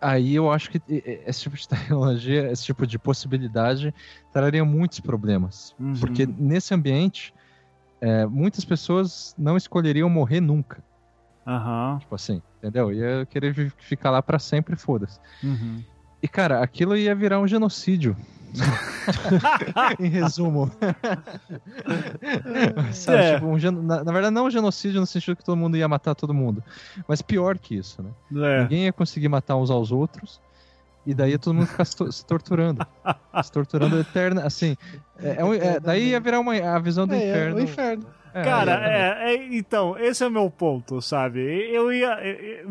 aí 0.00 0.34
eu 0.34 0.50
acho 0.50 0.70
que 0.70 0.80
esse 0.88 1.42
tipo 1.42 1.56
de 1.56 1.66
tecnologia, 1.68 2.50
esse 2.50 2.64
tipo 2.64 2.86
de 2.86 2.98
possibilidade 2.98 3.94
traria 4.32 4.64
muitos 4.64 5.00
problemas. 5.00 5.74
Uhum. 5.78 5.94
Porque 5.94 6.26
nesse 6.26 6.74
ambiente, 6.74 7.34
é, 8.00 8.26
muitas 8.26 8.64
pessoas 8.64 9.34
não 9.38 9.56
escolheriam 9.56 10.08
morrer 10.08 10.40
nunca. 10.40 10.82
Uhum. 11.46 11.98
Tipo 11.98 12.14
assim, 12.14 12.42
entendeu? 12.58 12.92
Ia 12.92 13.26
querer 13.26 13.54
ficar 13.78 14.10
lá 14.10 14.22
para 14.22 14.38
sempre, 14.38 14.76
foda-se. 14.76 15.18
Uhum. 15.42 15.82
E, 16.26 16.28
cara, 16.28 16.60
aquilo 16.60 16.96
ia 16.96 17.14
virar 17.14 17.38
um 17.38 17.46
genocídio. 17.46 18.16
em 20.00 20.08
resumo. 20.08 20.68
Sabe, 22.92 23.18
é. 23.18 23.34
tipo, 23.34 23.46
um 23.46 23.56
na, 23.82 24.02
na, 24.02 24.12
verdade, 24.12 24.34
não 24.34 24.46
um 24.46 24.50
genocídio 24.50 25.00
no 25.00 25.06
sentido 25.06 25.36
que 25.36 25.44
todo 25.44 25.56
mundo 25.56 25.76
ia 25.76 25.86
matar 25.86 26.16
todo 26.16 26.34
mundo. 26.34 26.64
Mas 27.06 27.22
pior 27.22 27.56
que 27.58 27.76
isso, 27.76 28.02
né? 28.02 28.10
É. 28.44 28.62
Ninguém 28.62 28.86
ia 28.86 28.92
conseguir 28.92 29.28
matar 29.28 29.54
uns 29.54 29.70
aos 29.70 29.92
outros. 29.92 30.40
E 31.06 31.14
daí 31.14 31.38
todo 31.38 31.54
mundo 31.54 31.68
ficar 31.68 31.84
se 31.84 32.26
torturando. 32.26 32.84
se 33.42 33.52
torturando 33.52 33.98
eterna. 33.98 34.44
Assim. 34.44 34.76
É, 35.18 35.28
é, 35.28 35.66
é, 35.68 35.80
daí 35.80 36.08
ia 36.10 36.20
virar 36.20 36.40
uma, 36.40 36.54
a 36.54 36.78
visão 36.80 37.06
do 37.06 37.14
é, 37.14 37.18
inferno. 37.18 37.58
É, 37.58 37.60
o 37.60 37.64
inferno. 37.64 38.06
É, 38.34 38.42
Cara, 38.42 38.72
é, 38.86 39.34
é, 39.34 39.56
então, 39.56 39.96
esse 39.98 40.22
é 40.22 40.26
o 40.26 40.30
meu 40.30 40.50
ponto, 40.50 41.00
sabe? 41.00 41.40
Eu 41.72 41.90
ia. 41.90 42.18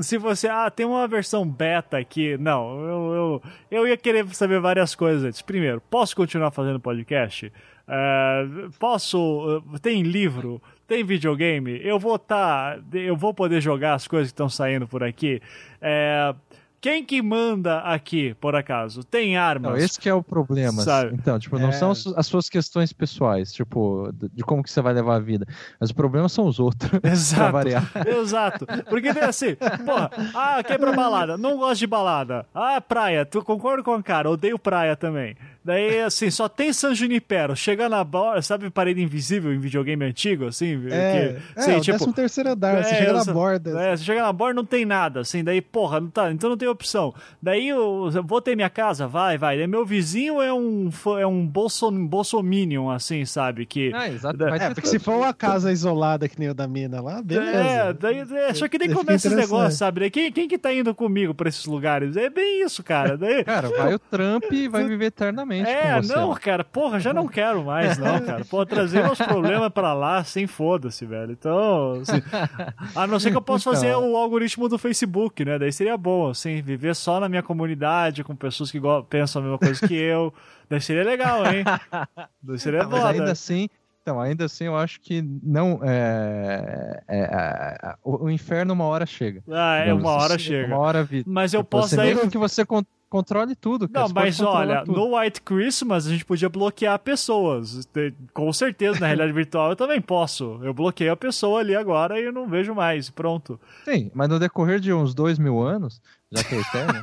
Se 0.01 0.15
você. 0.17 0.47
Ah, 0.47 0.69
tem 0.69 0.85
uma 0.85 1.07
versão 1.07 1.47
beta 1.47 1.97
aqui. 1.97 2.37
Não, 2.37 2.79
eu, 2.81 3.13
eu, 3.13 3.41
eu 3.71 3.87
ia 3.87 3.97
querer 3.97 4.27
saber 4.35 4.59
várias 4.59 4.93
coisas 4.93 5.23
antes. 5.23 5.41
Primeiro, 5.41 5.81
posso 5.89 6.15
continuar 6.15 6.51
fazendo 6.51 6.79
podcast? 6.79 7.51
Uh, 7.87 8.69
posso. 8.77 9.63
Tem 9.81 10.03
livro? 10.03 10.61
Tem 10.85 11.03
videogame? 11.03 11.79
Eu 11.83 11.97
vou 11.97 12.17
estar. 12.17 12.77
Tá, 12.77 12.97
eu 12.99 13.15
vou 13.15 13.33
poder 13.33 13.59
jogar 13.59 13.95
as 13.95 14.07
coisas 14.07 14.27
que 14.27 14.33
estão 14.33 14.49
saindo 14.49 14.87
por 14.87 15.03
aqui. 15.03 15.41
É. 15.81 16.35
Quem 16.85 17.03
que 17.03 17.19
manda 17.19 17.79
aqui, 17.79 18.35
por 18.35 18.55
acaso? 18.55 19.03
Tem 19.03 19.35
armas? 19.35 19.71
Não, 19.71 19.75
esse 19.75 19.99
que 19.99 20.07
é 20.07 20.13
o 20.13 20.21
problema. 20.21 20.83
Sabe? 20.83 21.15
Então, 21.15 21.39
tipo, 21.39 21.57
não 21.57 21.69
é... 21.69 21.71
são 21.71 21.89
as 21.89 22.27
suas 22.27 22.47
questões 22.47 22.93
pessoais, 22.93 23.51
tipo, 23.51 24.13
de 24.31 24.43
como 24.43 24.61
que 24.61 24.69
você 24.69 24.83
vai 24.83 24.93
levar 24.93 25.15
a 25.15 25.19
vida. 25.19 25.47
Mas 25.79 25.89
o 25.89 25.95
problema 25.95 26.29
são 26.29 26.45
os 26.45 26.59
outros. 26.59 26.91
Exato. 27.03 27.57
Exato. 28.07 28.67
Porque 28.87 29.11
tem 29.15 29.23
assim, 29.23 29.55
porra, 29.83 30.11
ah, 30.35 30.61
quer 30.61 30.77
pra 30.77 30.93
balada? 30.93 31.39
Não 31.39 31.57
gosto 31.57 31.79
de 31.79 31.87
balada. 31.87 32.45
Ah, 32.53 32.79
praia, 32.79 33.25
tu 33.25 33.43
concordo 33.43 33.83
com 33.83 33.95
o 33.95 34.03
cara, 34.03 34.29
odeio 34.29 34.59
praia 34.59 34.95
também. 34.95 35.35
Daí, 35.65 35.99
assim, 36.01 36.29
só 36.29 36.47
tem 36.47 36.71
San 36.71 36.93
Junipero. 36.93 37.55
Chega 37.55 37.89
na 37.89 38.03
borda, 38.03 38.39
sabe 38.43 38.69
parede 38.69 39.01
invisível 39.01 39.51
em 39.51 39.57
videogame 39.57 40.05
antigo, 40.05 40.45
assim? 40.45 40.79
É, 40.91 41.39
que, 41.53 41.59
assim, 41.59 41.71
é 41.71 41.79
tipo, 41.79 42.07
o 42.07 42.13
terceiro 42.13 42.51
andar, 42.51 42.77
é, 42.77 42.83
você 42.83 42.95
chega 42.95 43.13
na 43.13 43.33
borda. 43.33 43.81
É, 43.81 43.97
você 43.97 44.03
chega 44.03 44.21
na 44.21 44.31
borda 44.31 44.53
não 44.53 44.63
tem 44.63 44.85
nada, 44.85 45.21
assim, 45.21 45.43
daí, 45.43 45.61
porra, 45.61 45.99
não 45.99 46.11
tá, 46.11 46.31
então 46.31 46.51
não 46.51 46.57
tem 46.57 46.69
opção. 46.75 47.13
Daí 47.41 47.67
eu, 47.67 48.09
eu 48.13 48.23
vou 48.23 48.41
ter 48.41 48.55
minha 48.55 48.69
casa, 48.69 49.07
vai, 49.07 49.37
vai. 49.37 49.57
Daí 49.57 49.67
meu 49.67 49.85
vizinho 49.85 50.41
é 50.41 50.53
um, 50.53 50.89
é 51.19 51.25
um 51.25 51.45
bolso, 51.45 51.91
bolsominion, 51.91 52.89
assim, 52.89 53.25
sabe? 53.25 53.65
Que, 53.65 53.93
é, 53.93 54.09
exato. 54.09 54.37
Da, 54.37 54.55
é, 54.55 54.73
porque 54.73 54.87
se 54.87 54.99
for 54.99 55.15
uma 55.15 55.33
casa 55.33 55.71
isolada 55.71 56.29
que 56.29 56.39
nem 56.39 56.49
o 56.49 56.53
da 56.53 56.67
mina 56.67 57.01
lá, 57.01 57.21
beleza. 57.21 57.57
É, 57.57 57.93
daí, 57.93 58.19
é, 58.19 58.53
só 58.53 58.67
que 58.67 58.77
nem 58.77 58.91
começa 58.91 59.27
esses 59.27 59.37
negócios, 59.37 59.77
sabe? 59.77 60.01
Daí, 60.01 60.11
quem, 60.11 60.31
quem 60.31 60.47
que 60.47 60.57
tá 60.57 60.73
indo 60.73 60.93
comigo 60.93 61.33
pra 61.33 61.49
esses 61.49 61.65
lugares? 61.65 62.15
É 62.15 62.29
bem 62.29 62.63
isso, 62.63 62.83
cara. 62.83 63.17
Daí, 63.17 63.43
cara, 63.43 63.69
vai 63.69 63.93
o 63.93 63.99
Trump 63.99 64.43
e 64.51 64.67
vai 64.67 64.85
viver 64.85 65.05
eternamente 65.05 65.65
é, 65.69 66.01
não, 66.01 66.33
cara, 66.35 66.63
porra, 66.63 66.99
já 66.99 67.13
não 67.13 67.27
quero 67.27 67.63
mais, 67.63 67.97
não, 67.97 68.19
cara. 68.21 68.45
Pô, 68.45 68.65
trazer 68.65 69.09
os 69.09 69.17
problemas 69.17 69.69
pra 69.69 69.93
lá, 69.93 70.23
sem 70.23 70.47
foda-se, 70.47 71.05
velho. 71.05 71.31
Então, 71.31 72.01
assim, 72.01 72.21
a 72.95 73.07
não 73.07 73.19
ser 73.19 73.31
que 73.31 73.37
eu 73.37 73.41
possa 73.41 73.69
então... 73.69 73.73
fazer 73.73 73.95
o 73.95 74.15
algoritmo 74.15 74.67
do 74.67 74.77
Facebook, 74.77 75.43
né? 75.45 75.59
Daí 75.59 75.71
seria 75.71 75.97
bom, 75.97 76.29
assim, 76.29 76.61
viver 76.65 76.95
só 76.95 77.19
na 77.19 77.29
minha 77.29 77.43
comunidade, 77.43 78.23
com 78.23 78.35
pessoas 78.35 78.71
que 78.71 78.79
pensam 79.09 79.41
a 79.41 79.45
mesma 79.45 79.57
coisa 79.59 79.87
que 79.87 79.95
eu. 79.95 80.33
Daí 80.69 80.81
seria 80.81 81.03
legal, 81.03 81.45
hein? 81.45 81.63
Daí 82.41 82.59
seria 82.59 82.83
não, 82.83 82.89
Mas 82.89 83.05
ainda 83.05 83.31
assim, 83.31 83.69
então, 84.01 84.21
ainda 84.21 84.45
assim, 84.45 84.65
eu 84.65 84.75
acho 84.75 84.99
que 85.01 85.19
não. 85.41 85.79
É, 85.83 87.01
é, 87.07 87.19
é, 87.19 87.95
o, 88.03 88.25
o, 88.25 88.29
inferno 88.29 88.73
uma 88.73 88.85
hora 88.85 89.03
chega. 89.03 89.43
Ah, 89.49 89.77
é, 89.77 89.91
uma 89.91 90.11
hora 90.11 90.35
assim, 90.35 90.45
chega. 90.45 90.67
Uma 90.67 90.77
hora 90.77 91.03
vida. 91.03 91.27
Mas 91.27 91.55
eu 91.55 91.63
posso. 91.63 91.95
Daí... 91.95 92.15
que 92.29 92.37
você 92.37 92.63
controle 93.09 93.55
tudo. 93.55 93.87
Cara. 93.87 94.07
Não, 94.07 94.13
mas 94.13 94.39
olha, 94.41 94.83
tudo. 94.83 94.95
no 94.95 95.17
White 95.17 95.41
Christmas 95.41 96.05
a 96.05 96.11
gente 96.11 96.25
podia 96.25 96.49
bloquear 96.49 96.99
pessoas. 96.99 97.87
Com 98.31 98.51
certeza, 98.53 98.99
na 98.99 99.07
realidade 99.07 99.31
virtual 99.33 99.71
eu 99.71 99.75
também 99.75 100.01
posso. 100.01 100.59
Eu 100.61 100.73
bloqueio 100.73 101.11
a 101.11 101.17
pessoa 101.17 101.61
ali 101.61 101.75
agora 101.75 102.19
e 102.19 102.25
eu 102.25 102.31
não 102.31 102.47
vejo 102.47 102.75
mais. 102.75 103.09
Pronto. 103.09 103.59
Sim, 103.85 104.11
mas 104.13 104.29
no 104.29 104.37
decorrer 104.37 104.79
de 104.79 104.93
uns 104.93 105.15
dois 105.15 105.39
mil 105.39 105.61
anos, 105.61 106.01
já 106.31 106.43
que 106.43 106.55
é 106.55 106.59
eterno. 106.59 107.01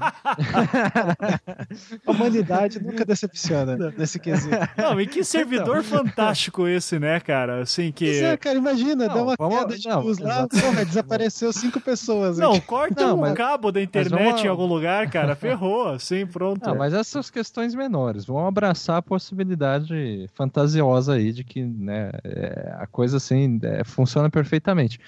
a 2.07 2.11
humanidade 2.11 2.83
nunca 2.83 3.05
decepciona 3.05 3.77
nesse 3.97 4.19
quesito. 4.19 4.57
Não, 4.77 5.01
e 5.01 5.07
que 5.07 5.23
servidor 5.23 5.85
então. 5.85 6.05
fantástico 6.05 6.67
esse, 6.67 6.99
né, 6.99 7.21
cara? 7.21 7.63
Assim 7.63 7.93
que. 7.93 8.23
é, 8.23 8.37
cara, 8.37 8.59
imagina, 8.59 9.07
não, 9.07 9.15
deu 9.15 9.23
uma 9.25 9.37
vamos... 9.39 9.59
queda 9.59 9.79
de 9.79 9.89
não, 9.89 10.01
luz 10.01 10.19
lá, 10.19 10.49
porra, 10.49 10.85
desapareceu 10.85 11.53
cinco 11.53 11.81
pessoas. 11.81 12.39
Não, 12.39 12.53
aqui. 12.53 12.63
corta 12.63 13.07
não, 13.07 13.17
um 13.17 13.21
mas... 13.21 13.35
cabo 13.35 13.71
da 13.71 13.81
internet 13.81 14.25
vamos... 14.25 14.45
em 14.45 14.49
algum 14.49 14.67
lugar, 14.67 15.09
cara, 15.09 15.37
ferrou, 15.37 15.89
assim, 15.89 16.27
pronto. 16.27 16.67
Não, 16.67 16.77
mas 16.77 16.93
essas 16.93 17.31
questões 17.31 17.75
menores, 17.75 18.25
vamos 18.25 18.49
abraçar 18.49 18.97
a 18.97 19.03
possibilidade 19.03 20.29
fantasiosa 20.35 21.15
aí 21.15 21.33
de 21.33 21.45
que, 21.45 21.63
né, 21.63 22.11
é, 22.25 22.75
a 22.79 22.87
coisa 22.87 23.19
assim 23.19 23.61
é, 23.63 23.85
funciona 23.85 24.29
perfeitamente. 24.29 24.99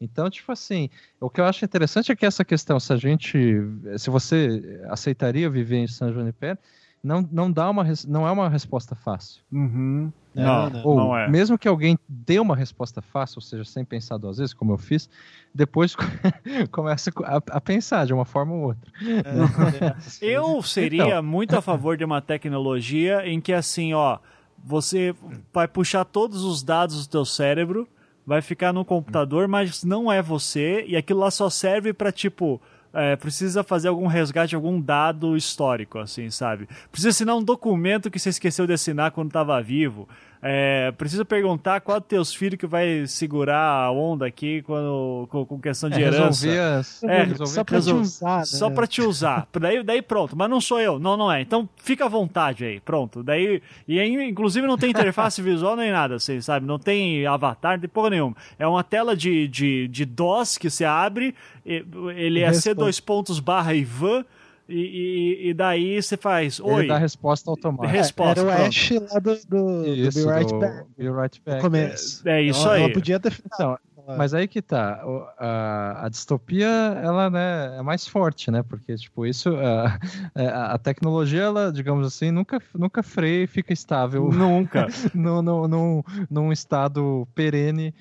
Então, 0.00 0.30
tipo 0.30 0.50
assim, 0.50 0.88
o 1.20 1.28
que 1.28 1.40
eu 1.40 1.44
acho 1.44 1.64
interessante 1.64 2.10
é 2.10 2.16
que 2.16 2.24
essa 2.24 2.44
questão, 2.44 2.80
se 2.80 2.92
a 2.92 2.96
gente, 2.96 3.38
se 3.98 4.08
você 4.08 4.80
aceitaria 4.88 5.50
viver 5.50 5.76
em 5.76 5.86
São 5.86 6.12
Junipero, 6.12 6.58
não, 7.02 7.26
não 7.32 7.50
dá 7.50 7.68
uma 7.68 7.84
não 8.06 8.26
é 8.26 8.30
uma 8.30 8.48
resposta 8.48 8.94
fácil. 8.94 9.42
Uhum. 9.50 10.12
É, 10.34 10.44
não, 10.44 10.70
não, 10.70 10.84
ou 10.84 10.96
não 10.96 11.18
é. 11.18 11.28
mesmo 11.28 11.58
que 11.58 11.66
alguém 11.66 11.98
dê 12.08 12.38
uma 12.38 12.54
resposta 12.54 13.02
fácil, 13.02 13.38
ou 13.38 13.42
seja, 13.42 13.64
sem 13.64 13.84
pensar 13.84 14.16
duas 14.16 14.38
vezes, 14.38 14.54
como 14.54 14.72
eu 14.72 14.78
fiz, 14.78 15.08
depois 15.52 15.96
começa 16.70 17.10
a, 17.24 17.36
a, 17.36 17.60
pensar 17.60 18.06
de 18.06 18.12
uma 18.12 18.24
forma 18.24 18.52
ou 18.52 18.60
outra. 18.60 18.92
É, 19.02 19.96
eu 20.20 20.62
seria 20.62 21.04
então. 21.06 21.22
muito 21.22 21.56
a 21.56 21.62
favor 21.62 21.96
de 21.96 22.04
uma 22.04 22.20
tecnologia 22.20 23.26
em 23.26 23.40
que 23.40 23.52
assim, 23.52 23.92
ó, 23.92 24.18
você 24.62 25.14
vai 25.52 25.66
puxar 25.66 26.04
todos 26.04 26.44
os 26.44 26.62
dados 26.62 27.06
do 27.06 27.10
teu 27.10 27.24
cérebro 27.24 27.88
vai 28.30 28.40
ficar 28.40 28.72
no 28.72 28.84
computador, 28.84 29.48
mas 29.48 29.82
não 29.82 30.10
é 30.10 30.22
você, 30.22 30.84
e 30.86 30.96
aquilo 30.96 31.18
lá 31.18 31.32
só 31.32 31.50
serve 31.50 31.92
para 31.92 32.12
tipo. 32.12 32.62
É, 32.92 33.16
precisa 33.16 33.64
fazer 33.64 33.88
algum 33.88 34.06
resgate, 34.06 34.54
algum 34.54 34.80
dado 34.80 35.36
histórico, 35.36 35.98
assim, 35.98 36.30
sabe? 36.30 36.68
Precisa 36.92 37.10
assinar 37.10 37.36
um 37.36 37.42
documento 37.42 38.10
que 38.10 38.20
você 38.20 38.28
esqueceu 38.28 38.68
de 38.68 38.72
assinar 38.72 39.10
quando 39.10 39.28
estava 39.28 39.60
vivo. 39.60 40.08
É, 40.42 40.90
preciso 40.92 41.22
perguntar 41.24 41.80
qual 41.80 42.00
dos 42.00 42.08
teus 42.08 42.34
filhos 42.34 42.58
que 42.58 42.66
vai 42.66 43.06
segurar 43.06 43.84
a 43.84 43.92
onda 43.92 44.26
aqui 44.26 44.62
quando, 44.62 45.26
com, 45.28 45.44
com 45.44 45.60
questão 45.60 45.90
de 45.90 46.02
é, 46.02 46.06
herança. 46.06 46.48
As... 46.78 47.02
É, 47.04 47.34
só 47.44 47.62
pra 47.62 47.80
te 47.80 47.92
usar. 47.92 48.38
Né? 48.38 48.44
Só 48.46 48.70
pra 48.70 48.86
te 48.86 49.02
usar. 49.02 49.46
daí, 49.60 49.82
daí 49.82 50.00
pronto, 50.00 50.34
mas 50.34 50.48
não 50.48 50.60
sou 50.60 50.80
eu. 50.80 50.98
Não, 50.98 51.14
não 51.14 51.30
é. 51.30 51.42
Então 51.42 51.68
fica 51.76 52.06
à 52.06 52.08
vontade 52.08 52.64
aí, 52.64 52.80
pronto. 52.80 53.22
Daí, 53.22 53.62
e 53.86 54.00
aí, 54.00 54.14
inclusive 54.28 54.66
não 54.66 54.78
tem 54.78 54.90
interface 54.90 55.42
visual 55.42 55.76
nem 55.76 55.92
nada, 55.92 56.14
assim, 56.14 56.40
sabe? 56.40 56.64
Não 56.64 56.78
tem 56.78 57.26
avatar, 57.26 57.72
não 57.72 57.80
tem 57.80 57.90
porra 57.90 58.10
nenhuma. 58.10 58.34
É 58.58 58.66
uma 58.66 58.82
tela 58.82 59.14
de, 59.14 59.46
de, 59.46 59.88
de 59.88 60.06
DOS 60.06 60.56
que 60.56 60.70
você 60.70 60.86
abre, 60.86 61.34
ele 61.64 62.40
é 62.40 62.50
C2 62.50 63.02
pontos 63.02 63.40
barra 63.40 63.74
Ivan, 63.74 64.24
e, 64.70 65.46
e, 65.46 65.48
e, 65.48 65.54
daí 65.54 66.00
você 66.00 66.16
faz. 66.16 66.60
Oi. 66.60 66.80
Ele 66.80 66.88
dá 66.88 66.98
resposta 66.98 67.50
automática. 67.50 67.98
Resposta, 67.98 68.40
Era 68.40 68.48
o 68.48 68.66
Ash 68.66 68.90
lá 68.90 69.18
do, 69.18 69.38
do, 69.46 69.86
isso, 69.86 70.20
do 70.20 70.26
Be 70.26 70.32
Right 70.32 70.52
do, 70.52 70.58
Back. 70.58 70.84
Be 70.96 71.10
Right 71.10 71.42
Back. 71.44 71.60
começo. 71.60 72.28
É, 72.28 72.38
é 72.38 72.42
isso 72.42 72.64
ela, 72.64 72.74
aí. 72.74 72.82
Ela 72.84 72.92
podia 72.92 73.20
ter 73.20 73.34
então, 73.44 73.78
mas 74.16 74.34
aí 74.34 74.48
que 74.48 74.62
tá, 74.62 75.02
a, 75.38 76.06
a, 76.06 76.08
distopia, 76.08 76.66
ela, 76.66 77.30
né, 77.30 77.78
é 77.78 77.82
mais 77.82 78.06
forte, 78.06 78.50
né, 78.50 78.62
porque, 78.62 78.94
tipo, 78.96 79.26
isso, 79.26 79.54
a, 79.56 79.98
é, 80.34 80.46
a, 80.46 80.78
tecnologia, 80.78 81.42
ela, 81.42 81.72
digamos 81.72 82.06
assim, 82.06 82.30
nunca, 82.30 82.60
nunca 82.74 83.02
freia 83.02 83.44
e 83.44 83.46
fica 83.46 83.72
estável. 83.72 84.30
Nunca. 84.30 84.86
no, 85.14 85.42
no, 85.42 85.68
no, 85.68 86.04
num 86.30 86.52
estado 86.52 87.26
perene 87.34 87.94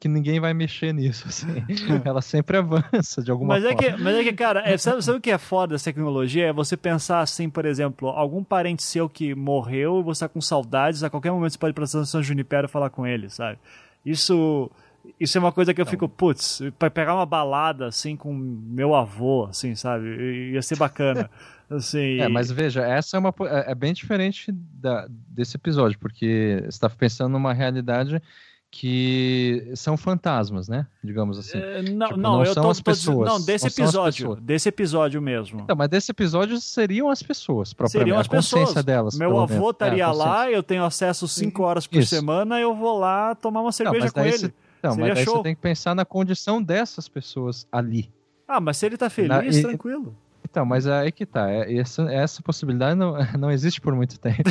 que 0.00 0.08
ninguém 0.08 0.40
vai 0.40 0.54
mexer 0.54 0.92
nisso, 0.92 1.26
assim. 1.28 1.46
ela 2.04 2.22
sempre 2.22 2.56
avança 2.56 3.22
de 3.22 3.30
alguma 3.30 3.54
mas 3.54 3.64
forma. 3.64 3.80
É 3.80 3.92
que, 3.92 4.02
mas 4.02 4.16
é 4.16 4.24
que, 4.24 4.32
cara, 4.32 4.62
é, 4.64 4.76
sabe, 4.78 5.02
sabe 5.02 5.18
o 5.18 5.20
que 5.20 5.30
é 5.30 5.38
foda 5.38 5.74
dessa 5.74 5.84
tecnologia? 5.84 6.46
É 6.46 6.52
você 6.52 6.76
pensar 6.76 7.20
assim, 7.20 7.50
por 7.50 7.66
exemplo, 7.66 8.08
algum 8.08 8.42
parente 8.42 8.82
seu 8.82 9.08
que 9.08 9.34
morreu 9.34 10.00
e 10.00 10.02
você 10.02 10.24
tá 10.24 10.28
com 10.28 10.40
saudades, 10.40 11.02
a 11.02 11.10
qualquer 11.10 11.30
momento 11.30 11.52
você 11.52 11.58
pode 11.58 11.72
ir 11.72 11.74
pra 11.74 11.86
São 11.86 12.22
Junipero 12.22 12.66
e 12.66 12.70
falar 12.70 12.90
com 12.90 13.06
ele, 13.06 13.28
sabe? 13.28 13.58
Isso 14.04 14.70
isso 15.18 15.36
é 15.36 15.40
uma 15.40 15.52
coisa 15.52 15.72
que 15.72 15.80
eu 15.80 15.86
fico, 15.86 16.08
putz, 16.08 16.62
para 16.78 16.90
pegar 16.90 17.14
uma 17.14 17.26
balada 17.26 17.86
assim 17.86 18.16
com 18.16 18.32
meu 18.32 18.94
avô, 18.94 19.46
assim, 19.46 19.74
sabe? 19.74 20.52
Ia 20.52 20.62
ser 20.62 20.76
bacana. 20.76 21.30
Assim, 21.68 22.20
é, 22.20 22.28
mas 22.28 22.48
veja, 22.48 22.80
essa 22.86 23.16
é 23.16 23.18
uma 23.18 23.34
é, 23.40 23.72
é 23.72 23.74
bem 23.74 23.92
diferente 23.92 24.52
da, 24.52 25.04
desse 25.10 25.56
episódio, 25.56 25.98
porque 25.98 26.60
você 26.62 26.68
está 26.68 26.88
pensando 26.88 27.32
numa 27.32 27.52
realidade 27.52 28.22
que 28.70 29.72
são 29.74 29.96
fantasmas, 29.96 30.68
né? 30.68 30.86
Digamos 31.02 31.38
assim. 31.38 31.58
É, 31.58 31.82
não, 31.82 32.08
tipo, 32.08 32.20
não, 32.20 32.32
não, 32.34 32.44
eu 32.44 32.52
são 32.52 32.64
tô, 32.64 32.70
as 32.70 32.80
pessoas. 32.80 33.28
não, 33.28 33.40
desse 33.40 33.66
episódio, 33.66 34.36
desse 34.36 34.68
episódio 34.68 35.22
mesmo. 35.22 35.62
Então, 35.62 35.74
mas 35.74 35.88
desse 35.88 36.10
episódio 36.10 36.60
seriam 36.60 37.08
as 37.08 37.22
pessoas, 37.22 37.72
propriamente. 37.72 38.10
Seriam 38.10 38.20
as 38.20 38.26
a 38.26 38.30
consciência 38.30 38.66
pessoas. 38.66 38.84
delas. 38.84 39.18
Meu 39.18 39.38
avô 39.38 39.70
estaria 39.70 40.04
é, 40.04 40.06
lá, 40.06 40.50
eu 40.50 40.62
tenho 40.62 40.84
acesso 40.84 41.26
5 41.26 41.62
horas 41.62 41.86
por 41.86 41.98
Isso. 41.98 42.14
semana, 42.14 42.60
eu 42.60 42.74
vou 42.74 42.98
lá 42.98 43.34
tomar 43.34 43.62
uma 43.62 43.72
cerveja 43.72 44.06
não, 44.06 44.12
com 44.12 44.20
ele. 44.24 44.52
Não, 44.86 44.94
Seria 44.94 45.08
mas 45.08 45.18
aí 45.18 45.24
show. 45.24 45.36
você 45.36 45.42
tem 45.42 45.54
que 45.54 45.60
pensar 45.60 45.94
na 45.94 46.04
condição 46.04 46.62
dessas 46.62 47.08
pessoas 47.08 47.66
ali. 47.72 48.08
Ah, 48.46 48.60
mas 48.60 48.76
se 48.76 48.86
ele 48.86 48.96
tá 48.96 49.10
feliz, 49.10 49.56
na, 49.56 49.68
tranquilo. 49.68 50.16
Então, 50.48 50.64
mas 50.64 50.86
aí 50.86 51.10
que 51.10 51.26
tá. 51.26 51.50
É, 51.50 51.76
essa, 51.76 52.02
essa 52.10 52.40
possibilidade 52.40 52.94
não, 52.96 53.16
não 53.38 53.50
existe 53.50 53.80
por 53.80 53.94
muito 53.94 54.18
tempo. 54.18 54.44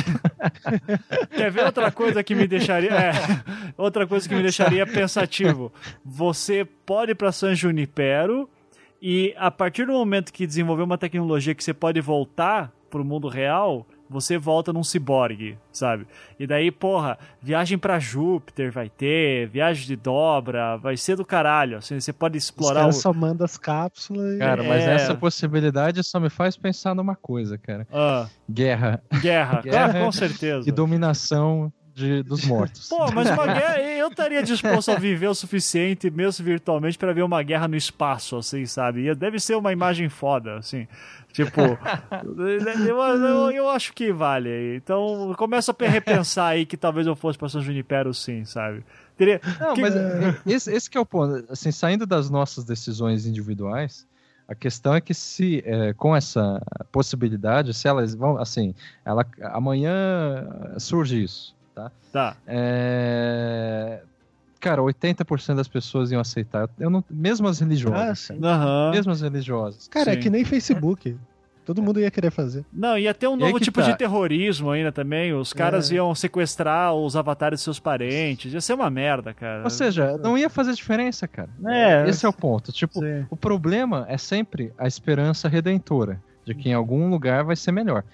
Quer 1.34 1.50
ver 1.50 1.64
outra 1.64 1.90
coisa 1.90 2.22
que 2.22 2.34
me 2.34 2.46
deixaria. 2.46 2.90
É, 2.90 3.12
outra 3.76 4.06
coisa 4.06 4.28
que 4.28 4.34
me 4.34 4.42
deixaria 4.42 4.86
pensativo. 4.86 5.72
Você 6.04 6.66
pode 6.84 7.12
ir 7.12 7.14
pra 7.14 7.32
San 7.32 7.54
Junipero 7.54 8.48
e 9.00 9.34
a 9.38 9.50
partir 9.50 9.86
do 9.86 9.92
momento 9.92 10.32
que 10.32 10.46
desenvolver 10.46 10.82
uma 10.82 10.98
tecnologia 10.98 11.54
que 11.54 11.64
você 11.64 11.72
pode 11.72 12.00
voltar 12.00 12.70
pro 12.90 13.04
mundo 13.04 13.26
real, 13.26 13.86
você 14.08 14.38
volta 14.38 14.72
num 14.72 14.84
ciborgue, 14.84 15.58
sabe? 15.72 16.06
E 16.38 16.46
daí, 16.46 16.70
porra, 16.70 17.18
viagem 17.42 17.76
para 17.76 17.98
Júpiter 17.98 18.70
vai 18.70 18.88
ter, 18.88 19.48
viagem 19.48 19.86
de 19.86 19.96
dobra, 19.96 20.76
vai 20.76 20.96
ser 20.96 21.16
do 21.16 21.24
caralho. 21.24 21.78
Assim, 21.78 21.98
você 21.98 22.12
pode 22.12 22.38
explorar. 22.38 22.88
Os 22.88 22.98
o... 22.98 23.00
só 23.00 23.12
manda 23.12 23.44
as 23.44 23.56
cápsulas. 23.56 24.38
Cara, 24.38 24.64
é... 24.64 24.68
mas 24.68 24.82
essa 24.84 25.14
possibilidade 25.14 26.02
só 26.02 26.20
me 26.20 26.30
faz 26.30 26.56
pensar 26.56 26.94
numa 26.94 27.16
coisa, 27.16 27.58
cara. 27.58 27.86
Ah. 27.92 28.28
Guerra. 28.50 29.02
Guerra, 29.20 29.60
Guerra 29.64 30.04
com 30.04 30.12
certeza. 30.12 30.68
E 30.68 30.72
dominação 30.72 31.72
de, 31.96 32.22
dos 32.22 32.44
mortos. 32.44 32.90
Pô, 32.90 33.10
mas 33.10 33.30
uma 33.30 33.46
guerra, 33.46 33.80
eu 33.80 34.08
estaria 34.08 34.42
disposto 34.42 34.90
a 34.90 34.96
viver 34.96 35.28
o 35.28 35.34
suficiente, 35.34 36.10
mesmo 36.10 36.44
virtualmente, 36.44 36.98
para 36.98 37.14
ver 37.14 37.22
uma 37.22 37.42
guerra 37.42 37.66
no 37.66 37.74
espaço, 37.74 38.36
assim, 38.36 38.66
sabe? 38.66 39.08
E 39.08 39.14
deve 39.14 39.40
ser 39.40 39.56
uma 39.56 39.72
imagem 39.72 40.10
foda, 40.10 40.58
assim. 40.58 40.86
Tipo, 41.32 41.62
eu, 42.86 42.98
eu, 42.98 43.50
eu, 43.50 43.68
acho 43.70 43.94
que 43.94 44.12
vale. 44.12 44.76
Então, 44.76 45.34
começa 45.38 45.74
a 45.76 45.88
repensar 45.88 46.48
aí 46.48 46.66
que 46.66 46.76
talvez 46.76 47.06
eu 47.06 47.16
fosse 47.16 47.38
para 47.38 47.48
São 47.48 47.62
Junipero 47.62 48.12
sim, 48.12 48.44
sabe? 48.44 48.84
Teria... 49.16 49.40
Não, 49.58 49.72
que... 49.72 49.80
mas 49.80 49.96
é, 49.96 50.36
esse, 50.44 50.70
esse 50.70 50.90
que 50.90 50.98
é 50.98 51.00
o 51.00 51.06
ponto. 51.06 51.50
Assim, 51.50 51.72
saindo 51.72 52.06
das 52.06 52.28
nossas 52.28 52.62
decisões 52.64 53.24
individuais, 53.24 54.06
a 54.46 54.54
questão 54.54 54.94
é 54.94 55.00
que 55.00 55.14
se 55.14 55.62
é, 55.64 55.94
com 55.94 56.14
essa 56.14 56.62
possibilidade, 56.92 57.72
se 57.72 57.88
elas 57.88 58.14
vão, 58.14 58.36
assim, 58.36 58.74
ela 59.02 59.26
amanhã 59.44 60.76
surge 60.78 61.22
isso, 61.22 61.55
tá? 61.76 61.92
Tá. 62.10 62.36
É... 62.46 64.00
Cara, 64.58 64.80
80% 64.80 65.54
das 65.54 65.68
pessoas 65.68 66.10
iam 66.10 66.20
aceitar. 66.20 66.68
Eu 66.80 66.88
não... 66.88 67.04
Mesmo 67.10 67.46
as 67.46 67.60
religiosas. 67.60 68.30
Ah, 68.42 68.90
Mesmo 68.90 69.12
as 69.12 69.20
religiosas. 69.20 69.86
Cara, 69.88 70.10
é 70.10 70.14
sim. 70.14 70.18
é 70.18 70.22
que 70.22 70.30
nem 70.30 70.44
Facebook. 70.44 71.16
Todo 71.66 71.82
mundo 71.82 72.00
ia 72.00 72.10
querer 72.10 72.30
fazer. 72.30 72.64
Não, 72.72 72.96
ia 72.96 73.12
ter 73.12 73.26
um 73.26 73.36
novo 73.36 73.58
tipo 73.58 73.80
tá. 73.80 73.90
de 73.90 73.98
terrorismo 73.98 74.70
ainda 74.70 74.92
também. 74.92 75.34
Os 75.34 75.52
caras 75.52 75.90
é. 75.90 75.96
iam 75.96 76.14
sequestrar 76.14 76.94
os 76.94 77.16
avatares 77.16 77.58
de 77.58 77.64
seus 77.64 77.80
parentes. 77.80 78.52
Ia 78.52 78.60
ser 78.60 78.74
uma 78.74 78.88
merda, 78.88 79.34
cara. 79.34 79.64
Ou 79.64 79.70
seja, 79.70 80.16
não 80.16 80.38
ia 80.38 80.48
fazer 80.48 80.72
diferença, 80.74 81.26
cara. 81.26 81.50
É. 81.66 82.08
Esse 82.08 82.24
é 82.24 82.28
o 82.28 82.32
ponto. 82.32 82.72
Tipo, 82.72 83.00
Sim. 83.00 83.26
o 83.28 83.36
problema 83.36 84.06
é 84.08 84.16
sempre 84.16 84.72
a 84.78 84.86
esperança 84.86 85.48
redentora 85.48 86.22
de 86.44 86.54
que 86.54 86.68
em 86.68 86.72
algum 86.72 87.10
lugar 87.10 87.42
vai 87.42 87.56
ser 87.56 87.72
melhor. 87.72 88.04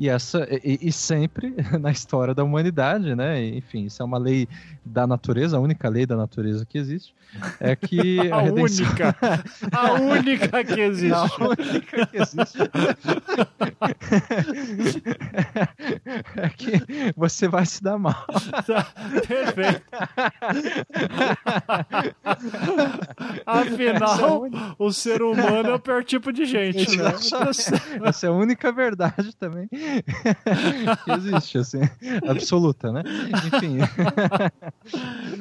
E, 0.00 0.08
essa, 0.08 0.48
e, 0.64 0.78
e, 0.80 0.90
sempre 0.90 1.54
na 1.78 1.90
história 1.90 2.34
da 2.34 2.42
humanidade, 2.42 3.14
né? 3.14 3.44
Enfim, 3.44 3.84
isso 3.84 4.00
é 4.00 4.04
uma 4.06 4.16
lei 4.16 4.48
da 4.82 5.06
natureza, 5.06 5.58
a 5.58 5.60
única 5.60 5.90
lei 5.90 6.06
da 6.06 6.16
natureza 6.16 6.64
que 6.64 6.78
existe. 6.78 7.14
É 7.60 7.76
que. 7.76 8.18
a, 8.32 8.36
a 8.36 8.40
redenção... 8.40 8.86
única! 8.86 9.16
A 9.70 9.92
única 10.00 10.64
que 10.64 10.80
existe! 10.80 11.12
A 11.12 11.24
única 11.46 12.06
que 12.06 12.16
existe. 12.16 12.58
é 16.34 16.48
que 16.48 17.12
você 17.14 17.46
vai 17.46 17.66
se 17.66 17.82
dar 17.82 17.98
mal. 17.98 18.24
Tá, 18.66 18.86
perfeito. 19.28 19.82
Afinal, 23.44 24.46
é 24.46 24.50
o 24.78 24.90
ser 24.90 25.20
humano 25.20 25.68
é 25.68 25.74
o 25.74 25.78
pior 25.78 26.02
tipo 26.02 26.32
de 26.32 26.46
gente, 26.46 26.96
né? 26.96 27.12
Essa 28.02 28.26
é 28.26 28.30
a 28.30 28.32
única 28.32 28.72
verdade 28.72 29.36
também 29.36 29.68
que 31.04 31.10
existe, 31.12 31.58
assim, 31.58 31.80
absoluta, 32.28 32.92
né? 32.92 33.02
Enfim. 33.46 33.78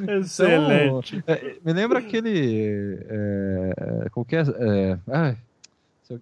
Excelente. 0.20 1.18
Então, 1.18 1.36
é, 1.36 1.56
me 1.64 1.74
lembra 1.74 2.00
aquele. 2.00 3.00
É, 3.08 4.10
qualquer. 4.12 4.46
É, 4.48 4.98
é 5.08 5.36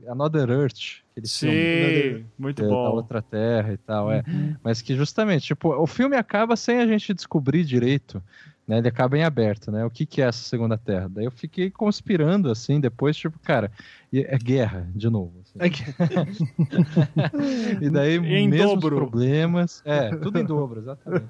Another 0.09 0.49
Earth, 0.49 1.01
aquele 1.11 1.27
Sim, 1.27 1.49
filme. 1.49 2.25
muito 2.37 2.63
é, 2.63 2.67
bom. 2.67 2.83
Da 2.83 2.89
outra 2.89 3.21
terra 3.21 3.71
e 3.71 3.77
tal, 3.77 4.11
é. 4.11 4.21
Uhum. 4.27 4.55
Mas 4.61 4.81
que 4.81 4.93
justamente, 4.95 5.45
tipo, 5.45 5.69
o 5.69 5.87
filme 5.87 6.17
acaba 6.17 6.57
sem 6.57 6.79
a 6.79 6.85
gente 6.85 7.13
descobrir 7.13 7.63
direito 7.63 8.21
né? 8.67 8.79
Ele 8.79 8.89
acaba 8.89 9.17
em 9.17 9.23
aberto, 9.23 9.71
né? 9.71 9.85
O 9.85 9.89
que, 9.89 10.05
que 10.05 10.21
é 10.21 10.25
essa 10.25 10.43
segunda 10.43 10.77
terra? 10.77 11.07
Daí 11.09 11.23
eu 11.23 11.31
fiquei 11.31 11.71
conspirando, 11.71 12.51
assim, 12.51 12.81
depois, 12.81 13.15
tipo, 13.15 13.39
cara, 13.39 13.71
é 14.13 14.37
guerra, 14.37 14.89
de 14.93 15.09
novo. 15.09 15.41
Assim. 15.41 15.57
É 15.59 15.67
e 17.85 17.89
daí, 17.89 18.17
em 18.19 18.49
mesmos 18.49 18.73
dobro. 18.73 18.97
problemas. 18.97 19.81
É, 19.85 20.13
tudo 20.17 20.37
em 20.37 20.43
dobro, 20.43 20.81
exatamente. 20.81 21.27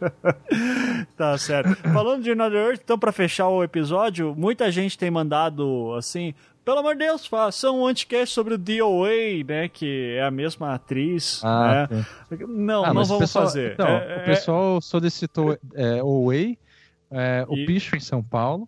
tá 1.16 1.38
certo. 1.38 1.76
Falando 1.94 2.24
de 2.24 2.32
Another 2.32 2.70
Earth, 2.70 2.82
então, 2.84 2.98
pra 2.98 3.12
fechar 3.12 3.50
o 3.50 3.64
episódio, 3.64 4.34
muita 4.36 4.72
gente 4.72 4.98
tem 4.98 5.12
mandado, 5.12 5.94
assim, 5.94 6.34
pelo 6.66 6.80
amor 6.80 6.96
de 6.96 7.06
Deus, 7.06 7.28
faça 7.28 7.70
um 7.72 7.86
anticast 7.86 8.34
sobre 8.34 8.56
o 8.56 8.58
DOA, 8.58 9.44
né? 9.48 9.70
Que 9.70 10.16
é 10.18 10.24
a 10.24 10.32
mesma 10.32 10.74
atriz. 10.74 11.40
Ah, 11.44 11.88
né? 11.90 12.06
Não, 12.48 12.84
ah, 12.84 12.92
não 12.94 13.06
vamos 13.06 13.20
pessoal, 13.20 13.46
fazer. 13.46 13.74
Então, 13.74 13.88
é, 13.88 14.22
o 14.22 14.26
pessoal 14.26 14.82
solicitou 14.82 15.56
é, 15.76 16.02
OA 16.04 16.58
é, 17.12 17.46
o 17.48 17.56
Picho 17.66 17.96
em 17.96 18.00
São 18.00 18.24
Paulo. 18.24 18.68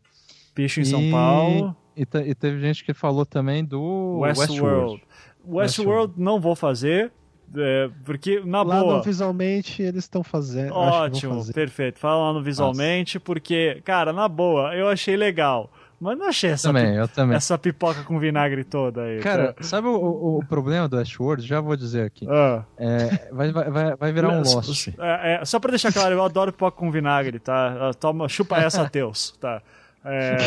Picho 0.54 0.82
em 0.82 0.86
São 0.86 1.02
e, 1.02 1.12
Paulo. 1.12 1.76
E, 1.96 2.02
e, 2.02 2.36
teve 2.36 2.60
gente 2.60 2.84
que 2.84 2.94
falou 2.94 3.26
também 3.26 3.64
do 3.64 4.20
Westworld. 4.20 4.60
Westworld, 4.60 5.04
Westworld 5.46 6.14
não 6.18 6.40
vou 6.40 6.56
fazer. 6.56 7.12
É, 7.56 7.90
porque, 8.06 8.42
na 8.42 8.62
lá 8.62 8.82
boa. 8.82 8.98
no 8.98 9.04
visualmente 9.04 9.82
eles 9.82 10.04
estão 10.04 10.24
fazendo. 10.24 10.74
Ótimo, 10.74 11.44
perfeito. 11.52 12.00
Fala 12.00 12.28
lá 12.28 12.34
no 12.34 12.44
visualmente, 12.44 13.16
Nossa. 13.16 13.26
porque, 13.26 13.82
cara, 13.84 14.14
na 14.14 14.28
boa, 14.28 14.76
eu 14.76 14.88
achei 14.88 15.18
legal. 15.18 15.72
Mas 16.00 16.18
não 16.18 16.28
achei 16.28 16.52
essa, 16.52 16.70
também, 16.70 16.96
eu 16.96 17.08
também. 17.08 17.36
essa 17.36 17.58
pipoca 17.58 18.04
com 18.04 18.18
vinagre 18.20 18.64
toda 18.64 19.04
aí. 19.04 19.20
Cara, 19.20 19.52
tá? 19.52 19.64
sabe 19.64 19.88
o, 19.88 19.96
o, 19.96 20.38
o, 20.38 20.46
problema 20.46 20.88
do 20.88 20.98
Ashworld? 20.98 21.46
Já 21.46 21.60
vou 21.60 21.76
dizer 21.76 22.06
aqui. 22.06 22.26
Ah. 22.30 22.64
É, 22.78 23.30
vai, 23.32 23.52
vai, 23.52 23.96
vai 23.96 24.12
virar 24.14 24.30
um 24.30 24.42
Lost. 24.42 24.88
É, 24.98 25.42
é, 25.42 25.46
só 25.46 25.60
pra 25.60 25.72
deixar 25.72 25.92
claro, 25.92 26.16
eu 26.16 26.24
adoro 26.24 26.54
pipoca 26.54 26.78
com 26.78 26.90
vinagre, 26.90 27.38
tá? 27.38 27.92
Toma, 28.00 28.30
chupa 28.30 28.58
essa, 28.58 28.88
Teus, 28.90 29.32
tá? 29.42 29.62
É, 30.06 30.38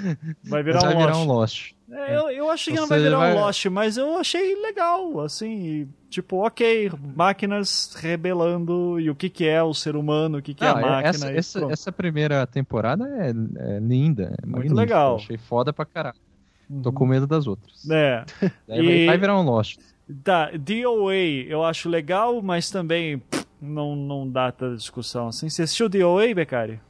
vai 0.44 0.62
virar, 0.62 0.80
vai 0.80 0.94
um, 0.94 0.98
virar 0.98 1.12
Lost. 1.12 1.20
um 1.20 1.26
Lost. 1.26 1.72
É, 1.92 2.16
eu, 2.16 2.30
eu 2.30 2.50
achei 2.50 2.72
que 2.72 2.80
não 2.80 2.88
vai 2.88 2.98
virar 3.00 3.18
vai... 3.18 3.34
um 3.34 3.40
Lost, 3.40 3.66
mas 3.66 3.98
eu 3.98 4.16
achei 4.16 4.54
legal, 4.62 5.20
assim, 5.20 5.86
tipo, 6.08 6.36
ok, 6.44 6.90
máquinas 7.14 7.94
rebelando 7.94 8.98
e 8.98 9.10
o 9.10 9.14
que 9.14 9.28
que 9.28 9.46
é 9.46 9.62
o 9.62 9.74
ser 9.74 9.94
humano, 9.94 10.38
o 10.38 10.42
que 10.42 10.54
que 10.54 10.64
não, 10.64 10.70
é 10.70 10.72
a 10.72 10.90
máquina. 10.90 11.08
Essa, 11.08 11.32
essa, 11.32 11.66
essa, 11.70 11.92
primeira 11.92 12.46
temporada 12.46 13.06
é, 13.06 13.28
é 13.28 13.78
linda, 13.78 14.34
é 14.42 14.46
muito 14.46 14.74
legal. 14.74 15.16
achei 15.16 15.36
foda 15.36 15.70
pra 15.70 15.84
caralho. 15.84 16.16
Tô 16.82 16.90
com 16.90 17.04
medo 17.04 17.26
das 17.26 17.46
outras. 17.46 17.88
É. 17.90 18.24
e... 18.68 19.04
vai 19.04 19.18
virar 19.18 19.38
um 19.38 19.44
Lost. 19.44 19.78
Tá, 20.24 20.50
DOA 20.50 21.14
eu 21.46 21.62
acho 21.62 21.90
legal, 21.90 22.40
mas 22.40 22.70
também 22.70 23.18
pff, 23.18 23.46
não, 23.60 23.94
não 23.94 24.28
dá 24.28 24.50
tanta 24.50 24.76
discussão 24.76 25.28
assim. 25.28 25.50
Você 25.50 25.62
assistiu 25.62 25.90
DOA, 25.90 26.34
Becari? 26.34 26.80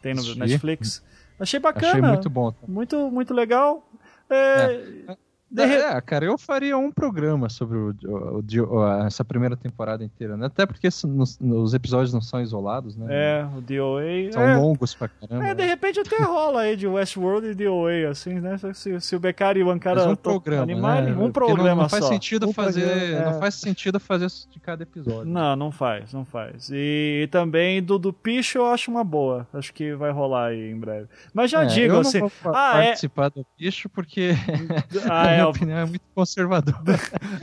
Tem 0.00 0.14
no 0.14 0.20
Assisti. 0.20 0.38
Netflix? 0.38 1.04
Achei 1.38 1.60
bacana. 1.60 1.88
Achei 1.88 2.00
muito 2.00 2.30
bom. 2.30 2.54
Muito, 2.66 3.10
muito 3.10 3.34
legal. 3.34 3.86
É, 4.28 5.12
é. 5.12 5.25
É, 5.56 6.00
cara, 6.00 6.24
eu 6.24 6.36
faria 6.36 6.76
um 6.76 6.90
programa 6.90 7.48
sobre 7.48 7.78
o, 7.78 7.94
o, 8.04 8.44
o, 8.68 9.06
essa 9.06 9.24
primeira 9.24 9.56
temporada 9.56 10.02
inteira, 10.02 10.36
né? 10.36 10.46
Até 10.46 10.66
porque 10.66 10.88
nos, 11.04 11.38
os 11.40 11.72
episódios 11.72 12.12
não 12.12 12.20
são 12.20 12.40
isolados, 12.40 12.96
né? 12.96 13.06
É, 13.08 13.44
o 13.56 13.60
DOA. 13.60 14.32
São 14.32 14.42
é, 14.42 14.56
longos 14.56 14.94
pra 14.94 15.08
caramba. 15.08 15.46
É, 15.46 15.54
de 15.54 15.64
repente 15.64 16.00
até 16.00 16.20
rola 16.22 16.62
aí 16.62 16.76
de 16.76 16.86
Westworld 16.86 17.48
e 17.48 17.54
DOA, 17.54 18.10
assim, 18.10 18.40
né? 18.40 18.58
Se, 18.74 19.00
se 19.00 19.16
o 19.16 19.20
Beccari 19.20 19.60
e 19.60 19.62
o 19.62 19.70
Ankara 19.70 20.08
um 20.08 20.16
programa, 20.16 20.62
animarem, 20.62 21.14
né? 21.14 21.22
um 21.22 21.30
programa 21.30 21.68
não, 21.68 21.82
não 21.82 21.88
faz 21.88 22.04
só. 22.04 22.10
Sentido 22.10 22.48
um 22.48 22.52
fazer, 22.52 22.84
programa, 22.84 23.22
é. 23.22 23.24
Não 23.32 23.40
faz 23.40 23.54
sentido 23.54 24.00
fazer 24.00 24.26
isso 24.26 24.48
de 24.50 24.58
cada 24.58 24.82
episódio. 24.82 25.26
Não, 25.26 25.54
não 25.54 25.70
faz, 25.70 26.12
não 26.12 26.24
faz. 26.24 26.70
E, 26.72 27.22
e 27.22 27.26
também 27.28 27.82
do, 27.82 27.98
do 27.98 28.12
Picho 28.12 28.58
eu 28.58 28.66
acho 28.66 28.90
uma 28.90 29.04
boa. 29.04 29.46
Acho 29.52 29.72
que 29.72 29.94
vai 29.94 30.10
rolar 30.10 30.48
aí 30.48 30.70
em 30.70 30.78
breve. 30.78 31.08
Mas 31.32 31.50
já 31.50 31.62
é, 31.62 31.66
digo, 31.66 31.94
eu 31.94 32.00
assim. 32.00 32.20
Não 32.20 32.28
vou 32.28 32.54
ah, 32.54 32.82
é 32.82 32.86
participar 32.86 33.26
é... 33.26 33.30
do 33.30 33.46
Picho 33.56 33.88
porque, 33.88 34.30
ah, 35.08 35.32
minha 35.36 35.46
é, 35.46 35.46
opinião, 35.46 35.78
é 35.78 35.84
muito 35.84 36.02
conservador. 36.14 36.74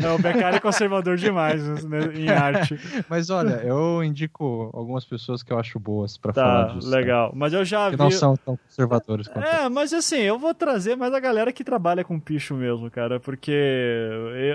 É, 0.02 0.10
o 0.10 0.18
Beccari 0.18 0.58
é 0.58 0.60
conservador 0.60 1.18
demais 1.18 1.84
né, 1.86 2.00
em 2.16 2.30
arte. 2.32 2.80
Mas 3.10 3.30
olha, 3.30 3.62
eu 3.64 4.04
indico 4.04 4.70
algumas 4.74 5.06
pessoas 5.06 5.44
que 5.44 5.52
eu 5.54 5.60
acho 5.60 5.80
boas 5.80 6.18
para 6.18 6.34
tá, 6.34 6.42
falar 6.42 6.74
disso. 6.74 6.90
Tá? 6.90 6.98
Legal, 6.98 7.30
tá? 7.30 7.36
mas 7.36 7.54
eu 7.54 7.64
já 7.64 7.90
que 7.90 7.96
vi... 7.96 8.04
não 8.04 8.12
são 8.12 8.36
tão 8.36 8.58
conservadores 8.58 9.28
quanto 9.28 9.46
É, 9.46 9.70
mas 9.70 9.94
assim, 9.94 10.18
eu 10.18 10.38
vou 10.38 10.54
trazer 10.54 10.96
mais 10.96 11.14
a 11.14 11.20
galera 11.20 11.52
que 11.52 11.64
trabalha 11.64 12.04
com 12.04 12.20
picho 12.20 12.54
mesmo, 12.56 12.90
cara, 12.90 13.20
porque 13.20 13.52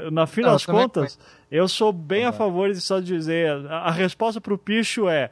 eu, 0.03 0.11
na 0.11 0.27
fim 0.27 0.43
não, 0.43 0.53
das 0.53 0.67
contas, 0.67 1.19
eu 1.51 1.69
sou 1.69 1.93
bem 1.93 2.23
tá 2.23 2.31
a 2.31 2.33
favor 2.33 2.73
de 2.73 2.81
só 2.81 3.01
dizer, 3.01 3.51
a, 3.69 3.89
a 3.89 3.91
resposta 3.91 4.41
pro 4.41 4.59
picho 4.59 5.09
é 5.09 5.31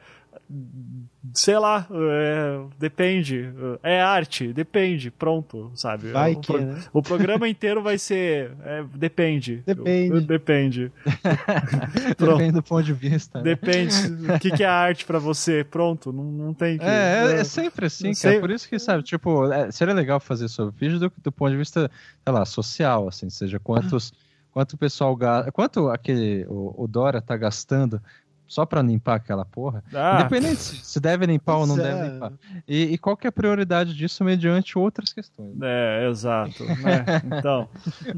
sei 1.33 1.57
lá, 1.57 1.87
é, 1.91 2.59
depende. 2.77 3.49
É 3.83 4.01
arte, 4.01 4.51
depende, 4.53 5.11
pronto, 5.11 5.71
sabe? 5.75 6.11
Vai 6.11 6.33
o, 6.33 6.39
que, 6.39 6.53
pro, 6.53 6.61
né? 6.61 6.83
o 6.93 7.01
programa 7.01 7.47
inteiro 7.47 7.81
vai 7.81 7.97
ser 7.97 8.51
é, 8.63 8.83
depende. 8.93 9.63
Depende. 9.65 10.21
Depende. 10.21 10.91
depende 12.17 12.51
do 12.51 12.63
ponto 12.63 12.83
de 12.83 12.93
vista. 12.93 13.39
Né? 13.39 13.55
Depende. 13.55 13.95
O 14.35 14.39
que, 14.39 14.51
que 14.51 14.63
é 14.63 14.67
arte 14.67 15.05
para 15.05 15.19
você? 15.19 15.63
Pronto, 15.63 16.11
não, 16.11 16.23
não 16.23 16.53
tem 16.53 16.77
que. 16.77 16.85
É, 16.85 17.37
é, 17.37 17.39
é 17.39 17.43
sempre 17.43 17.85
assim, 17.85 18.13
cara. 18.13 18.39
Por 18.39 18.51
isso 18.51 18.67
que, 18.67 18.79
sabe, 18.79 19.03
tipo, 19.03 19.51
é, 19.51 19.71
seria 19.71 19.93
legal 19.93 20.19
fazer 20.19 20.47
sobre 20.47 20.75
vídeo 20.77 20.99
do, 20.99 21.11
do 21.23 21.31
ponto 21.31 21.51
de 21.51 21.57
vista, 21.57 21.89
sei 22.23 22.33
lá, 22.33 22.45
social, 22.45 23.07
assim, 23.07 23.29
seja 23.29 23.59
quantos. 23.59 24.13
Quanto 24.51 24.73
o 24.73 24.77
pessoal 24.77 25.15
gasta. 25.15 25.51
Quanto 25.51 25.87
aquele. 25.89 26.45
O, 26.49 26.83
o 26.83 26.87
Dora 26.87 27.21
tá 27.21 27.37
gastando 27.37 28.01
só 28.47 28.65
para 28.65 28.81
limpar 28.81 29.15
aquela 29.15 29.45
porra. 29.45 29.83
Ah. 29.93 30.19
Independente 30.19 30.57
se 30.57 30.99
deve 30.99 31.25
limpar 31.25 31.57
ou 31.57 31.67
não 31.67 31.77
é. 31.79 31.83
deve 31.83 32.09
limpar. 32.09 32.33
E, 32.67 32.83
e, 32.93 32.97
qual 32.97 33.17
que 33.17 33.27
é 33.27 33.29
a 33.29 33.31
prioridade 33.31 33.93
disso 33.93 34.23
mediante 34.23 34.77
outras 34.77 35.11
questões. 35.13 35.55
É, 35.61 36.07
exato. 36.09 36.63
Né? 36.63 37.05
Então, 37.37 37.67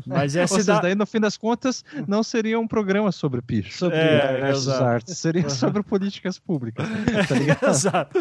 mas 0.06 0.36
essa 0.36 0.54
Ou 0.54 0.60
seja, 0.60 0.80
daí 0.80 0.94
no 0.94 1.06
fim 1.06 1.20
das 1.20 1.36
contas 1.36 1.84
não 2.08 2.22
seria 2.22 2.60
um 2.60 2.68
programa 2.68 3.12
sobre 3.12 3.42
picho, 3.42 3.78
sobre 3.78 3.98
é, 3.98 4.52
artes, 4.82 5.18
seria 5.18 5.50
sobre 5.50 5.82
políticas 5.84 6.38
públicas. 6.38 6.88
Tá 7.28 7.68
exato. 7.70 8.20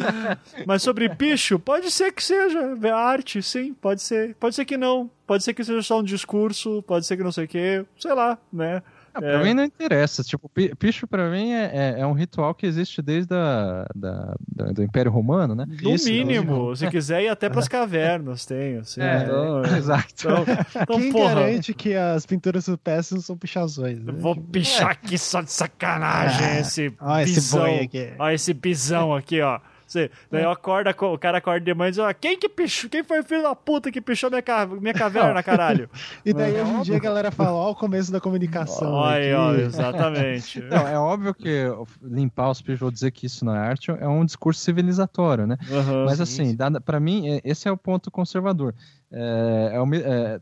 Mas 0.67 0.83
sobre 0.83 1.09
picho, 1.11 1.59
pode 1.59 1.91
ser 1.91 2.13
que 2.13 2.23
seja 2.23 2.59
arte, 2.95 3.43
sim, 3.43 3.75
pode 3.75 4.03
ser. 4.03 4.35
Pode 4.37 4.55
ser 4.55 4.65
que 4.65 4.77
não. 4.77 5.11
Pode 5.27 5.45
ser 5.45 5.53
que 5.53 5.63
seja 5.63 5.83
só 5.83 6.01
um 6.01 6.03
discurso, 6.03 6.83
pode 6.83 7.07
ser 7.07 7.17
que 7.17 7.23
não 7.23 7.33
sei 7.33 7.45
o 7.45 7.49
quê, 7.49 7.85
sei 7.99 8.15
lá, 8.15 8.39
né? 8.53 8.83
Ah, 9.19 9.21
pra 9.21 9.41
é. 9.41 9.45
mim 9.45 9.55
não 9.55 9.65
interessa. 9.65 10.23
Tipo, 10.23 10.51
picho 10.79 11.07
pra 11.07 11.31
mim 11.31 11.53
é, 11.53 11.71
é, 11.73 12.01
é, 12.01 12.07
um 12.07 12.13
ritual 12.13 12.55
que 12.55 12.67
existe 12.67 13.03
desde 13.03 13.35
a, 13.35 13.87
da, 13.95 14.35
da, 14.47 14.73
do 14.73 14.83
Império 14.83 15.11
Romano, 15.11 15.55
né? 15.55 15.65
No 15.83 15.95
Isso, 15.95 16.09
mínimo. 16.09 16.75
Se 16.77 16.89
quiser 16.89 17.23
ir 17.23 17.29
até 17.29 17.49
pras 17.49 17.67
cavernas, 17.69 18.47
tem. 18.47 18.79
Assim, 18.79 19.01
é, 19.01 19.25
então, 19.25 19.63
exato. 19.77 20.07
Então, 20.15 20.45
então 20.83 21.01
Quem 21.01 21.13
porra. 21.13 21.35
garante 21.35 21.75
que 21.75 21.95
as 21.95 22.25
pinturas 22.25 22.67
rupestres 22.67 23.13
não 23.17 23.23
são 23.23 23.37
pichazões? 23.37 24.03
Né? 24.03 24.13
Vou 24.17 24.37
pichar 24.37 24.91
aqui 24.91 25.19
só 25.19 25.43
de 25.43 25.51
sacanagem 25.51 26.47
é. 26.47 26.61
esse 26.61 26.95
Olha 27.01 27.25
bisão. 27.25 27.67
Esse 27.67 27.85
aqui. 27.85 28.13
Olha 28.19 28.35
esse 28.35 28.55
bisão 28.55 29.15
aqui, 29.15 29.41
ó. 29.41 29.61
Você, 29.89 30.11
daí 30.31 30.43
eu 30.43 30.51
acordo, 30.51 30.91
o 30.91 31.19
cara 31.19 31.39
acorda 31.39 31.65
de 31.65 31.73
manhã 31.73 31.89
e 31.89 31.93
diz: 31.93 31.99
ah, 31.99 32.13
quem 32.13 32.39
que 32.39 32.47
pichou? 32.47 32.91
Quem 32.91 33.03
foi 33.03 33.21
o 33.21 33.25
filho 33.25 33.43
da 33.43 33.55
puta 33.55 33.91
que 33.91 34.03
pichou 34.03 34.29
minha, 34.29 34.43
ca... 34.43 34.67
minha 34.67 34.93
caverna, 34.93 35.43
caralho? 35.43 35.89
e 36.25 36.35
daí 36.35 36.61
hoje 36.61 36.71
em 36.71 36.83
dia 36.83 36.97
a 36.97 37.01
galera 37.01 37.31
fala: 37.31 37.53
ó, 37.53 37.71
o 37.71 37.75
começo 37.75 38.13
da 38.13 38.21
comunicação. 38.21 38.93
Olha, 38.93 39.41
ó, 39.41 39.55
exatamente. 39.55 40.61
Não, 40.69 40.87
é 40.87 40.99
óbvio 40.99 41.33
que 41.33 41.65
limpar 42.03 42.51
os 42.51 42.61
pichos, 42.61 42.81
vou 42.81 42.91
dizer 42.91 43.11
que 43.13 43.25
isso 43.25 43.47
na 43.47 43.59
arte 43.59 43.91
é 43.91 44.07
um 44.07 44.27
discurso 44.27 44.61
civilizatório, 44.61 45.47
né? 45.47 45.57
Uhum, 45.71 46.05
Mas 46.05 46.21
assim, 46.21 46.55
pra 46.85 47.01
mim, 47.01 47.31
é, 47.31 47.41
esse 47.43 47.67
é 47.67 47.73
o 47.73 47.77
ponto 47.77 48.11
conservador 48.11 48.75
é, 49.11 49.71
é, 49.73 49.77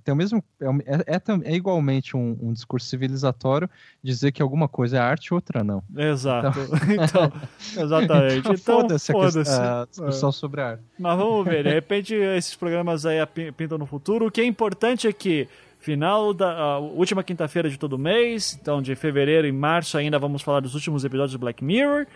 é, 0.05 0.12
o 0.12 0.16
mesmo, 0.16 0.43
é, 0.60 0.66
é, 0.66 1.16
é, 1.16 1.52
é 1.52 1.55
igualmente 1.55 2.16
um, 2.16 2.36
um, 2.43 2.52
discurso 2.52 2.88
civilizatório 2.88 3.70
dizer 4.02 4.32
que 4.32 4.43
alguma 4.43 4.66
coisa 4.66 4.97
é 4.97 5.01
arte 5.01 5.26
e 5.26 5.34
outra 5.34 5.62
não. 5.62 5.84
Exato. 5.97 6.59
Então, 6.90 7.30
então 7.30 7.32
exatamente. 7.84 8.38
Então, 8.38 8.80
foda-se 8.80 9.12
foda 9.12 9.43
a, 9.47 9.82
a, 9.82 9.86
discussão 9.86 10.32
sobre 10.32 10.60
arte. 10.60 10.82
Mas 10.98 11.16
vamos 11.16 11.44
ver, 11.44 11.62
de 11.62 11.70
repente 11.70 12.14
esses 12.14 12.56
programas 12.56 13.06
aí 13.06 13.18
pintam 13.56 13.78
no 13.78 13.86
futuro. 13.86 14.26
O 14.26 14.30
que 14.30 14.40
é 14.40 14.44
importante 14.44 15.06
é 15.06 15.12
que 15.12 15.48
final 15.78 16.34
da 16.34 16.78
última 16.78 17.22
quinta-feira 17.22 17.70
de 17.70 17.78
todo 17.78 17.97
mês, 17.97 18.59
então 18.60 18.82
de 18.82 18.97
fevereiro 18.97 19.47
e 19.47 19.52
março 19.52 19.97
ainda 19.97 20.18
vamos 20.18 20.43
falar 20.43 20.59
dos 20.59 20.74
últimos 20.74 21.05
episódios 21.05 21.32
de 21.32 21.38
Black 21.38 21.62
Mirror. 21.62 22.06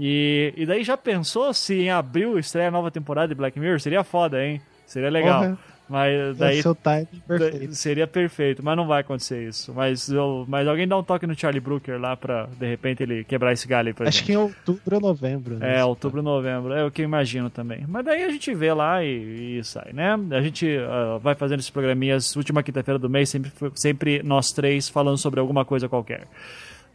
E, 0.00 0.54
e 0.56 0.64
daí 0.64 0.82
já 0.84 0.96
pensou 0.96 1.52
se 1.52 1.74
em 1.74 1.90
abril 1.90 2.38
estreia 2.38 2.68
a 2.68 2.70
nova 2.70 2.90
temporada 2.90 3.28
de 3.28 3.34
Black 3.34 3.58
Mirror? 3.60 3.80
Seria 3.80 4.02
foda, 4.02 4.42
hein? 4.42 4.62
Seria 4.86 5.10
legal. 5.10 5.42
Uhum. 5.42 5.56
Mas 5.88 6.36
daí. 6.36 6.62
seu 6.62 6.74
time 6.74 7.06
perfeito. 7.26 7.74
Seria 7.74 8.06
perfeito, 8.06 8.62
mas 8.62 8.76
não 8.76 8.86
vai 8.86 9.00
acontecer 9.00 9.48
isso. 9.48 9.72
Mas, 9.74 10.08
eu, 10.08 10.44
mas 10.46 10.68
alguém 10.68 10.86
dá 10.86 10.96
um 10.96 11.02
toque 11.02 11.26
no 11.26 11.38
Charlie 11.38 11.60
Brooker 11.60 11.98
lá 12.00 12.16
pra, 12.16 12.46
de 12.58 12.66
repente, 12.66 13.02
ele 13.02 13.24
quebrar 13.24 13.52
esse 13.52 13.66
galho 13.66 13.88
aí 13.88 13.94
pra 13.94 14.08
Acho 14.08 14.18
gente. 14.18 14.26
que 14.26 14.32
em 14.32 14.36
outubro 14.36 14.96
ou 14.96 15.00
novembro. 15.00 15.56
Né? 15.56 15.78
É, 15.78 15.84
outubro 15.84 16.18
ou 16.18 16.24
novembro. 16.24 16.72
É 16.72 16.84
o 16.84 16.90
que 16.90 17.02
eu 17.02 17.04
imagino 17.04 17.48
também. 17.48 17.84
Mas 17.88 18.04
daí 18.04 18.22
a 18.22 18.30
gente 18.30 18.52
vê 18.54 18.72
lá 18.72 19.02
e, 19.02 19.58
e 19.58 19.64
sai, 19.64 19.92
né? 19.92 20.18
A 20.30 20.42
gente 20.42 20.66
uh, 20.66 21.18
vai 21.20 21.34
fazendo 21.34 21.60
esses 21.60 21.70
programinhas 21.70 22.36
última 22.36 22.62
quinta-feira 22.62 22.98
do 22.98 23.08
mês, 23.08 23.28
sempre, 23.28 23.50
sempre 23.74 24.22
nós 24.22 24.52
três 24.52 24.88
falando 24.88 25.18
sobre 25.18 25.40
alguma 25.40 25.64
coisa 25.64 25.88
qualquer. 25.88 26.26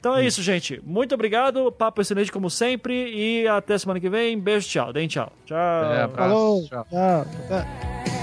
Então 0.04 0.18
é 0.18 0.26
isso, 0.26 0.42
gente. 0.44 0.82
Muito 0.86 1.16
obrigado. 1.16 1.72
Papo 1.72 2.02
excelente 2.02 2.30
como 2.30 2.50
sempre. 2.50 2.94
E 2.94 3.48
até 3.48 3.78
semana 3.78 4.02
que 4.02 4.10
vem. 4.10 4.38
Beijo, 4.38 4.68
tchau. 4.68 4.92
Deem 4.92 5.08
tchau. 5.08 5.32
Tchau. 5.46 5.58
É, 5.94 6.08
Falou. 6.10 6.68
Tchau. 6.68 6.86
tchau. 6.90 8.23